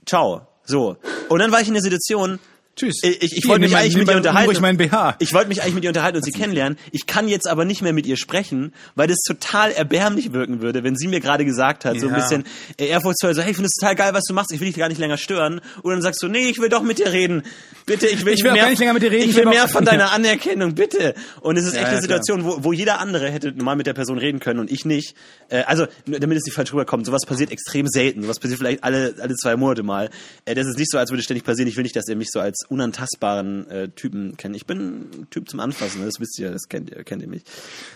Ciao. 0.06 0.48
So. 0.66 0.98
Und 1.30 1.40
dann 1.40 1.52
war 1.52 1.62
ich 1.62 1.68
in 1.68 1.74
der 1.74 1.84
Situation, 1.84 2.40
Tschüss. 2.76 2.96
ich, 3.04 3.22
ich, 3.22 3.38
ich 3.38 3.48
wollte 3.48 3.62
mich 3.62 3.72
mein- 3.72 3.82
eigentlich 3.84 3.94
mit 3.98 4.04
ihr 4.04 4.08
mein- 4.08 4.18
unterhalten. 4.18 4.50
ruhig 4.50 4.60
meinen 4.60 4.78
BH. 4.78 5.16
Ich 5.20 5.32
wollte 5.34 5.48
mich 5.48 5.62
eigentlich 5.62 5.76
mit 5.76 5.84
ihr 5.84 5.92
unterhalten 5.92 6.18
und 6.18 6.24
sie 6.24 6.32
kennenlernen. 6.32 6.78
Ich 6.92 7.06
kann 7.06 7.28
jetzt 7.28 7.48
aber 7.48 7.66
nicht 7.66 7.84
mehr 7.84 7.94
mit 7.94 8.08
ihr 8.08 8.18
sprechen, 8.18 8.74
weil 8.96 9.08
das 9.08 9.20
total 9.28 9.72
erbärmlich 9.72 10.34
wirken 10.34 10.62
würde, 10.62 10.84
wenn 10.84 10.96
sie 10.96 11.08
mir 11.08 11.20
gerade 11.20 11.46
gesagt 11.46 11.86
hat, 11.86 12.00
so 12.00 12.08
ein 12.08 12.14
Ja. 12.16 12.20
bisschen 12.20 12.46
äh, 12.80 12.88
ehrfurchtsvoll, 12.88 13.36
so, 13.36 13.42
hey, 13.44 13.52
ich 13.52 13.58
finde 13.58 13.68
es 13.68 13.74
total 13.80 13.96
geil, 13.96 14.14
was 14.16 14.24
du 14.28 14.34
machst, 14.34 14.52
ich 14.52 14.60
will 14.60 14.68
dich 14.68 14.76
gar 14.78 14.90
nicht 14.90 14.98
länger 14.98 15.18
stören. 15.18 15.62
Und 15.84 15.92
dann 15.92 16.02
sagst 16.02 16.24
du, 16.24 16.28
nee, 16.28 16.50
ich 16.50 16.58
will 16.60 16.70
doch 16.70 16.82
mit 16.82 16.98
dir 16.98 17.12
reden. 17.12 17.44
Bitte, 17.86 18.08
ich 18.08 18.26
will, 18.26 18.34
Ich 18.34 18.44
will 18.44 18.54
mehr, 18.54 18.64
gar 18.64 18.70
nicht 18.72 18.80
länger 18.80 18.94
mit 18.94 19.04
dir 19.04 19.12
reden, 19.12 19.24
Ich 19.26 19.30
ich 19.32 19.36
will 19.36 19.46
mehr 19.46 19.68
von 19.68 19.86
deiner 19.86 20.12
Anerkennung, 20.14 20.74
bitte. 20.74 21.14
Und 21.42 21.58
es 21.58 21.66
ist 21.66 21.74
echt 21.74 21.82
Ja, 21.82 21.88
eine 21.90 21.98
ja, 21.98 22.02
Situation, 22.02 22.44
wo, 22.44 22.64
wo 22.64 22.74
jeder 22.74 23.00
andere 23.00 23.30
hätte 23.30 23.52
mal 23.52 23.76
mit 23.76 23.86
der 23.86 23.94
Person 23.94 24.18
reden 24.18 24.40
können 24.40 24.60
und 24.60 24.72
ich 24.72 24.84
nicht. 24.86 25.16
Äh, 25.50 25.64
also, 25.64 25.86
damit 26.08 26.38
es 26.38 26.46
nicht 26.46 26.56
falsch 26.56 26.74
rüberkommt, 26.74 27.06
sowas 27.06 27.22
passiert 27.28 27.52
extrem 27.52 27.88
selten. 27.88 28.24
Sowas 28.24 28.40
passiert 28.40 28.58
vielleicht 28.60 28.84
alle, 28.84 29.14
alle 29.20 29.36
zwei 29.36 29.56
Monate 29.58 29.84
mal. 29.84 30.10
Äh, 30.46 30.56
das 30.56 30.66
ist 30.68 30.80
nicht 30.80 30.90
so, 30.90 30.98
als 30.98 31.12
würde 31.12 31.20
es 31.20 31.26
ständig 31.26 31.44
passieren. 31.44 31.68
Ich 31.68 31.76
will 31.78 31.84
nicht, 31.84 31.96
dass 31.96 32.08
ihr 32.08 32.16
mich 32.16 32.30
so 32.32 32.40
als 32.40 32.63
unantastbaren 32.66 33.70
äh, 33.70 33.90
Typen 33.90 34.38
kennt. 34.38 34.56
Ich 34.56 34.66
bin 34.66 34.80
ein 34.80 35.28
Typ 35.30 35.50
zum 35.50 35.60
Anfassen, 35.60 36.00
ne? 36.00 36.06
das 36.06 36.20
wisst 36.20 36.40
ihr, 36.40 36.52
das 36.52 36.68
kennt 36.70 36.90
ihr, 36.90 37.04
kennt 37.04 37.22
ihr 37.22 37.28
mich. 37.28 37.44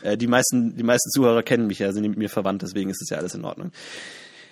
Äh, 0.01 0.17
die 0.17 0.27
meisten, 0.27 0.75
die 0.75 0.83
meisten 0.83 1.09
Zuhörer 1.11 1.43
kennen 1.43 1.67
mich 1.67 1.79
ja, 1.79 1.91
sind 1.91 2.03
mit 2.03 2.17
mir 2.17 2.29
verwandt, 2.29 2.61
deswegen 2.61 2.89
ist 2.89 3.01
es 3.01 3.09
ja 3.09 3.17
alles 3.17 3.33
in 3.35 3.45
Ordnung. 3.45 3.71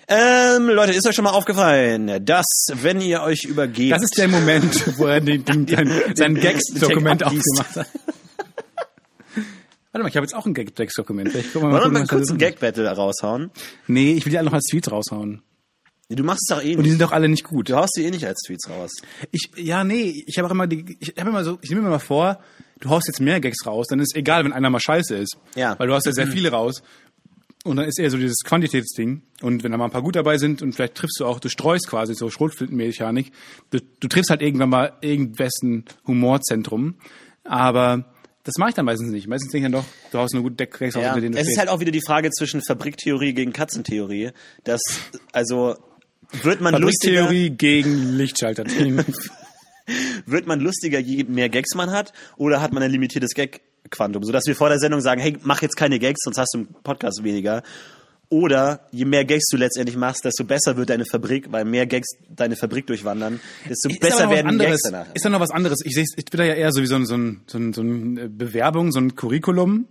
Ähm, 0.08 0.68
Leute, 0.68 0.92
ist 0.92 1.06
euch 1.06 1.16
schon 1.16 1.24
mal 1.24 1.32
aufgefallen, 1.32 2.24
dass, 2.24 2.46
wenn 2.74 3.00
ihr 3.00 3.22
euch 3.22 3.42
übergebt... 3.44 3.92
Das 3.92 4.04
ist 4.04 4.16
der 4.16 4.28
Moment, 4.28 4.98
wo 4.98 5.06
er 5.06 5.20
den, 5.20 5.44
den, 5.44 5.66
den, 5.66 5.90
sein 6.14 6.36
Gags-Dokument 6.36 7.24
aufgemacht 7.24 7.76
hat. 7.76 7.88
Warte 9.92 10.02
mal, 10.02 10.08
ich 10.08 10.16
habe 10.16 10.24
jetzt 10.26 10.34
auch 10.34 10.46
ein 10.46 10.54
wir 11.54 11.72
Wollen 11.72 11.92
wir 11.92 12.00
mal 12.00 12.06
kurz 12.06 12.30
ein. 12.30 12.38
Gag-Battle 12.38 12.88
raushauen? 12.88 13.50
Nee, 13.88 14.12
ich 14.12 14.26
will 14.26 14.30
die 14.30 14.38
alle 14.38 14.46
noch 14.46 14.52
als 14.52 14.66
Tweets 14.70 14.92
raushauen. 14.92 15.42
Du 16.08 16.22
machst 16.22 16.48
es 16.48 16.56
doch 16.56 16.62
eh 16.62 16.76
Und 16.76 16.78
die 16.78 16.82
nicht. 16.82 16.90
sind 16.90 17.02
doch 17.02 17.12
alle 17.12 17.28
nicht 17.28 17.42
gut. 17.44 17.68
Du 17.68 17.76
haust 17.76 17.94
sie 17.94 18.04
eh 18.04 18.10
nicht 18.10 18.24
als 18.26 18.40
Tweets 18.46 18.70
raus. 18.70 18.92
Ich, 19.32 19.50
ja, 19.56 19.82
nee, 19.82 20.22
ich 20.26 20.38
habe 20.38 20.46
auch 20.46 20.52
immer 20.52 20.68
die, 20.68 20.96
ich 21.00 21.14
habe 21.18 21.30
immer 21.30 21.42
so, 21.42 21.58
ich 21.62 21.70
nehme 21.70 21.82
mir 21.82 21.90
mal 21.90 21.98
vor, 21.98 22.38
du 22.78 22.90
haust 22.90 23.08
jetzt 23.08 23.20
mehr 23.20 23.40
Gags 23.40 23.66
raus, 23.66 23.86
dann 23.88 23.98
ist 23.98 24.14
egal, 24.14 24.44
wenn 24.44 24.52
einer 24.52 24.70
mal 24.70 24.78
scheiße 24.80 25.16
ist. 25.16 25.36
Ja. 25.56 25.76
Weil 25.78 25.88
du 25.88 25.94
hast 25.94 26.06
ja 26.06 26.12
sehr 26.12 26.28
viele 26.28 26.50
raus. 26.52 26.82
Und 27.64 27.74
dann 27.76 27.86
ist 27.86 27.98
eher 27.98 28.10
so 28.10 28.16
dieses 28.16 28.44
Quantitätsding. 28.44 29.22
Und 29.42 29.64
wenn 29.64 29.72
da 29.72 29.78
mal 29.78 29.86
ein 29.86 29.90
paar 29.90 30.02
gut 30.02 30.14
dabei 30.14 30.38
sind 30.38 30.62
und 30.62 30.72
vielleicht 30.74 30.94
triffst 30.94 31.18
du 31.18 31.26
auch, 31.26 31.40
du 31.40 31.48
streust 31.48 31.88
quasi 31.88 32.14
so 32.14 32.30
Schrotflintenmechanik, 32.30 33.32
du, 33.70 33.80
du 33.98 34.06
triffst 34.06 34.30
halt 34.30 34.40
irgendwann 34.40 34.68
mal 34.68 34.92
irgendwessen 35.00 35.84
Humorzentrum. 36.06 36.94
Aber 37.42 38.04
das 38.44 38.54
mache 38.58 38.68
ich 38.68 38.74
dann 38.76 38.84
meistens 38.84 39.10
nicht. 39.10 39.26
Meistens 39.26 39.50
denke 39.50 39.66
ich 39.66 39.72
dann 39.72 39.82
doch, 39.82 39.88
du 40.12 40.18
haust 40.18 40.32
eine 40.34 40.44
gute 40.44 40.64
Gags 40.68 40.94
raus, 40.94 41.02
Ja, 41.02 41.08
unter 41.08 41.20
denen 41.20 41.34
du 41.34 41.40
es 41.40 41.48
ist 41.48 41.58
halt 41.58 41.68
auch 41.68 41.80
wieder 41.80 41.90
die 41.90 42.02
Frage 42.06 42.30
zwischen 42.30 42.62
Fabriktheorie 42.62 43.34
gegen 43.34 43.52
Katzentheorie. 43.52 44.30
Das, 44.62 44.80
also, 45.32 45.74
wird 46.42 46.60
man 46.60 46.74
lustiger, 46.74 47.24
Fabriktheorie 47.24 47.50
gegen 47.50 48.16
Lichtschaltertheorie. 48.16 49.04
wird 50.26 50.46
man 50.46 50.60
lustiger, 50.60 50.98
je 50.98 51.24
mehr 51.24 51.48
Gags 51.48 51.74
man 51.74 51.90
hat, 51.90 52.12
oder 52.36 52.60
hat 52.60 52.72
man 52.72 52.82
ein 52.82 52.90
limitiertes 52.90 53.34
Gag-Quantum, 53.34 54.24
sodass 54.24 54.44
wir 54.46 54.56
vor 54.56 54.68
der 54.68 54.78
Sendung 54.78 55.00
sagen, 55.00 55.20
hey, 55.20 55.36
mach 55.42 55.62
jetzt 55.62 55.76
keine 55.76 55.98
Gags, 55.98 56.20
sonst 56.24 56.38
hast 56.38 56.54
du 56.54 56.58
im 56.60 56.68
Podcast 56.82 57.22
weniger. 57.22 57.62
Oder 58.28 58.80
je 58.90 59.04
mehr 59.04 59.24
Gags 59.24 59.44
du 59.52 59.56
letztendlich 59.56 59.96
machst, 59.96 60.24
desto 60.24 60.42
besser 60.42 60.76
wird 60.76 60.90
deine 60.90 61.04
Fabrik, 61.04 61.52
weil 61.52 61.64
mehr 61.64 61.86
Gags 61.86 62.08
deine 62.28 62.56
Fabrik 62.56 62.86
durchwandern, 62.88 63.38
desto 63.68 63.88
Ist 63.88 64.00
besser 64.00 64.28
werden 64.30 64.48
anderes. 64.48 64.82
Gags 64.82 64.82
danach. 64.82 65.14
Ist 65.14 65.24
da 65.24 65.28
noch 65.28 65.38
was 65.38 65.52
anderes? 65.52 65.78
Ich 65.84 65.96
ich 65.96 66.24
bin 66.24 66.38
da 66.38 66.44
ja 66.44 66.54
eher 66.54 66.72
so 66.72 66.82
wie 66.82 66.86
so 66.86 66.96
ein, 66.96 67.06
so 67.06 67.14
ein, 67.14 67.42
so 67.46 67.58
ein, 67.58 67.72
so 67.72 67.82
ein 67.82 68.36
Bewerbung, 68.36 68.90
so 68.90 68.98
ein 68.98 69.14
Curriculum, 69.14 69.86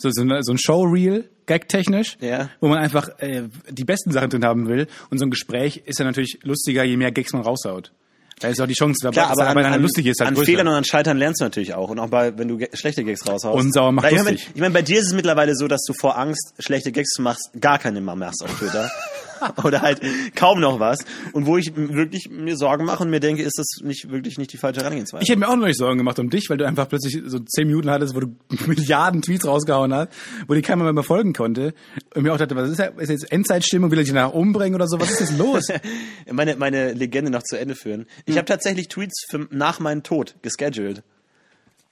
so, 0.00 0.10
so, 0.10 0.22
ein, 0.22 0.42
so 0.42 0.52
ein 0.52 0.58
Showreel, 0.58 1.28
gagtechnisch, 1.46 2.16
Ja. 2.20 2.48
wo 2.60 2.68
man 2.68 2.78
einfach 2.78 3.08
äh, 3.18 3.44
die 3.68 3.84
besten 3.84 4.12
Sachen 4.12 4.30
drin 4.30 4.44
haben 4.44 4.68
will. 4.68 4.86
Und 5.10 5.18
so 5.18 5.26
ein 5.26 5.30
Gespräch 5.30 5.82
ist 5.84 5.98
ja 5.98 6.04
natürlich 6.04 6.38
lustiger, 6.42 6.84
je 6.84 6.96
mehr 6.96 7.12
Gags 7.12 7.32
man 7.32 7.42
raushaut. 7.42 7.92
Da 8.40 8.48
ist 8.48 8.58
auch 8.58 8.66
die 8.66 8.72
Chance, 8.74 9.10
Klar, 9.10 9.30
aber 9.32 9.48
an, 9.48 9.58
an, 9.58 9.82
lustig 9.82 10.06
ist, 10.06 10.20
halt 10.20 10.28
an 10.28 10.34
größer. 10.34 10.46
Fehlern 10.46 10.66
und 10.68 10.72
an 10.72 10.84
Scheitern 10.84 11.18
lernst 11.18 11.42
du 11.42 11.44
natürlich 11.44 11.74
auch. 11.74 11.90
Und 11.90 11.98
auch 11.98 12.08
bei, 12.08 12.38
wenn 12.38 12.48
du 12.48 12.58
schlechte 12.72 13.04
Gags 13.04 13.28
raushaust. 13.28 13.54
Und 13.58 13.74
sauer 13.74 13.92
macht 13.92 14.06
Weil 14.06 14.14
ich 14.16 14.22
meine, 14.24 14.36
ich 14.36 14.60
meine, 14.60 14.72
bei 14.72 14.80
dir 14.80 14.98
ist 14.98 15.08
es 15.08 15.12
mittlerweile 15.12 15.54
so, 15.54 15.68
dass 15.68 15.82
du 15.82 15.92
vor 15.92 16.16
Angst, 16.16 16.54
schlechte 16.58 16.90
Gags 16.90 17.10
zu 17.10 17.20
machst, 17.20 17.50
gar 17.60 17.78
keine 17.78 18.00
mehr 18.00 18.16
machst 18.16 18.42
auf 18.42 18.58
Twitter. 18.58 18.90
Oder 19.64 19.82
halt 19.82 20.00
kaum 20.34 20.60
noch 20.60 20.80
was. 20.80 21.04
Und 21.32 21.46
wo 21.46 21.56
ich 21.56 21.74
wirklich 21.74 22.30
mir 22.30 22.56
Sorgen 22.56 22.84
mache 22.84 23.02
und 23.02 23.10
mir 23.10 23.20
denke, 23.20 23.42
ist 23.42 23.58
das 23.58 23.82
nicht 23.82 24.10
wirklich 24.10 24.38
nicht 24.38 24.52
die 24.52 24.56
falsche 24.56 24.80
Herangehensweise. 24.80 25.22
Ich 25.22 25.30
hätte 25.30 25.40
mir 25.40 25.48
auch 25.48 25.56
noch 25.56 25.66
nicht 25.66 25.78
Sorgen 25.78 25.98
gemacht 25.98 26.18
um 26.18 26.30
dich, 26.30 26.48
weil 26.50 26.56
du 26.56 26.66
einfach 26.66 26.88
plötzlich 26.88 27.20
so 27.26 27.38
zehn 27.38 27.66
Minuten 27.66 27.90
hattest, 27.90 28.14
wo 28.14 28.20
du 28.20 28.36
Milliarden 28.66 29.22
Tweets 29.22 29.46
rausgehauen 29.46 29.92
hast, 29.94 30.08
wo 30.46 30.54
die 30.54 30.62
keiner 30.62 30.92
mehr 30.92 31.02
folgen 31.02 31.32
konnte. 31.32 31.74
Und 32.14 32.22
mir 32.22 32.32
auch 32.32 32.38
dachte, 32.38 32.56
was 32.56 32.70
ist, 32.70 32.78
das? 32.78 32.90
ist 32.98 33.10
jetzt 33.10 33.32
Endzeitstimmung, 33.32 33.90
will 33.90 33.98
er 33.98 34.04
dich 34.04 34.12
nachher 34.12 34.34
umbringen 34.34 34.74
oder 34.74 34.88
so? 34.88 35.00
Was 35.00 35.10
ist 35.10 35.20
jetzt 35.20 35.38
los? 35.38 35.66
meine, 36.30 36.56
meine 36.56 36.92
Legende 36.92 37.30
noch 37.30 37.42
zu 37.42 37.58
Ende 37.58 37.74
führen. 37.74 38.06
Ich 38.26 38.36
habe 38.36 38.46
tatsächlich 38.46 38.88
Tweets 38.88 39.24
für, 39.28 39.46
nach 39.50 39.80
meinem 39.80 40.02
Tod 40.02 40.36
gescheduled. 40.42 41.02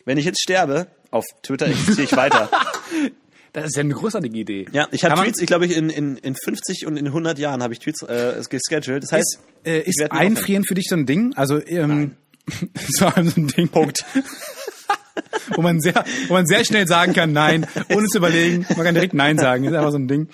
Wenn 0.05 0.19
ich 0.19 0.25
jetzt 0.25 0.41
sterbe, 0.41 0.87
auf 1.11 1.25
Twitter 1.43 1.67
existiere 1.67 2.05
ich 2.05 2.17
weiter. 2.17 2.51
Das 3.61 3.71
ist 3.71 3.77
ja 3.77 3.83
eine 3.83 3.95
großartige 3.95 4.39
Idee. 4.39 4.67
Ja, 4.73 4.89
ich 4.91 5.05
habe 5.05 5.21
Tweets, 5.23 5.41
ich 5.41 5.47
glaube, 5.47 5.67
ich 5.67 5.77
in, 5.77 5.91
in, 5.91 6.17
in 6.17 6.35
50 6.35 6.87
und 6.87 6.97
in 6.97 7.07
100 7.07 7.39
Jahren 7.39 7.63
habe 7.63 7.73
ich 7.73 7.81
Tweets 7.81 8.03
äh, 8.03 8.43
gescheduled. 8.49 9.03
Das 9.03 9.13
heißt, 9.13 9.39
Ist, 9.65 9.67
äh, 9.67 9.81
ist 9.81 10.11
Einfrieren 10.11 10.65
für 10.65 10.75
dich 10.75 10.87
so 10.89 10.97
ein 10.97 11.07
Ding? 11.07 11.33
Also, 11.37 11.65
ähm, 11.67 12.17
so 12.89 13.07
ein 13.07 13.49
Ding. 13.49 13.69
Punkt. 13.69 14.05
wo 15.55 15.63
man 15.63 15.81
sehr, 15.81 16.05
wo 16.29 16.35
man 16.35 16.47
sehr 16.47 16.65
schnell 16.65 16.87
sagen 16.87 17.13
kann, 17.13 17.33
nein, 17.33 17.67
ohne 17.91 18.07
zu 18.07 18.19
überlegen. 18.19 18.67
Man 18.77 18.85
kann 18.85 18.95
direkt 18.95 19.15
nein 19.15 19.39
sagen. 19.39 19.65
Ist 19.65 19.75
einfach 19.75 19.91
so 19.91 19.99
ein 19.99 20.09
Ding. 20.09 20.29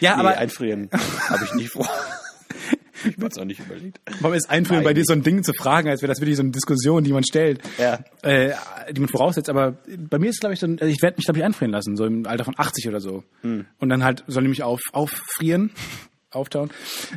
Ja, 0.00 0.14
Nee, 0.14 0.20
aber 0.20 0.38
einfrieren 0.38 0.88
habe 1.28 1.44
ich 1.44 1.54
nicht 1.54 1.70
vor. 1.70 1.88
ich 3.04 3.16
habe 3.16 3.26
es 3.28 3.38
auch 3.38 3.44
nicht 3.44 3.60
überlegt. 3.60 4.00
warum 4.20 4.34
ist 4.36 4.48
Einfrieren 4.50 4.84
bei 4.84 4.94
dir 4.94 5.04
so 5.04 5.12
ein 5.12 5.22
Ding 5.22 5.42
zu 5.42 5.52
fragen, 5.52 5.88
als 5.88 6.02
wäre 6.02 6.08
das 6.10 6.20
wirklich 6.20 6.36
so 6.36 6.42
eine 6.42 6.50
Diskussion, 6.52 7.04
die 7.04 7.12
man 7.12 7.24
stellt, 7.24 7.60
Ja. 7.78 7.98
äh, 8.22 8.52
die 8.92 9.00
man 9.00 9.08
voraussetzt. 9.08 9.48
Aber 9.48 9.76
bei 9.96 10.18
mir 10.18 10.30
ist 10.30 10.40
glaube 10.40 10.54
ich 10.54 10.60
so, 10.60 10.66
ein, 10.66 10.78
also 10.80 10.92
ich 10.92 11.00
werde 11.02 11.16
mich 11.16 11.24
glaube 11.26 11.38
ich 11.38 11.44
einfrieren 11.44 11.72
lassen, 11.72 11.96
so 11.96 12.04
im 12.06 12.26
Alter 12.26 12.44
von 12.44 12.54
80 12.56 12.88
oder 12.88 13.00
so. 13.00 13.24
Hm. 13.42 13.66
Und 13.78 13.88
dann 13.88 14.04
halt 14.04 14.24
soll 14.26 14.42
ich 14.44 14.48
mich 14.48 14.62
auf, 14.62 14.80
auffrieren, 14.92 15.70
auftauen. 16.30 16.70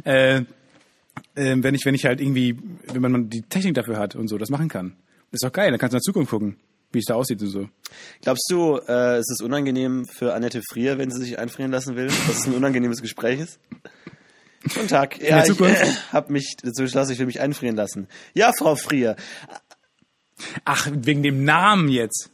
Äh, 0.04 0.38
äh, 1.36 1.56
wenn 1.58 1.76
ich, 1.76 1.86
wenn 1.86 1.96
ich 1.96 2.06
halt 2.06 2.22
irgendwie, 2.22 2.58
wenn 2.94 3.02
man 3.12 3.30
die 3.30 3.42
Technik 3.42 3.76
dafür 3.76 3.98
hat 3.98 4.16
und 4.16 4.28
so, 4.28 4.38
das 4.38 4.50
machen 4.50 4.70
kann. 4.70 4.96
ist 5.32 5.44
doch 5.44 5.52
geil, 5.52 5.70
dann 5.72 5.80
kannst 5.80 5.94
du 5.94 5.98
in 5.98 6.00
der 6.00 6.04
Zukunft 6.04 6.30
gucken, 6.32 6.58
wie 6.94 7.00
es 7.00 7.06
da 7.06 7.16
aussieht 7.16 7.42
und 7.42 7.48
so. 7.50 7.68
Glaubst 8.22 8.46
du, 8.50 8.78
äh, 8.88 9.18
es 9.18 9.30
ist 9.32 9.42
unangenehm 9.42 10.06
für 10.06 10.34
Annette 10.34 10.62
Frier, 10.72 10.98
wenn 10.98 11.12
sie 11.12 11.22
sich 11.22 11.40
einfrieren 11.40 11.72
lassen 11.72 11.96
will, 11.96 12.08
dass 12.08 12.40
es 12.40 12.48
ein 12.48 12.54
unangenehmes 12.54 13.02
Gespräch 13.02 13.40
ist? 13.40 13.60
Guten 14.64 14.88
Tag. 14.88 15.22
Ja, 15.22 15.44
ich 15.44 15.60
äh, 15.60 15.94
habe 16.12 16.32
mich 16.32 16.56
dazu 16.62 16.84
entschlossen, 16.84 17.14
ich 17.14 17.20
will 17.20 17.26
mich 17.26 17.42
einfrieren 17.42 17.76
lassen. 17.76 18.08
Ja, 18.34 18.52
Frau 18.58 18.76
Frier. 18.76 19.16
Ach, 20.66 20.88
wegen 20.92 21.24
dem 21.24 21.44
Namen 21.44 21.90
jetzt. 21.90 22.30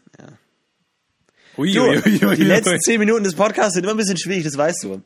Ui, 1.58 1.74
Du, 1.74 1.82
ui, 1.82 1.98
ui, 2.06 2.26
ui, 2.26 2.36
die 2.36 2.44
letzten 2.44 2.80
zehn 2.80 3.00
Minuten 3.00 3.24
des 3.24 3.34
Podcasts 3.34 3.74
sind 3.74 3.84
immer 3.84 3.94
ein 3.94 3.98
bisschen 3.98 4.18
schwierig, 4.18 4.44
das 4.44 4.58
weißt 4.58 4.84
du. 4.84 5.02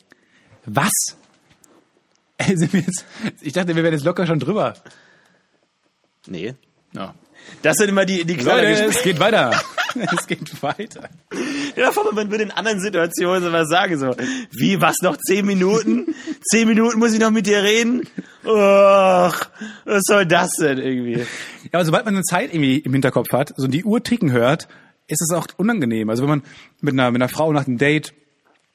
Was? 0.66 0.92
Ey, 2.38 2.58
sind 2.58 2.74
wir 2.74 2.82
jetzt, 2.82 3.06
ich 3.42 3.54
dachte, 3.54 3.76
wir 3.76 3.84
wären 3.84 3.94
jetzt 3.94 4.04
locker 4.04 4.28
schon 4.28 4.40
drüber. 4.40 4.74
Nee. 6.28 6.56
Ja. 6.94 7.16
Das 7.62 7.78
sind 7.78 7.90
immer 7.90 8.06
die, 8.06 8.26
die 8.26 8.36
Leute, 8.36 8.68
es 8.68 9.02
geht 9.02 9.20
weiter. 9.20 9.60
es 10.18 10.28
geht 10.28 10.62
weiter. 10.62 11.10
Ja, 11.76 11.92
vor 11.92 12.14
man 12.14 12.30
würde 12.30 12.44
in 12.44 12.52
anderen 12.52 12.80
Situationen 12.80 13.44
sowas 13.44 13.70
sagen, 13.70 13.98
so, 13.98 14.16
wie, 14.52 14.82
was, 14.82 14.98
noch 15.02 15.18
zehn 15.18 15.46
Minuten? 15.46 16.14
zehn 16.42 16.68
Minuten 16.68 17.00
muss 17.00 17.14
ich 17.14 17.20
noch 17.20 17.32
mit 17.32 17.48
dir 17.48 17.64
reden? 17.64 18.08
Och, 18.44 19.36
was 19.86 20.02
soll 20.04 20.26
das 20.26 20.52
denn 20.60 20.78
irgendwie? 20.78 21.20
Ja, 21.20 21.74
aber 21.74 21.86
sobald 21.86 22.06
man 22.06 22.16
eine 22.16 22.24
Zeit 22.24 22.54
irgendwie 22.54 22.80
im 22.80 22.94
Hinterkopf 22.94 23.32
hat, 23.32 23.54
so 23.56 23.68
die 23.68 23.84
Uhr 23.84 24.04
ticken 24.04 24.32
hört, 24.32 24.68
ist 25.08 25.22
es 25.22 25.36
auch 25.36 25.48
unangenehm. 25.58 26.10
Also 26.10 26.24
wenn 26.24 26.30
man 26.30 26.44
mit 26.82 26.94
einer, 26.94 27.12
mit 27.12 27.22
einer 27.22 27.30
Frau 27.30 27.52
nach 27.52 27.68
einem 27.68 27.78
Date 27.78 28.14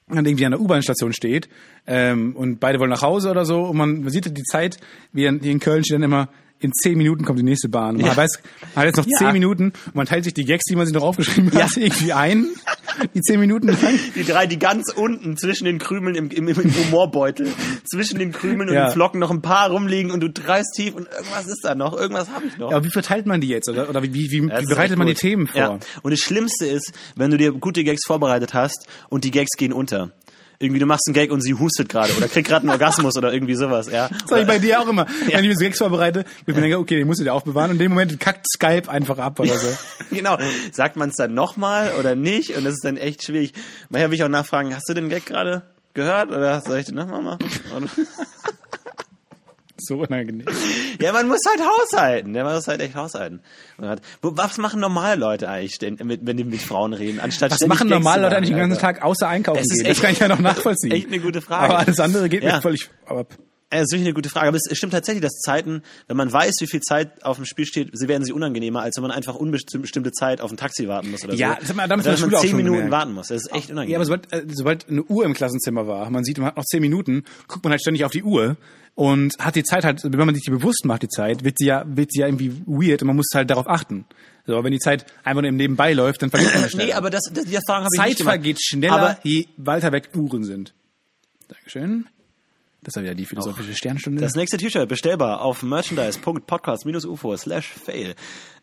dann 0.08 0.24
irgendwie 0.24 0.46
an 0.46 0.52
der 0.52 0.60
U-Bahn-Station 0.60 1.12
steht 1.12 1.48
ähm, 1.86 2.36
und 2.36 2.60
beide 2.60 2.78
wollen 2.78 2.90
nach 2.90 3.02
Hause 3.02 3.30
oder 3.30 3.44
so 3.44 3.62
und 3.62 3.76
man, 3.76 4.08
sieht 4.08 4.36
die 4.36 4.44
Zeit, 4.44 4.78
wie 5.12 5.24
in, 5.24 5.40
in 5.40 5.58
Köln 5.58 5.84
steht 5.84 5.96
dann 5.96 6.04
immer, 6.04 6.28
in 6.58 6.72
zehn 6.72 6.96
Minuten 6.96 7.24
kommt 7.24 7.38
die 7.38 7.42
nächste 7.42 7.68
Bahn. 7.68 7.96
Man 7.96 8.06
Ja. 8.06 8.16
weiß, 8.16 8.40
man 8.74 8.76
hat 8.76 8.84
jetzt 8.86 8.96
noch 8.96 9.06
Ja. 9.06 9.18
zehn 9.18 9.32
Minuten 9.32 9.72
und 9.86 9.94
man 9.94 10.06
teilt 10.06 10.24
sich 10.24 10.32
die 10.34 10.44
Gags, 10.44 10.64
die 10.64 10.74
man 10.76 10.86
sich 10.86 10.94
noch 10.94 11.02
aufgeschrieben 11.02 11.52
hat, 11.52 11.76
irgendwie 11.76 12.12
ein, 12.14 12.46
die 13.14 13.20
zehn 13.20 13.38
Minuten 13.40 13.68
lang. 13.68 13.98
Die 14.14 14.24
drei, 14.24 14.46
die 14.46 14.58
ganz 14.58 14.90
unten 14.94 15.36
zwischen 15.36 15.66
den 15.66 15.78
Krümeln 15.78 16.14
im, 16.14 16.30
im, 16.30 16.48
im 16.48 16.56
Humorbeutel, 16.74 17.52
zwischen 17.90 18.18
den 18.18 18.32
Krümeln 18.32 18.70
und 18.70 18.74
Ja. 18.74 18.86
den 18.88 18.92
Flocken 18.92 19.20
noch 19.20 19.30
ein 19.30 19.42
paar 19.42 19.70
rumliegen 19.70 20.10
und 20.10 20.20
du 20.20 20.30
dreist 20.30 20.74
tief 20.76 20.94
und 20.94 21.06
irgendwas 21.12 21.46
ist 21.46 21.60
da 21.62 21.74
noch, 21.74 21.92
irgendwas 21.96 22.30
habe 22.30 22.46
ich 22.46 22.56
noch. 22.56 22.70
Ja, 22.70 22.76
aber 22.78 22.86
wie 22.86 22.90
verteilt 22.90 23.26
man 23.26 23.40
die 23.40 23.48
jetzt? 23.48 23.68
Oder, 23.68 23.88
oder 23.90 24.02
wie, 24.02 24.14
wie, 24.14 24.30
wie, 24.30 24.42
wie 24.44 24.66
bereitet 24.66 24.96
man 24.96 25.06
die. 25.06 25.14
Themen 25.14 25.46
vor? 25.46 25.60
Ja. 25.60 25.78
Und 26.02 26.10
das 26.10 26.20
Schlimmste 26.20 26.66
ist, 26.66 26.92
wenn 27.16 27.30
du 27.30 27.36
dir 27.36 27.52
gute 27.52 27.84
Gags 27.84 28.06
vorbereitet 28.06 28.54
hast 28.54 28.86
und 29.10 29.24
die 29.24 29.30
Gags 29.30 29.56
gehen 29.58 29.72
unter. 29.72 30.10
Irgendwie 30.58 30.80
du 30.80 30.86
machst 30.86 31.06
einen 31.06 31.14
Gag 31.14 31.30
und 31.30 31.42
sie 31.42 31.54
hustet 31.54 31.88
gerade 31.88 32.12
oder 32.14 32.28
kriegt 32.28 32.48
gerade 32.48 32.62
einen 32.62 32.70
Orgasmus 32.70 33.16
oder 33.16 33.32
irgendwie 33.32 33.54
sowas, 33.54 33.90
ja. 33.90 34.08
Das 34.08 34.30
habe 34.30 34.40
ich 34.40 34.46
bei 34.46 34.58
dir 34.58 34.80
auch 34.80 34.88
immer. 34.88 35.06
Wenn 35.26 35.44
ich 35.44 35.48
mir 35.48 35.54
so 35.54 35.64
Gags 35.64 35.78
vorbereite, 35.78 36.24
ich 36.46 36.54
mir 36.54 36.60
denke, 36.60 36.78
okay, 36.78 36.96
den 36.96 37.06
musst 37.06 37.20
du 37.20 37.24
dir 37.24 37.34
aufbewahren. 37.34 37.70
Und 37.70 37.76
in 37.76 37.80
dem 37.80 37.92
Moment 37.92 38.18
kackt 38.20 38.46
Skype 38.50 38.88
einfach 38.88 39.18
ab 39.18 39.38
oder 39.40 39.56
so. 39.58 39.68
Genau. 40.10 40.38
Sagt 40.72 40.96
man 40.96 41.10
es 41.10 41.16
dann 41.16 41.34
nochmal 41.34 41.92
oder 41.98 42.14
nicht? 42.14 42.56
Und 42.56 42.64
das 42.64 42.74
ist 42.74 42.84
dann 42.84 42.96
echt 42.96 43.24
schwierig. 43.24 43.52
Manchmal 43.90 44.10
will 44.10 44.16
ich 44.16 44.24
auch 44.24 44.28
nachfragen, 44.28 44.74
hast 44.74 44.88
du 44.88 44.94
den 44.94 45.08
Gag 45.08 45.26
gerade 45.26 45.62
gehört 45.94 46.30
oder 46.30 46.60
soll 46.60 46.78
ich 46.78 46.86
den 46.86 46.94
nochmal 46.94 47.22
machen? 47.22 47.48
So 49.78 49.98
unangenehm. 49.98 50.46
ja, 51.00 51.12
man 51.12 51.28
muss 51.28 51.40
halt 51.48 51.60
haushalten. 51.60 52.34
Ja, 52.34 52.44
man 52.44 52.54
muss 52.54 52.66
halt 52.66 52.80
echt 52.80 52.94
haushalten. 52.94 53.40
Hat- 53.80 54.00
Was 54.22 54.58
machen 54.58 54.80
normale 54.80 55.20
Leute 55.20 55.48
eigentlich, 55.48 55.78
denn, 55.78 55.98
mit, 56.04 56.20
wenn 56.24 56.36
die 56.36 56.44
mit 56.44 56.60
Frauen 56.62 56.92
reden, 56.94 57.20
anstatt 57.20 57.50
Was 57.50 57.66
machen 57.66 57.88
normale 57.88 58.22
Leute 58.22 58.36
eigentlich 58.36 58.50
den 58.50 58.58
ganzen? 58.58 58.80
Tag 58.80 59.02
außer 59.02 59.28
einkaufen 59.28 59.60
ist 59.60 59.68
gehen? 59.74 59.86
echt- 59.86 59.90
das 59.98 60.00
kann 60.02 60.12
ich 60.12 60.18
ja 60.18 60.28
noch 60.28 60.38
nachvollziehen. 60.38 60.90
Echt 60.92 61.08
eine 61.08 61.20
gute 61.20 61.40
Frage. 61.42 61.64
Aber 61.74 61.78
alles 61.80 62.00
andere 62.00 62.28
geht 62.28 62.42
Ja. 62.42 62.56
mir 62.56 62.62
völlig 62.62 62.88
ab. 63.06 63.28
Ja, 63.72 63.80
Das 63.80 63.86
ist 63.88 63.92
wirklich 63.92 64.06
eine 64.06 64.14
gute 64.14 64.28
Frage. 64.28 64.46
Aber 64.48 64.56
es 64.56 64.76
stimmt 64.78 64.92
tatsächlich, 64.92 65.22
dass 65.22 65.40
Zeiten, 65.40 65.82
wenn 66.06 66.16
man 66.16 66.32
weiß, 66.32 66.54
wie 66.60 66.68
viel 66.68 66.80
Zeit 66.80 67.24
auf 67.24 67.36
dem 67.36 67.44
Spiel 67.44 67.66
steht, 67.66 67.90
sie 67.92 68.06
werden 68.08 68.24
sie 68.24 68.32
unangenehmer, 68.32 68.80
als 68.80 68.96
wenn 68.96 69.02
man 69.02 69.10
einfach 69.10 69.34
unbestimmte 69.34 70.12
Zeit 70.12 70.40
auf 70.40 70.52
ein 70.52 70.56
Taxi 70.56 70.86
warten 70.86 71.10
muss 71.10 71.24
oder 71.24 71.34
Ja, 71.34 71.54
so. 71.54 71.60
das 71.60 71.68
hat 71.70 71.76
man 71.76 71.90
damals 71.90 72.06
Oder 72.06 72.14
in 72.14 72.20
der 72.30 72.36
Schule 72.38 72.40
zehn 72.48 72.56
Minuten 72.56 72.74
gemerkt. 72.76 72.92
warten 72.92 73.12
muss. 73.12 73.26
Das 73.28 73.42
ist 73.42 73.52
echt 73.52 73.70
unangenehm. 73.70 73.90
Ja, 73.92 73.98
aber 73.98 74.04
sobald, 74.06 74.32
äh, 74.32 74.44
sobald 74.52 74.88
eine 74.88 75.02
Uhr 75.02 75.24
im 75.24 75.34
Klassenzimmer 75.34 75.86
war, 75.88 76.08
man 76.10 76.22
sieht, 76.22 76.38
man 76.38 76.46
hat 76.46 76.56
noch 76.56 76.64
zehn 76.64 76.80
Minuten, 76.80 77.24
guckt 77.48 77.64
man 77.64 77.72
halt 77.72 77.80
ständig 77.82 78.04
auf 78.04 78.12
die 78.12 78.22
Uhr 78.22 78.56
und 78.96 79.34
hat 79.38 79.54
die 79.54 79.62
Zeit 79.62 79.84
halt, 79.84 80.02
wenn 80.02 80.18
man 80.18 80.34
sich 80.34 80.44
die 80.44 80.50
bewusst 80.50 80.84
macht, 80.84 81.02
die 81.02 81.08
Zeit, 81.08 81.44
wird 81.44 81.58
sie 81.58 81.66
ja, 81.66 81.84
wird 81.86 82.10
sie 82.10 82.20
ja 82.20 82.26
irgendwie 82.26 82.62
weird 82.66 83.02
und 83.02 83.08
man 83.08 83.16
muss 83.16 83.26
halt 83.34 83.50
darauf 83.50 83.68
achten. 83.68 84.06
So, 84.46 84.54
aber 84.54 84.64
wenn 84.64 84.72
die 84.72 84.78
Zeit 84.78 85.04
einfach 85.22 85.42
nur 85.42 85.50
im 85.50 85.56
Nebenbei 85.56 85.92
läuft, 85.92 86.22
dann 86.22 86.30
vergisst 86.30 86.54
man 86.54 86.62
das 86.62 86.72
schnell. 86.72 86.86
nee, 86.86 86.92
aber 86.94 87.10
das, 87.10 87.24
das, 87.32 87.44
die 87.44 87.54
Erfahrung 87.54 87.84
habe 87.84 87.90
ich 87.92 87.98
Zeit 88.00 88.08
nicht 88.08 88.18
gemacht. 88.18 88.32
vergeht 88.34 88.64
schneller, 88.64 88.94
Aber 88.94 89.18
je 89.22 89.46
weiter 89.58 89.92
weg 89.92 90.10
Uhren 90.14 90.44
sind. 90.44 90.72
Dankeschön. 91.48 92.06
Das 92.82 92.94
war 92.94 93.02
wieder 93.02 93.14
die 93.14 93.26
philosophische 93.26 93.74
Sternstunde. 93.74 94.22
Das 94.22 94.34
nächste 94.34 94.56
T-Shirt 94.56 94.88
bestellbar 94.88 95.42
auf 95.42 95.62
merchandise.podcast-ufo 95.62 97.36
slash 97.36 97.68
fail. 97.68 98.14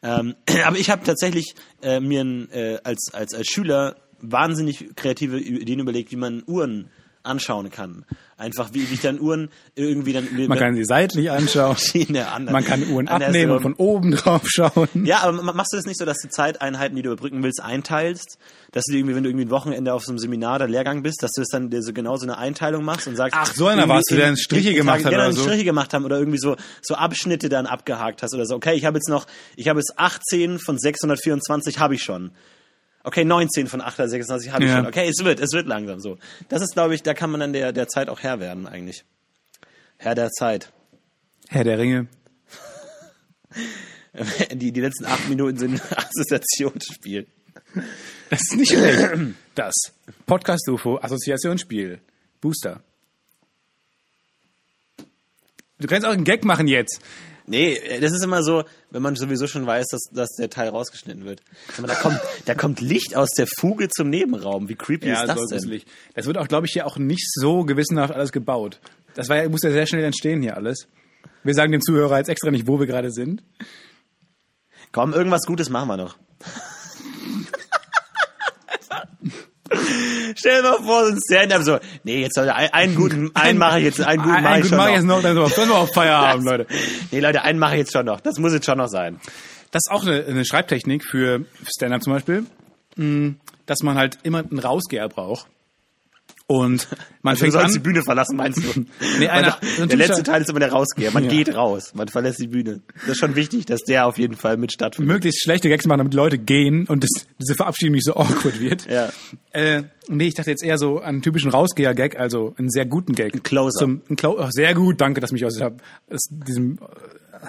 Ähm, 0.01 0.35
aber 0.65 0.77
ich 0.77 0.89
habe 0.89 1.03
tatsächlich 1.03 1.53
äh, 1.83 1.99
mir 1.99 2.23
äh, 2.51 2.79
als, 2.83 3.13
als, 3.13 3.33
als 3.35 3.47
Schüler 3.47 3.97
wahnsinnig 4.19 4.95
kreative 4.95 5.39
Ideen 5.39 5.79
überlegt, 5.79 6.11
wie 6.11 6.15
man 6.15 6.41
Uhren 6.47 6.89
anschauen 7.23 7.69
kann. 7.71 8.05
Einfach 8.37 8.69
wie, 8.73 8.83
ich 8.83 9.01
dann 9.01 9.19
Uhren 9.19 9.49
irgendwie 9.75 10.11
dann... 10.11 10.27
man 10.47 10.57
kann 10.57 10.75
sie 10.75 10.83
seitlich 10.83 11.31
anschauen. 11.31 11.77
Man 12.45 12.65
kann 12.65 12.89
Uhren 12.89 13.07
abnehmen 13.07 13.51
und 13.53 13.61
von 13.61 13.73
oben 13.75 14.11
drauf 14.11 14.41
schauen. 14.45 14.89
Ja, 15.05 15.19
aber 15.21 15.41
ma- 15.41 15.53
machst 15.53 15.71
du 15.71 15.77
das 15.77 15.85
nicht 15.85 15.97
so, 15.97 16.05
dass 16.05 16.17
du 16.17 16.29
Zeiteinheiten, 16.29 16.95
die 16.95 17.01
du 17.01 17.11
überbrücken 17.11 17.41
willst, 17.43 17.61
einteilst? 17.61 18.37
Dass 18.71 18.83
du 18.85 18.91
dir 18.91 18.99
irgendwie, 18.99 19.15
wenn 19.15 19.23
du 19.23 19.29
irgendwie 19.29 19.45
ein 19.45 19.51
Wochenende 19.51 19.93
auf 19.93 20.03
so 20.03 20.11
einem 20.11 20.19
Seminar 20.19 20.55
oder 20.55 20.67
Lehrgang 20.67 21.03
bist, 21.03 21.23
dass 21.23 21.31
du 21.31 21.41
das 21.41 21.49
dann 21.49 21.69
dir 21.69 21.81
so 21.81 21.93
genau 21.93 22.17
so 22.17 22.25
eine 22.25 22.37
Einteilung 22.37 22.83
machst 22.83 23.07
und 23.07 23.15
sagst. 23.15 23.37
Ach, 23.39 23.53
so 23.53 23.67
einer 23.67 23.87
warst 23.87 24.11
du, 24.11 24.15
der 24.15 24.27
dann 24.27 24.37
Striche 24.37 24.73
gemacht 24.73 25.05
hat 25.05 25.13
oder 25.13 25.31
so? 25.31 25.43
Striche 25.43 25.63
gemacht 25.63 25.93
haben 25.93 26.03
oder 26.03 26.17
irgendwie 26.17 26.39
so, 26.39 26.57
so 26.81 26.95
Abschnitte 26.95 27.49
dann 27.49 27.65
abgehakt 27.65 28.23
hast 28.23 28.33
oder 28.33 28.45
so. 28.45 28.55
Okay, 28.55 28.73
ich 28.73 28.85
habe 28.85 28.97
jetzt 28.97 29.09
noch, 29.09 29.25
ich 29.55 29.67
habe 29.69 29.79
jetzt 29.79 29.93
18 29.97 30.59
von 30.59 30.77
624 30.77 31.79
habe 31.79 31.95
ich 31.95 32.03
schon. 32.03 32.31
Okay, 33.03 33.25
19 33.25 33.67
von 33.67 33.81
826 33.81 34.51
habe 34.51 34.63
ich 34.63 34.69
Ja. 34.69 34.77
schon. 34.77 34.87
Okay, 34.87 35.07
es 35.09 35.23
wird, 35.25 35.39
es 35.41 35.51
wird 35.51 35.67
langsam 35.67 35.99
so. 35.99 36.17
Das 36.49 36.61
ist, 36.61 36.73
glaube 36.73 36.95
ich, 36.95 37.03
da 37.03 37.13
kann 37.13 37.29
man 37.31 37.39
dann 37.41 37.51
der, 37.53 37.73
der 37.73 37.87
Zeit 37.87 38.07
auch 38.09 38.21
Herr 38.21 38.39
werden 38.39 38.65
eigentlich. 38.67 39.03
Herr 39.97 40.15
der 40.15 40.29
Zeit. 40.31 40.71
Herr 41.49 41.63
der 41.63 41.77
Ringe. 41.77 42.07
Die, 44.53 44.71
die 44.71 44.79
letzten 44.81 45.05
acht 45.05 45.27
Minuten 45.27 45.57
sind 45.57 45.81
Assoziationsspiel. 45.97 47.25
Das 48.29 48.41
ist 48.41 48.55
nicht 48.55 48.71
schlecht. 48.71 49.09
Das 49.55 49.73
Podcast 50.27 50.67
UFO 50.69 50.99
Assoziationsspiel. 51.01 51.99
Booster. 52.39 52.83
Du 55.79 55.87
kannst 55.87 56.05
auch 56.05 56.11
einen 56.11 56.23
Gag 56.25 56.45
machen 56.45 56.67
jetzt. 56.67 57.01
Nee, 57.45 57.77
das 57.99 58.13
ist 58.13 58.23
immer 58.23 58.41
so, 58.41 58.63
wenn 58.89 59.01
man 59.01 59.15
sowieso 59.15 59.47
schon 59.47 59.65
weiß, 59.65 59.85
dass, 59.91 60.03
dass 60.11 60.29
der 60.39 60.49
Teil 60.49 60.69
rausgeschnitten 60.69 61.25
wird. 61.25 61.41
Mal, 61.79 61.87
Da 61.87 61.95
kommt, 61.95 62.19
da 62.45 62.55
kommt 62.55 62.79
Licht 62.79 63.15
aus 63.15 63.29
der 63.37 63.47
Fuge 63.59 63.89
zum 63.89 64.09
Nebenraum. 64.09 64.69
Wie 64.69 64.75
creepy 64.75 65.11
ist 65.11 65.23
das 65.27 65.37
so 65.37 65.45
denn? 65.45 65.57
gruselig. 65.57 65.85
Das 66.15 66.25
wird 66.25 66.37
auch, 66.37 66.47
glaube 66.47 66.67
ich, 66.67 66.73
hier 66.73 66.87
auch 66.87 66.97
nicht 66.97 67.29
so 67.33 67.65
gewissenhaft 67.65 68.13
alles 68.13 68.31
gebaut. 68.31 68.79
Das 69.15 69.29
war 69.29 69.37
ja, 69.37 69.49
muss 69.49 69.61
ja 69.63 69.71
sehr 69.71 69.85
schnell 69.85 70.03
entstehen 70.03 70.41
hier 70.41 70.55
alles. 70.55 70.87
Wir 71.43 71.53
sagen 71.53 71.71
dem 71.71 71.81
Zuhörer 71.81 72.17
jetzt 72.17 72.29
extra 72.29 72.51
nicht, 72.51 72.67
wo 72.67 72.79
wir 72.79 72.87
gerade 72.87 73.11
sind. 73.11 73.43
Komm, 74.91 75.13
irgendwas 75.13 75.45
Gutes 75.45 75.69
machen 75.69 75.89
wir 75.89 75.97
noch. 75.97 76.17
Stell 80.35 80.61
dir 80.61 80.69
mal 80.69 80.83
vor, 80.83 81.05
so 81.05 81.11
ein 81.13 81.19
Stand-up 81.25 81.63
so, 81.63 81.79
nee, 82.03 82.21
jetzt 82.21 82.35
soll 82.35 82.49
einen, 82.49 82.69
einen 82.73 82.95
guten, 82.95 83.31
einen 83.35 83.57
mache 83.57 83.79
ich 83.79 83.85
jetzt, 83.85 84.01
einen 84.01 84.21
guten 84.23 84.35
Ein, 84.35 84.43
mache 84.43 84.53
ein 84.55 84.61
ich 84.63 84.67
schon 84.69 84.77
mach 84.77 84.87
ich 84.89 84.95
jetzt 84.95 85.05
noch, 85.05 85.21
dann 85.21 85.33
sind 85.35 85.43
wir- 85.43 85.49
dann 85.49 85.55
sind 85.55 85.69
wir 85.69 85.75
auf 85.77 85.93
Feierabend, 85.93 86.45
Leute. 86.45 86.67
Nee, 87.11 87.19
Leute, 87.19 87.41
einen 87.43 87.59
mache 87.59 87.73
ich 87.73 87.79
jetzt 87.79 87.93
schon 87.93 88.05
noch. 88.05 88.19
Das 88.21 88.37
muss 88.39 88.53
jetzt 88.53 88.65
schon 88.65 88.77
noch 88.77 88.87
sein. 88.89 89.19
Das 89.71 89.81
ist 89.87 89.91
auch 89.91 90.05
eine, 90.05 90.23
eine 90.25 90.45
Schreibtechnik 90.45 91.03
für 91.05 91.45
Stand-up 91.65 92.03
zum 92.03 92.13
Beispiel, 92.13 92.45
mh, 92.97 93.35
dass 93.65 93.79
man 93.83 93.97
halt 93.97 94.19
immer 94.23 94.39
einen 94.39 94.59
Rausgeher 94.59 95.07
braucht. 95.09 95.47
Und 96.45 96.89
man 97.21 97.31
Also 97.31 97.39
du 97.45 97.51
fängt 97.51 97.53
sollst 97.53 97.73
die 97.75 97.79
an, 97.79 97.83
Bühne 97.83 98.03
verlassen, 98.03 98.35
meinst 98.35 98.59
du? 98.61 98.85
Nee, 99.19 99.29
einer- 99.29 99.57
Man, 99.79 99.87
der 99.87 99.97
letzte 99.97 100.23
Teil 100.23 100.41
ist 100.41 100.49
immer 100.49 100.59
der 100.59 100.71
Rausgeher. 100.73 101.11
Man 101.11 101.23
Ja. 101.23 101.29
geht 101.29 101.55
raus, 101.55 101.93
man 101.95 102.09
verlässt 102.09 102.39
die 102.41 102.47
Bühne. 102.47 102.81
Das 103.01 103.11
ist 103.11 103.17
schon 103.19 103.35
wichtig, 103.35 103.65
dass 103.65 103.79
der 103.83 104.05
auf 104.07 104.17
jeden 104.17 104.35
Fall 104.35 104.57
mit 104.57 104.73
stattfindet. 104.73 105.11
möglichst 105.13 105.41
schlechte 105.41 105.69
Gags 105.69 105.85
machen, 105.85 105.99
damit 105.99 106.13
Leute 106.13 106.37
gehen 106.37 106.85
und 106.87 107.03
das, 107.03 107.25
diese 107.39 107.55
Verabschiedung 107.55 107.93
nicht 107.95 108.05
so 108.05 108.15
awkward 108.17 108.59
wird. 108.59 108.85
Ja. 108.91 109.09
Äh, 109.51 109.83
nee, 110.09 110.27
ich 110.27 110.33
dachte 110.33 110.49
jetzt 110.51 110.63
eher 110.63 110.77
so 110.77 110.97
an 110.99 111.05
einen 111.05 111.21
typischen 111.21 111.49
Rausgeher-Gag, 111.49 112.19
also 112.19 112.53
einen 112.57 112.69
sehr 112.69 112.85
guten 112.85 113.15
Gag. 113.15 113.33
Ein 113.33 113.43
Closer. 113.43 113.79
Zum, 113.79 114.01
ein 114.09 114.17
Clo 114.17 114.35
oh, 114.37 114.47
sehr 114.51 114.73
gut, 114.75 114.99
danke, 114.99 115.21
dass 115.21 115.31
mich 115.31 115.45
aus 115.45 115.59
aus 115.61 116.27
diesem, 116.29 116.73
äh, 116.77 117.47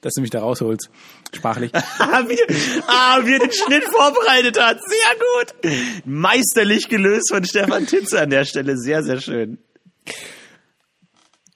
dass 0.00 0.14
du 0.14 0.20
mich 0.20 0.30
da 0.30 0.40
rausholst, 0.40 0.90
sprachlich. 1.34 1.72
Ah, 1.98 2.22
wie, 2.28 2.38
ah, 2.86 3.20
wie 3.24 3.32
er 3.32 3.38
den 3.40 3.52
Schnitt 3.52 3.84
vorbereitet 3.84 4.60
hat. 4.60 4.78
Sehr 4.82 5.16
gut. 5.18 6.04
Meisterlich 6.04 6.88
gelöst 6.88 7.30
von 7.30 7.44
Stefan 7.44 7.86
Titze 7.86 8.20
an 8.20 8.30
der 8.30 8.44
Stelle. 8.44 8.76
Sehr, 8.76 9.02
sehr 9.02 9.20
schön. 9.20 9.58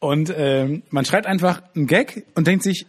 Und 0.01 0.33
ähm, 0.35 0.83
man 0.91 1.05
schreibt 1.05 1.27
einfach 1.27 1.63
einen 1.75 1.87
Gag 1.87 2.27
und 2.35 2.47
denkt 2.47 2.65
sich, 2.65 2.87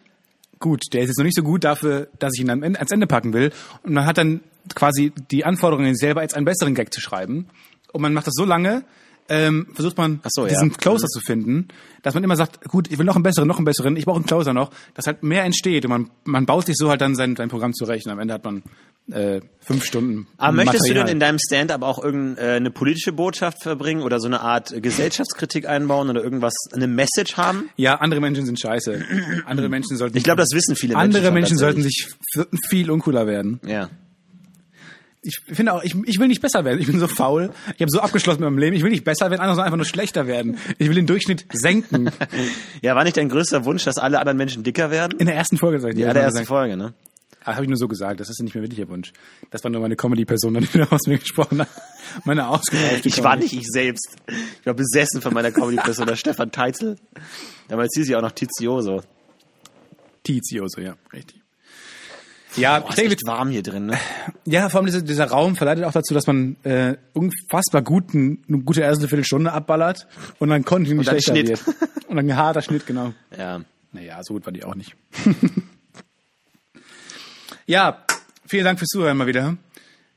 gut, 0.60 0.82
der 0.94 1.02
ist 1.02 1.10
jetzt 1.10 1.18
noch 1.18 1.26
nicht 1.26 1.36
so 1.36 1.44
gut 1.44 1.64
dafür, 1.64 2.08
dass 2.20 2.32
ich 2.36 2.42
ihn 2.42 2.50
am 2.50 2.64
Ende, 2.64 2.80
ans 2.80 2.92
Ende 2.92 3.08
packen 3.08 3.34
will. 3.34 3.52
Und 3.84 3.94
man 3.94 4.06
hat 4.06 4.18
dann 4.18 4.42
quasi 4.76 5.12
die 5.30 5.44
Anforderungen 5.44 5.96
selber 5.96 6.22
jetzt 6.22 6.36
einen 6.36 6.46
besseren 6.46 6.74
Gag 6.74 6.94
zu 6.94 7.02
schreiben. 7.02 7.48
Und 7.92 8.02
man 8.02 8.14
macht 8.14 8.28
das 8.28 8.34
so 8.36 8.46
lange, 8.46 8.86
ähm, 9.32 9.68
versucht 9.74 9.98
man 9.98 10.20
so, 10.28 10.44
ja. 10.44 10.50
diesen 10.50 10.74
Closer 10.74 11.08
zu 11.08 11.22
finden, 11.22 11.70
dass 12.04 12.14
man 12.14 12.24
immer 12.24 12.36
sagt, 12.36 12.66
gut, 12.68 12.92
ich 12.92 12.98
will 12.98 13.06
noch 13.06 13.16
einen 13.16 13.24
besseren, 13.24 13.48
noch 13.48 13.56
einen 13.58 13.66
besseren, 13.66 13.96
ich 13.96 14.04
brauche 14.04 14.18
einen 14.18 14.26
Closer 14.26 14.54
noch, 14.54 14.72
dass 14.94 15.08
halt 15.08 15.24
mehr 15.24 15.46
entsteht 15.46 15.86
und 15.86 15.92
man, 15.92 16.10
man 16.26 16.46
baut 16.46 16.66
sich 16.66 16.76
so 16.78 16.90
halt 16.90 17.00
dann 17.00 17.16
sein, 17.16 17.38
sein 17.38 17.48
Programm 17.48 17.74
zurecht 17.74 18.06
und 18.06 18.12
am 18.12 18.20
Ende 18.20 18.34
hat 18.34 18.44
man 18.44 18.62
äh, 19.10 19.40
fünf 19.62 19.86
Stunden 19.86 20.28
Aber 20.38 20.52
möchtest 20.52 20.84
du 20.84 20.90
Material. 20.90 21.06
denn 21.06 21.16
in 21.16 21.20
deinem 21.22 21.40
Stand-up 21.40 21.82
auch 21.82 22.04
irgendeine 22.04 22.72
politische 22.72 23.14
Botschaft 23.14 23.64
verbringen 23.64 24.04
oder 24.04 24.20
so 24.20 24.28
eine 24.28 24.42
Art 24.42 24.74
Gesellschaftskritik 24.82 25.68
einbauen 25.68 26.10
oder 26.10 26.22
irgendwas, 26.22 26.54
eine 26.74 26.88
Message 26.88 27.38
haben? 27.38 27.70
Ja, 27.78 27.96
andere 27.96 28.20
Menschen 28.20 28.46
sind 28.46 28.60
scheiße. 28.60 29.04
Andere 29.46 29.70
Menschen 29.70 29.96
sollten 29.96 30.18
Ich 30.18 30.24
glaube, 30.24 30.42
das 30.42 30.50
wissen 30.54 30.76
viele 30.76 30.96
Menschen. 30.96 31.16
andere 31.16 31.32
Menschen 31.32 31.58
sollten 31.58 31.82
sich 31.82 32.10
viel 32.70 32.92
uncooler 32.92 33.28
werden. 33.28 33.62
Ja. 33.66 33.90
Ich 35.24 35.40
finde 35.54 35.74
auch, 35.74 35.84
ich, 35.84 35.96
ich 36.06 36.20
will 36.20 36.28
nicht 36.28 36.42
besser 36.42 36.66
werden. 36.66 36.80
Ich 36.80 36.88
bin 36.88 37.00
so 37.00 37.08
faul. 37.08 37.52
Ich 37.76 37.82
habe 37.82 37.92
so 37.92 38.00
abgeschlossen 38.00 38.42
mit 38.42 38.50
meinem 38.50 38.58
Leben. 38.58 38.76
Ich 38.76 38.84
will 38.84 38.90
nicht 38.90 39.04
besser 39.04 39.30
werden, 39.30 39.40
andere 39.40 39.56
sollen 39.56 39.66
einfach 39.66 39.78
nur 39.78 39.86
schlechter 39.86 40.26
werden. 40.26 40.58
Ich 40.80 40.88
will 40.88 40.96
den 40.96 41.06
Durchschnitt 41.08 41.46
senken. 41.54 42.10
Ja, 42.82 42.96
war 42.96 43.04
nicht 43.04 43.18
dein 43.18 43.30
größter 43.30 43.66
Wunsch, 43.66 43.84
dass 43.84 43.98
alle 43.98 44.18
anderen 44.20 44.38
Menschen 44.38 44.64
dicker 44.64 44.90
werden? 44.90 45.20
In 45.20 45.28
der 45.28 45.36
ersten 45.36 45.58
Folge 45.58 45.80
sag 45.80 45.90
ich 45.90 45.96
dir. 45.98 46.08
Ja, 46.08 46.14
der 46.14 46.24
erste 46.24 46.46
Folge, 46.46 46.76
ne? 46.76 46.94
Ah, 47.44 47.54
habe 47.54 47.64
ich 47.64 47.70
nur 47.70 47.78
so 47.78 47.88
gesagt. 47.88 48.20
Das 48.20 48.30
ist 48.30 48.42
nicht 48.42 48.56
mehr 48.56 48.64
wirklicher 48.64 48.88
Wunsch. 48.90 49.14
Das 49.52 49.64
war 49.64 49.70
nur 49.72 49.82
meine 49.82 49.96
Comedy-Person, 49.96 50.54
die 50.56 50.74
wieder 50.74 50.92
aus 50.92 51.08
mir 51.08 51.18
gesprochen 51.20 51.62
hat. 51.62 51.70
Meine 52.26 52.48
ausgereifte 52.48 53.08
Ich 53.08 53.24
war 53.24 53.36
Comedy. 53.36 53.56
nicht 53.56 53.66
ich 53.66 53.72
selbst. 53.72 54.16
Ich 54.60 54.66
war 54.66 54.74
besessen 54.74 55.22
von 55.22 55.34
meiner 55.34 55.52
Comedy-Person, 55.52 56.08
der 56.08 56.16
Stefan 56.18 56.52
Teitzel. 56.52 56.98
Damals 57.68 57.92
hieß 57.96 58.08
sie 58.08 58.16
auch 58.16 58.22
noch 58.22 58.32
Tizioso. 58.32 59.02
Tizio, 60.24 60.66
so 60.68 60.82
ja, 60.82 60.96
richtig. 61.14 61.41
Ja, 62.56 62.80
Boah, 62.80 62.86
ich 62.86 62.90
ist 62.92 62.98
denke, 62.98 63.14
echt 63.14 63.26
warm 63.26 63.50
hier 63.50 63.64
drin, 63.64 63.86
ne? 63.86 63.98
Ja, 64.46 64.68
vor 64.70 64.80
allem 64.80 64.88
dieser, 64.88 65.02
dieser 65.02 65.26
Raum 65.26 65.56
verleitet 65.56 65.86
auch 65.86 65.94
dazu, 65.94 66.14
dass 66.14 66.28
man 66.28 66.58
äh, 66.64 66.98
unfassbar 67.14 67.82
guten, 67.82 68.44
eine 68.48 68.60
gute 68.60 68.82
erste 68.82 69.08
Viertelstunde 69.08 69.54
abballert 69.54 70.08
und 70.40 70.50
dann 70.50 70.66
kontinuierlich 70.66 71.08
Und 71.08 71.14
dann 71.14 71.22
schlechter 71.22 71.56
Schnitt. 71.64 71.82
wird. 71.82 72.10
Und 72.10 72.18
dann 72.18 72.30
ein 72.30 72.36
harter 72.36 72.62
Schnitt, 72.62 72.86
genau. 72.86 73.14
Ja. 73.38 73.62
Naja, 73.94 74.20
so 74.24 74.34
gut 74.34 74.46
war 74.46 74.54
die 74.54 74.64
auch 74.64 74.76
nicht. 74.76 74.96
ja, 77.66 78.04
vielen 78.48 78.66
Dank 78.66 78.80
fürs 78.80 78.90
Zuhören 78.90 79.18
mal 79.18 79.28
wieder. 79.28 79.58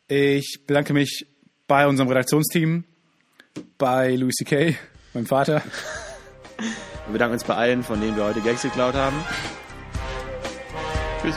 Ich 0.08 0.60
bedanke 0.66 0.92
mich 0.92 1.26
bei 1.66 1.86
unserem 1.86 2.08
Redaktionsteam, 2.08 2.84
bei 3.78 4.14
Louis 4.16 4.34
C.K., 4.34 4.76
meinem 5.12 5.26
Vater. 5.26 5.62
Wir 7.06 7.12
bedanken 7.12 7.34
uns 7.34 7.44
bei 7.44 7.54
allen, 7.54 7.82
von 7.82 8.00
denen 8.00 8.16
wir 8.16 8.24
heute 8.24 8.40
Gags 8.40 8.62
geklaut 8.62 8.94
haben. 8.94 9.16
Tschüss. 11.22 11.36